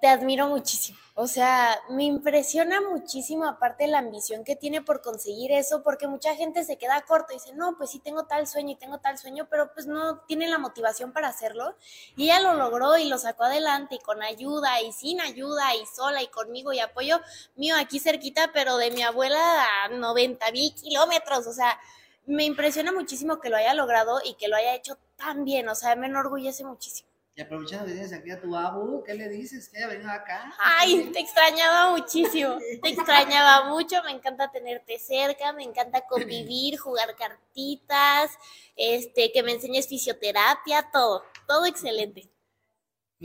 Te 0.00 0.08
admiro 0.08 0.48
muchísimo. 0.48 0.98
O 1.16 1.28
sea, 1.28 1.78
me 1.90 2.02
impresiona 2.04 2.80
muchísimo 2.80 3.46
aparte 3.46 3.86
la 3.86 3.98
ambición 3.98 4.42
que 4.42 4.56
tiene 4.56 4.82
por 4.82 5.00
conseguir 5.00 5.52
eso, 5.52 5.82
porque 5.84 6.08
mucha 6.08 6.34
gente 6.34 6.64
se 6.64 6.76
queda 6.76 7.02
corto 7.02 7.32
y 7.32 7.36
dice, 7.36 7.54
no, 7.54 7.76
pues 7.76 7.90
sí 7.90 8.00
tengo 8.00 8.24
tal 8.24 8.48
sueño 8.48 8.72
y 8.72 8.76
tengo 8.76 8.98
tal 8.98 9.16
sueño, 9.16 9.46
pero 9.48 9.72
pues 9.72 9.86
no 9.86 10.18
tiene 10.26 10.48
la 10.48 10.58
motivación 10.58 11.12
para 11.12 11.28
hacerlo. 11.28 11.76
Y 12.16 12.24
ella 12.24 12.40
lo 12.40 12.54
logró 12.54 12.98
y 12.98 13.04
lo 13.08 13.18
sacó 13.18 13.44
adelante 13.44 13.94
y 13.94 13.98
con 14.00 14.22
ayuda 14.22 14.82
y 14.82 14.92
sin 14.92 15.20
ayuda 15.20 15.74
y 15.76 15.86
sola 15.86 16.20
y 16.20 16.26
conmigo 16.26 16.72
y 16.72 16.80
apoyo 16.80 17.20
mío 17.54 17.76
aquí 17.78 18.00
cerquita, 18.00 18.50
pero 18.52 18.76
de 18.76 18.90
mi 18.90 19.02
abuela 19.02 19.84
a 19.84 19.88
90 19.88 20.50
mil 20.50 20.74
kilómetros. 20.74 21.46
O 21.46 21.52
sea, 21.52 21.78
me 22.26 22.44
impresiona 22.44 22.90
muchísimo 22.92 23.40
que 23.40 23.50
lo 23.50 23.56
haya 23.56 23.74
logrado 23.74 24.20
y 24.24 24.34
que 24.34 24.48
lo 24.48 24.56
haya 24.56 24.74
hecho 24.74 24.98
tan 25.16 25.44
bien. 25.44 25.68
O 25.68 25.76
sea, 25.76 25.94
me 25.94 26.06
enorgullece 26.08 26.64
muchísimo. 26.64 27.13
Y 27.36 27.42
aprovechando 27.42 27.86
que 27.86 27.92
tienes 27.92 28.12
aquí 28.12 28.30
a 28.30 28.40
tu 28.40 28.54
abu, 28.54 29.02
¿qué 29.02 29.12
le 29.12 29.28
dices? 29.28 29.68
¿Que 29.68 29.78
haya 29.78 29.88
venido 29.88 30.08
acá? 30.08 30.54
Ay, 30.62 31.10
te 31.12 31.18
extrañaba 31.18 31.90
muchísimo, 31.90 32.58
te 32.80 32.90
extrañaba 32.90 33.68
mucho, 33.70 33.96
me 34.04 34.12
encanta 34.12 34.52
tenerte 34.52 35.00
cerca, 35.00 35.52
me 35.52 35.64
encanta 35.64 36.06
convivir, 36.06 36.78
jugar 36.78 37.16
cartitas, 37.16 38.30
este, 38.76 39.32
que 39.32 39.42
me 39.42 39.50
enseñes 39.50 39.88
fisioterapia, 39.88 40.88
todo, 40.92 41.24
todo 41.48 41.66
excelente. 41.66 42.30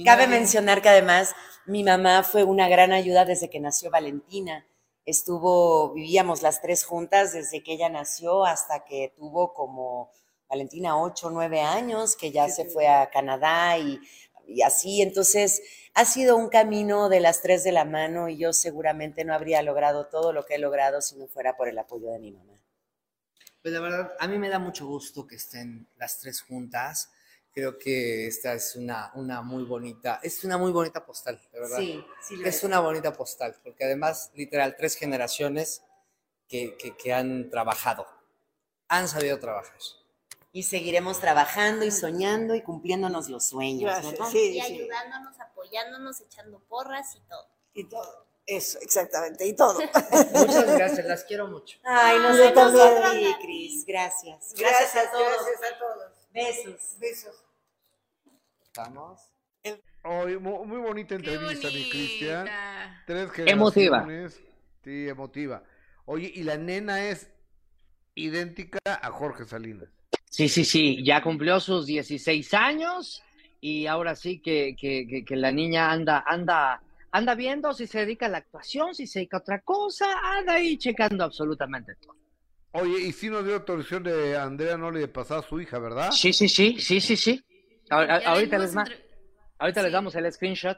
Cabe 0.04 0.26
mencionar 0.26 0.82
que 0.82 0.90
además 0.90 1.36
mi 1.68 1.84
mamá 1.84 2.24
fue 2.24 2.44
una 2.44 2.68
gran 2.68 2.92
ayuda 2.92 3.26
desde 3.26 3.50
que 3.50 3.60
nació 3.60 3.92
Valentina. 3.92 4.66
Estuvo, 5.06 5.94
vivíamos 5.94 6.42
las 6.42 6.62
tres 6.62 6.84
juntas 6.84 7.34
desde 7.34 7.62
que 7.62 7.74
ella 7.74 7.90
nació 7.90 8.46
hasta 8.46 8.86
que 8.86 9.14
tuvo 9.16 9.54
como 9.54 10.12
Valentina 10.50 11.00
ocho 11.00 11.28
o 11.28 11.32
nueve 11.32 11.62
años, 11.62 12.16
que 12.16 12.32
ya 12.32 12.50
se 12.50 12.66
fue 12.66 12.88
a 12.88 13.10
Canadá 13.10 13.78
y, 13.78 14.00
y, 14.48 14.64
así. 14.64 15.02
Entonces, 15.02 15.62
ha 15.94 16.06
sido 16.06 16.36
un 16.36 16.50
camino 16.50 17.08
de 17.08 17.20
las 17.20 17.42
tres 17.42 17.64
de 17.64 17.72
la 17.72 17.86
mano 17.86 18.30
y 18.30 18.38
yo 18.38 18.52
seguramente 18.52 19.24
no 19.24 19.34
habría 19.34 19.62
logrado 19.62 20.08
todo 20.08 20.34
lo 20.34 20.46
que 20.46 20.56
he 20.56 20.60
logrado 20.60 21.02
si 21.02 21.18
no 21.18 21.28
fuera 21.28 21.56
por 21.56 21.70
el 21.70 21.78
apoyo 21.78 22.12
de 22.12 22.20
mi 22.20 22.32
mamá. 22.32 22.60
Pues 23.62 23.74
la 23.74 23.80
verdad, 23.82 24.14
a 24.20 24.28
mí 24.28 24.38
me 24.38 24.50
da 24.50 24.58
mucho 24.58 24.88
gusto 24.88 25.28
que 25.28 25.36
estén 25.36 25.88
las 25.98 26.20
tres 26.20 26.42
juntas. 26.42 27.12
Creo 27.52 27.78
que 27.78 28.28
esta 28.28 28.54
es 28.54 28.76
una, 28.76 29.12
una 29.16 29.42
muy 29.42 29.64
bonita, 29.64 30.20
es 30.24 30.44
una 30.44 30.58
muy 30.58 30.72
bonita 30.72 31.06
postal, 31.06 31.42
de 31.52 31.60
verdad. 31.60 31.78
Sí, 31.78 32.04
sí. 32.22 32.36
Es, 32.46 32.58
es 32.58 32.64
una 32.64 32.80
bonita 32.80 33.12
postal, 33.12 33.56
porque 33.64 33.84
además, 33.84 34.32
literal, 34.36 34.76
tres 34.78 34.96
generaciones 34.96 35.84
que, 36.48 36.78
que, 36.78 36.96
que 36.96 37.12
han 37.12 37.50
trabajado, 37.50 38.08
han 38.88 39.08
sabido 39.08 39.40
trabajar 39.40 39.76
y 40.52 40.64
seguiremos 40.64 41.20
trabajando 41.20 41.86
y 41.86 41.92
soñando 41.92 42.56
y 42.56 42.62
cumpliéndonos 42.62 43.30
los 43.30 43.46
sueños. 43.46 43.92
Gracias, 43.92 44.14
¿verdad? 44.14 44.32
Sí, 44.32 44.58
y 44.58 44.62
sí. 44.62 44.62
ayudándonos, 44.62 45.40
apoyándonos, 45.40 46.22
echando 46.22 46.60
porras 46.68 47.16
y 47.16 47.22
todo. 47.22 47.48
Y 47.74 47.84
todo. 47.86 48.28
Eso, 48.46 48.80
exactamente, 48.82 49.46
y 49.46 49.56
todo. 49.56 49.80
Muchas 50.34 50.76
gracias, 50.76 51.06
las 51.06 51.24
quiero 51.24 51.48
mucho. 51.48 51.78
Ay, 51.84 52.18
a 52.18 53.12
ti, 53.12 53.36
Cris. 53.42 53.86
Gracias. 53.86 54.54
gracias. 54.58 54.60
Gracias 54.60 55.08
a 55.08 55.12
todos. 55.12 55.46
Gracias 55.46 55.72
a 55.72 55.78
todos. 55.78 56.30
Besos. 56.32 56.96
Besos. 57.00 57.46
Estamos. 58.64 59.30
Hoy, 60.04 60.40
muy 60.40 60.80
bonita 60.80 61.14
entrevista, 61.14 61.68
mi 61.68 61.90
Cristian. 61.90 62.48
Tres 63.06 63.30
Emotiva. 63.46 64.08
Sí, 64.84 65.10
emotiva. 65.10 65.64
Oye, 66.06 66.32
y 66.34 66.44
la 66.44 66.58
nena 66.58 67.04
es 67.04 67.30
idéntica 68.16 68.80
a 68.86 69.12
Jorge 69.12 69.46
Salinas. 69.46 69.90
Sí, 70.30 70.48
sí, 70.48 70.64
sí, 70.64 71.04
ya 71.04 71.24
cumplió 71.24 71.60
sus 71.60 71.88
16 71.88 72.54
años 72.54 73.24
y 73.60 73.88
ahora 73.88 74.16
sí 74.16 74.40
que, 74.40 74.76
que, 74.80 75.26
que, 75.26 75.36
la 75.36 75.52
niña 75.52 75.92
anda, 75.92 76.24
anda, 76.26 76.82
anda 77.12 77.36
viendo 77.36 77.74
si 77.74 77.88
se 77.88 78.00
dedica 78.00 78.28
a 78.28 78.30
la 78.30 78.38
actuación, 78.38 78.94
si 78.94 79.08
se 79.08 79.20
dedica 79.20 79.38
a 79.38 79.40
otra 79.40 79.62
cosa, 79.62 80.06
anda 80.24 80.54
ahí 80.54 80.78
checando 80.78 81.24
absolutamente 81.24 81.96
todo. 81.96 82.16
Oye, 82.74 83.08
y 83.08 83.12
si 83.12 83.30
nos 83.30 83.44
dio 83.44 83.56
autorización 83.56 84.04
de 84.04 84.38
Andrea 84.38 84.78
Noli 84.78 85.00
de 85.00 85.08
pasar 85.08 85.40
a 85.40 85.42
su 85.42 85.60
hija, 85.60 85.80
¿verdad? 85.80 86.12
Sí, 86.12 86.32
sí, 86.32 86.48
sí, 86.48 86.78
sí, 86.80 87.02
sí, 87.02 87.18
sí. 87.18 87.44
ahorita 87.90 88.60
les, 88.60 88.76
ahorita 88.76 89.82
sí. 89.82 89.84
les 89.84 89.92
damos 89.92 90.16
el 90.16 90.32
screenshot. 90.32 90.78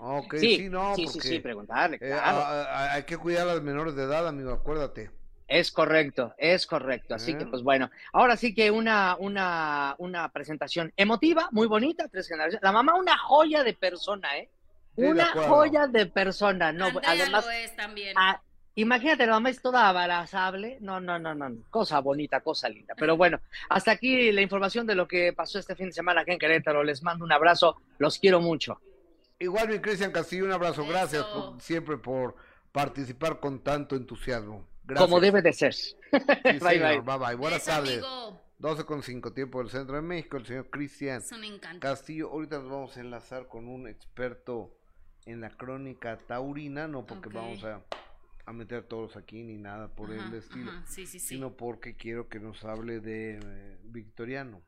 Ok, 0.00 0.34
sí, 0.38 0.56
sí 0.56 0.68
no, 0.68 0.96
sí, 0.96 1.04
porque, 1.04 1.20
sí, 1.20 1.28
sí, 1.28 1.38
preguntarle, 1.38 1.96
eh, 1.96 2.00
claro. 2.00 2.38
a, 2.38 2.62
a, 2.62 2.92
hay 2.94 3.04
que 3.04 3.16
cuidar 3.16 3.48
a 3.48 3.54
las 3.54 3.62
menores 3.62 3.94
de 3.94 4.02
edad, 4.02 4.26
amigo, 4.26 4.50
acuérdate. 4.50 5.17
Es 5.48 5.72
correcto, 5.72 6.34
es 6.36 6.66
correcto. 6.66 7.14
Así 7.14 7.34
que, 7.34 7.46
pues 7.46 7.62
bueno, 7.62 7.90
ahora 8.12 8.36
sí 8.36 8.54
que 8.54 8.70
una, 8.70 9.16
una, 9.18 9.94
una 9.98 10.28
presentación 10.30 10.92
emotiva, 10.94 11.48
muy 11.52 11.66
bonita, 11.66 12.06
tres 12.08 12.28
generaciones. 12.28 12.62
La 12.62 12.70
mamá, 12.70 12.94
una 12.94 13.16
joya 13.16 13.64
de 13.64 13.72
persona, 13.72 14.36
¿eh? 14.36 14.50
Sí, 14.94 15.04
una 15.04 15.32
de 15.32 15.40
joya 15.48 15.86
de 15.86 16.04
persona. 16.06 16.70
No, 16.70 16.86
Andrea 16.86 17.10
además, 17.12 17.46
lo 17.46 17.50
es 17.50 17.74
también. 17.76 18.14
ah, 18.18 18.42
imagínate, 18.74 19.24
la 19.26 19.32
mamá 19.32 19.48
es 19.48 19.62
toda 19.62 19.88
abrazable. 19.88 20.76
No, 20.82 21.00
no, 21.00 21.18
no, 21.18 21.34
no, 21.34 21.48
no. 21.48 21.62
Cosa 21.70 22.00
bonita, 22.00 22.40
cosa 22.40 22.68
linda. 22.68 22.94
Pero 22.98 23.16
bueno, 23.16 23.40
hasta 23.70 23.92
aquí 23.92 24.30
la 24.32 24.42
información 24.42 24.86
de 24.86 24.96
lo 24.96 25.08
que 25.08 25.32
pasó 25.32 25.58
este 25.58 25.74
fin 25.74 25.86
de 25.86 25.92
semana 25.92 26.20
aquí 26.20 26.32
en 26.32 26.38
Querétaro. 26.38 26.84
Les 26.84 27.02
mando 27.02 27.24
un 27.24 27.32
abrazo, 27.32 27.80
los 27.96 28.18
quiero 28.18 28.40
mucho. 28.40 28.80
Igual 29.38 29.68
mi 29.68 29.78
Cristian 29.78 30.12
Castillo, 30.12 30.44
un 30.44 30.52
abrazo. 30.52 30.84
Gracias 30.86 31.24
por- 31.24 31.58
siempre 31.62 31.96
por 31.96 32.36
participar 32.70 33.40
con 33.40 33.60
tanto 33.60 33.96
entusiasmo. 33.96 34.66
Gracias. 34.88 35.06
Como 35.08 35.20
debe 35.20 35.42
de 35.42 35.52
ser. 35.52 35.74
Sí, 35.74 35.94
bye, 36.12 36.58
señor. 36.60 37.04
bye. 37.04 37.18
bye 37.18 37.18
bye. 37.26 37.34
Buenas 37.36 37.64
tardes. 37.64 38.02
amigo. 38.02 38.40
12 38.58 38.84
con 38.86 39.02
5 39.02 39.32
tiempo 39.34 39.58
del 39.60 39.70
centro 39.70 39.94
de 39.96 40.02
México, 40.02 40.36
el 40.38 40.46
señor 40.46 40.68
Cristian. 40.70 41.22
Castillo. 41.78 42.30
Ahorita 42.30 42.58
nos 42.58 42.70
vamos 42.70 42.96
a 42.96 43.00
enlazar 43.00 43.46
con 43.46 43.68
un 43.68 43.86
experto 43.86 44.74
en 45.26 45.40
la 45.40 45.50
crónica 45.50 46.18
taurina, 46.26 46.88
no 46.88 47.06
porque 47.06 47.28
vamos 47.28 47.62
a, 47.64 47.84
a 48.46 48.52
meter 48.52 48.82
todos 48.84 49.16
aquí 49.16 49.44
ni 49.44 49.58
nada 49.58 49.94
por 49.94 50.10
Ajá, 50.10 50.26
el 50.26 50.34
estilo, 50.34 50.70
ajá, 50.72 50.84
Sí, 50.88 51.06
sí, 51.06 51.20
sí. 51.20 51.26
sino 51.34 51.54
porque 51.56 51.94
quiero 51.96 52.28
que 52.28 52.40
nos 52.40 52.64
hable 52.64 52.98
de 53.00 53.38
eh, 53.44 53.78
Victoriano. 53.84 54.62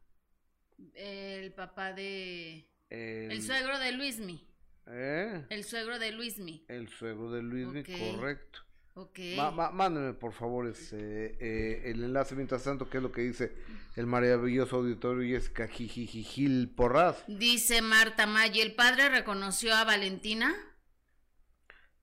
El 0.95 1.53
papá 1.55 1.93
de. 1.93 2.69
El, 2.91 3.33
El 3.33 3.43
suegro 3.43 3.79
de 3.79 3.93
Luismi. 3.93 4.47
¿eh? 4.87 5.47
El 5.51 5.65
suegro 5.65 5.99
de 5.99 6.13
Luismi. 6.13 6.65
El 6.69 6.89
suegro 6.89 7.31
de 7.33 7.43
Luis, 7.43 7.67
Ok. 7.69 7.89
correcto. 7.99 8.61
Ok. 8.95 9.19
Ma- 9.37 9.51
ma- 9.51 9.71
mándenme 9.71 10.13
por 10.15 10.33
favor 10.33 10.67
ese, 10.67 11.37
eh, 11.41 11.83
el 11.91 12.03
enlace 12.05 12.35
mientras 12.35 12.65
tanto, 12.65 12.91
qué 12.91 12.97
es 12.99 13.03
lo 13.03 13.13
que 13.13 13.23
dice 13.23 13.53
el 13.97 14.07
maravilloso 14.07 14.77
auditorio 14.77 15.37
Jessica 15.39 15.69
Jijijijil 15.69 16.71
Porras. 16.71 17.17
Dice 17.29 17.83
Marta 17.83 18.27
May, 18.27 18.61
el 18.61 18.75
padre 18.75 19.09
reconoció 19.09 19.75
a 19.75 19.85
Valentina. 19.85 20.55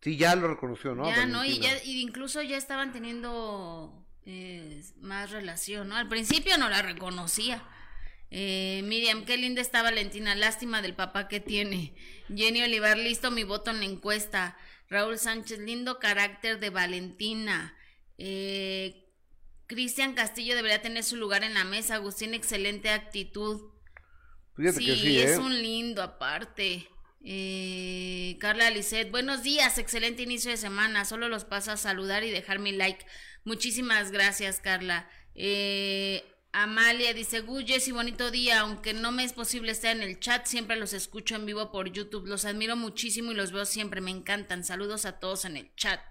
Sí, 0.02 0.16
ya 0.16 0.36
lo 0.36 0.48
reconoció, 0.48 0.96
¿no? 0.96 1.08
ya, 1.08 1.26
¿no? 1.26 1.44
Y, 1.44 1.60
ya, 1.60 1.84
y 1.84 2.02
incluso 2.02 2.42
ya 2.42 2.56
estaban 2.58 2.92
teniendo 2.94 4.06
eh, 4.26 4.82
más 5.02 5.32
relación, 5.32 5.90
¿no? 5.90 5.96
Al 5.98 6.08
principio 6.08 6.58
no 6.58 6.70
la 6.70 6.82
reconocía. 6.82 7.64
Eh, 8.30 8.82
Miriam, 8.84 9.26
qué 9.26 9.38
linda 9.38 9.62
está 9.62 9.82
Valentina, 9.82 10.36
lástima 10.36 10.82
del 10.82 10.94
papá 10.96 11.28
que 11.28 11.40
tiene. 11.40 11.96
Jenny 12.34 12.62
Olivar, 12.62 12.98
listo 12.98 13.32
mi 13.32 13.44
voto 13.44 13.72
en 13.72 13.80
la 13.80 13.86
encuesta. 13.86 14.58
Raúl 14.90 15.18
Sánchez, 15.18 15.60
lindo 15.60 16.00
carácter 16.00 16.60
de 16.60 16.70
Valentina. 16.70 17.76
Eh, 18.18 19.06
Cristian 19.68 20.14
Castillo 20.14 20.56
debería 20.56 20.82
tener 20.82 21.04
su 21.04 21.18
lugar 21.18 21.44
en 21.44 21.54
la 21.54 21.66
mesa. 21.66 21.96
Agustín, 21.96 22.34
excelente 22.34 22.90
actitud. 22.90 23.62
Fíjate 24.56 24.80
que 24.80 24.96
sí, 24.96 25.20
es 25.20 25.32
¿eh? 25.32 25.38
un 25.38 25.62
lindo 25.62 26.02
aparte. 26.02 26.88
Eh, 27.22 28.38
Carla 28.40 28.70
Lisset, 28.70 29.12
buenos 29.12 29.44
días, 29.44 29.78
excelente 29.78 30.24
inicio 30.24 30.50
de 30.50 30.58
semana. 30.58 31.04
Solo 31.04 31.28
los 31.28 31.44
paso 31.44 31.72
a 31.72 31.78
saludar 31.78 32.24
y 32.24 32.32
dejar 32.32 32.60
mi 32.60 32.72
like. 32.72 33.06
Muchísimas 33.44 34.12
gracias, 34.12 34.60
Carla. 34.62 35.10
Eh, 35.36 36.24
Amalia 36.64 37.14
dice, 37.14 37.42
Guyes 37.42 37.88
y 37.88 37.92
bonito 37.92 38.32
día, 38.32 38.62
aunque 38.62 38.92
no 38.92 39.12
me 39.12 39.24
es 39.24 39.32
posible 39.32 39.72
estar 39.72 39.96
en 39.96 40.02
el 40.02 40.20
chat, 40.20 40.48
siempre 40.48 40.76
los 40.76 40.92
escucho 40.92 41.36
en 41.36 41.46
vivo 41.46 41.72
por 41.72 41.92
YouTube. 41.92 42.26
Los 42.26 42.46
admiro 42.46 42.76
muchísimo 42.76 43.32
y 43.32 43.36
los 43.36 43.52
veo 43.52 43.64
siempre, 43.64 44.02
me 44.02 44.10
encantan. 44.10 44.64
Saludos 44.64 45.06
a 45.06 45.20
todos 45.20 45.46
en 45.46 45.56
el 45.56 45.70
chat. 45.76 46.02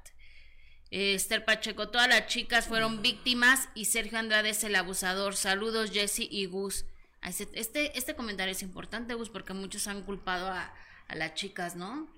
Eh, 0.93 1.15
Esther 1.15 1.45
Pacheco, 1.45 1.89
todas 1.89 2.09
las 2.09 2.29
chicas 2.29 2.69
fueron 2.69 3.03
víctimas 3.03 3.69
y 3.75 3.87
Sergio 3.87 4.21
Andrade 4.21 4.51
es 4.51 4.63
el 4.63 4.77
abusador. 4.77 5.35
Saludos 5.35 5.91
Jesse 5.91 6.29
y 6.31 6.47
Gus. 6.47 6.85
Este, 7.25 7.99
este, 7.99 8.15
comentario 8.15 8.53
es 8.53 8.63
importante, 8.63 9.15
Gus, 9.15 9.31
porque 9.31 9.53
muchos 9.53 9.89
han 9.89 10.03
culpado 10.03 10.47
a, 10.47 10.73
a 11.09 11.15
las 11.17 11.35
chicas, 11.35 11.75
¿no? 11.75 12.09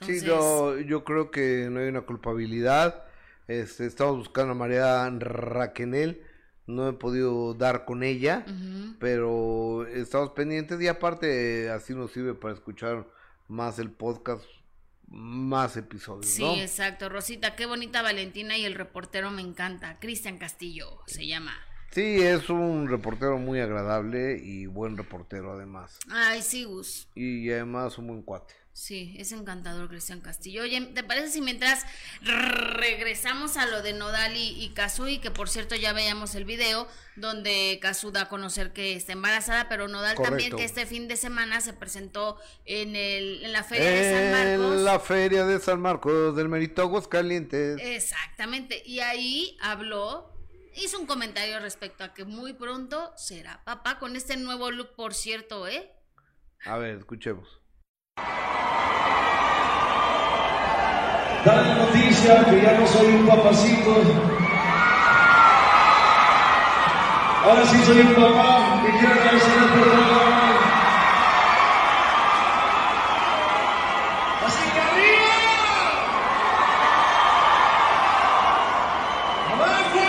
Sí, 0.00 0.24
yo, 0.24 0.80
yo 0.80 1.04
creo 1.04 1.30
que 1.30 1.68
no 1.70 1.80
hay 1.80 1.88
una 1.88 2.06
culpabilidad. 2.06 3.04
Este, 3.48 3.84
estamos 3.84 4.16
buscando 4.16 4.52
a 4.52 4.54
María 4.54 5.10
Raquenel. 5.10 6.22
No 6.66 6.88
he 6.88 6.92
podido 6.94 7.52
dar 7.54 7.84
con 7.84 8.02
ella, 8.02 8.44
pero 8.98 9.86
estamos 9.86 10.30
pendientes 10.30 10.80
y 10.80 10.88
aparte 10.88 11.68
así 11.70 11.94
nos 11.94 12.12
sirve 12.12 12.34
para 12.34 12.54
escuchar 12.54 13.06
más 13.48 13.78
el 13.78 13.90
podcast, 13.90 14.44
más 15.08 15.76
episodios, 15.76 16.26
Sí, 16.32 16.42
¿no? 16.42 16.54
exacto. 16.54 17.08
Rosita, 17.10 17.54
qué 17.56 17.66
bonita 17.66 18.00
Valentina 18.02 18.56
y 18.56 18.64
el 18.64 18.74
reportero 18.74 19.30
me 19.30 19.42
encanta. 19.42 19.98
Cristian 20.00 20.38
Castillo 20.38 21.00
se 21.06 21.26
llama. 21.26 21.52
Sí, 21.90 22.20
es 22.22 22.48
un 22.50 22.88
reportero 22.88 23.38
muy 23.38 23.60
agradable 23.60 24.38
y 24.42 24.66
buen 24.66 24.96
reportero 24.96 25.52
además. 25.52 25.98
Ay, 26.10 26.42
sí, 26.42 26.64
Gus. 26.64 27.08
Y 27.14 27.50
además 27.50 27.98
un 27.98 28.08
buen 28.08 28.22
cuate. 28.22 28.54
Sí, 28.74 29.14
es 29.20 29.30
encantador 29.30 29.88
Cristian 29.88 30.20
Castillo. 30.20 30.62
Oye, 30.62 30.80
¿te 30.80 31.04
parece 31.04 31.30
si 31.30 31.40
mientras 31.40 31.86
regresamos 32.22 33.56
a 33.56 33.66
lo 33.66 33.82
de 33.82 33.92
Nodal 33.92 34.32
y, 34.36 34.68
Kazu, 34.74 35.06
y 35.06 35.18
que 35.20 35.30
por 35.30 35.48
cierto 35.48 35.76
ya 35.76 35.92
veíamos 35.92 36.34
el 36.34 36.44
video 36.44 36.88
donde 37.14 37.78
Kazu 37.80 38.10
da 38.10 38.22
a 38.22 38.28
conocer 38.28 38.72
que 38.72 38.96
está 38.96 39.12
embarazada, 39.12 39.68
pero 39.68 39.86
Nodal 39.86 40.16
también 40.16 40.56
que 40.56 40.64
este 40.64 40.86
fin 40.86 41.06
de 41.06 41.16
semana 41.16 41.60
se 41.60 41.72
presentó 41.72 42.36
en, 42.64 42.96
el, 42.96 43.44
en 43.44 43.52
la 43.52 43.62
feria 43.62 43.88
de 43.88 44.12
San 44.12 44.32
Marcos. 44.32 44.76
En 44.76 44.84
la 44.84 44.98
feria 44.98 45.46
de 45.46 45.60
San 45.60 45.80
Marcos 45.80 46.34
del 46.34 46.48
Merito 46.48 46.82
Aguascalientes. 46.82 47.80
Exactamente, 47.80 48.82
y 48.84 48.98
ahí 48.98 49.56
habló, 49.60 50.36
hizo 50.74 50.98
un 50.98 51.06
comentario 51.06 51.60
respecto 51.60 52.02
a 52.02 52.12
que 52.12 52.24
muy 52.24 52.54
pronto 52.54 53.12
será 53.16 53.62
papá 53.62 54.00
con 54.00 54.16
este 54.16 54.36
nuevo 54.36 54.72
look, 54.72 54.96
por 54.96 55.14
cierto, 55.14 55.68
¿eh? 55.68 55.92
A 56.64 56.76
ver, 56.76 56.98
escuchemos. 56.98 57.63
Da 61.44 61.52
la 61.56 61.74
noticia 61.74 62.42
que 62.46 62.62
ya 62.62 62.72
no 62.72 62.86
soy 62.86 63.06
un 63.16 63.26
papacito. 63.26 63.92
Ahora 67.44 67.66
sí 67.66 67.84
soy 67.84 68.00
un 68.00 68.14
papá 68.14 68.80
y 68.88 68.92
quiero 68.98 69.12
agradecerle 69.12 69.66
por 69.66 69.84
todo. 69.90 70.20
Así 74.46 74.64
que 74.72 74.80
arriba. 74.80 75.34
Abajo. 79.52 80.04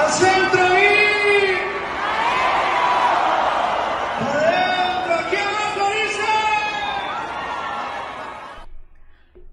Al 0.00 0.10
centro 0.10 0.64
y. 0.66 0.90
Adentro, 4.26 5.14
aquí 5.14 5.36
abajo 5.36 5.82
dice. 5.94 6.30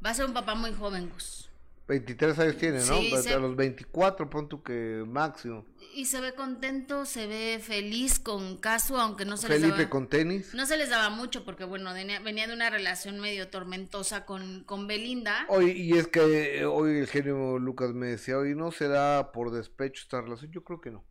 Va 0.08 0.12
a 0.12 0.14
ser 0.14 0.26
un 0.26 0.34
papá 0.34 0.55
muy 0.55 0.72
joven, 0.74 1.10
Gus. 1.10 1.49
23 1.89 2.39
años 2.39 2.55
tiene, 2.58 2.80
¿no? 2.80 2.97
Sí, 2.97 3.14
a, 3.14 3.22
se- 3.22 3.34
a 3.34 3.39
los 3.39 3.58
24, 3.58 4.30
pon 4.30 4.47
tú 4.47 4.64
que 4.64 5.03
máximo. 5.05 5.66
Y 5.93 6.05
se 6.05 6.22
ve 6.22 6.34
contento, 6.34 7.05
se 7.05 7.28
ve 7.28 7.60
feliz 7.62 8.18
con 8.18 8.55
Casu, 8.55 8.95
aunque 8.97 9.26
no 9.26 9.36
se 9.36 9.49
les 9.49 9.60
Felipe 9.60 9.80
daba... 9.80 9.89
con 9.89 10.08
tenis. 10.08 10.53
No 10.53 10.66
se 10.66 10.78
les 10.78 10.89
daba 10.89 11.10
mucho 11.10 11.43
porque, 11.43 11.66
bueno, 11.66 11.93
venía, 11.93 12.22
venía 12.22 12.47
de 12.47 12.53
una 12.53 12.70
relación 12.70 13.20
medio 13.20 13.49
tormentosa 13.49 14.26
con, 14.26 14.64
con 14.64 14.88
Belinda. 14.88 15.45
Oye, 15.49 15.74
y 15.74 15.91
es 15.97 16.08
que 16.08 16.60
eh, 16.60 16.66
hoy 16.66 16.99
el 16.99 17.08
genio 17.08 17.60
Lucas 17.60 17.91
me 17.93 18.08
decía, 18.08 18.38
oye, 18.38 18.55
¿no 18.55 18.72
será 18.72 19.34
por 19.34 19.51
despecho 19.51 20.03
esta 20.03 20.22
relación? 20.22 20.51
Yo 20.53 20.64
creo 20.64 20.80
que 20.80 20.91
no. 20.91 21.03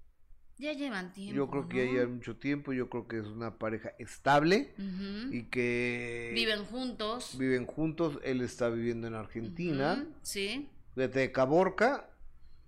Ya 0.59 0.73
llevan 0.73 1.13
tiempo, 1.13 1.35
Yo 1.37 1.51
creo 1.51 1.69
que 1.69 1.87
¿no? 1.87 1.95
ya 1.95 2.01
hay 2.01 2.07
mucho 2.07 2.37
tiempo, 2.37 2.73
yo 2.73 2.89
creo 2.89 3.07
que 3.07 3.19
es 3.19 3.27
una 3.27 3.59
pareja 3.59 3.91
estable 3.99 4.73
y 5.31 5.45
que 5.45 6.33
Viven 6.35 6.65
juntos. 6.65 7.37
viven 7.39 7.67
juntos. 7.67 8.19
Él 8.25 8.41
está 8.41 8.69
viviendo 8.71 9.07
en 9.07 9.15
Argentina. 9.15 9.99
Ujú, 10.03 10.13
Sí. 10.23 10.69
De 10.95 11.31
Caborca, 11.31 12.09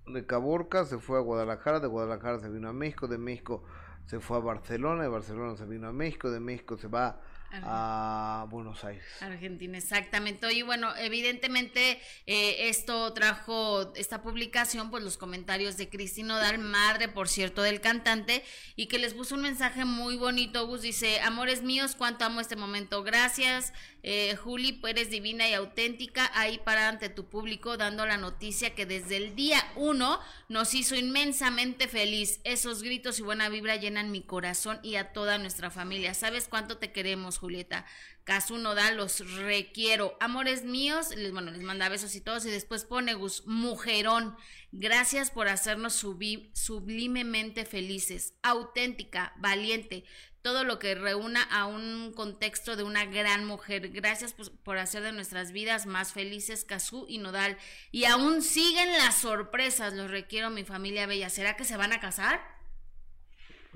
de 0.07 0.27
Caborca 0.27 0.85
se 0.85 0.99
fue 0.99 1.17
a 1.19 1.23
Guadalajara, 1.23 1.81
de 1.81 1.87
Guadalajara 1.87 2.41
se 2.41 2.51
vino 2.51 2.69
a 2.69 2.73
México, 2.75 3.09
de 3.09 3.17
México 3.17 3.65
se 4.05 4.21
fue 4.21 4.37
a 4.37 4.41
Barcelona, 4.41 5.03
de 5.03 5.09
Barcelona 5.09 5.57
se 5.57 5.65
vino 5.65 5.89
a 5.89 5.93
México, 5.93 6.31
de 6.31 6.41
México 6.41 6.77
se 6.77 6.89
va 6.89 7.21
a 7.51 8.47
Buenos 8.51 8.85
Aires. 8.85 9.05
Argentina, 9.21 9.79
exactamente. 9.79 10.47
Oye, 10.47 10.63
bueno, 10.63 10.95
evidentemente 10.97 12.01
eh, 12.27 12.69
esto 12.69 13.13
trajo 13.13 13.93
esta 13.95 14.23
publicación, 14.23 14.91
pues 14.91 15.03
los 15.03 15.17
comentarios 15.17 15.77
de 15.77 15.89
Cristina 15.89 16.37
Odal, 16.37 16.59
madre, 16.59 17.09
por 17.09 17.29
cierto, 17.29 17.63
del 17.63 17.81
cantante, 17.81 18.45
y 18.77 18.87
que 18.87 18.99
les 18.99 19.15
puso 19.15 19.35
un 19.35 19.43
mensaje 19.43 19.85
muy 19.85 20.17
bonito. 20.17 20.67
Gus 20.67 20.83
dice, 20.83 21.21
amores 21.21 21.63
míos, 21.63 21.95
cuánto 21.97 22.25
amo 22.25 22.41
este 22.41 22.57
momento. 22.57 23.03
Gracias, 23.03 23.73
eh, 24.03 24.37
Juli, 24.37 24.73
pues 24.73 24.93
eres 24.93 25.11
divina 25.11 25.49
y 25.49 25.55
auténtica, 25.55 26.31
ahí 26.35 26.59
para 26.59 26.89
ante 26.89 27.09
tu 27.09 27.29
público, 27.29 27.77
dando 27.77 28.07
la 28.07 28.17
noticia 28.17 28.75
que 28.75 28.87
desde 28.87 29.17
el 29.17 29.35
día 29.35 29.61
uno 29.77 30.21
nos 30.49 30.75
hizo 30.75 30.95
inmensamente 30.95 31.89
feliz. 31.89 32.41
Esos 32.45 32.83
gritos 32.83 33.19
y 33.19 33.23
buena 33.23 33.49
vibra 33.49 33.77
llenan 33.77 34.11
mi 34.11 34.23
corazón 34.23 34.79
y 34.83 34.97
a 34.97 35.13
toda 35.13 35.39
nuestra 35.39 35.71
familia. 35.71 36.15
¿Sabes 36.15 36.49
cuánto 36.49 36.79
te 36.79 36.93
queremos, 36.93 37.39
Julieta? 37.39 37.87
Casu 38.29 38.59
Nodal, 38.59 38.99
los 38.99 39.21
requiero. 39.37 40.15
Amores 40.21 40.63
míos, 40.63 41.17
les, 41.17 41.33
bueno, 41.33 41.51
les 41.51 41.63
manda 41.63 41.89
besos 41.89 42.15
y 42.15 42.21
todos, 42.21 42.45
y 42.45 42.51
después 42.51 42.85
pone 42.85 43.15
Gus, 43.15 43.47
mujerón. 43.47 44.37
Gracias 44.71 45.31
por 45.31 45.49
hacernos 45.49 45.95
sublimemente 45.95 47.65
felices, 47.65 48.35
auténtica, 48.43 49.33
valiente, 49.39 50.05
todo 50.43 50.65
lo 50.65 50.79
que 50.79 50.95
reúna 50.95 51.43
a 51.43 51.67
un 51.67 52.13
contexto 52.15 52.77
de 52.77 52.83
una 52.85 53.05
gran 53.07 53.45
mujer. 53.45 53.91
Gracias 53.91 54.33
pues, 54.33 54.51
por 54.51 54.79
hacer 54.79 55.03
de 55.03 55.13
nuestras 55.13 55.53
vidas 55.53 55.87
más 55.87 56.13
felices, 56.13 56.65
Casu 56.65 57.07
y 57.09 57.19
Nodal. 57.19 57.59
Y 57.91 58.05
aún 58.05 58.43
siguen 58.43 58.93
las 58.93 59.17
sorpresas, 59.17 59.93
los 59.95 60.11
requiero, 60.11 60.51
mi 60.51 60.65
familia 60.65 61.07
bella. 61.07 61.29
¿Será 61.31 61.57
que 61.57 61.65
se 61.65 61.77
van 61.77 61.93
a 61.93 62.01
casar? 62.01 62.41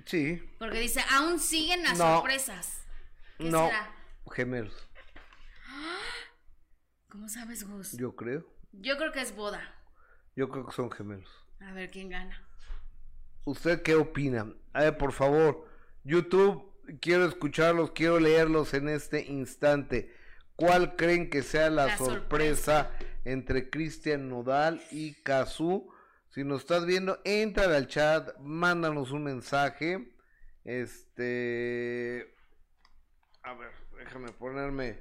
Sí. 0.07 0.43
Porque 0.59 0.81
dice, 0.81 1.05
aún 1.11 1.39
siguen 1.39 1.83
las 1.83 1.99
No. 1.99 2.17
sorpresas. 2.17 2.79
¿Qué 3.39 3.45
no, 3.45 3.67
será? 3.67 3.95
gemelos, 4.33 4.89
¿Cómo 7.09 7.29
sabes, 7.29 7.69
Gus? 7.69 7.93
yo 7.97 8.15
creo. 8.17 8.47
Yo 8.73 8.97
creo 8.97 9.13
que 9.13 9.21
es 9.21 9.35
boda. 9.35 9.75
Yo 10.35 10.49
creo 10.49 10.65
que 10.67 10.73
son 10.73 10.91
gemelos. 10.91 11.31
A 11.61 11.73
ver 11.73 11.91
quién 11.91 12.09
gana. 12.09 12.43
¿Usted 13.45 13.83
qué 13.83 13.95
opina? 13.95 14.47
A 14.73 14.81
ver, 14.85 14.97
por 14.97 15.13
favor, 15.13 15.69
YouTube, 16.05 16.73
quiero 17.01 17.27
escucharlos, 17.27 17.93
quiero 17.93 18.19
leerlos 18.19 18.75
en 18.75 18.89
este 18.89 19.25
instante. 19.25 20.13
¿Cuál 20.57 20.97
creen 20.97 21.31
que 21.31 21.43
sea 21.43 21.71
la, 21.71 21.87
La 21.87 21.99
sorpresa, 21.99 22.91
entre 23.25 23.71
Cristian 23.71 24.29
Nodal 24.29 24.83
y 24.91 25.15
Kazú? 25.23 25.93
Si 26.31 26.45
nos 26.45 26.63
estás 26.63 26.87
viendo, 26.87 27.21
entra 27.25 27.65
al 27.65 27.87
chat, 27.87 28.37
mándanos 28.39 29.11
un 29.11 29.25
mensaje. 29.25 30.15
Este. 30.65 32.35
A 33.43 33.55
ver, 33.55 33.71
déjame 33.99 34.33
ponerme 34.33 34.99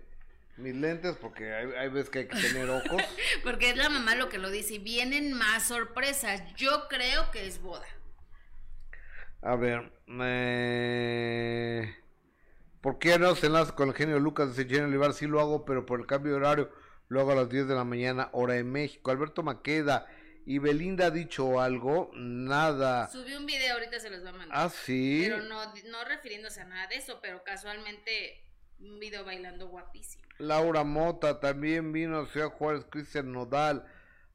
mis 0.58 0.76
lentes 0.76 1.16
porque 1.16 1.54
hay, 1.54 1.72
hay 1.74 1.90
veces 1.90 2.10
que 2.10 2.20
hay 2.20 2.28
que 2.28 2.40
tener 2.40 2.70
ojos. 2.70 3.02
Porque 3.44 3.70
es 3.70 3.78
la 3.78 3.90
mamá 3.90 4.16
lo 4.16 4.30
que 4.30 4.38
lo 4.38 4.50
dice. 4.50 4.76
Y 4.76 4.80
vienen 4.80 5.34
más 5.34 5.68
sorpresas. 5.68 6.42
Yo 6.56 6.88
creo 6.90 7.32
que 7.32 7.48
es 7.48 7.62
boda. 7.62 7.88
A 9.44 9.56
ver, 9.56 9.92
eh, 10.22 11.96
¿por 12.80 13.00
qué 13.00 13.18
no 13.18 13.34
se 13.36 13.48
enlaza 13.48 13.76
con 13.76 13.90
el 13.90 13.96
genio 13.96 14.20
Lucas 14.20 14.56
de 14.56 14.66
Jenny 14.66 14.84
Olivar? 14.84 15.14
Sí 15.14 15.26
lo 15.26 15.40
hago, 15.40 15.66
pero 15.66 15.86
por 15.86 16.00
el 16.00 16.06
cambio 16.06 16.34
de 16.34 16.38
horario 16.38 16.70
lo 17.08 17.22
hago 17.22 17.32
a 17.32 17.36
las 17.36 17.50
10 17.50 17.68
de 17.68 17.74
la 17.74 17.84
mañana, 17.84 18.30
hora 18.34 18.54
de 18.54 18.64
México. 18.64 19.10
Alberto 19.10 19.42
Maqueda 19.42 20.06
y 20.46 20.60
Belinda 20.60 21.08
ha 21.08 21.12
dicho 21.12 21.60
algo, 21.60 22.12
nada. 22.14 23.08
Subí 23.10 23.34
un 23.34 23.48
video, 23.48 23.74
ahorita 23.74 24.00
se 24.00 24.12
los 24.12 24.24
va 24.24 24.30
a 24.30 24.34
mandar. 24.34 24.58
Ah, 24.58 24.70
sí. 24.70 25.26
Pero 25.28 25.42
no, 25.44 25.74
no 25.90 26.06
refiriéndose 26.08 26.62
a 26.62 26.66
nada 26.66 26.86
de 26.88 26.98
eso, 26.98 27.20
pero 27.20 27.44
casualmente 27.44 28.46
un 28.80 29.00
video 29.00 29.26
bailando 29.26 29.70
guapísimo. 29.70 30.24
Laura 30.38 30.84
Mota 30.84 31.40
también 31.40 31.92
vino 31.92 32.20
a 32.20 32.28
Ciudad 32.28 32.50
Juárez, 32.50 32.86
Cristian 32.90 33.32
Nodal. 33.32 33.86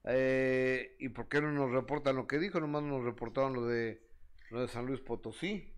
Eh, 0.02 0.96
¿Y 0.98 1.10
por 1.10 1.28
qué 1.28 1.40
no 1.40 1.52
nos 1.52 1.70
reportan 1.70 2.16
lo 2.16 2.26
que 2.26 2.38
dijo? 2.38 2.58
Nomás 2.58 2.82
nos 2.82 3.04
reportaron 3.04 3.54
lo 3.54 3.66
de, 3.66 4.05
lo 4.50 4.60
de 4.60 4.68
San 4.68 4.86
Luis 4.86 5.00
Potosí. 5.00 5.72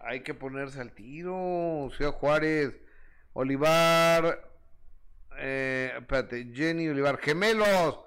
Hay 0.00 0.22
que 0.22 0.34
ponerse 0.34 0.80
al 0.80 0.92
tiro. 0.92 1.90
Ciudad 1.96 2.12
Juárez, 2.12 2.74
Olivar, 3.32 4.50
eh, 5.38 5.92
espérate, 5.98 6.50
Jenny 6.52 6.88
Olivar, 6.88 7.18
gemelos. 7.18 8.00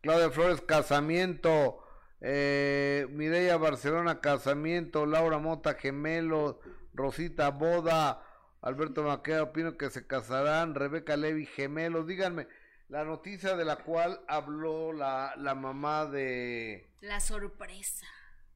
Claudia 0.00 0.30
Flores, 0.30 0.60
casamiento. 0.60 1.78
Eh, 2.20 3.06
Mireya 3.10 3.56
Barcelona, 3.56 4.20
casamiento. 4.20 5.06
Laura 5.06 5.38
Mota, 5.38 5.74
gemelos. 5.74 6.56
Rosita, 6.94 7.50
boda. 7.50 8.22
Alberto 8.62 9.02
Maqueda, 9.02 9.42
opino 9.44 9.76
que 9.76 9.90
se 9.90 10.06
casarán. 10.06 10.74
Rebeca 10.74 11.16
Levy, 11.16 11.46
gemelos. 11.46 12.06
Díganme, 12.06 12.48
la 12.88 13.04
noticia 13.04 13.56
de 13.56 13.64
la 13.64 13.76
cual 13.76 14.20
habló 14.28 14.92
la, 14.92 15.34
la 15.36 15.54
mamá 15.54 16.06
de, 16.06 16.90
La 17.00 17.20
sorpresa. 17.20 18.06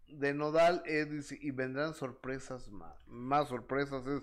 De 0.09 0.35
Nodal 0.35 0.83
es, 0.87 1.33
y 1.33 1.51
vendrán 1.51 1.95
sorpresas 1.95 2.71
más, 2.71 3.07
más 3.09 3.49
sorpresas 3.49 4.07
es 4.07 4.23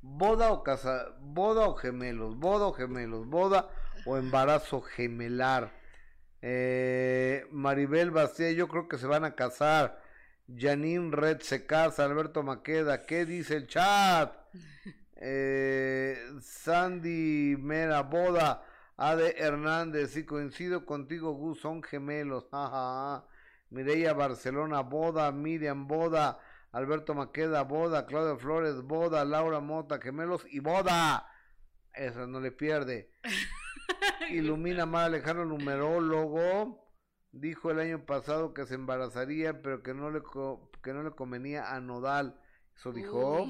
boda 0.00 0.52
o 0.52 0.62
casa, 0.62 1.14
boda 1.20 1.66
o 1.66 1.74
gemelos, 1.74 2.36
boda 2.36 2.66
o 2.66 2.72
gemelos, 2.72 3.26
boda 3.26 3.68
o 4.04 4.16
embarazo 4.16 4.82
gemelar. 4.82 5.72
Eh, 6.42 7.46
Maribel 7.50 8.10
Bastía, 8.10 8.52
yo 8.52 8.68
creo 8.68 8.86
que 8.86 8.98
se 8.98 9.06
van 9.06 9.24
a 9.24 9.34
casar. 9.34 10.02
Janine 10.54 11.10
Red 11.10 11.40
se 11.40 11.64
casa, 11.64 12.04
Alberto 12.04 12.42
Maqueda, 12.42 13.06
¿qué 13.06 13.24
dice 13.24 13.56
el 13.56 13.66
chat? 13.66 14.34
Eh, 15.16 16.18
Sandy 16.42 17.56
Mera, 17.58 18.02
boda. 18.02 18.62
Ade 18.96 19.36
Hernández, 19.38 20.12
sí 20.12 20.24
coincido 20.24 20.84
contigo, 20.84 21.32
Gus, 21.32 21.60
son 21.60 21.82
gemelos. 21.82 22.46
jajaja. 22.50 23.24
Mireya 23.74 24.12
Barcelona, 24.14 24.82
boda. 24.82 25.32
Miriam, 25.32 25.86
boda. 25.88 26.38
Alberto 26.70 27.12
Maqueda, 27.14 27.62
boda. 27.64 28.06
Claudia 28.06 28.36
Flores, 28.36 28.82
boda. 28.82 29.24
Laura 29.24 29.58
Mota, 29.60 29.98
gemelos 30.00 30.46
y 30.48 30.60
boda. 30.60 31.26
Esa 31.92 32.26
no 32.26 32.40
le 32.40 32.52
pierde. 32.52 33.10
Ilumina 34.30 34.86
más 34.86 35.06
Alejandro, 35.06 35.44
numerólogo. 35.44 36.82
Dijo 37.32 37.72
el 37.72 37.80
año 37.80 38.06
pasado 38.06 38.54
que 38.54 38.64
se 38.64 38.74
embarazaría, 38.74 39.60
pero 39.60 39.82
que 39.82 39.92
no 39.92 40.10
le, 40.10 40.22
co- 40.22 40.70
que 40.82 40.92
no 40.92 41.02
le 41.02 41.10
convenía 41.10 41.74
a 41.74 41.80
Nodal. 41.80 42.40
Eso 42.76 42.92
dijo. 42.92 43.46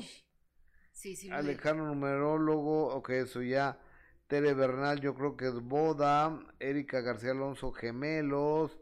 Sí, 0.92 1.16
sí. 1.16 1.30
Alejandro 1.30 1.84
numerólogo, 1.86 2.94
ok, 2.94 3.10
eso 3.10 3.42
ya. 3.42 3.78
Tere 4.26 4.54
Bernal, 4.54 5.00
yo 5.00 5.14
creo 5.14 5.36
que 5.36 5.48
es 5.48 5.60
boda. 5.60 6.38
Erika 6.60 7.02
García 7.02 7.32
Alonso, 7.32 7.72
gemelos. 7.72 8.78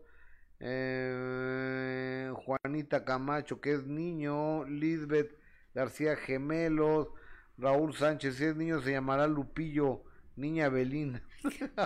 Eh, 0.64 2.32
Juanita 2.44 3.04
Camacho, 3.04 3.60
que 3.60 3.72
es 3.74 3.84
niño. 3.86 4.64
Lisbeth 4.66 5.36
García, 5.74 6.16
gemelos. 6.16 7.08
Raúl 7.58 7.94
Sánchez, 7.94 8.36
si 8.36 8.44
es 8.44 8.56
niño 8.56 8.80
se 8.80 8.92
llamará 8.92 9.26
Lupillo. 9.26 10.04
Niña 10.36 10.68
Belinda. 10.68 11.22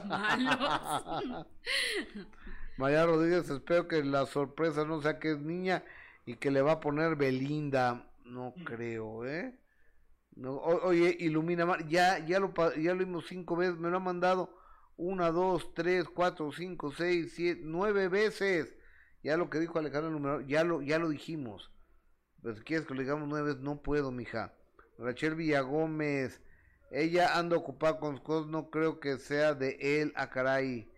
Malos. 0.06 1.46
María 2.76 3.06
Rodríguez, 3.06 3.48
espero 3.48 3.88
que 3.88 4.04
la 4.04 4.26
sorpresa 4.26 4.84
no 4.84 5.00
sea 5.00 5.18
que 5.18 5.32
es 5.32 5.38
niña 5.40 5.82
y 6.26 6.36
que 6.36 6.50
le 6.50 6.60
va 6.62 6.72
a 6.72 6.80
poner 6.80 7.16
Belinda. 7.16 8.10
No 8.24 8.54
creo, 8.64 9.24
¿eh? 9.26 9.58
No, 10.36 10.52
o- 10.56 10.86
oye, 10.88 11.16
Ilumina 11.20 11.66
ya, 11.88 12.18
ya 12.26 12.38
lo, 12.40 12.52
ya 12.76 12.92
lo 12.94 12.98
vimos 12.98 13.26
cinco 13.28 13.56
veces, 13.56 13.78
me 13.78 13.88
lo 13.90 13.96
ha 13.96 14.00
mandado 14.00 14.50
una, 14.96 15.30
dos, 15.30 15.74
tres, 15.74 16.08
cuatro, 16.08 16.52
cinco, 16.52 16.92
seis, 16.92 17.32
siete, 17.34 17.60
nueve 17.64 18.08
veces. 18.08 18.74
Ya 19.22 19.36
lo 19.36 19.50
que 19.50 19.58
dijo 19.60 19.78
Alejandro 19.78 20.10
Número, 20.10 20.40
ya 20.42 20.64
lo, 20.64 20.82
ya 20.82 20.98
lo 20.98 21.08
dijimos. 21.08 21.72
Pero 22.42 22.54
si 22.54 22.62
quieres 22.62 22.86
que 22.86 22.94
lo 22.94 23.00
digamos 23.00 23.28
nueve 23.28 23.48
veces, 23.48 23.62
no 23.62 23.82
puedo, 23.82 24.10
mija. 24.12 24.54
Rachel 24.98 25.34
Villagómez, 25.34 26.40
ella 26.90 27.36
anda 27.38 27.56
ocupada 27.56 27.98
con 27.98 28.18
cosas, 28.18 28.50
no 28.50 28.70
creo 28.70 29.00
que 29.00 29.18
sea 29.18 29.54
de 29.54 29.78
él, 29.80 30.12
a 30.16 30.30
caray. 30.30 30.90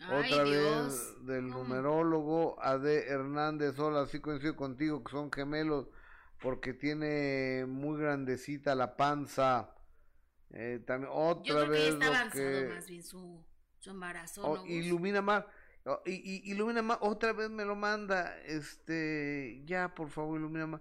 Ay, 0.00 0.32
Otra 0.32 0.44
Dios. 0.44 1.16
vez 1.16 1.26
del 1.26 1.48
numerólogo 1.48 2.62
Ade 2.62 3.08
Hernández, 3.08 3.78
hola, 3.78 4.06
sí 4.06 4.20
coincido 4.20 4.56
contigo 4.56 5.02
que 5.02 5.12
son 5.12 5.32
gemelos 5.32 5.86
porque 6.42 6.74
tiene 6.74 7.64
muy 7.66 7.98
grandecita 7.98 8.74
la 8.74 8.96
panza. 8.96 9.75
Eh, 10.50 10.80
también 10.86 11.12
Yo 11.12 11.18
otra 11.18 11.42
creo 11.44 11.64
que 11.64 11.70
vez 11.70 11.92
está 11.94 12.06
lo 12.06 12.14
avanzado 12.14 12.50
que 12.50 12.74
más 12.74 12.86
bien 12.88 13.02
su, 13.02 13.44
su 13.78 13.90
embarazo. 13.90 14.42
Oh, 14.44 14.56
¿no, 14.58 14.66
ilumina 14.66 15.20
más. 15.22 15.44
Oh, 15.84 16.00
y, 16.04 16.12
y- 16.14 16.50
ilumina 16.50 16.82
más, 16.82 16.98
otra 17.00 17.32
vez 17.32 17.50
me 17.50 17.64
lo 17.64 17.74
manda. 17.76 18.38
Este, 18.44 19.62
ya, 19.66 19.94
por 19.94 20.10
favor, 20.10 20.38
ilumina 20.38 20.66
más. 20.66 20.80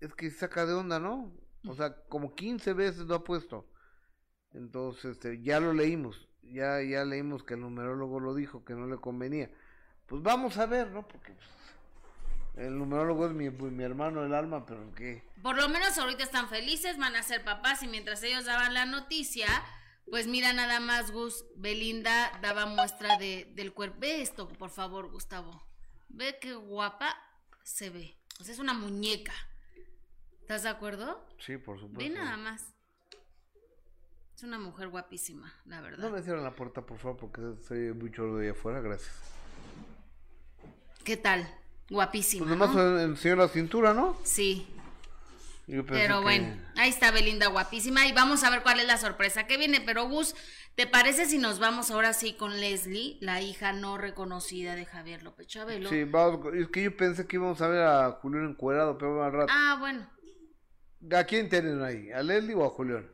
Es 0.00 0.14
que 0.14 0.30
saca 0.30 0.66
de 0.66 0.74
onda, 0.74 0.98
¿no? 1.00 1.32
O 1.66 1.74
sea, 1.74 1.94
como 2.08 2.34
15 2.34 2.72
veces 2.72 3.02
lo 3.06 3.14
ha 3.16 3.24
puesto. 3.24 3.68
Entonces, 4.52 5.12
este, 5.12 5.42
ya 5.42 5.60
lo 5.60 5.72
leímos. 5.72 6.28
Ya, 6.42 6.82
ya 6.82 7.04
leímos 7.04 7.44
que 7.44 7.54
el 7.54 7.60
numerólogo 7.60 8.20
lo 8.20 8.34
dijo, 8.34 8.64
que 8.64 8.74
no 8.74 8.86
le 8.86 8.96
convenía. 8.98 9.50
Pues 10.06 10.22
vamos 10.22 10.58
a 10.58 10.66
ver, 10.66 10.90
¿no? 10.90 11.06
Porque 11.06 11.32
pues, 11.32 11.48
el 12.54 12.78
numerólogo 12.78 13.26
es 13.26 13.32
mi, 13.32 13.50
pues, 13.50 13.72
mi 13.72 13.82
hermano 13.82 14.22
del 14.22 14.34
alma, 14.34 14.66
pero 14.66 14.94
que... 14.94 15.22
Por 15.42 15.56
lo 15.56 15.68
menos 15.68 15.96
ahorita 15.98 16.22
están 16.22 16.48
felices, 16.48 16.98
van 16.98 17.16
a 17.16 17.22
ser 17.22 17.44
papás 17.44 17.82
y 17.82 17.88
mientras 17.88 18.22
ellos 18.22 18.44
daban 18.44 18.74
la 18.74 18.84
noticia, 18.84 19.46
pues 20.10 20.26
mira 20.26 20.52
nada 20.52 20.78
más, 20.78 21.10
Gus, 21.10 21.44
Belinda 21.56 22.38
daba 22.42 22.66
muestra 22.66 23.16
de, 23.16 23.50
del 23.54 23.72
cuerpo. 23.72 23.98
Ve 24.00 24.22
esto, 24.22 24.48
por 24.48 24.70
favor, 24.70 25.10
Gustavo. 25.10 25.66
Ve 26.08 26.38
qué 26.40 26.54
guapa 26.54 27.16
se 27.62 27.90
ve. 27.90 28.18
O 28.40 28.44
sea, 28.44 28.52
es 28.52 28.60
una 28.60 28.74
muñeca. 28.74 29.32
¿Estás 30.40 30.64
de 30.64 30.68
acuerdo? 30.68 31.26
Sí, 31.38 31.56
por 31.56 31.78
supuesto. 31.80 31.98
Ve 31.98 32.10
nada 32.10 32.36
más. 32.36 32.74
Es 34.36 34.42
una 34.42 34.58
mujer 34.58 34.88
guapísima, 34.88 35.54
la 35.64 35.80
verdad. 35.80 35.98
No 35.98 36.10
me 36.10 36.22
cierren 36.22 36.44
la 36.44 36.54
puerta, 36.54 36.82
por 36.82 36.98
favor, 36.98 37.16
porque 37.16 37.62
soy 37.62 37.94
muy 37.94 38.10
chorro 38.10 38.36
de 38.36 38.46
ahí 38.46 38.50
afuera, 38.50 38.80
gracias. 38.80 39.14
¿Qué 41.04 41.16
tal? 41.16 41.48
Guapísima. 41.92 42.46
Pues 42.46 42.58
nomás 42.58 42.74
¿no? 42.74 42.98
enseñó 43.00 43.36
la 43.36 43.48
cintura, 43.48 43.92
¿no? 43.94 44.16
Sí. 44.24 44.66
Pero 45.66 46.18
que- 46.18 46.22
bueno, 46.22 46.56
ahí 46.76 46.90
está 46.90 47.10
Belinda 47.12 47.46
guapísima 47.46 48.06
y 48.06 48.12
vamos 48.12 48.42
a 48.44 48.50
ver 48.50 48.62
cuál 48.62 48.80
es 48.80 48.86
la 48.86 48.96
sorpresa 48.96 49.46
que 49.46 49.56
viene. 49.58 49.80
Pero 49.80 50.08
Gus, 50.08 50.34
¿te 50.74 50.86
parece 50.86 51.26
si 51.26 51.38
nos 51.38 51.60
vamos 51.60 51.90
ahora 51.90 52.12
sí 52.12 52.34
con 52.34 52.60
Leslie, 52.60 53.16
la 53.20 53.40
hija 53.40 53.72
no 53.72 53.96
reconocida 53.96 54.74
de 54.74 54.84
Javier 54.86 55.22
López 55.22 55.46
Chabelo? 55.46 55.88
Sí, 55.88 56.04
vamos, 56.04 56.52
es 56.54 56.68
que 56.68 56.82
yo 56.82 56.96
pensé 56.96 57.26
que 57.26 57.36
íbamos 57.36 57.60
a 57.60 57.68
ver 57.68 57.82
a 57.82 58.10
Julián 58.20 58.50
encuerado, 58.50 58.98
pero 58.98 59.22
al 59.22 59.32
rato. 59.32 59.52
Ah, 59.54 59.76
bueno. 59.78 60.08
¿A 61.16 61.24
quién 61.24 61.48
tienen 61.48 61.82
ahí? 61.82 62.10
¿A 62.10 62.22
Leslie 62.22 62.54
o 62.54 62.64
a 62.64 62.70
Julián? 62.70 63.08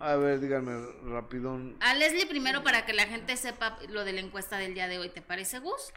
A 0.00 0.16
ver, 0.16 0.40
díganme 0.40 0.86
rapidón. 1.04 1.76
A 1.80 1.94
Leslie 1.94 2.26
primero 2.26 2.62
para 2.62 2.84
que 2.84 2.92
la 2.92 3.04
gente 3.06 3.36
sepa 3.36 3.78
lo 3.88 4.04
de 4.04 4.12
la 4.12 4.20
encuesta 4.20 4.58
del 4.58 4.74
día 4.74 4.88
de 4.88 4.98
hoy, 4.98 5.08
¿te 5.08 5.22
parece 5.22 5.60
Gus? 5.60 5.92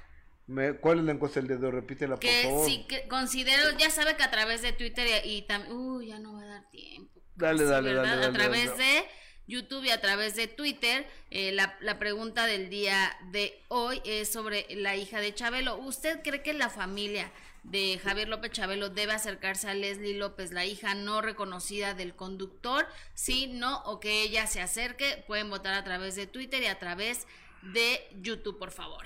Me- 0.48 0.74
¿Cuál 0.78 1.00
es 1.00 1.06
la 1.06 1.12
encuesta 1.12 1.40
del 1.42 1.50
dedo? 1.50 1.72
Repítela, 1.72 2.16
por 2.16 2.20
Que 2.22 2.44
favor. 2.44 2.68
sí, 2.70 2.86
que 2.88 3.08
considero, 3.08 3.78
ya 3.78 3.90
sabe 3.90 4.16
que 4.16 4.24
a 4.24 4.32
través 4.32 4.62
de 4.62 4.72
Twitter 4.72 5.08
y, 5.26 5.30
y 5.38 5.42
también, 5.44 5.74
uy, 5.76 6.08
ya 6.08 6.20
no 6.20 6.34
va 6.34 6.44
a 6.44 6.46
dar 6.46 6.70
tiempo. 6.72 7.22
Dale, 7.36 7.66
dale, 7.66 7.90
¿verdad? 7.94 8.04
dale, 8.04 8.14
A 8.24 8.26
dale, 8.28 8.38
través 8.40 8.70
dale. 8.72 8.84
de 8.84 9.06
YouTube 9.48 9.84
y 9.86 9.90
a 9.92 10.00
través 10.02 10.36
de 10.36 10.48
Twitter. 10.48 11.06
Eh, 11.32 11.52
la, 11.52 11.78
la 11.82 12.00
pregunta 12.00 12.46
del 12.46 12.70
día 12.70 13.16
de 13.32 13.62
hoy 13.68 14.02
es 14.06 14.32
sobre 14.32 14.66
la 14.76 14.96
hija 14.96 15.20
de 15.20 15.34
Chabelo. 15.36 15.78
¿Usted 15.78 16.22
cree 16.24 16.42
que 16.42 16.54
la 16.54 16.70
familia 16.70 17.30
de 17.64 18.00
Javier 18.02 18.30
López 18.30 18.52
Chabelo 18.54 18.90
debe 18.90 19.12
acercarse 19.12 19.68
a 19.70 19.74
Leslie 19.74 20.14
López, 20.18 20.52
la 20.54 20.66
hija 20.66 20.96
no 20.96 21.22
reconocida 21.22 21.94
del 21.94 22.16
conductor? 22.16 22.88
Sí, 23.14 23.48
no, 23.48 23.84
o 23.84 24.00
que 24.00 24.22
ella 24.24 24.48
se 24.48 24.62
acerque. 24.62 25.24
Pueden 25.28 25.50
votar 25.50 25.74
a 25.74 25.84
través 25.84 26.16
de 26.16 26.26
Twitter 26.26 26.64
y 26.64 26.68
a 26.68 26.80
través 26.80 27.28
de 27.62 28.00
YouTube, 28.22 28.58
por 28.58 28.72
favor. 28.72 29.04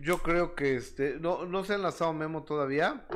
Yo 0.00 0.18
creo 0.22 0.54
que 0.54 0.76
este, 0.76 1.18
no, 1.20 1.44
no 1.44 1.64
se 1.64 1.72
ha 1.72 1.76
enlazado 1.76 2.12
Memo 2.12 2.44
todavía. 2.44 3.06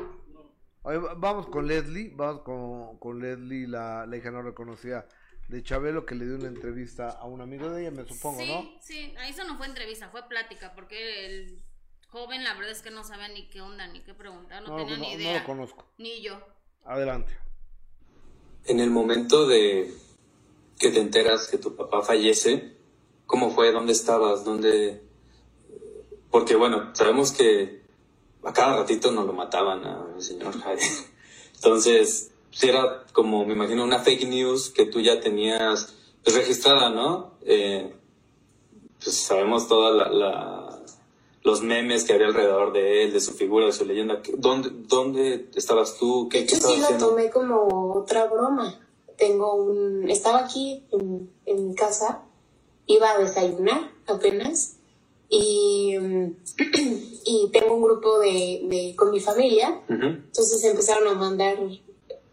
Va- 0.85 1.13
vamos 1.15 1.47
con 1.47 1.67
Leslie, 1.67 2.11
vamos 2.15 2.41
con, 2.43 2.97
con 2.99 3.19
Leslie, 3.19 3.67
la, 3.67 4.05
la 4.05 4.17
hija 4.17 4.31
no 4.31 4.41
reconocida 4.41 5.07
de 5.49 5.63
Chabelo, 5.63 6.05
que 6.05 6.15
le 6.15 6.25
dio 6.25 6.35
una 6.35 6.47
entrevista 6.47 7.09
a 7.09 7.25
un 7.25 7.41
amigo 7.41 7.69
de 7.69 7.81
ella, 7.81 7.91
me 7.91 8.05
supongo, 8.07 8.39
sí, 8.39 8.47
¿no? 8.47 8.69
sí, 8.81 9.13
ahí 9.17 9.31
eso 9.31 9.43
no 9.45 9.57
fue 9.57 9.65
entrevista, 9.65 10.09
fue 10.09 10.27
plática, 10.27 10.73
porque 10.75 11.25
el 11.25 11.63
joven 12.09 12.43
la 12.43 12.53
verdad 12.53 12.71
es 12.71 12.81
que 12.81 12.91
no 12.91 13.03
sabía 13.05 13.29
ni 13.29 13.49
qué 13.49 13.61
onda, 13.61 13.87
ni 13.87 14.01
qué 14.01 14.13
preguntar, 14.13 14.61
no, 14.63 14.69
No, 14.69 14.75
tenía 14.77 14.97
no, 14.97 15.03
ni 15.03 15.13
no 15.15 15.19
idea. 15.21 15.39
lo 15.39 15.45
conozco. 15.45 15.85
Ni 15.97 16.21
yo. 16.21 16.37
Adelante. 16.85 17.37
En 18.65 18.79
el 18.81 18.89
momento 18.91 19.47
de 19.47 19.93
que 20.79 20.91
te 20.91 20.99
enteras 20.99 21.47
que 21.47 21.57
tu 21.57 21.75
papá 21.77 22.01
fallece, 22.01 22.77
¿cómo 23.25 23.51
fue? 23.51 23.71
¿Dónde 23.71 23.93
estabas? 23.93 24.43
¿Dónde? 24.43 25.06
Porque 26.37 26.55
bueno, 26.55 26.91
sabemos 26.93 27.31
que 27.31 27.81
a 28.43 28.53
cada 28.53 28.77
ratito 28.77 29.11
nos 29.11 29.25
lo 29.25 29.33
mataban 29.33 29.83
al 29.83 30.21
señor 30.21 30.55
Jaime. 30.61 30.83
Entonces, 31.55 32.29
si 32.51 32.69
era 32.69 33.07
como, 33.11 33.43
me 33.43 33.53
imagino, 33.53 33.83
una 33.83 33.97
fake 33.97 34.27
news 34.27 34.69
que 34.69 34.85
tú 34.85 35.01
ya 35.01 35.19
tenías 35.19 35.95
pues, 36.23 36.35
registrada, 36.35 36.91
¿no? 36.91 37.31
Eh, 37.41 37.91
pues 39.03 39.15
sabemos 39.15 39.67
toda 39.67 39.89
la, 39.89 40.09
la- 40.09 40.79
los 41.41 41.63
memes 41.63 42.03
que 42.03 42.13
había 42.13 42.27
alrededor 42.27 42.71
de 42.71 43.05
él, 43.05 43.13
de 43.13 43.19
su 43.19 43.33
figura, 43.33 43.65
de 43.65 43.71
su 43.71 43.83
leyenda. 43.85 44.21
¿Dónde, 44.37 44.69
dónde 44.71 45.49
estabas 45.55 45.97
tú? 45.97 46.29
¿Qué, 46.29 46.37
De 46.37 46.43
hecho, 46.43 46.55
sí 46.57 46.59
estabas 46.59 46.77
lo 46.79 46.85
haciendo? 46.85 47.07
tomé 47.09 47.31
como 47.31 47.93
otra 47.95 48.25
broma. 48.25 48.79
Tengo 49.17 49.55
un... 49.55 50.07
Estaba 50.07 50.41
aquí 50.45 50.83
en, 50.91 51.31
en 51.47 51.73
casa, 51.73 52.21
iba 52.85 53.09
a 53.09 53.17
desayunar 53.17 53.89
apenas 54.05 54.76
y, 55.29 55.95
y 57.25 57.49
tengo 57.51 57.75
un 57.75 57.81
grupo 57.83 58.19
de, 58.19 58.61
de- 58.69 58.93
con 58.95 59.11
mi 59.11 59.19
familia, 59.19 59.81
entonces 59.89 60.63
empezaron 60.63 61.07
a 61.07 61.13
mandar 61.13 61.57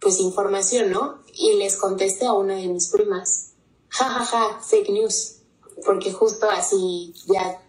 pues 0.00 0.20
información, 0.20 0.90
¿no? 0.90 1.22
Y 1.32 1.54
les 1.54 1.76
contesté 1.76 2.26
a 2.26 2.32
una 2.34 2.56
de 2.56 2.68
mis 2.68 2.88
primas, 2.88 3.52
ja, 3.88 4.04
ja, 4.08 4.24
ja, 4.24 4.60
fake 4.60 4.90
news, 4.90 5.36
porque 5.84 6.12
justo 6.12 6.48
así 6.48 7.12
ya 7.26 7.60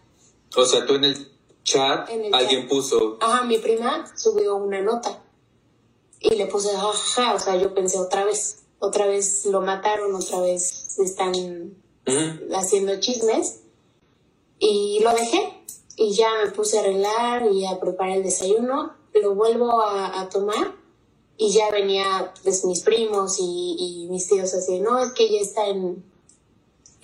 O 0.55 0.65
sea, 0.65 0.85
tú 0.85 0.95
en 0.95 1.05
el 1.05 1.27
chat, 1.63 2.09
En 2.09 2.25
el 2.25 2.35
alguien 2.35 2.61
chat. 2.61 2.69
puso, 2.69 3.17
Ajá, 3.21 3.43
mi 3.45 3.57
prima 3.57 4.05
subió 4.17 4.55
una 4.57 4.81
nota 4.81 5.23
y 6.19 6.35
le 6.35 6.45
puse 6.47 6.69
jajaja, 6.75 7.33
o 7.35 7.39
sea, 7.39 7.55
yo 7.55 7.73
pensé 7.73 7.97
otra 7.99 8.25
vez, 8.25 8.63
otra 8.79 9.07
vez 9.07 9.45
lo 9.45 9.61
mataron, 9.61 10.13
otra 10.13 10.41
vez 10.41 10.97
están 10.99 11.33
haciendo 12.53 12.99
chismes 12.99 13.61
y 14.59 14.99
lo 15.01 15.11
dejé 15.11 15.63
y 15.97 16.13
ya 16.13 16.29
me 16.43 16.51
puse 16.51 16.77
a 16.77 16.81
arreglar 16.81 17.51
y 17.51 17.65
a 17.65 17.79
preparar 17.79 18.17
el 18.17 18.23
desayuno, 18.23 18.93
lo 19.13 19.35
vuelvo 19.35 19.81
a, 19.81 20.27
tomar 20.29 20.75
y 21.37 21.51
ya 21.51 21.69
venía 21.71 22.33
pues 22.43 22.65
mis 22.65 22.81
primos 22.81 23.37
y, 23.39 23.75
y 23.77 24.07
mis 24.09 24.27
tíos 24.27 24.53
así, 24.53 24.79
no, 24.79 24.99
es 24.99 25.11
que 25.13 25.31
ya 25.31 25.39
está 25.39 25.67
en, 25.67 26.03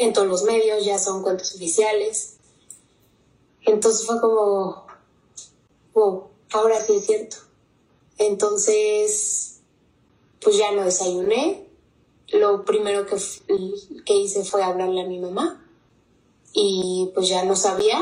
en 0.01 0.13
todos 0.13 0.27
los 0.27 0.43
medios, 0.43 0.83
ya 0.83 0.97
son 0.97 1.21
cuentos 1.21 1.53
oficiales. 1.55 2.37
Entonces 3.65 4.05
fue 4.05 4.19
como, 4.19 4.87
wow, 5.93 6.27
ahora 6.51 6.83
sí 6.83 6.95
es 6.95 7.05
cierto. 7.05 7.37
Entonces, 8.17 9.59
pues 10.41 10.57
ya 10.57 10.71
no 10.71 10.83
desayuné. 10.83 11.67
Lo 12.29 12.65
primero 12.65 13.05
que, 13.05 13.17
que 14.05 14.15
hice 14.15 14.43
fue 14.43 14.63
hablarle 14.63 15.01
a 15.01 15.07
mi 15.07 15.19
mamá. 15.19 15.60
Y 16.53 17.11
pues 17.13 17.29
ya 17.29 17.45
no 17.45 17.55
sabía, 17.55 18.01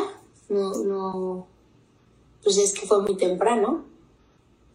no, 0.49 0.73
no, 0.83 1.47
pues 2.43 2.57
es 2.57 2.73
que 2.73 2.87
fue 2.87 3.01
muy 3.01 3.15
temprano. 3.15 3.85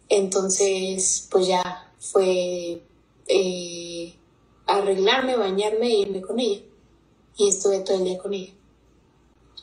Entonces, 0.09 1.27
pues 1.31 1.47
ya 1.47 1.91
fue 1.99 2.81
eh, 3.27 4.15
arreglarme, 4.67 5.35
bañarme 5.35 5.87
e 5.87 5.99
irme 5.99 6.21
con 6.21 6.39
ella. 6.39 6.61
Y 7.37 7.49
estuve 7.49 7.79
todo 7.79 7.97
el 7.97 8.05
día 8.05 8.17
con 8.17 8.33
ella. 8.33 8.53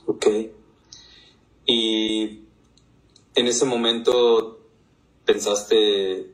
ok. 0.07 0.27
Y 1.67 2.41
en 3.35 3.47
ese 3.47 3.65
momento 3.65 4.61
pensaste 5.25 6.33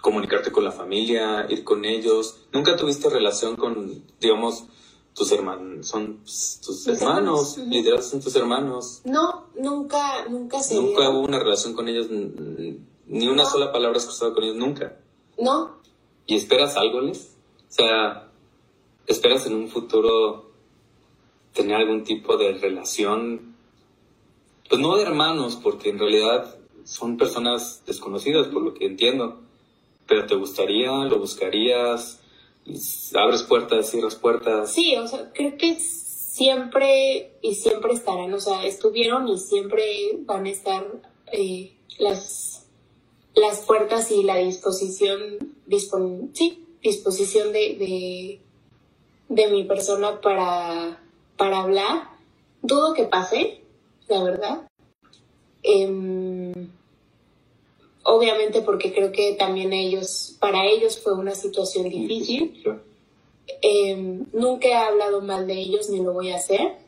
comunicarte 0.00 0.52
con 0.52 0.64
la 0.64 0.72
familia, 0.72 1.46
ir 1.48 1.64
con 1.64 1.84
ellos. 1.84 2.38
¿Nunca 2.52 2.76
tuviste 2.76 3.10
relación 3.10 3.56
con, 3.56 4.04
digamos, 4.20 4.66
tus 5.16 5.32
hermanos? 5.32 5.86
Son 5.88 6.18
tus 6.24 6.86
hermanos, 6.86 7.56
hermanos, 7.56 7.58
literal 7.58 8.02
son 8.02 8.20
tus 8.20 8.36
hermanos. 8.36 9.00
No, 9.04 9.46
nunca, 9.58 10.26
nunca 10.28 10.60
se 10.62 10.74
Nunca 10.76 11.00
dio. 11.00 11.10
hubo 11.10 11.20
una 11.20 11.38
relación 11.38 11.72
con 11.74 11.88
ellos, 11.88 12.08
ni 12.10 13.26
una 13.28 13.44
sola 13.46 13.72
palabra 13.72 13.96
has 13.98 14.04
cruzado 14.04 14.34
con 14.34 14.44
ellos, 14.44 14.56
nunca. 14.56 14.96
No, 15.38 15.76
¿Y 16.26 16.34
esperas 16.34 16.76
algo, 16.76 17.00
Les? 17.00 17.36
O 17.68 17.72
sea, 17.72 18.30
¿esperas 19.06 19.46
en 19.46 19.54
un 19.54 19.68
futuro 19.68 20.50
tener 21.52 21.76
algún 21.76 22.04
tipo 22.04 22.36
de 22.36 22.52
relación? 22.52 23.54
Pues 24.68 24.80
no 24.80 24.96
de 24.96 25.02
hermanos, 25.04 25.56
porque 25.62 25.90
en 25.90 25.98
realidad 25.98 26.56
son 26.84 27.16
personas 27.16 27.82
desconocidas, 27.86 28.48
por 28.48 28.62
lo 28.62 28.74
que 28.74 28.86
entiendo. 28.86 29.40
Pero 30.08 30.26
¿te 30.26 30.34
gustaría? 30.34 30.90
¿Lo 31.04 31.18
buscarías? 31.18 32.20
¿Abres 33.14 33.42
puertas, 33.44 33.90
cierras 33.90 34.16
puertas? 34.16 34.72
Sí, 34.72 34.96
o 34.96 35.06
sea, 35.06 35.30
creo 35.32 35.56
que 35.56 35.78
siempre 35.78 37.38
y 37.42 37.54
siempre 37.54 37.92
estarán, 37.94 38.32
o 38.34 38.40
sea, 38.40 38.64
estuvieron 38.64 39.28
y 39.28 39.38
siempre 39.38 39.84
van 40.20 40.46
a 40.46 40.50
estar 40.50 40.84
eh, 41.32 41.76
las, 41.98 42.66
las 43.34 43.60
puertas 43.60 44.10
y 44.10 44.22
la 44.22 44.36
disposición, 44.36 45.54
dispon, 45.66 46.30
sí, 46.34 46.66
disposición 46.82 47.52
de, 47.52 47.76
de, 47.78 48.40
de 49.28 49.48
mi 49.48 49.64
persona 49.64 50.20
para, 50.20 51.02
para 51.36 51.62
hablar. 51.62 52.10
Dudo 52.62 52.94
que 52.94 53.04
pase, 53.04 53.62
la 54.08 54.22
verdad. 54.24 54.68
Em, 55.62 56.70
obviamente 58.06 58.62
porque 58.62 58.92
creo 58.92 59.12
que 59.12 59.34
también 59.34 59.72
ellos, 59.72 60.36
para 60.40 60.64
ellos 60.64 60.98
fue 60.98 61.14
una 61.14 61.34
situación 61.34 61.88
difícil. 61.88 62.62
Eh, 63.62 63.96
nunca 64.32 64.68
he 64.68 64.74
hablado 64.74 65.20
mal 65.20 65.46
de 65.46 65.54
ellos 65.54 65.90
ni 65.90 66.00
lo 66.00 66.12
voy 66.12 66.30
a 66.30 66.36
hacer 66.36 66.78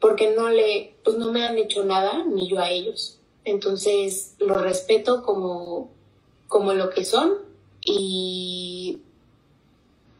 porque 0.00 0.34
no 0.34 0.50
le 0.50 0.94
pues 1.02 1.16
no 1.16 1.32
me 1.32 1.44
han 1.44 1.56
hecho 1.56 1.84
nada 1.84 2.24
ni 2.24 2.48
yo 2.48 2.58
a 2.58 2.70
ellos. 2.70 3.18
Entonces 3.44 4.34
los 4.38 4.60
respeto 4.60 5.22
como 5.22 5.90
como 6.48 6.72
lo 6.74 6.90
que 6.90 7.04
son 7.04 7.32
y 7.84 8.98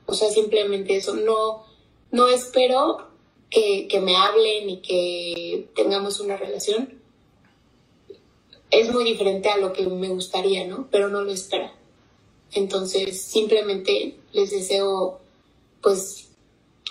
o 0.07 0.15
sea 0.15 0.31
simplemente 0.31 0.97
eso. 0.97 1.15
No 1.15 1.65
no 2.11 2.29
espero 2.29 3.09
que, 3.51 3.89
que 3.89 4.01
me 4.01 4.16
hablen 4.16 4.71
y 4.71 4.77
que 4.79 5.69
tengamos 5.75 6.21
una 6.21 6.37
relación 6.37 7.04
es 8.81 8.93
muy 8.93 9.05
diferente 9.05 9.49
a 9.49 9.57
lo 9.57 9.73
que 9.73 9.87
me 9.87 10.09
gustaría 10.09 10.67
no 10.67 10.89
pero 10.91 11.09
no 11.09 11.23
lo 11.23 11.33
espero 11.33 11.71
entonces 12.53 13.23
simplemente 13.23 14.17
les 14.33 14.51
deseo 14.51 15.21
pues 15.81 16.31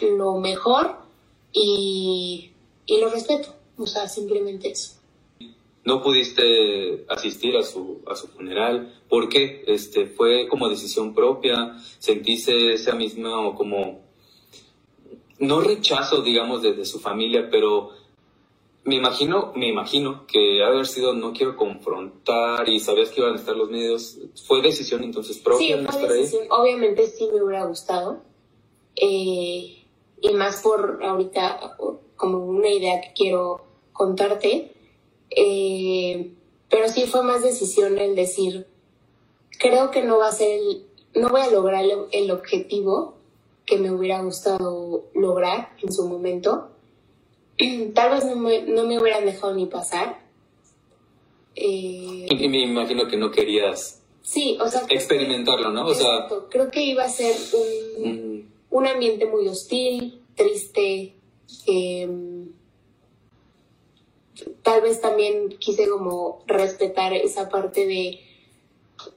lo 0.02 0.38
mejor 0.38 0.98
y, 1.52 2.52
y 2.86 2.98
lo 3.00 3.10
respeto. 3.10 3.56
O 3.78 3.86
sea, 3.86 4.08
simplemente 4.08 4.72
eso. 4.72 4.94
no 5.86 6.02
pudiste 6.02 7.06
asistir 7.10 7.58
a 7.58 7.64
su, 7.64 8.02
a 8.08 8.16
su 8.16 8.28
funeral. 8.28 9.02
¿Por 9.10 9.30
qué? 9.30 9.64
Este, 9.68 10.06
¿Fue 10.06 10.48
como 10.48 10.70
decisión 10.70 11.14
propia? 11.14 11.78
¿Sentiste 12.00 12.74
esa 12.74 12.94
misma 12.96 13.54
como, 13.56 14.02
no 15.40 15.62
rechazo, 15.62 16.22
digamos, 16.22 16.62
de, 16.62 16.74
de 16.74 16.86
su 16.86 17.00
familia, 17.00 17.50
pero 17.52 17.92
me 18.86 18.96
imagino, 18.96 19.54
me 19.56 19.70
imagino 19.70 20.26
que 20.28 20.64
haber 20.64 20.86
sido, 20.88 21.14
no 21.14 21.32
quiero 21.34 21.56
confrontar 21.56 22.68
y 22.68 22.80
sabías 22.80 23.10
que 23.10 23.22
iban 23.22 23.34
a 23.34 23.38
estar 23.38 23.56
los 23.56 23.70
medios. 23.70 24.18
¿Fue 24.46 24.62
decisión 24.62 25.04
entonces 25.04 25.38
propia 25.40 25.78
Sí, 25.78 25.86
fue 25.86 25.96
estar 25.96 26.12
ahí? 26.12 26.18
decisión. 26.20 26.48
Obviamente 26.52 27.08
sí 27.08 27.30
me 27.34 27.42
hubiera 27.42 27.66
gustado. 27.66 28.22
Eh, 28.96 29.86
y 30.22 30.34
más 30.34 30.62
por 30.62 31.00
ahorita, 31.04 31.78
como 32.16 32.40
una 32.46 32.70
idea 32.70 33.02
que 33.02 33.14
quiero 33.14 33.66
contarte. 33.94 34.74
Eh, 35.30 36.34
pero 36.70 36.90
sí 36.90 37.06
fue 37.06 37.24
más 37.24 37.42
decisión 37.42 37.98
el 37.98 38.16
decir, 38.16 38.68
creo 39.60 39.92
que 39.92 40.04
no 40.04 40.18
va 40.20 40.28
a 40.28 40.32
ser 40.32 40.50
el, 40.60 40.86
no 41.16 41.30
voy 41.30 41.42
a 41.42 41.50
lograr 41.50 41.84
el, 41.86 41.92
el 42.12 42.32
objetivo 42.32 43.16
que 43.66 43.78
me 43.78 43.92
hubiera 43.92 44.22
gustado 44.22 45.06
lograr 45.14 45.70
en 45.82 45.92
su 45.92 46.08
momento. 46.08 46.70
Tal 47.94 48.12
vez 48.12 48.26
no 48.26 48.36
me, 48.36 48.62
no 48.64 48.86
me 48.86 49.00
hubieran 49.00 49.26
dejado 49.26 49.54
ni 49.54 49.66
pasar. 49.66 50.22
Eh, 51.56 52.26
Y 52.30 52.48
me 52.50 52.62
imagino 52.64 53.08
que 53.08 53.18
no 53.18 53.30
querías 53.32 54.02
sí, 54.24 54.58
o 54.60 54.68
sea, 54.70 54.86
experimentarlo, 54.90 55.70
¿no? 55.72 55.86
O 55.86 55.94
sea. 55.94 56.28
Creo 56.50 56.72
que 56.72 56.82
iba 56.84 57.04
a 57.04 57.10
ser 57.10 57.36
un, 58.00 58.38
mm, 58.40 58.52
un 58.72 58.88
ambiente 58.88 59.26
muy 59.28 59.48
hostil, 59.48 60.22
triste. 60.36 61.14
eh, 61.68 62.10
tal 64.64 64.82
vez 64.82 65.00
también 65.02 65.50
quise 65.60 65.88
como 65.88 66.44
respetar 66.48 67.14
esa 67.14 67.50
parte 67.50 67.86
de, 67.86 68.20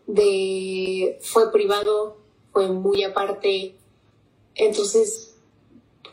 de 0.06 1.18
fue 1.22 1.50
privado, 1.52 2.18
fue 2.52 2.68
muy 2.68 3.02
aparte. 3.04 3.74
Entonces, 4.54 5.35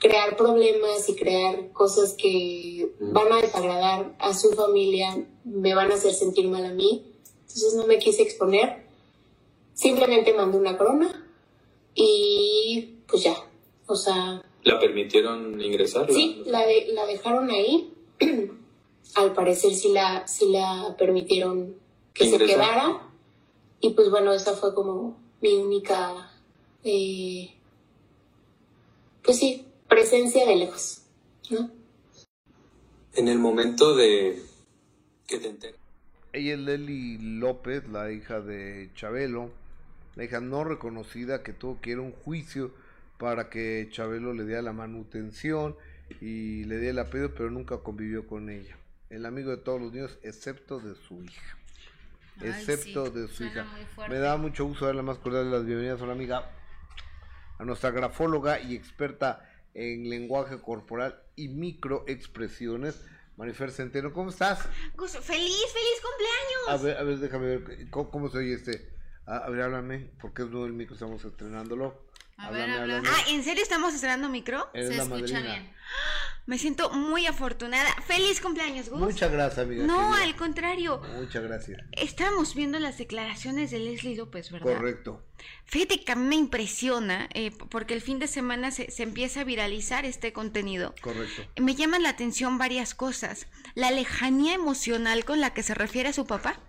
crear 0.04 0.36
problemas 0.38 1.08
y 1.08 1.16
crear 1.16 1.72
cosas 1.72 2.14
que 2.14 2.94
van 3.00 3.32
a 3.32 3.38
desagradar 3.42 4.14
a 4.20 4.34
su 4.34 4.52
familia, 4.52 5.26
me 5.46 5.74
van 5.74 5.92
a 5.92 5.96
hacer 5.96 6.14
sentir 6.14 6.48
mal 6.50 6.66
a 6.66 6.74
mí. 6.74 7.04
Entonces 7.42 7.74
no 7.76 7.88
me 7.88 7.98
quise 8.00 8.22
exponer. 8.22 8.84
Simplemente 9.74 10.34
mandé 10.34 10.58
una 10.58 10.78
corona 10.78 11.26
y 11.96 12.96
pues 13.08 13.24
ya. 13.24 13.36
O 13.88 13.96
sea, 13.96 14.44
¿la 14.64 14.80
permitieron 14.80 15.60
ingresar? 15.62 16.12
sí, 16.12 16.44
la, 16.46 16.66
de- 16.66 16.88
la 16.94 17.06
dejaron 17.06 17.50
ahí. 17.50 17.94
Al 19.16 19.34
parecer 19.34 19.74
sí 19.74 19.90
la, 19.90 20.28
sí 20.28 20.50
la 20.50 20.96
permitieron 20.98 21.76
que 22.14 22.30
se 22.30 22.38
quedara. 22.38 23.10
Y 23.80 23.92
pues 23.92 24.10
bueno, 24.10 24.34
esa 24.34 24.54
fue 24.56 24.74
como 24.74 25.18
mi 25.42 25.54
única, 25.54 26.32
eh, 26.84 27.52
pues 29.24 29.38
sí, 29.40 29.66
presencia 29.94 30.45
de 30.48 30.56
lejos. 30.56 31.03
¿no? 31.52 31.70
En 33.14 33.28
el 33.28 33.38
momento 33.38 33.95
de 33.95 34.41
que 35.28 35.38
te 35.38 35.49
enteras. 35.49 35.80
Ella 36.32 36.53
es 36.53 36.60
Leli 36.60 37.20
López, 37.38 37.88
la 37.90 38.11
hija 38.11 38.41
de 38.41 38.90
Chabelo, 38.95 39.52
la 40.15 40.24
hija 40.24 40.40
no 40.40 40.64
reconocida 40.64 41.44
que 41.44 41.53
tuvo 41.53 41.80
que 41.80 41.91
ir 41.91 41.98
a 41.99 42.02
un 42.02 42.11
juicio 42.11 42.74
para 43.20 43.52
que 43.52 43.88
Chabelo 43.91 44.34
le 44.34 44.45
diera 44.45 44.64
la 44.64 44.74
manutención 44.74 45.76
y 46.22 46.64
le 46.64 46.78
diera 46.78 46.91
el 46.91 46.99
apellido, 46.99 47.36
pero 47.36 47.52
nunca 47.52 47.78
convivió 47.78 48.26
con 48.26 48.49
ella. 48.49 48.76
El 49.11 49.28
amigo 49.28 49.52
de 49.52 49.57
todos 49.57 49.80
los 49.80 49.94
niños, 49.94 50.18
excepto 50.24 50.80
de 50.80 50.95
su 50.95 51.24
hija. 51.24 51.57
Ay, 52.40 52.49
excepto 52.49 53.06
sí, 53.06 53.11
de 53.11 53.28
su 53.28 53.44
hija. 53.44 53.68
Me 54.10 54.18
da 54.18 54.38
mucho 54.38 54.65
gusto 54.65 54.88
darle 54.88 55.03
más 55.03 55.20
cordial 55.20 55.52
las 55.52 55.64
bienvenidas 55.64 56.02
a 56.02 56.06
una 56.06 56.14
amiga, 56.14 56.49
a 57.60 57.64
nuestra 57.64 57.91
grafóloga 57.91 58.60
y 58.60 58.76
experta 58.76 59.53
en 59.74 60.10
lenguaje 60.10 60.60
corporal 60.62 61.22
y 61.36 61.48
microexpresiones, 61.50 63.02
Marifer 63.38 63.72
Centeno. 63.72 64.14
¿Cómo 64.14 64.30
estás? 64.30 64.60
Gus, 64.95 65.12
feliz, 65.18 65.66
feliz 65.74 66.02
cumpleaños. 66.02 66.70
A 66.70 66.78
ver, 66.78 66.98
a 66.98 67.04
ver, 67.04 67.18
déjame 67.20 67.45
ver 67.58 67.90
cómo, 67.90 68.10
cómo 68.12 68.30
se 68.30 68.38
oye 68.40 68.54
este. 68.54 68.91
A, 69.26 69.38
a 69.38 69.50
ver, 69.50 69.62
háblame, 69.62 70.12
porque 70.22 70.44
es 70.44 70.50
nuevo 70.50 70.66
el 70.66 70.74
micro, 70.74 70.94
estamos 70.95 71.24
estrenándolo. 71.24 72.06
A 72.38 72.50
ver, 72.52 72.62
Háblame, 72.64 72.82
habla. 72.82 72.98
háblame. 72.98 73.18
Ah, 73.18 73.30
¿en 73.30 73.44
serio 73.44 73.64
estamos 73.64 73.94
estrenando 73.94 74.28
micro? 74.30 74.70
Eres 74.74 74.90
Se 74.90 74.95
escucha 74.95 75.16
madrina. 75.22 75.40
bien. 75.41 75.74
Me 76.45 76.58
siento 76.58 76.90
muy 76.91 77.26
afortunada. 77.26 77.90
Feliz 78.06 78.41
cumpleaños, 78.41 78.90
Gus. 78.90 79.00
Muchas 79.00 79.32
gracias, 79.32 79.66
amiga. 79.66 79.86
No, 79.86 80.10
querida. 80.12 80.24
al 80.24 80.36
contrario. 80.36 81.02
Muchas 81.16 81.41
gracias. 81.44 81.80
Estábamos 81.94 82.54
viendo 82.54 82.80
las 82.80 82.98
declaraciones 82.98 83.72
de 83.72 83.80
Leslie 83.80 84.18
López, 84.18 84.52
¿verdad? 84.52 84.76
Correcto. 84.76 85.24
Fíjate 85.65 86.03
que 86.03 86.11
a 86.11 86.15
mí 86.15 86.28
me 86.28 86.36
impresiona, 86.36 87.30
eh, 87.34 87.52
porque 87.70 87.94
el 87.94 88.02
fin 88.02 88.20
de 88.20 88.28
semana 88.28 88.72
se, 88.72 88.91
se 88.91 89.03
empieza 89.03 89.41
a 89.41 89.44
viralizar 89.44 90.06
este 90.06 90.34
contenido. 90.34 90.94
Correcto. 91.02 91.44
Me 91.60 91.76
llaman 91.76 92.03
la 92.03 92.10
atención 92.10 92.57
varias 92.57 92.94
cosas. 92.94 93.48
La 93.74 93.90
lejanía 93.91 94.53
emocional 94.53 95.26
con 95.26 95.41
la 95.41 95.53
que 95.53 95.64
se 95.64 95.74
refiere 95.74 96.10
a 96.10 96.14
su 96.14 96.26
papá. 96.26 96.60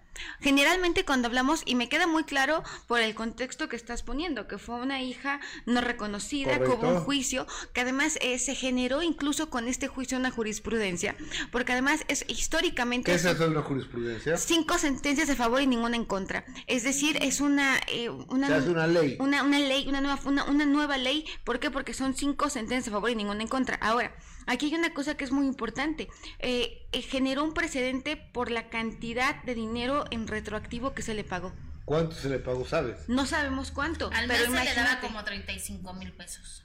Generalmente 0.41 1.05
cuando 1.05 1.27
hablamos, 1.27 1.63
y 1.67 1.75
me 1.75 1.89
queda 1.89 2.07
muy 2.07 2.23
claro 2.23 2.63
por 2.87 3.01
el 3.01 3.17
contexto 3.17 3.69
que 3.69 3.75
estás 3.75 4.05
poniendo, 4.05 4.47
que 4.47 4.59
fue 4.59 4.77
una 4.77 5.03
hija 5.03 5.41
no 5.67 5.81
reconocida, 5.81 6.61
hubo 6.61 6.89
un 6.89 7.01
juicio, 7.01 7.49
que 7.73 7.81
además 7.81 8.17
eh, 8.21 8.39
se 8.39 8.55
generó 8.55 9.03
incluso 9.03 9.51
con 9.51 9.67
este 9.67 9.89
juicio 9.89 10.17
una 10.17 10.31
jurisprudencia, 10.31 11.17
porque 11.51 11.73
además 11.73 12.05
es 12.07 12.25
históricamente... 12.29 13.11
¿Qué 13.11 13.17
es 13.17 13.25
eso 13.25 13.43
de 13.45 13.51
una 13.51 13.63
jurisprudencia? 13.63 14.37
Cinco 14.37 14.79
sentencias 14.79 15.29
a 15.31 15.35
favor 15.35 15.61
y 15.61 15.67
ninguna 15.67 15.97
en 15.97 16.05
contra. 16.05 16.45
Es 16.69 16.85
decir, 16.85 17.19
es 17.21 17.41
una... 17.41 17.81
eh, 17.89 18.09
una 18.09 18.61
Una 18.69 18.87
ley. 18.87 19.17
Una, 19.21 19.43
una 19.43 19.59
ley, 19.59 19.87
una 19.89 20.01
nueva, 20.01 20.21
una, 20.25 20.45
una 20.45 20.67
nueva 20.67 20.97
ley. 20.99 21.25
¿Por 21.45 21.61
qué? 21.61 21.71
Porque 21.71 21.95
son 21.95 22.15
cinco 22.15 22.49
sentencias 22.51 22.89
a 22.89 22.97
favor 22.97 23.11
y 23.11 23.15
ninguna 23.15 23.43
en 23.43 23.49
contra. 23.49 23.77
Ahora, 23.77 24.15
aquí 24.47 24.67
hay 24.67 24.75
una 24.75 24.93
cosa 24.95 25.17
que 25.17 25.25
es 25.25 25.33
muy 25.33 25.47
importante. 25.47 26.09
Eh, 26.39 26.87
eh, 26.93 27.03
generó 27.03 27.45
un 27.45 27.55
precedente 27.55 28.17
por 28.17 28.51
la 28.51 28.69
cantidad 28.69 29.43
de 29.45 29.55
dinero 29.55 30.05
en 30.11 30.27
retroactivo 30.27 30.95
que 30.95 31.03
se 31.03 31.15
le 31.15 31.25
pagó. 31.25 31.53
¿Cuánto 31.85 32.17
se 32.17 32.29
le 32.31 32.39
pagó, 32.39 32.65
sabes? 32.65 33.09
No 33.09 33.27
sabemos 33.27 33.71
cuánto, 33.71 34.11
Al 34.13 34.27
pero 34.27 34.49
mes 34.51 34.61
se 34.61 34.65
le 34.65 34.75
daba 34.75 35.01
como 35.01 35.23
35 35.23 35.93
mil 35.95 36.13
pesos. 36.13 36.65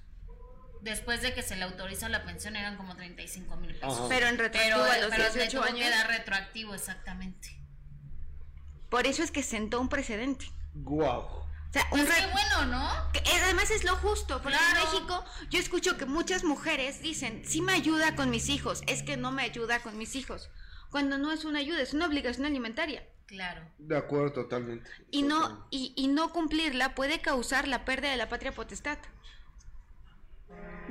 Después 0.81 1.21
de 1.21 1.33
que 1.33 1.43
se 1.43 1.57
le 1.57 1.63
autorizó 1.63 2.07
la 2.07 2.23
pensión 2.23 2.55
eran 2.55 2.77
como 2.77 2.95
35 2.95 3.57
mil 3.57 3.75
pesos. 3.75 3.97
Ajá. 3.99 4.05
Pero 4.07 4.27
en 4.27 4.37
retroactivo 4.37 4.81
a 4.81 4.97
los 4.99 5.09
pero 5.09 5.23
18 5.23 5.37
le 5.37 5.47
tuvo 5.49 5.75
que 5.77 5.83
años. 5.83 6.07
retroactivo, 6.07 6.73
exactamente. 6.73 7.59
Por 8.89 9.05
eso 9.05 9.21
es 9.21 9.31
que 9.31 9.43
sentó 9.43 9.81
un 9.81 9.89
precedente. 9.89 10.45
Guau. 10.73 11.27
O 11.69 11.73
sea, 11.73 11.83
un 11.91 11.99
Pues 11.99 12.05
qué 12.15 12.21
re- 12.25 12.31
bueno, 12.31 12.65
¿no? 12.65 13.11
Que 13.13 13.21
además 13.43 13.69
es 13.69 13.83
lo 13.83 13.95
justo, 13.97 14.41
porque 14.41 14.57
Claro. 14.57 14.79
en 14.79 14.85
México 14.93 15.23
yo 15.49 15.59
escucho 15.59 15.97
que 15.97 16.05
muchas 16.05 16.43
mujeres 16.43 17.01
dicen, 17.01 17.43
sí 17.45 17.61
me 17.61 17.73
ayuda 17.73 18.15
con 18.15 18.29
mis 18.31 18.49
hijos, 18.49 18.81
es 18.87 19.03
que 19.03 19.17
no 19.17 19.31
me 19.31 19.43
ayuda 19.43 19.79
con 19.81 19.97
mis 19.97 20.15
hijos. 20.15 20.49
Cuando 20.89 21.17
no 21.19 21.31
es 21.31 21.45
una 21.45 21.59
ayuda, 21.59 21.81
es 21.81 21.93
una 21.93 22.07
obligación 22.07 22.47
alimentaria. 22.47 23.07
Claro. 23.27 23.61
De 23.77 23.95
acuerdo, 23.95 24.33
totalmente. 24.33 24.89
Y 25.11 25.21
no, 25.21 25.67
y, 25.69 25.93
y 25.95 26.07
no 26.07 26.31
cumplirla 26.31 26.95
puede 26.95 27.21
causar 27.21 27.67
la 27.67 27.85
pérdida 27.85 28.09
de 28.09 28.17
la 28.17 28.27
patria 28.29 28.55
potestad. 28.55 28.97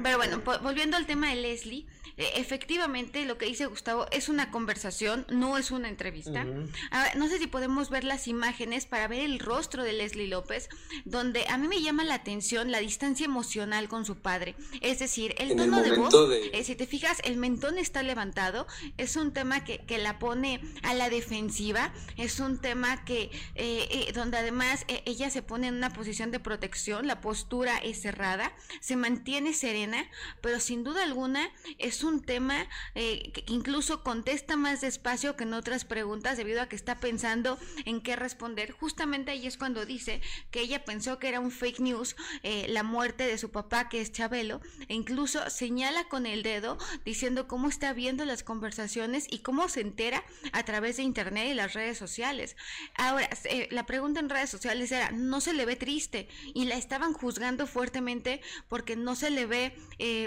Pero 0.00 0.16
bueno, 0.18 0.40
volviendo 0.62 0.96
al 0.96 1.06
tema 1.06 1.28
de 1.30 1.34
Leslie, 1.36 1.88
efectivamente 2.18 3.24
lo 3.24 3.38
que 3.38 3.46
dice 3.46 3.66
Gustavo 3.66 4.06
es 4.10 4.28
una 4.28 4.50
conversación, 4.50 5.26
no 5.30 5.56
es 5.58 5.70
una 5.70 5.88
entrevista. 5.88 6.44
Ujú. 6.44 6.68
Ahora, 6.90 7.12
no 7.16 7.28
sé 7.28 7.38
si 7.38 7.46
podemos 7.46 7.90
ver 7.90 8.04
las 8.04 8.26
imágenes 8.28 8.86
para 8.86 9.06
ver 9.08 9.20
el 9.20 9.38
rostro 9.38 9.82
de 9.84 9.92
Leslie 9.92 10.28
López, 10.28 10.68
donde 11.04 11.46
a 11.48 11.56
mí 11.58 11.68
me 11.68 11.80
llama 11.82 12.04
la 12.04 12.14
atención 12.14 12.70
la 12.70 12.78
distancia 12.80 13.24
emocional 13.24 13.88
con 13.88 14.04
su 14.04 14.16
padre. 14.16 14.54
Es 14.80 14.98
decir, 14.98 15.34
el 15.38 15.52
En 15.52 15.60
el 15.60 15.70
tono 15.70 15.82
de 15.82 15.96
voz, 15.96 16.28
de- 16.28 16.50
eh, 16.52 16.64
si 16.64 16.74
te 16.74 16.86
fijas, 16.86 17.18
el 17.24 17.36
mentón 17.36 17.78
está 17.78 18.02
levantado, 18.02 18.66
es 18.96 19.16
un 19.16 19.32
tema 19.32 19.64
que, 19.64 19.78
que 19.86 19.98
la 19.98 20.18
pone 20.18 20.60
a 20.82 20.94
la 20.94 21.10
defensiva, 21.10 21.92
es 22.16 22.40
un 22.40 22.58
tema 22.60 23.04
que, 23.04 23.30
eh, 23.54 23.88
eh, 23.90 24.12
donde 24.14 24.38
además 24.38 24.84
eh, 24.88 25.02
ella 25.06 25.30
se 25.30 25.42
pone 25.42 25.68
en 25.68 25.74
una 25.74 25.90
posición 25.90 26.30
de 26.30 26.40
protección, 26.40 27.06
la 27.06 27.20
postura 27.20 27.78
es 27.78 28.00
cerrada, 28.02 28.52
se 28.80 28.96
mantiene 28.96 29.52
serena, 29.54 30.04
pero 30.40 30.58
sin 30.60 30.82
duda 30.84 31.02
alguna 31.04 31.50
es 31.78 32.02
un 32.02 32.07
tema 32.16 32.66
eh, 32.94 33.30
que 33.32 33.44
incluso 33.48 34.02
contesta 34.02 34.56
más 34.56 34.80
despacio 34.80 35.36
que 35.36 35.44
en 35.44 35.54
otras 35.54 35.84
preguntas 35.84 36.36
debido 36.36 36.62
a 36.62 36.68
que 36.68 36.76
está 36.76 36.98
pensando 37.00 37.58
en 37.84 38.00
qué 38.00 38.16
responder. 38.16 38.72
Justamente 38.72 39.30
ahí 39.30 39.46
es 39.46 39.58
cuando 39.58 39.84
dice 39.84 40.20
que 40.50 40.60
ella 40.60 40.84
pensó 40.84 41.18
que 41.18 41.28
era 41.28 41.40
un 41.40 41.50
fake 41.50 41.80
news 41.80 42.16
eh, 42.42 42.66
la 42.68 42.82
muerte 42.82 43.26
de 43.26 43.38
su 43.38 43.50
papá, 43.50 43.88
que 43.88 44.00
es 44.00 44.12
Chabelo, 44.12 44.60
e 44.88 44.94
incluso 44.94 45.48
señala 45.50 46.08
con 46.08 46.26
el 46.26 46.42
dedo 46.42 46.78
diciendo 47.04 47.46
cómo 47.46 47.68
está 47.68 47.92
viendo 47.92 48.24
las 48.24 48.42
conversaciones 48.42 49.26
y 49.30 49.40
cómo 49.40 49.68
se 49.68 49.80
entera 49.82 50.24
a 50.52 50.64
través 50.64 50.96
de 50.96 51.02
internet 51.02 51.48
y 51.50 51.54
las 51.54 51.74
redes 51.74 51.98
sociales. 51.98 52.56
Ahora, 52.94 53.28
eh, 53.44 53.68
la 53.70 53.86
pregunta 53.86 54.20
en 54.20 54.30
redes 54.30 54.50
sociales 54.50 54.90
era, 54.92 55.10
no 55.10 55.40
se 55.40 55.52
le 55.52 55.66
ve 55.66 55.76
triste 55.76 56.28
y 56.54 56.64
la 56.64 56.76
estaban 56.76 57.12
juzgando 57.12 57.66
fuertemente 57.66 58.40
porque 58.68 58.96
no 58.96 59.14
se 59.14 59.30
le 59.30 59.46
ve 59.46 59.76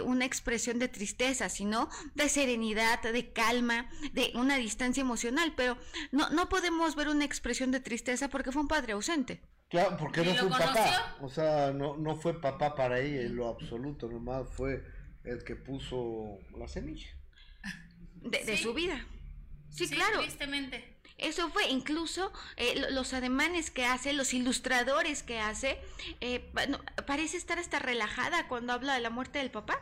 una 0.04 0.26
expresión 0.26 0.80
de 0.80 0.88
tristeza, 0.88 1.50
sino 1.50 1.71
de 2.16 2.30
serenidad, 2.30 3.02
de 3.02 3.32
calma, 3.34 3.90
de 4.14 4.32
una 4.36 4.58
distancia 4.58 5.02
emocional, 5.02 5.54
pero 5.56 5.78
no, 6.12 6.30
no 6.30 6.50
podemos 6.50 6.96
ver 6.96 7.08
una 7.10 7.26
expresión 7.26 7.72
de 7.72 7.80
tristeza 7.80 8.30
porque 8.30 8.52
fue 8.52 8.62
un 8.62 8.68
padre 8.68 8.94
ausente. 8.94 9.42
Claro, 9.70 9.96
porque 9.98 10.22
¿Y 10.22 10.26
no 10.26 10.34
fue 10.36 10.44
un 10.48 10.50
papá. 10.52 11.18
O 11.22 11.30
sea, 11.30 11.72
no, 11.72 11.96
no 11.98 12.16
fue 12.18 12.40
papá 12.42 12.76
para 12.76 13.00
ella 13.00 13.22
en 13.22 13.36
lo 13.38 13.48
absoluto, 13.48 14.10
nomás 14.10 14.48
fue 14.54 14.84
el 15.24 15.44
que 15.46 15.56
puso 15.56 16.40
la 16.58 16.68
semilla. 16.68 17.08
de, 18.16 18.58
su 18.58 18.74
vida. 18.74 19.06
Sí, 19.70 19.88
Sí, 19.88 19.96
claro. 19.96 20.20
tristemente. 20.20 20.98
Eso 21.18 21.50
fue 21.52 21.70
incluso 21.70 22.34
eh, 22.58 22.80
lo- 22.80 22.90
los 22.90 23.14
ademanes 23.14 23.70
que 23.72 23.86
hace, 23.86 24.12
los 24.14 24.34
ilustradores 24.34 25.24
que 25.24 25.40
hace. 25.40 25.80
eh, 26.20 26.40
pa- 26.54 26.66
no, 26.66 26.80
parece 27.08 27.38
estar 27.38 27.60
hasta 27.60 27.80
relajada 27.80 28.48
cuando 28.48 28.74
habla 28.74 28.96
de 28.96 29.02
la 29.02 29.10
muerte 29.12 29.40
del 29.40 29.52
papá. 29.52 29.80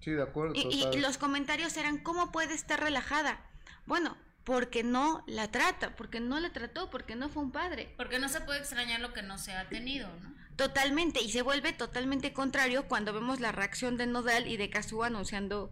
Sí, 0.00 0.10
de 0.12 0.22
acuerdo. 0.22 0.54
Y, 0.54 0.62
y- 0.94 0.98
los 1.00 1.18
comentarios 1.18 1.76
eran, 1.76 1.98
¿cómo 1.98 2.32
puede 2.32 2.54
estar 2.54 2.80
relajada? 2.80 3.40
Bueno, 3.86 4.16
porque 4.44 4.82
no 4.82 5.22
la 5.26 5.50
trata, 5.50 5.94
porque 5.96 6.20
no 6.20 6.40
la 6.40 6.52
trató, 6.52 6.90
porque 6.90 7.14
no 7.16 7.28
fue 7.28 7.42
un 7.42 7.52
padre. 7.52 7.92
Porque 7.96 8.18
no 8.18 8.28
se 8.28 8.40
puede 8.40 8.58
extrañar 8.60 9.00
lo 9.00 9.12
que 9.12 9.22
no 9.22 9.36
se 9.38 9.52
ha 9.52 9.68
tenido, 9.68 10.08
¿no? 10.22 10.34
Totalmente, 10.56 11.22
y 11.22 11.30
se 11.30 11.42
vuelve 11.42 11.72
totalmente 11.72 12.32
contrario 12.32 12.86
cuando 12.88 13.12
vemos 13.12 13.40
la 13.40 13.52
reacción 13.52 13.96
de 13.96 14.06
Nodal 14.06 14.46
y 14.46 14.56
de 14.58 14.68
Kazu 14.70 15.04
anunciando 15.04 15.70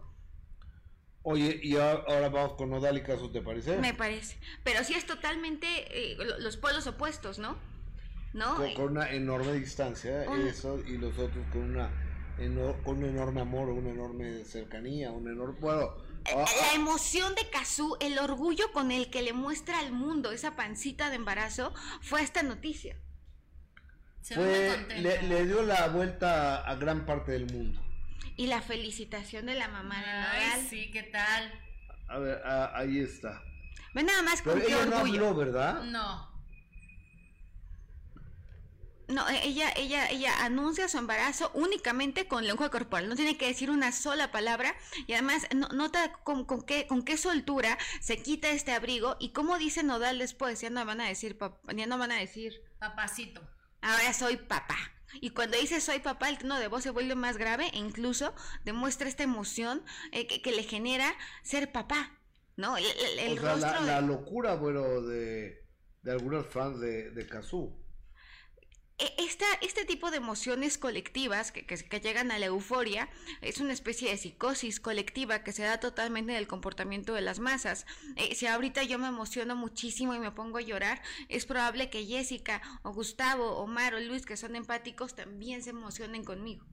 Oye, 1.21 1.59
y 1.61 1.75
ahora, 1.75 2.29
vamos 2.29 2.53
con 2.53 2.69
Nodal 2.69 2.97
y 2.97 3.01
Caso, 3.03 3.29
¿te 3.29 3.41
parece? 3.41 3.77
Me 3.77 3.93
parece. 3.93 4.39
Pero 4.63 4.83
sí 4.83 4.93
es 4.93 5.05
totalmente 5.05 5.67
eh, 5.91 6.15
lo- 6.15 6.39
los 6.39 6.55
polos 6.57 6.87
opuestos, 6.87 7.39
¿no? 7.39 7.57
¿No? 8.33 8.55
Con, 8.55 8.73
con 8.73 8.85
una 8.91 9.11
enorme 9.11 9.51
distancia, 9.53 10.25
Un- 10.29 10.47
eso, 10.47 10.79
y 10.87 10.97
los 10.97 11.17
otros 11.19 11.45
con 11.51 11.61
una 11.63 11.89
con 12.83 12.97
un 12.97 13.05
enorme 13.05 13.41
amor, 13.41 13.69
una 13.69 13.89
enorme 13.89 14.43
cercanía, 14.45 15.11
un 15.11 15.27
enorme... 15.27 15.57
Bueno, 15.59 15.89
ah, 16.35 16.45
La 16.61 16.73
emoción 16.75 17.35
de 17.35 17.49
Kazu, 17.49 17.97
el 17.99 18.17
orgullo 18.19 18.71
con 18.71 18.91
el 18.91 19.09
que 19.09 19.21
le 19.21 19.33
muestra 19.33 19.79
al 19.79 19.91
mundo 19.91 20.31
esa 20.31 20.55
pancita 20.55 21.09
de 21.09 21.15
embarazo, 21.17 21.73
fue 22.01 22.21
esta 22.21 22.41
noticia. 22.43 22.95
fue, 24.23 24.85
le, 24.99 25.21
le 25.23 25.45
dio 25.45 25.63
la 25.63 25.87
vuelta 25.89 26.63
a 26.65 26.75
gran 26.75 27.05
parte 27.05 27.31
del 27.33 27.51
mundo. 27.51 27.81
Y 28.37 28.47
la 28.47 28.61
felicitación 28.61 29.45
de 29.47 29.55
la 29.55 29.67
mamá 29.67 29.99
de 29.99 30.05
Ay, 30.09 30.47
Nodal. 30.47 30.67
sí, 30.69 30.91
¿qué 30.91 31.03
tal? 31.03 31.51
A 32.07 32.19
ver, 32.19 32.41
ah, 32.45 32.71
ahí 32.73 32.99
está. 32.99 33.41
Ve 33.93 34.03
nada 34.03 34.21
más 34.21 34.41
con 34.41 34.53
Pero 34.53 34.65
qué 34.65 34.73
ella 34.73 34.85
no 34.85 34.95
orgullo. 34.97 35.27
habló, 35.27 35.35
¿verdad? 35.35 35.83
No. 35.83 36.29
No, 39.09 39.27
e- 39.27 39.43
ella, 39.47 39.73
ella, 39.75 40.07
ella 40.09 40.45
anuncia 40.45 40.87
su 40.87 40.97
embarazo 40.99 41.49
únicamente 41.55 42.27
con 42.27 42.45
lenguaje 42.45 42.69
corporal, 42.71 43.09
no 43.09 43.15
tiene 43.15 43.37
que 43.37 43.47
decir 43.47 43.71
una 43.71 43.91
sola 43.91 44.31
palabra 44.31 44.75
y 45.07 45.13
además 45.13 45.47
no- 45.55 45.67
nota 45.69 46.13
con, 46.23 46.45
con 46.45 46.61
qué, 46.61 46.85
con 46.87 47.03
qué 47.03 47.17
soltura 47.17 47.77
se 48.01 48.21
quita 48.21 48.49
este 48.51 48.71
abrigo 48.71 49.17
y 49.19 49.33
cómo 49.33 49.57
dice 49.57 49.81
Nodal 49.83 50.19
después, 50.19 50.61
ya 50.61 50.69
no 50.69 50.85
van 50.85 51.01
a 51.01 51.07
decir, 51.07 51.37
pap- 51.39 51.57
ya 51.75 51.87
no 51.87 51.97
van 51.97 52.11
a 52.11 52.19
decir, 52.19 52.53
Papacito. 52.79 53.41
ahora 53.81 54.13
soy 54.13 54.37
papá. 54.37 54.77
Y 55.21 55.31
cuando 55.31 55.57
dice 55.57 55.81
soy 55.81 55.99
papá, 55.99 56.29
el 56.29 56.37
tono 56.37 56.59
de 56.59 56.67
voz 56.67 56.83
se 56.83 56.91
vuelve 56.91 57.15
más 57.15 57.37
grave 57.37 57.71
e 57.73 57.79
incluso 57.79 58.35
demuestra 58.63 59.09
esta 59.09 59.23
emoción 59.23 59.83
eh, 60.11 60.27
que, 60.27 60.43
que 60.43 60.51
le 60.51 60.61
genera 60.61 61.15
ser 61.41 61.71
papá, 61.71 62.19
¿no? 62.57 62.77
El, 62.77 62.85
el- 62.85 63.19
el 63.31 63.39
o 63.39 63.41
sea, 63.41 63.55
la, 63.55 63.67
rostro 63.69 63.81
de- 63.85 63.91
la 63.91 64.01
locura, 64.01 64.53
bueno, 64.53 65.01
de, 65.01 65.65
de 66.03 66.11
algunos 66.11 66.45
fans 66.45 66.79
de, 66.79 67.09
de 67.09 67.25
Kazu. 67.27 67.75
E- 68.99 69.13
Esta, 69.17 69.45
este 69.61 69.85
tipo 69.85 70.11
de 70.11 70.17
emociones 70.17 70.77
colectivas 70.77 71.51
que, 71.51 71.65
que- 71.65 71.77
que 71.77 71.99
llegan 72.01 72.31
a 72.31 72.39
la 72.39 72.47
euforia 72.47 73.09
es 73.41 73.59
una 73.59 73.73
especie 73.73 74.09
de 74.09 74.17
psicosis 74.17 74.79
colectiva 74.79 75.43
que 75.43 75.51
se 75.53 75.63
da 75.63 75.79
totalmente 75.79 76.33
en 76.33 76.37
el 76.37 76.47
comportamiento 76.47 77.13
de 77.13 77.21
las 77.21 77.39
masas. 77.39 77.85
Eh, 78.17 78.35
si 78.35 78.45
ahorita 78.47 78.83
yo 78.83 78.99
me 78.99 79.07
emociono 79.07 79.55
muchísimo 79.55 80.13
y 80.15 80.19
me 80.19 80.31
pongo 80.31 80.57
a 80.57 80.61
llorar, 80.61 81.01
es 81.29 81.45
probable 81.45 81.89
que 81.89 82.05
Jessica 82.05 82.61
o 82.83 82.91
Gustavo 82.91 83.57
o 83.57 83.67
Mar 83.67 83.93
o 83.95 83.99
Luis, 83.99 84.25
que 84.25 84.35
son 84.37 84.55
empáticos, 84.55 85.15
también 85.15 85.63
se 85.63 85.69
emocionen 85.69 86.23
conmigo. 86.25 86.65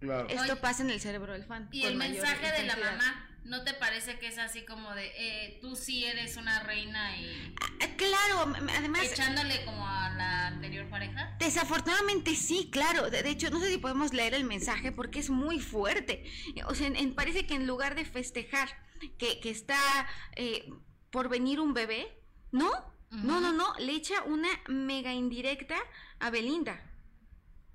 Claro. 0.00 0.28
Esto 0.30 0.60
pasa 0.60 0.82
en 0.82 0.88
el 0.90 1.00
cerebro 1.00 1.34
del 1.34 1.44
fan. 1.44 1.68
Y 1.72 1.84
el 1.84 1.96
mensaje 1.96 2.50
de 2.52 2.64
la 2.66 2.76
mamá, 2.76 3.28
¿no 3.44 3.64
te 3.64 3.74
parece 3.74 4.18
que 4.18 4.28
es 4.28 4.38
así 4.38 4.64
como 4.64 4.94
de, 4.94 5.12
eh, 5.16 5.58
tú 5.60 5.76
sí 5.76 6.06
eres 6.06 6.38
una 6.38 6.62
reina 6.62 7.18
y... 7.18 7.54
Claro, 7.98 8.50
además... 8.78 9.12
Echándole 9.12 9.62
como 9.66 9.86
a 9.86 9.99
anterior 10.82 10.90
pareja. 10.90 11.36
Desafortunadamente 11.38 12.34
sí, 12.34 12.68
claro. 12.70 13.10
De, 13.10 13.22
de 13.22 13.30
hecho, 13.30 13.50
no 13.50 13.60
sé 13.60 13.70
si 13.70 13.78
podemos 13.78 14.12
leer 14.12 14.34
el 14.34 14.44
mensaje 14.44 14.92
porque 14.92 15.18
es 15.20 15.30
muy 15.30 15.60
fuerte. 15.60 16.24
O 16.66 16.74
sea, 16.74 16.86
en- 16.86 16.96
en- 16.96 17.14
parece 17.14 17.46
que 17.46 17.54
en 17.54 17.66
lugar 17.66 17.94
de 17.94 18.04
festejar 18.04 18.68
que, 19.18 19.40
que 19.40 19.50
está 19.50 19.78
eh, 20.36 20.68
por 21.10 21.28
venir 21.28 21.60
un 21.60 21.72
bebé, 21.74 22.06
¿no? 22.52 22.70
No, 23.10 23.40
no, 23.40 23.52
no, 23.52 23.74
le 23.80 23.92
echa 23.92 24.22
una 24.22 24.48
mega 24.68 25.12
indirecta 25.12 25.76
a 26.20 26.30
Belinda. 26.30 26.80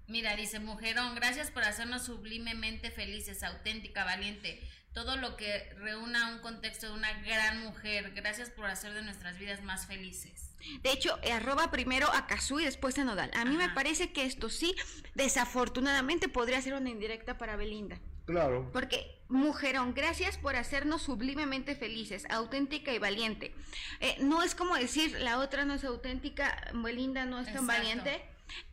Mira, 0.07 0.35
dice 0.37 0.59
Mujerón, 0.59 1.13
gracias 1.15 1.51
por 1.51 1.63
hacernos 1.63 2.05
sublimemente 2.05 2.89
felices, 2.91 3.43
auténtica, 3.43 4.05
valiente. 4.05 4.61
Todo 4.93 5.17
lo 5.17 5.35
que 5.35 5.73
reúna 5.77 6.31
un 6.31 6.39
contexto 6.39 6.87
de 6.87 6.93
una 6.93 7.11
gran 7.23 7.63
mujer. 7.63 8.13
Gracias 8.13 8.49
por 8.49 8.67
hacer 8.67 8.93
de 8.93 9.01
nuestras 9.01 9.37
vidas 9.37 9.61
más 9.63 9.87
felices. 9.87 10.54
De 10.81 10.91
hecho, 10.91 11.17
eh, 11.21 11.31
arroba 11.31 11.71
primero 11.71 12.07
a 12.11 12.27
Kazu 12.27 12.59
y 12.59 12.65
después 12.65 12.97
a 12.97 13.03
Nodal. 13.03 13.31
A 13.35 13.45
mí 13.45 13.55
me 13.57 13.69
parece 13.69 14.11
que 14.11 14.25
esto 14.25 14.49
sí, 14.49 14.75
desafortunadamente, 15.13 16.29
podría 16.29 16.61
ser 16.61 16.73
una 16.73 16.89
indirecta 16.89 17.37
para 17.37 17.55
Belinda. 17.55 17.99
Claro. 18.25 18.69
Porque, 18.73 19.19
mujerón, 19.29 19.93
gracias 19.93 20.37
por 20.37 20.55
hacernos 20.55 21.03
sublimemente 21.03 21.75
felices, 21.75 22.25
auténtica 22.29 22.91
y 22.91 22.99
valiente. 22.99 23.53
Eh, 23.99 24.17
no 24.19 24.41
es 24.41 24.55
como 24.55 24.75
decir, 24.75 25.15
la 25.19 25.39
otra 25.39 25.65
no 25.65 25.75
es 25.75 25.83
auténtica, 25.83 26.71
Belinda 26.73 27.25
no 27.25 27.39
es 27.39 27.45
tan 27.45 27.63
Exacto. 27.65 27.73
valiente. 27.73 28.25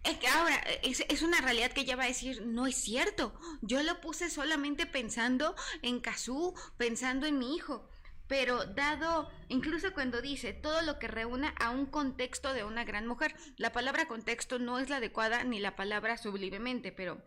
Es 0.04 0.18
que 0.18 0.28
ahora 0.28 0.56
es, 0.82 1.04
es 1.08 1.22
una 1.22 1.40
realidad 1.40 1.72
que 1.72 1.82
ella 1.82 1.96
va 1.96 2.04
a 2.04 2.08
decir, 2.08 2.42
no 2.46 2.66
es 2.66 2.76
cierto. 2.76 3.38
Yo 3.62 3.82
lo 3.82 4.00
puse 4.00 4.30
solamente 4.30 4.86
pensando 4.86 5.54
en 5.80 6.00
Kazú, 6.00 6.54
pensando 6.76 7.26
en 7.26 7.38
mi 7.38 7.54
hijo. 7.54 7.88
Pero 8.32 8.64
dado, 8.64 9.28
incluso 9.48 9.92
cuando 9.92 10.22
dice 10.22 10.54
todo 10.54 10.80
lo 10.80 10.98
que 10.98 11.06
reúna 11.06 11.52
a 11.60 11.68
un 11.68 11.84
contexto 11.84 12.54
de 12.54 12.64
una 12.64 12.82
gran 12.82 13.06
mujer, 13.06 13.34
la 13.58 13.72
palabra 13.72 14.08
contexto 14.08 14.58
no 14.58 14.78
es 14.78 14.88
la 14.88 14.96
adecuada 14.96 15.44
ni 15.44 15.60
la 15.60 15.76
palabra 15.76 16.16
sublimemente, 16.16 16.92
pero 16.92 17.20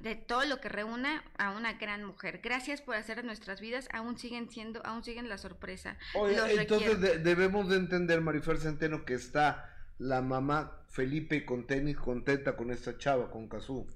de 0.00 0.16
todo 0.16 0.46
lo 0.46 0.58
que 0.62 0.70
reúna 0.70 1.22
a 1.36 1.50
una 1.50 1.74
gran 1.74 2.02
mujer. 2.02 2.40
Gracias 2.42 2.80
por 2.80 2.94
hacer 2.94 3.22
nuestras 3.22 3.60
vidas, 3.60 3.90
aún 3.92 4.16
siguen 4.16 4.48
siendo, 4.48 4.80
aún 4.86 5.04
siguen 5.04 5.28
la 5.28 5.36
sorpresa. 5.36 5.98
Oye, 6.14 6.36
Los 6.38 6.48
entonces 6.52 6.98
de- 7.02 7.18
debemos 7.18 7.68
de 7.68 7.76
entender, 7.76 8.22
Marifer 8.22 8.56
Centeno, 8.56 9.04
que 9.04 9.12
está 9.12 9.68
la 9.98 10.22
mamá 10.22 10.80
Felipe 10.88 11.44
con 11.44 11.66
tenis 11.66 11.98
contenta 11.98 12.56
con 12.56 12.70
esta 12.70 12.96
chava, 12.96 13.30
con 13.30 13.50
Kazu. 13.50 13.86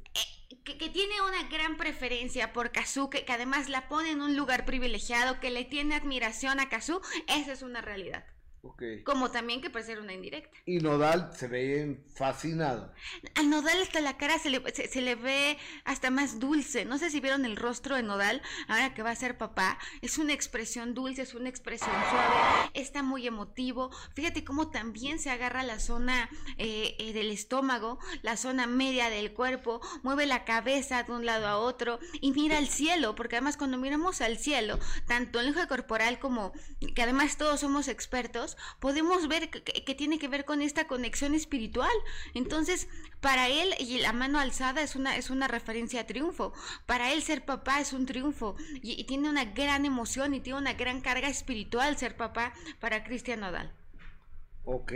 Que, 0.64 0.78
que 0.78 0.88
tiene 0.88 1.20
una 1.20 1.42
gran 1.48 1.76
preferencia 1.76 2.52
por 2.52 2.72
Kazu, 2.72 3.10
que, 3.10 3.24
que 3.24 3.32
además 3.32 3.68
la 3.68 3.88
pone 3.88 4.10
en 4.10 4.20
un 4.20 4.36
lugar 4.36 4.64
privilegiado, 4.64 5.38
que 5.40 5.50
le 5.50 5.64
tiene 5.64 5.94
admiración 5.94 6.58
a 6.58 6.68
Kazu, 6.68 7.00
esa 7.28 7.52
es 7.52 7.62
una 7.62 7.80
realidad. 7.80 8.24
Como 9.04 9.30
también 9.30 9.60
que 9.60 9.70
puede 9.70 9.84
ser 9.84 10.00
una 10.00 10.12
indirecta. 10.12 10.56
Y 10.66 10.78
Nodal 10.78 11.30
se 11.36 11.48
ve 11.48 12.04
fascinado. 12.14 12.92
A 13.34 13.42
Nodal 13.42 13.82
hasta 13.82 14.00
la 14.00 14.16
cara 14.16 14.38
se 14.38 14.50
le, 14.50 14.62
se, 14.72 14.88
se 14.88 15.00
le 15.02 15.14
ve 15.14 15.58
hasta 15.84 16.10
más 16.10 16.38
dulce. 16.38 16.84
No 16.84 16.98
sé 16.98 17.10
si 17.10 17.20
vieron 17.20 17.44
el 17.44 17.56
rostro 17.56 17.96
de 17.96 18.02
Nodal 18.02 18.42
ahora 18.68 18.94
que 18.94 19.02
va 19.02 19.10
a 19.10 19.16
ser 19.16 19.36
papá. 19.36 19.78
Es 20.02 20.18
una 20.18 20.32
expresión 20.32 20.94
dulce, 20.94 21.22
es 21.22 21.34
una 21.34 21.48
expresión 21.48 21.94
suave, 22.10 22.70
está 22.74 23.02
muy 23.02 23.26
emotivo. 23.26 23.90
Fíjate 24.14 24.44
cómo 24.44 24.70
también 24.70 25.18
se 25.18 25.30
agarra 25.30 25.62
la 25.62 25.78
zona 25.78 26.28
eh, 26.58 26.96
eh, 26.98 27.12
del 27.12 27.30
estómago, 27.30 27.98
la 28.22 28.36
zona 28.36 28.66
media 28.66 29.10
del 29.10 29.32
cuerpo, 29.32 29.80
mueve 30.02 30.26
la 30.26 30.44
cabeza 30.44 31.02
de 31.02 31.12
un 31.12 31.26
lado 31.26 31.46
a 31.46 31.58
otro 31.58 31.98
y 32.20 32.32
mira 32.32 32.58
al 32.58 32.68
cielo, 32.68 33.14
porque 33.14 33.36
además 33.36 33.56
cuando 33.56 33.78
miramos 33.78 34.20
al 34.20 34.38
cielo, 34.38 34.78
tanto 35.06 35.40
el 35.40 35.46
lenguaje 35.46 35.68
corporal 35.68 36.18
como 36.18 36.52
que 36.94 37.02
además 37.02 37.36
todos 37.36 37.60
somos 37.60 37.88
expertos, 37.88 38.53
podemos 38.80 39.28
ver 39.28 39.50
que, 39.50 39.94
tiene 39.94 40.18
que 40.18 40.28
ver 40.28 40.44
con 40.44 40.62
esta 40.62 40.86
conexión 40.86 41.34
espiritual. 41.34 41.92
Entonces, 42.34 42.88
para 43.20 43.48
él, 43.48 43.74
y 43.78 43.98
la 43.98 44.12
mano 44.12 44.38
alzada 44.38 44.82
es 44.82 44.96
una, 44.96 45.16
es 45.16 45.30
una 45.30 45.48
referencia 45.48 46.00
a 46.00 46.06
triunfo. 46.06 46.52
Para 46.86 47.12
él 47.12 47.22
ser 47.22 47.44
papá 47.44 47.80
es 47.80 47.92
un 47.92 48.06
triunfo. 48.06 48.56
Y, 48.82 49.00
y 49.00 49.04
tiene 49.04 49.28
una 49.28 49.44
gran 49.44 49.84
emoción 49.84 50.34
y 50.34 50.40
tiene 50.40 50.58
una 50.58 50.74
gran 50.74 51.00
carga 51.00 51.28
espiritual 51.28 51.96
ser 51.96 52.16
papá 52.16 52.52
para 52.80 53.04
Cristian 53.04 53.40
Nodal. 53.40 53.72
Ok, 54.64 54.92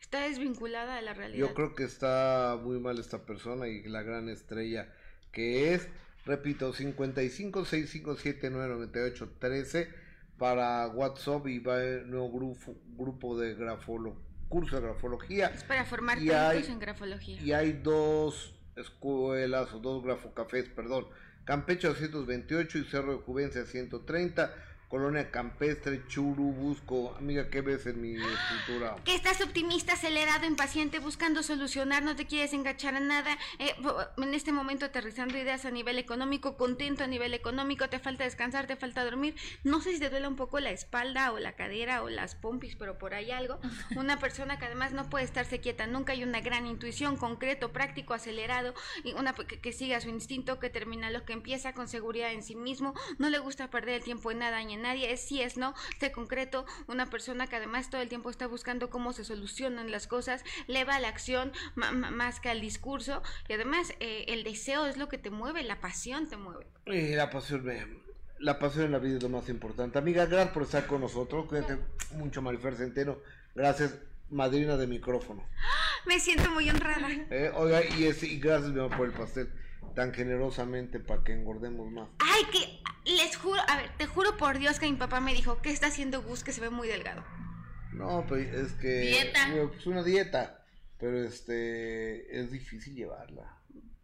está 0.01 0.21
desvinculada 0.23 0.97
de 0.97 1.03
la 1.03 1.13
realidad. 1.13 1.47
Yo 1.47 1.55
creo 1.55 1.75
que 1.75 1.85
está 1.85 2.59
muy 2.63 2.81
mal 2.81 2.99
esta 2.99 3.27
persona 3.27 3.69
y 3.69 3.83
la 3.85 4.03
gran 4.03 4.31
estrella 4.31 4.91
que 5.35 5.75
es, 5.75 5.89
repito, 6.25 6.73
55 6.73 7.65
657 7.65 8.49
998 8.51 9.33
13 9.39 9.89
para 10.39 10.87
WhatsApp 10.89 11.47
y 11.49 11.59
va 11.59 11.83
el 11.83 12.11
nuevo 12.11 12.31
grupo, 12.33 12.75
grupo 12.97 13.39
de 13.39 13.55
grafolo, 13.55 14.17
curso 14.49 14.77
de 14.77 14.83
grafología. 14.83 15.49
Es 15.49 15.65
para 15.65 15.85
formar 15.85 16.19
hay- 16.19 16.65
en 16.67 16.79
grafología. 16.79 17.43
Y 17.43 17.53
hay 17.53 17.73
dos 17.73 18.55
escuelas 18.77 19.73
o 19.75 19.79
dos 19.81 20.03
grafocafés, 20.03 20.69
perdón. 20.71 21.07
Campeche 21.45 21.89
228 21.89 22.79
y 22.79 22.85
Cerro 22.85 23.13
de 23.13 23.19
Juvencia 23.19 23.67
130, 23.67 24.55
Colonia 24.95 25.29
Campestre, 25.29 26.07
Churubusco. 26.07 27.17
Amiga, 27.19 27.51
¿qué 27.51 27.63
ves 27.63 27.85
en 27.87 28.01
mi 28.01 28.15
escritura? 28.15 28.95
Que 29.05 29.17
estás 29.17 29.41
optimista, 29.41 29.95
acelerado, 29.95 30.47
impaciente, 30.47 31.01
buscando 31.01 31.43
solucionar, 31.43 32.05
no 32.05 32.15
te 32.15 32.27
quieres 32.27 32.53
enganchar 32.53 32.95
a 32.95 33.01
nada, 33.01 33.37
eh, 33.59 33.75
en 34.19 34.35
este 34.35 34.53
momento 34.53 34.85
aterrizando 34.85 35.37
ideas 35.37 35.65
a 35.65 35.73
nivel 35.73 35.99
económico, 35.99 36.57
contento 36.57 37.03
a 37.03 37.09
nivel 37.09 37.35
económico, 37.35 37.89
te 37.89 37.99
falta 37.99 38.23
descansar, 38.23 38.69
te 38.69 38.77
falta 38.77 39.03
dormir, 39.03 39.35
no 39.65 39.81
sé 39.81 39.95
si 39.95 39.99
te 39.99 40.11
duele 40.11 40.29
un 40.29 40.37
poco 40.37 40.61
la 40.61 40.71
espalda 40.71 41.33
o 41.33 41.41
la 41.41 41.57
cadera 41.57 42.05
o 42.05 42.09
las 42.09 42.37
pompis, 42.37 42.77
pero 42.77 42.97
por 42.97 43.15
ahí 43.15 43.33
algo, 43.33 43.59
una 43.97 44.21
persona 44.21 44.61
que 44.61 44.67
además 44.67 44.93
no 44.93 45.11
puede 45.11 45.25
estarse 45.25 45.59
quieta, 45.59 45.89
nunca 45.89 46.13
hay 46.13 46.23
una 46.23 46.41
gran 46.41 46.69
intuición, 46.69 47.17
concreto, 47.17 47.73
práctico, 47.73 48.15
acelerado, 48.15 48.75
y 49.03 49.15
una 49.15 49.33
que, 49.35 49.59
que 49.59 49.73
siga 49.73 50.01
su 50.01 50.09
instinto, 50.09 50.61
que 50.61 50.71
termina 50.71 51.11
lo 51.11 51.25
que 51.25 51.33
empieza 51.33 51.73
con 51.73 51.89
seguridad 51.89 52.31
en 52.31 52.45
sí 52.45 52.55
mismo, 52.55 52.95
no 53.19 53.29
le 53.29 53.41
gusta 53.41 53.71
perder 53.71 53.97
el 53.97 54.05
tiempo 54.05 54.31
en 54.31 54.39
nada 54.39 54.63
ni 54.63 54.75
en 54.75 54.84
nadie, 54.85 55.13
es 55.13 55.21
sí, 55.27 55.43
es 55.43 55.57
no, 55.57 55.75
sé 55.99 56.13
concreto, 56.13 56.65
una 56.87 57.07
persona 57.11 57.47
que 57.49 57.57
además 57.57 57.91
todo 57.91 58.01
el 58.01 58.09
tiempo 58.09 58.31
está 58.31 58.47
buscando 58.47 58.89
cómo 58.91 59.13
se 59.13 59.25
solucionan 59.25 59.91
las 59.91 60.07
cosas, 60.07 60.45
le 60.69 60.85
va 60.85 60.95
a 60.97 61.01
la 61.01 61.09
acción 61.09 61.53
más 61.75 62.39
que 62.41 62.51
al 62.51 62.61
discurso, 62.61 63.23
y 63.49 63.55
además 63.55 63.93
eh, 64.01 64.27
el 64.29 64.45
deseo 64.45 64.87
es 64.87 64.97
lo 64.97 65.09
que 65.09 65.19
te 65.19 65.31
mueve, 65.31 65.63
la 65.65 65.81
pasión 65.81 66.29
te 66.29 66.37
mueve. 66.37 66.67
Eh, 66.87 67.15
la 67.17 67.31
pasión, 67.31 67.65
me- 67.65 68.05
la 68.39 68.59
pasión 68.59 68.85
en 68.87 68.93
la 68.93 68.99
vida 68.99 69.17
es 69.17 69.23
lo 69.23 69.29
más 69.31 69.49
importante. 69.49 69.99
Amiga, 69.99 70.27
gracias 70.27 70.53
por 70.53 70.63
estar 70.65 70.87
con 70.87 71.01
nosotros. 71.01 71.47
Cuídate 71.47 71.79
mucho, 72.17 72.43
Marifer 72.43 72.75
Centeno. 72.77 73.17
Gracias, 73.55 73.95
madrina 74.31 74.77
de 74.77 74.87
micrófono. 74.87 75.47
Me 76.07 76.21
siento 76.21 76.51
muy 76.51 76.69
honrada. 76.69 77.09
Eh, 77.31 77.51
oiga, 77.55 77.83
y, 77.97 78.05
es- 78.05 78.23
y 78.23 78.39
gracias, 78.39 78.71
mi 78.73 78.81
amor, 78.81 78.97
por 78.97 79.07
el 79.07 79.13
pastel 79.13 79.49
tan 79.95 80.13
generosamente 80.13 81.01
para 81.01 81.23
que 81.23 81.33
engordemos 81.33 81.91
más. 81.91 82.09
Ay, 82.19 82.45
que 82.53 83.13
les 83.13 83.37
juro, 83.37 83.61
a 83.69 83.77
ver, 83.77 83.91
te 83.97 84.07
juro 84.07 84.37
por 84.37 84.59
Dios 84.59 84.79
que 84.79 84.91
mi 84.91 84.97
papá 84.97 85.21
me 85.21 85.35
dijo, 85.35 85.61
¿qué 85.63 85.71
está 85.71 85.89
haciendo 85.89 86.23
Gus 86.23 86.45
que 86.45 86.53
se 86.53 86.61
ve 86.61 86.71
muy 86.71 86.89
delgado? 86.89 87.25
No, 87.93 88.25
pero 88.29 88.43
es 88.43 88.73
que. 88.73 89.01
Dieta. 89.01 89.55
Es 89.79 89.87
una 89.87 90.03
dieta, 90.03 90.65
pero 90.99 91.23
este. 91.23 92.39
Es 92.39 92.51
difícil 92.51 92.95
llevarla. 92.95 93.57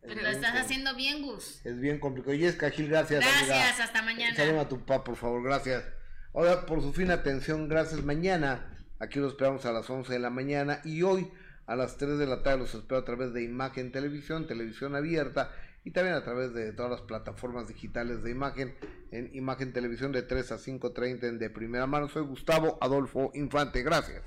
Es 0.02 0.08
Pero 0.08 0.14
lo 0.14 0.20
bien 0.30 0.34
estás 0.34 0.56
haciendo 0.56 0.94
bien, 0.94 1.22
Gus. 1.22 1.64
Es 1.64 1.80
bien 1.80 1.98
complicado. 1.98 2.36
Jessica 2.36 2.70
Gil, 2.70 2.88
gracias. 2.88 3.20
Gracias, 3.20 3.50
amiga. 3.50 3.84
hasta 3.84 4.02
mañana. 4.02 4.36
Saluda 4.36 4.60
a 4.62 4.68
tu 4.68 4.78
papá, 4.84 5.04
por 5.04 5.16
favor, 5.16 5.42
gracias. 5.42 5.84
Ahora, 6.32 6.64
por 6.66 6.80
su 6.80 6.92
fina 6.92 7.14
atención, 7.14 7.68
gracias. 7.68 8.02
Mañana, 8.04 8.70
aquí 9.00 9.18
los 9.18 9.32
esperamos 9.32 9.66
a 9.66 9.72
las 9.72 9.90
11 9.90 10.12
de 10.12 10.18
la 10.20 10.30
mañana 10.30 10.80
y 10.84 11.02
hoy 11.02 11.28
a 11.66 11.74
las 11.74 11.96
3 11.96 12.18
de 12.18 12.26
la 12.26 12.42
tarde 12.42 12.58
los 12.58 12.74
espero 12.74 13.00
a 13.00 13.04
través 13.04 13.32
de 13.32 13.42
Imagen 13.42 13.90
Televisión, 13.92 14.46
televisión 14.46 14.94
abierta 14.94 15.52
y 15.84 15.92
también 15.92 16.16
a 16.16 16.24
través 16.24 16.52
de 16.52 16.72
todas 16.72 16.90
las 16.90 17.00
plataformas 17.02 17.68
digitales 17.68 18.22
de 18.22 18.30
imagen 18.30 18.74
en 19.10 19.34
Imagen 19.34 19.72
Televisión 19.72 20.12
de 20.12 20.22
3 20.22 20.52
a 20.52 20.56
5.30 20.56 21.24
en 21.24 21.38
de 21.38 21.50
primera 21.50 21.86
mano. 21.86 22.08
Soy 22.08 22.24
Gustavo 22.24 22.78
Adolfo 22.80 23.30
Infante, 23.34 23.82
gracias. 23.82 24.22